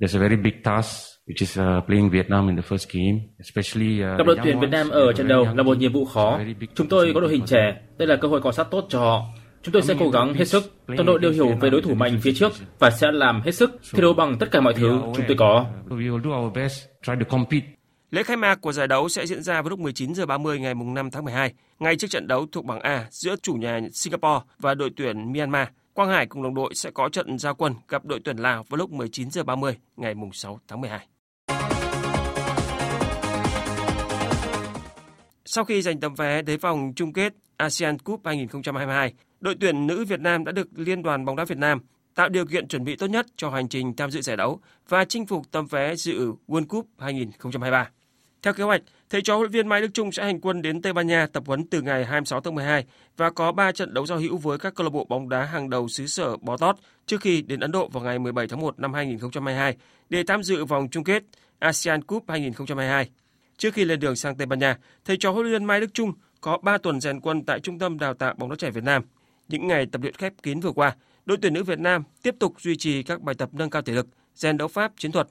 There's 0.00 0.18
a 0.18 0.20
very 0.20 0.36
big 0.36 0.52
task 0.64 0.88
which 1.26 1.40
is 1.40 1.58
uh, 1.58 1.86
playing 1.86 2.10
Vietnam 2.10 2.48
in 2.48 2.56
the 2.56 2.62
first 2.68 2.86
game, 2.92 3.18
especially 3.38 4.12
uh, 4.12 4.18
Gặp 4.18 4.26
đội 4.26 4.36
tuyển 4.44 4.60
Việt 4.60 4.70
Nam 4.70 4.88
ở 4.88 5.12
trận 5.12 5.28
đầu 5.28 5.46
là 5.54 5.62
một 5.62 5.78
nhiệm 5.78 5.92
vụ 5.92 6.04
khó. 6.04 6.40
Chúng 6.74 6.88
tôi 6.88 7.10
có 7.14 7.20
đội 7.20 7.30
hình 7.30 7.46
trẻ, 7.46 7.80
đây 7.98 8.08
là 8.08 8.16
cơ 8.16 8.28
hội 8.28 8.40
cọ 8.40 8.52
sát 8.52 8.66
tốt 8.70 8.86
cho 8.88 9.00
họ. 9.00 9.22
Chúng 9.62 9.72
tôi 9.72 9.82
sẽ 9.82 9.94
cố 9.98 10.10
gắng 10.10 10.34
hết 10.34 10.44
sức. 10.44 10.72
Toàn 10.86 11.06
đội 11.06 11.18
đều 11.18 11.32
hiểu 11.32 11.56
về 11.60 11.70
đối 11.70 11.82
thủ 11.82 11.94
mạnh 11.94 12.18
phía 12.22 12.32
trước 12.34 12.52
và 12.78 12.90
sẽ 12.90 13.12
làm 13.12 13.42
hết 13.44 13.52
sức 13.52 13.80
thi 13.92 14.02
đấu 14.02 14.12
bằng 14.12 14.36
tất 14.38 14.46
cả 14.50 14.60
mọi 14.60 14.74
thứ 14.74 15.00
chúng 15.14 15.24
tôi 15.28 15.36
có. 15.36 15.66
Lễ 18.10 18.22
khai 18.22 18.36
mạc 18.36 18.60
của 18.60 18.72
giải 18.72 18.88
đấu 18.88 19.08
sẽ 19.08 19.26
diễn 19.26 19.42
ra 19.42 19.62
vào 19.62 19.70
lúc 19.70 19.78
19 19.78 20.14
giờ 20.14 20.26
30 20.26 20.58
ngày 20.60 20.74
5 20.74 21.10
tháng 21.10 21.24
12, 21.24 21.52
ngay 21.78 21.96
trước 21.96 22.10
trận 22.10 22.26
đấu 22.26 22.46
thuộc 22.52 22.64
bảng 22.64 22.80
A 22.80 23.06
giữa 23.10 23.36
chủ 23.42 23.54
nhà 23.54 23.80
Singapore 23.92 24.44
và 24.58 24.74
đội 24.74 24.90
tuyển 24.96 25.32
Myanmar. 25.32 25.68
Quang 25.94 26.08
Hải 26.08 26.26
cùng 26.26 26.42
đồng 26.42 26.54
đội 26.54 26.74
sẽ 26.74 26.90
có 26.90 27.08
trận 27.08 27.38
giao 27.38 27.54
quân 27.54 27.74
gặp 27.88 28.04
đội 28.04 28.20
tuyển 28.24 28.36
Lào 28.36 28.64
vào 28.68 28.76
lúc 28.76 28.90
19 28.90 29.30
giờ 29.30 29.42
30 29.42 29.76
ngày 29.96 30.14
6 30.32 30.60
tháng 30.68 30.80
12. 30.80 31.06
Sau 35.44 35.64
khi 35.64 35.82
giành 35.82 36.00
tấm 36.00 36.14
vé 36.14 36.42
đến 36.42 36.60
vòng 36.60 36.92
chung 36.96 37.12
kết 37.12 37.32
ASEAN 37.56 37.98
Cup 37.98 38.20
2022, 38.24 39.12
đội 39.40 39.54
tuyển 39.60 39.86
nữ 39.86 40.04
Việt 40.04 40.20
Nam 40.20 40.44
đã 40.44 40.52
được 40.52 40.68
Liên 40.76 41.02
đoàn 41.02 41.24
bóng 41.24 41.36
đá 41.36 41.44
Việt 41.44 41.58
Nam 41.58 41.80
tạo 42.14 42.28
điều 42.28 42.46
kiện 42.46 42.68
chuẩn 42.68 42.84
bị 42.84 42.96
tốt 42.96 43.06
nhất 43.06 43.26
cho 43.36 43.50
hành 43.50 43.68
trình 43.68 43.96
tham 43.96 44.10
dự 44.10 44.22
giải 44.22 44.36
đấu 44.36 44.60
và 44.88 45.04
chinh 45.04 45.26
phục 45.26 45.50
tấm 45.50 45.66
vé 45.66 45.96
dự 45.96 46.32
World 46.48 46.66
Cup 46.66 46.86
2023. 46.98 47.90
Theo 48.42 48.54
kế 48.54 48.64
hoạch, 48.64 48.82
thầy 49.10 49.22
trò 49.22 49.36
huấn 49.36 49.42
luyện 49.42 49.52
viên 49.52 49.68
Mai 49.68 49.80
Đức 49.80 49.88
Chung 49.94 50.12
sẽ 50.12 50.24
hành 50.24 50.40
quân 50.40 50.62
đến 50.62 50.82
Tây 50.82 50.92
Ban 50.92 51.06
Nha 51.06 51.26
tập 51.32 51.42
huấn 51.46 51.66
từ 51.66 51.82
ngày 51.82 52.04
26 52.04 52.40
tháng 52.40 52.54
12 52.54 52.84
và 53.16 53.30
có 53.30 53.52
3 53.52 53.72
trận 53.72 53.94
đấu 53.94 54.06
giao 54.06 54.18
hữu 54.18 54.36
với 54.36 54.58
các 54.58 54.74
câu 54.74 54.84
lạc 54.84 54.90
bộ 54.90 55.04
bóng 55.04 55.28
đá 55.28 55.44
hàng 55.44 55.70
đầu 55.70 55.88
xứ 55.88 56.06
sở 56.06 56.36
bó 56.36 56.56
tót 56.56 56.76
trước 57.06 57.20
khi 57.20 57.42
đến 57.42 57.60
Ấn 57.60 57.72
Độ 57.72 57.88
vào 57.88 58.02
ngày 58.02 58.18
17 58.18 58.48
tháng 58.48 58.60
1 58.60 58.78
năm 58.78 58.94
2022 58.94 59.76
để 60.08 60.22
tham 60.26 60.42
dự 60.42 60.64
vòng 60.64 60.88
chung 60.90 61.04
kết 61.04 61.22
ASEAN 61.58 62.02
Cup 62.02 62.24
2022. 62.28 63.10
Trước 63.56 63.74
khi 63.74 63.84
lên 63.84 64.00
đường 64.00 64.16
sang 64.16 64.36
Tây 64.36 64.46
Ban 64.46 64.58
Nha, 64.58 64.78
thầy 65.04 65.16
trò 65.16 65.30
huấn 65.30 65.46
luyện 65.46 65.52
viên 65.52 65.64
Mai 65.64 65.80
Đức 65.80 65.94
Chung 65.94 66.12
có 66.40 66.58
3 66.62 66.78
tuần 66.78 67.00
rèn 67.00 67.20
quân 67.20 67.44
tại 67.44 67.60
Trung 67.60 67.78
tâm 67.78 67.98
Đào 67.98 68.14
tạo 68.14 68.34
bóng 68.38 68.50
đá 68.50 68.56
trẻ 68.58 68.70
Việt 68.70 68.84
Nam. 68.84 69.02
Những 69.50 69.66
ngày 69.66 69.86
tập 69.86 70.02
luyện 70.02 70.14
khép 70.14 70.32
kín 70.42 70.60
vừa 70.60 70.72
qua, 70.72 70.96
đội 71.26 71.38
tuyển 71.42 71.52
nữ 71.52 71.64
Việt 71.64 71.78
Nam 71.78 72.02
tiếp 72.22 72.34
tục 72.40 72.54
duy 72.60 72.76
trì 72.76 73.02
các 73.02 73.20
bài 73.20 73.34
tập 73.34 73.48
nâng 73.52 73.70
cao 73.70 73.82
thể 73.82 73.92
lực, 73.92 74.06
rèn 74.34 74.56
đấu 74.56 74.68
pháp 74.68 74.92
chiến 74.96 75.12
thuật. 75.12 75.28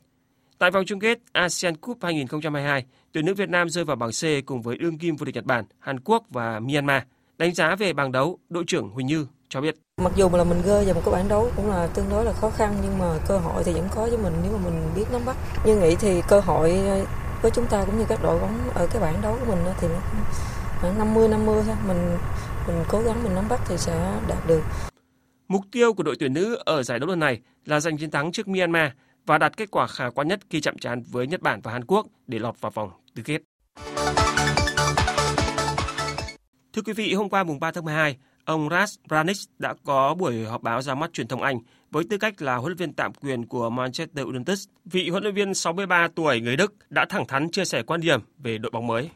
Tại 0.58 0.72
vòng 0.72 0.86
chung 0.86 1.00
kết 1.00 1.20
ASEAN 1.32 1.78
Cup 1.78 1.98
2022, 2.04 2.86
tuyển 3.12 3.26
nữ 3.26 3.34
Việt 3.34 3.50
Nam 3.50 3.70
rơi 3.70 3.86
vào 3.86 3.96
bảng 3.96 4.10
C 4.10 4.46
cùng 4.46 4.62
với 4.62 4.78
đương 4.78 4.98
kim 4.98 5.16
vô 5.16 5.26
địch 5.26 5.36
Nhật 5.36 5.46
Bản, 5.46 5.66
Hàn 5.80 6.00
Quốc 6.00 6.24
và 6.30 6.60
Myanmar. 6.60 7.04
Đánh 7.38 7.54
giá 7.54 7.76
về 7.76 7.94
bảng 7.94 8.12
đấu, 8.12 8.40
đội 8.50 8.64
trưởng 8.68 8.90
Huỳnh 8.90 9.08
Như 9.08 9.28
cho 9.50 9.62
biết. 9.62 9.76
Mặc 10.02 10.12
dù 10.16 10.30
là 10.34 10.44
mình 10.44 10.62
rơi 10.66 10.86
vào 10.86 10.94
một 10.96 11.02
cái 11.06 11.12
bảng 11.12 11.28
đấu 11.28 11.52
cũng 11.56 11.70
là 11.70 11.88
tương 11.88 12.10
đối 12.10 12.26
là 12.26 12.34
khó 12.34 12.50
khăn 12.50 12.76
nhưng 12.84 12.98
mà 13.00 13.20
cơ 13.28 13.38
hội 13.38 13.64
thì 13.64 13.74
vẫn 13.74 13.88
có 13.96 14.06
với 14.06 14.18
mình 14.18 14.34
nếu 14.44 14.52
mà 14.52 14.60
mình 14.70 14.90
biết 14.96 15.06
nắm 15.12 15.22
bắt. 15.26 15.38
Nhưng 15.66 15.80
nghĩ 15.80 15.96
thì 15.96 16.22
cơ 16.28 16.40
hội 16.40 16.80
với 17.42 17.52
chúng 17.52 17.68
ta 17.68 17.86
cũng 17.86 18.00
như 18.00 18.06
các 18.10 18.20
đội 18.24 18.40
bóng 18.40 18.70
ở 18.74 18.88
cái 18.88 19.02
bảng 19.02 19.22
đấu 19.22 19.38
của 19.40 19.56
mình 19.56 19.66
thì 19.82 19.88
nó 19.88 20.00
khoảng 20.82 20.98
50 20.98 21.28
50 21.28 21.64
thôi. 21.66 21.76
Mình 21.88 22.18
mình 22.72 22.84
cố 22.90 23.02
gắng 23.02 23.24
mình 23.24 23.36
nắm 23.36 23.50
bắt 23.50 23.60
thì 23.68 23.78
sẽ 23.78 24.20
đạt 24.28 24.48
được. 24.48 24.62
Mục 25.48 25.62
tiêu 25.72 25.94
của 25.94 26.04
đội 26.04 26.16
tuyển 26.20 26.34
nữ 26.34 26.58
ở 26.66 26.84
giải 26.84 27.00
đấu 27.00 27.10
lần 27.10 27.20
này 27.20 27.40
là 27.66 27.80
giành 27.80 27.98
chiến 27.98 28.12
thắng 28.12 28.32
trước 28.32 28.48
Myanmar 28.48 28.92
và 29.26 29.38
đạt 29.38 29.58
kết 29.58 29.72
quả 29.72 29.88
khả 29.88 30.10
quan 30.10 30.28
nhất 30.28 30.40
khi 30.50 30.62
chạm 30.62 30.78
trán 30.78 31.04
với 31.12 31.28
Nhật 31.28 31.42
Bản 31.42 31.62
và 31.64 31.72
Hàn 31.72 31.86
Quốc 31.86 32.08
để 32.28 32.40
lọt 32.40 32.62
vào 32.62 32.72
vòng 32.72 32.92
tứ 33.16 33.24
kết. 33.26 33.42
Thưa 36.74 36.82
quý 36.86 36.94
vị, 36.94 37.14
hôm 37.14 37.30
qua 37.30 37.44
mùng 37.44 37.60
3 37.60 37.72
tháng 37.72 37.86
12, 37.86 38.18
ông 38.46 38.70
Ras 38.70 38.96
Branis 39.08 39.46
đã 39.60 39.74
có 39.86 40.14
buổi 40.14 40.46
họp 40.46 40.62
báo 40.62 40.82
ra 40.82 40.96
mắt 40.96 41.14
truyền 41.14 41.28
thông 41.28 41.42
Anh 41.42 41.60
với 41.92 42.04
tư 42.10 42.18
cách 42.18 42.42
là 42.42 42.56
huấn 42.56 42.70
luyện 42.70 42.78
viên 42.78 42.94
tạm 42.94 43.14
quyền 43.14 43.48
của 43.48 43.70
Manchester 43.70 44.26
United. 44.26 44.66
Vị 44.86 45.10
huấn 45.10 45.24
luyện 45.24 45.36
viên 45.36 45.54
63 45.54 46.08
tuổi 46.16 46.42
người 46.42 46.56
Đức 46.56 46.74
đã 46.90 47.06
thẳng 47.10 47.28
thắn 47.28 47.52
chia 47.52 47.66
sẻ 47.66 47.84
quan 47.84 48.02
điểm 48.02 48.20
về 48.38 48.58
đội 48.58 48.72
bóng 48.72 48.88
mới. 48.88 49.10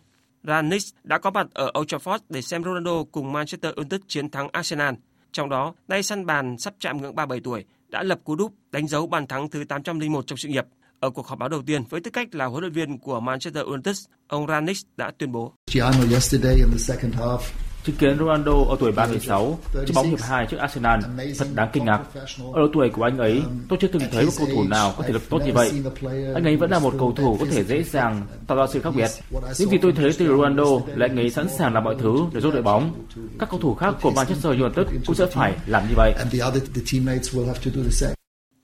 Ranić 0.43 0.91
đã 1.03 1.17
có 1.17 1.31
mặt 1.31 1.47
ở 1.53 1.71
Old 1.79 1.93
Trafford 1.93 2.19
để 2.29 2.41
xem 2.41 2.63
Ronaldo 2.63 3.03
cùng 3.11 3.31
Manchester 3.31 3.73
United 3.75 4.01
chiến 4.07 4.29
thắng 4.29 4.49
Arsenal. 4.51 4.93
Trong 5.31 5.49
đó, 5.49 5.73
tay 5.87 6.03
săn 6.03 6.25
bàn 6.25 6.57
sắp 6.57 6.73
chạm 6.79 7.01
ngưỡng 7.01 7.15
37 7.15 7.41
tuổi 7.43 7.65
đã 7.87 8.03
lập 8.03 8.19
cú 8.23 8.35
đúp 8.35 8.53
đánh 8.71 8.87
dấu 8.87 9.07
bàn 9.07 9.27
thắng 9.27 9.49
thứ 9.49 9.63
801 9.63 10.27
trong 10.27 10.37
sự 10.37 10.49
nghiệp. 10.49 10.65
Ở 10.99 11.09
cuộc 11.09 11.27
họp 11.27 11.39
báo 11.39 11.49
đầu 11.49 11.61
tiên 11.61 11.83
với 11.89 12.01
tư 12.01 12.11
cách 12.11 12.35
là 12.35 12.45
huấn 12.45 12.61
luyện 12.61 12.73
viên 12.73 12.97
của 12.97 13.19
Manchester 13.19 13.65
United, 13.65 14.05
ông 14.27 14.45
Ranić 14.45 14.83
đã 14.97 15.11
tuyên 15.17 15.31
bố. 15.31 15.53
Chứng 17.84 17.95
kiến 17.95 18.17
Ronaldo 18.19 18.51
ở 18.69 18.75
tuổi 18.79 18.91
36 18.91 19.59
chơi 19.73 19.86
bóng 19.95 20.09
hiệp 20.09 20.19
2 20.21 20.47
trước 20.49 20.57
Arsenal 20.57 20.99
thật 21.38 21.47
đáng 21.53 21.69
kinh 21.73 21.86
ngạc. 21.86 21.99
Ở 22.53 22.61
độ 22.61 22.67
tuổi 22.73 22.89
của 22.89 23.03
anh 23.03 23.17
ấy, 23.17 23.41
tôi 23.69 23.79
chưa 23.81 23.88
từng 23.88 24.01
thấy 24.11 24.25
một 24.25 24.31
cầu 24.38 24.47
thủ 24.55 24.63
nào 24.63 24.93
có 24.97 25.03
thể 25.03 25.13
lực 25.13 25.29
tốt 25.29 25.41
như 25.45 25.53
vậy. 25.53 25.71
Anh 26.36 26.43
ấy 26.43 26.57
vẫn 26.57 26.71
là 26.71 26.79
một 26.79 26.93
cầu 26.99 27.13
thủ 27.17 27.38
có 27.39 27.45
thể 27.51 27.63
dễ 27.63 27.84
dàng 27.84 28.21
tạo 28.47 28.57
ra 28.57 28.67
sự 28.67 28.81
khác 28.81 28.93
biệt. 28.95 29.09
Những 29.59 29.69
gì 29.69 29.77
tôi 29.81 29.91
thấy 29.91 30.11
từ 30.17 30.27
Ronaldo 30.27 30.65
là 30.95 31.05
anh 31.05 31.17
ấy 31.17 31.29
sẵn 31.29 31.49
sàng 31.49 31.73
làm 31.73 31.84
mọi 31.84 31.95
thứ 31.99 32.25
để 32.34 32.41
giúp 32.41 32.53
đội 32.53 32.63
bóng. 32.63 32.93
Các 33.39 33.49
cầu 33.51 33.59
thủ 33.59 33.75
khác 33.75 33.95
của 34.01 34.11
Manchester 34.11 34.61
United 34.61 34.88
cũng 35.05 35.15
sẽ 35.15 35.25
phải 35.25 35.53
làm 35.67 35.84
như 35.89 35.93
vậy. 35.97 36.13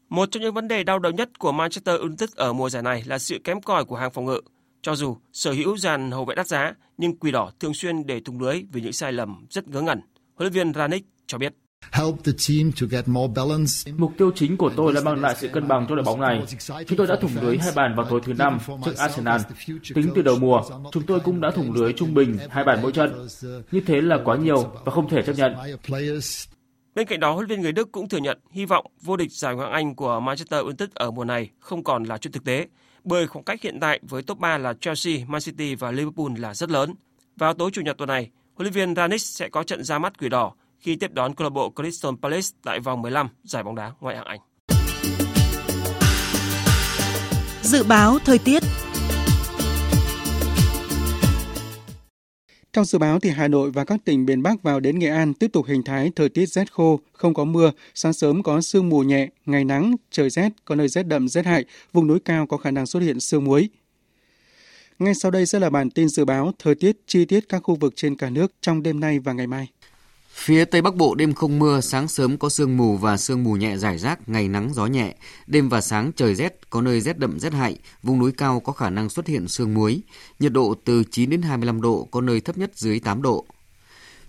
Một 0.09 0.29
trong 0.31 0.43
những 0.43 0.53
vấn 0.53 0.67
đề 0.67 0.83
đau 0.83 0.99
đầu 0.99 1.11
nhất 1.11 1.29
của 1.39 1.51
Manchester 1.51 1.99
United 1.99 2.29
ở 2.35 2.53
mùa 2.53 2.69
giải 2.69 2.83
này 2.83 3.03
là 3.05 3.19
sự 3.19 3.37
kém 3.43 3.61
cỏi 3.61 3.85
của 3.85 3.95
hàng 3.95 4.11
phòng 4.11 4.25
ngự. 4.25 4.39
Cho 4.81 4.95
dù 4.95 5.17
sở 5.33 5.51
hữu 5.51 5.77
dàn 5.77 6.11
hậu 6.11 6.25
vệ 6.25 6.35
đắt 6.35 6.47
giá, 6.47 6.73
nhưng 6.97 7.17
Quỷ 7.17 7.31
Đỏ 7.31 7.51
thường 7.59 7.73
xuyên 7.73 8.05
để 8.05 8.19
thủng 8.19 8.41
lưới 8.41 8.63
vì 8.71 8.81
những 8.81 8.93
sai 8.93 9.13
lầm 9.13 9.45
rất 9.49 9.67
ngớ 9.67 9.81
ngẩn. 9.81 10.01
Huấn 10.35 10.53
luyện 10.53 10.53
viên 10.53 10.71
Ranić 10.71 11.01
cho 11.27 11.37
biết. 11.37 11.53
Mục 13.97 14.13
tiêu 14.17 14.31
chính 14.35 14.57
của 14.57 14.71
tôi 14.75 14.93
là 14.93 15.01
mang 15.01 15.21
lại 15.21 15.35
sự 15.37 15.47
cân 15.47 15.67
bằng 15.67 15.85
cho 15.89 15.95
đội 15.95 16.03
bóng 16.03 16.21
này. 16.21 16.43
Chúng 16.87 16.97
tôi 16.97 17.07
đã 17.07 17.15
thủng 17.21 17.31
lưới 17.41 17.57
hai 17.57 17.71
bàn 17.75 17.93
vào 17.95 18.05
tối 18.09 18.21
thứ 18.23 18.33
năm 18.33 18.57
trước 18.85 18.97
Arsenal. 18.97 19.41
Tính 19.95 20.11
từ 20.15 20.21
đầu 20.21 20.39
mùa, 20.39 20.61
chúng 20.91 21.03
tôi 21.03 21.19
cũng 21.19 21.41
đã 21.41 21.51
thủng 21.51 21.73
lưới 21.73 21.93
trung 21.93 22.13
bình 22.13 22.37
hai 22.49 22.63
bàn 22.63 22.79
mỗi 22.81 22.91
trận. 22.91 23.27
Như 23.71 23.81
thế 23.85 24.01
là 24.01 24.17
quá 24.25 24.37
nhiều 24.37 24.63
và 24.85 24.91
không 24.91 25.09
thể 25.09 25.21
chấp 25.21 25.33
nhận. 25.33 25.53
Bên 26.95 27.07
cạnh 27.07 27.19
đó, 27.19 27.31
huấn 27.31 27.47
luyện 27.47 27.57
viên 27.57 27.61
người 27.61 27.71
Đức 27.71 27.91
cũng 27.91 28.09
thừa 28.09 28.17
nhận 28.17 28.39
hy 28.51 28.65
vọng 28.65 28.85
vô 29.01 29.17
địch 29.17 29.31
giải 29.31 29.55
Ngoại 29.55 29.67
hạng 29.67 29.73
Anh 29.73 29.95
của 29.95 30.19
Manchester 30.19 30.63
United 30.63 30.89
ở 30.93 31.11
mùa 31.11 31.25
này 31.25 31.49
không 31.59 31.83
còn 31.83 32.03
là 32.03 32.17
chuyện 32.17 32.31
thực 32.31 32.43
tế, 32.43 32.67
bởi 33.03 33.27
khoảng 33.27 33.45
cách 33.45 33.61
hiện 33.61 33.79
tại 33.79 33.99
với 34.03 34.23
top 34.23 34.39
3 34.39 34.57
là 34.57 34.73
Chelsea, 34.73 35.13
Man 35.27 35.41
City 35.41 35.75
và 35.75 35.91
Liverpool 35.91 36.37
là 36.37 36.53
rất 36.53 36.69
lớn. 36.69 36.95
Vào 37.35 37.53
tối 37.53 37.71
chủ 37.73 37.81
nhật 37.81 37.97
tuần 37.97 38.07
này, 38.07 38.29
huấn 38.55 38.65
luyện 38.65 38.73
viên 38.73 38.93
Ranić 38.93 39.17
sẽ 39.17 39.49
có 39.49 39.63
trận 39.63 39.83
ra 39.83 39.99
mắt 39.99 40.19
quỷ 40.19 40.29
đỏ 40.29 40.53
khi 40.79 40.95
tiếp 40.95 41.13
đón 41.13 41.33
câu 41.33 41.45
lạc 41.45 41.49
bộ 41.49 41.73
Crystal 41.75 42.13
Palace 42.21 42.47
tại 42.63 42.79
vòng 42.79 43.01
15 43.01 43.27
giải 43.43 43.63
bóng 43.63 43.75
đá 43.75 43.91
ngoại 43.99 44.15
hạng 44.15 44.25
Anh. 44.25 44.39
Dự 47.61 47.83
báo 47.83 48.19
thời 48.25 48.37
tiết 48.37 48.63
Theo 52.79 52.85
dự 52.85 52.97
báo 52.97 53.19
thì 53.19 53.29
Hà 53.29 53.47
Nội 53.47 53.71
và 53.71 53.85
các 53.85 53.99
tỉnh 54.05 54.25
miền 54.25 54.43
Bắc 54.43 54.63
vào 54.63 54.79
đến 54.79 54.99
Nghệ 54.99 55.07
An 55.07 55.33
tiếp 55.33 55.47
tục 55.53 55.65
hình 55.65 55.83
thái 55.83 56.11
thời 56.15 56.29
tiết 56.29 56.45
rét 56.45 56.73
khô, 56.73 56.99
không 57.13 57.33
có 57.33 57.45
mưa, 57.45 57.71
sáng 57.95 58.13
sớm 58.13 58.43
có 58.43 58.61
sương 58.61 58.89
mù 58.89 59.03
nhẹ, 59.03 59.29
ngày 59.45 59.65
nắng, 59.65 59.95
trời 60.11 60.29
rét, 60.29 60.49
có 60.65 60.75
nơi 60.75 60.87
rét 60.87 61.03
đậm 61.03 61.27
rét 61.27 61.45
hại, 61.45 61.65
vùng 61.93 62.07
núi 62.07 62.19
cao 62.25 62.47
có 62.47 62.57
khả 62.57 62.71
năng 62.71 62.85
xuất 62.85 62.99
hiện 62.99 63.19
sương 63.19 63.43
muối. 63.43 63.69
Ngay 64.99 65.13
sau 65.15 65.31
đây 65.31 65.45
sẽ 65.45 65.59
là 65.59 65.69
bản 65.69 65.89
tin 65.89 66.09
dự 66.09 66.25
báo 66.25 66.51
thời 66.59 66.75
tiết 66.75 66.97
chi 67.07 67.25
tiết 67.25 67.49
các 67.49 67.59
khu 67.63 67.75
vực 67.75 67.93
trên 67.95 68.15
cả 68.15 68.29
nước 68.29 68.53
trong 68.61 68.83
đêm 68.83 68.99
nay 68.99 69.19
và 69.19 69.33
ngày 69.33 69.47
mai. 69.47 69.67
Phía 70.33 70.65
Tây 70.65 70.81
Bắc 70.81 70.95
Bộ 70.95 71.15
đêm 71.15 71.33
không 71.33 71.59
mưa, 71.59 71.81
sáng 71.81 72.07
sớm 72.07 72.37
có 72.37 72.49
sương 72.49 72.77
mù 72.77 72.97
và 72.97 73.17
sương 73.17 73.43
mù 73.43 73.53
nhẹ 73.53 73.77
rải 73.77 73.97
rác, 73.97 74.29
ngày 74.29 74.47
nắng 74.47 74.73
gió 74.73 74.85
nhẹ. 74.85 75.15
Đêm 75.47 75.69
và 75.69 75.81
sáng 75.81 76.11
trời 76.15 76.35
rét, 76.35 76.69
có 76.69 76.81
nơi 76.81 77.01
rét 77.01 77.17
đậm 77.17 77.39
rét 77.39 77.53
hại, 77.53 77.77
vùng 78.03 78.19
núi 78.19 78.31
cao 78.31 78.59
có 78.59 78.73
khả 78.73 78.89
năng 78.89 79.09
xuất 79.09 79.27
hiện 79.27 79.47
sương 79.47 79.73
muối. 79.73 80.01
Nhiệt 80.39 80.53
độ 80.53 80.75
từ 80.85 81.03
9 81.11 81.29
đến 81.29 81.41
25 81.41 81.81
độ, 81.81 82.07
có 82.11 82.21
nơi 82.21 82.41
thấp 82.41 82.57
nhất 82.57 82.71
dưới 82.75 82.99
8 82.99 83.21
độ. 83.21 83.45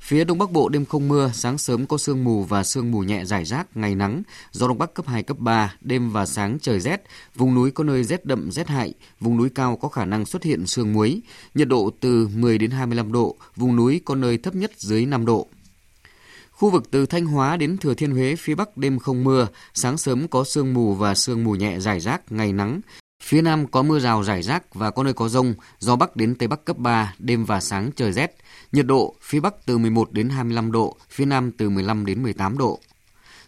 Phía 0.00 0.24
Đông 0.24 0.38
Bắc 0.38 0.50
Bộ 0.50 0.68
đêm 0.68 0.84
không 0.84 1.08
mưa, 1.08 1.30
sáng 1.34 1.58
sớm 1.58 1.86
có 1.86 1.98
sương 1.98 2.24
mù 2.24 2.44
và 2.44 2.64
sương 2.64 2.90
mù 2.90 3.00
nhẹ 3.00 3.24
rải 3.24 3.44
rác, 3.44 3.76
ngày 3.76 3.94
nắng, 3.94 4.22
gió 4.52 4.68
Đông 4.68 4.78
Bắc 4.78 4.94
cấp 4.94 5.06
2, 5.06 5.22
cấp 5.22 5.38
3, 5.38 5.74
đêm 5.80 6.10
và 6.10 6.26
sáng 6.26 6.58
trời 6.62 6.80
rét, 6.80 7.02
vùng 7.34 7.54
núi 7.54 7.70
có 7.70 7.84
nơi 7.84 8.04
rét 8.04 8.26
đậm 8.26 8.50
rét 8.50 8.68
hại, 8.68 8.94
vùng 9.20 9.36
núi 9.36 9.48
cao 9.54 9.76
có 9.76 9.88
khả 9.88 10.04
năng 10.04 10.26
xuất 10.26 10.42
hiện 10.42 10.66
sương 10.66 10.92
muối, 10.92 11.20
nhiệt 11.54 11.68
độ 11.68 11.90
từ 12.00 12.28
10 12.34 12.58
đến 12.58 12.70
25 12.70 13.12
độ, 13.12 13.36
vùng 13.56 13.76
núi 13.76 14.00
có 14.04 14.14
nơi 14.14 14.38
thấp 14.38 14.54
nhất 14.54 14.72
dưới 14.76 15.06
5 15.06 15.26
độ. 15.26 15.48
Khu 16.60 16.70
vực 16.70 16.90
từ 16.90 17.06
Thanh 17.06 17.26
Hóa 17.26 17.56
đến 17.56 17.76
Thừa 17.76 17.94
Thiên 17.94 18.10
Huế 18.10 18.36
phía 18.36 18.54
Bắc 18.54 18.76
đêm 18.76 18.98
không 18.98 19.24
mưa, 19.24 19.48
sáng 19.74 19.98
sớm 19.98 20.28
có 20.28 20.44
sương 20.44 20.74
mù 20.74 20.94
và 20.94 21.14
sương 21.14 21.44
mù 21.44 21.54
nhẹ 21.54 21.80
rải 21.80 22.00
rác, 22.00 22.32
ngày 22.32 22.52
nắng. 22.52 22.80
Phía 23.22 23.42
Nam 23.42 23.66
có 23.66 23.82
mưa 23.82 23.98
rào 23.98 24.24
rải 24.24 24.42
rác 24.42 24.74
và 24.74 24.90
có 24.90 25.02
nơi 25.02 25.12
có 25.12 25.28
rông, 25.28 25.54
gió 25.78 25.96
Bắc 25.96 26.16
đến 26.16 26.34
Tây 26.34 26.48
Bắc 26.48 26.64
cấp 26.64 26.78
3, 26.78 27.14
đêm 27.18 27.44
và 27.44 27.60
sáng 27.60 27.90
trời 27.96 28.12
rét. 28.12 28.36
Nhiệt 28.72 28.86
độ 28.86 29.14
phía 29.22 29.40
Bắc 29.40 29.66
từ 29.66 29.78
11 29.78 30.12
đến 30.12 30.28
25 30.28 30.72
độ, 30.72 30.96
phía 31.10 31.24
Nam 31.24 31.52
từ 31.52 31.70
15 31.70 32.06
đến 32.06 32.22
18 32.22 32.58
độ. 32.58 32.80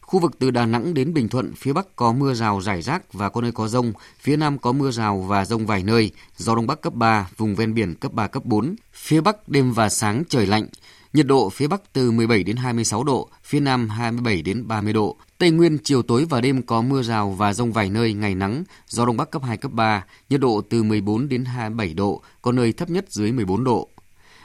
Khu 0.01 0.19
vực 0.19 0.39
từ 0.39 0.51
Đà 0.51 0.67
Nẵng 0.67 0.95
đến 0.95 1.15
Bình 1.15 1.29
Thuận, 1.29 1.53
phía 1.57 1.73
Bắc 1.73 1.97
có 1.97 2.13
mưa 2.13 2.35
rào 2.35 2.61
rải 2.61 2.83
rác 2.83 3.13
và 3.13 3.29
có 3.29 3.41
nơi 3.41 3.53
có 3.53 3.69
rông, 3.69 3.93
phía 4.21 4.37
Nam 4.37 4.59
có 4.59 4.73
mưa 4.73 4.91
rào 4.91 5.21
và 5.21 5.45
rông 5.45 5.67
vài 5.67 5.83
nơi, 5.83 6.11
gió 6.37 6.55
Đông 6.55 6.67
Bắc 6.67 6.81
cấp 6.81 6.95
3, 6.95 7.29
vùng 7.37 7.55
ven 7.55 7.75
biển 7.75 7.95
cấp 7.95 8.13
3, 8.13 8.27
cấp 8.27 8.45
4. 8.45 8.75
Phía 8.93 9.21
Bắc 9.21 9.49
đêm 9.49 9.73
và 9.73 9.89
sáng 9.89 10.23
trời 10.29 10.47
lạnh, 10.47 10.67
Nhiệt 11.13 11.27
độ 11.27 11.51
phía 11.51 11.67
Bắc 11.67 11.93
từ 11.93 12.11
17 12.11 12.43
đến 12.43 12.57
26 12.57 13.05
độ, 13.05 13.29
phía 13.45 13.61
Nam 13.61 13.89
27 13.89 14.43
đến 14.43 14.69
30 14.69 14.93
độ. 14.93 15.17
Tây 15.39 15.51
Nguyên 15.51 15.79
chiều 15.85 16.03
tối 16.03 16.25
và 16.25 16.41
đêm 16.41 16.63
có 16.63 16.83
mưa 16.83 17.03
rào 17.03 17.31
và 17.31 17.53
rông 17.53 17.73
vài 17.73 17.91
nơi, 17.91 18.13
ngày 18.15 18.35
nắng, 18.35 18.65
gió 18.89 19.07
Đông 19.07 19.17
Bắc 19.17 19.31
cấp 19.31 19.43
2, 19.43 19.57
cấp 19.57 19.73
3, 19.73 20.05
nhiệt 20.29 20.41
độ 20.41 20.63
từ 20.71 20.83
14 20.83 21.29
đến 21.29 21.45
27 21.45 21.95
độ, 21.95 22.23
có 22.43 22.53
nơi 22.53 22.73
thấp 22.73 22.91
nhất 22.91 23.05
dưới 23.09 23.33
14 23.33 23.65
độ. 23.65 23.89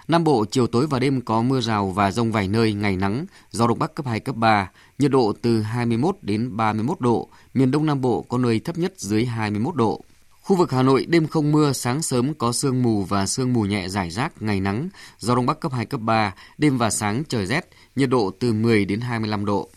Nam 0.07 0.23
Bộ 0.23 0.45
chiều 0.51 0.67
tối 0.67 0.87
và 0.87 0.99
đêm 0.99 1.21
có 1.21 1.41
mưa 1.41 1.61
rào 1.61 1.89
và 1.89 2.11
rông 2.11 2.31
vài 2.31 2.47
nơi, 2.47 2.73
ngày 2.73 2.97
nắng, 2.97 3.25
gió 3.51 3.67
Đông 3.67 3.79
Bắc 3.79 3.95
cấp 3.95 4.05
2, 4.05 4.19
cấp 4.19 4.35
3, 4.35 4.71
nhiệt 4.99 5.11
độ 5.11 5.33
từ 5.41 5.61
21 5.61 6.15
đến 6.21 6.57
31 6.57 7.01
độ, 7.01 7.29
miền 7.53 7.71
Đông 7.71 7.85
Nam 7.85 8.01
Bộ 8.01 8.21
có 8.21 8.37
nơi 8.37 8.59
thấp 8.59 8.77
nhất 8.77 8.93
dưới 8.97 9.25
21 9.25 9.75
độ. 9.75 10.01
Khu 10.47 10.55
vực 10.55 10.71
Hà 10.71 10.83
Nội 10.83 11.05
đêm 11.05 11.27
không 11.27 11.51
mưa, 11.51 11.73
sáng 11.73 12.01
sớm 12.01 12.33
có 12.33 12.51
sương 12.51 12.83
mù 12.83 13.03
và 13.03 13.25
sương 13.25 13.53
mù 13.53 13.61
nhẹ 13.61 13.89
rải 13.89 14.09
rác, 14.09 14.41
ngày 14.41 14.59
nắng, 14.59 14.89
gió 15.19 15.35
đông 15.35 15.45
bắc 15.45 15.59
cấp 15.59 15.71
2 15.73 15.85
cấp 15.85 16.01
3, 16.01 16.33
đêm 16.57 16.77
và 16.77 16.89
sáng 16.89 17.23
trời 17.29 17.45
rét, 17.45 17.69
nhiệt 17.95 18.09
độ 18.09 18.31
từ 18.39 18.53
10 18.53 18.85
đến 18.85 19.01
25 19.01 19.45
độ. 19.45 19.69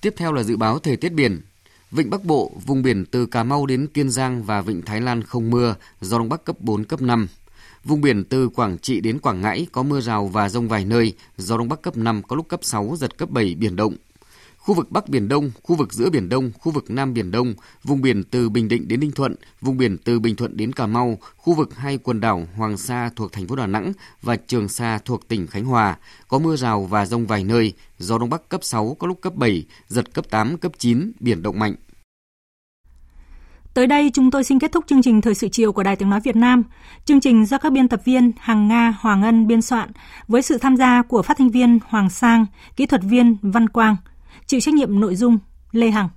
Tiếp 0.00 0.14
theo 0.16 0.32
là 0.32 0.42
dự 0.42 0.56
báo 0.56 0.78
thời 0.78 0.96
tiết 0.96 1.12
biển. 1.12 1.40
Vịnh 1.90 2.10
Bắc 2.10 2.24
Bộ, 2.24 2.52
vùng 2.66 2.82
biển 2.82 3.04
từ 3.06 3.26
Cà 3.26 3.42
Mau 3.42 3.66
đến 3.66 3.86
Kiên 3.86 4.10
Giang 4.10 4.42
và 4.42 4.60
Vịnh 4.60 4.82
Thái 4.82 5.00
Lan 5.00 5.22
không 5.22 5.50
mưa, 5.50 5.76
gió 6.00 6.18
đông 6.18 6.28
bắc 6.28 6.44
cấp 6.44 6.56
4 6.60 6.84
cấp 6.84 7.02
5. 7.02 7.28
Vùng 7.84 8.00
biển 8.00 8.24
từ 8.24 8.48
Quảng 8.48 8.78
Trị 8.78 9.00
đến 9.00 9.18
Quảng 9.18 9.40
Ngãi 9.40 9.66
có 9.72 9.82
mưa 9.82 10.00
rào 10.00 10.26
và 10.26 10.48
rông 10.48 10.68
vài 10.68 10.84
nơi, 10.84 11.14
gió 11.36 11.58
đông 11.58 11.68
bắc 11.68 11.82
cấp 11.82 11.96
5 11.96 12.22
có 12.22 12.36
lúc 12.36 12.48
cấp 12.48 12.60
6 12.62 12.94
giật 12.96 13.18
cấp 13.18 13.30
7 13.30 13.54
biển 13.54 13.76
động, 13.76 13.94
khu 14.60 14.74
vực 14.74 14.90
Bắc 14.90 15.08
Biển 15.08 15.28
Đông, 15.28 15.50
khu 15.62 15.76
vực 15.76 15.92
giữa 15.92 16.10
Biển 16.10 16.28
Đông, 16.28 16.50
khu 16.58 16.72
vực 16.72 16.84
Nam 16.88 17.14
Biển 17.14 17.30
Đông, 17.30 17.54
vùng 17.84 18.02
biển 18.02 18.24
từ 18.24 18.48
Bình 18.48 18.68
Định 18.68 18.88
đến 18.88 19.00
Ninh 19.00 19.12
Thuận, 19.12 19.34
vùng 19.60 19.76
biển 19.76 19.98
từ 20.04 20.20
Bình 20.20 20.36
Thuận 20.36 20.56
đến 20.56 20.72
Cà 20.72 20.86
Mau, 20.86 21.18
khu 21.36 21.54
vực 21.54 21.76
hai 21.76 21.98
quần 21.98 22.20
đảo 22.20 22.46
Hoàng 22.56 22.76
Sa 22.76 23.10
thuộc 23.16 23.32
thành 23.32 23.46
phố 23.46 23.56
Đà 23.56 23.66
Nẵng 23.66 23.92
và 24.22 24.36
Trường 24.36 24.68
Sa 24.68 24.98
thuộc 25.04 25.28
tỉnh 25.28 25.46
Khánh 25.46 25.64
Hòa, 25.64 25.96
có 26.28 26.38
mưa 26.38 26.56
rào 26.56 26.84
và 26.84 27.06
rông 27.06 27.26
vài 27.26 27.44
nơi, 27.44 27.72
gió 27.98 28.18
Đông 28.18 28.30
Bắc 28.30 28.48
cấp 28.48 28.64
6, 28.64 28.96
có 28.98 29.06
lúc 29.06 29.20
cấp 29.20 29.34
7, 29.34 29.64
giật 29.88 30.14
cấp 30.14 30.30
8, 30.30 30.58
cấp 30.58 30.72
9, 30.78 31.12
biển 31.20 31.42
động 31.42 31.58
mạnh. 31.58 31.74
Tới 33.74 33.86
đây 33.86 34.10
chúng 34.14 34.30
tôi 34.30 34.44
xin 34.44 34.58
kết 34.58 34.72
thúc 34.72 34.84
chương 34.86 35.02
trình 35.02 35.20
Thời 35.20 35.34
sự 35.34 35.48
chiều 35.48 35.72
của 35.72 35.82
Đài 35.82 35.96
Tiếng 35.96 36.10
Nói 36.10 36.20
Việt 36.20 36.36
Nam. 36.36 36.62
Chương 37.04 37.20
trình 37.20 37.46
do 37.46 37.58
các 37.58 37.72
biên 37.72 37.88
tập 37.88 38.00
viên 38.04 38.32
Hằng 38.38 38.68
Nga, 38.68 38.94
Hoàng 39.00 39.22
Ân 39.22 39.46
biên 39.46 39.62
soạn 39.62 39.90
với 40.28 40.42
sự 40.42 40.58
tham 40.58 40.76
gia 40.76 41.02
của 41.02 41.22
phát 41.22 41.38
thanh 41.38 41.50
viên 41.50 41.78
Hoàng 41.86 42.10
Sang, 42.10 42.46
kỹ 42.76 42.86
thuật 42.86 43.02
viên 43.04 43.36
Văn 43.42 43.68
Quang– 43.68 43.96
Chịu 44.50 44.60
trách 44.60 44.74
nhiệm 44.74 45.00
nội 45.00 45.16
dung 45.16 45.38
Lê 45.72 45.90
Hằng. 45.90 46.08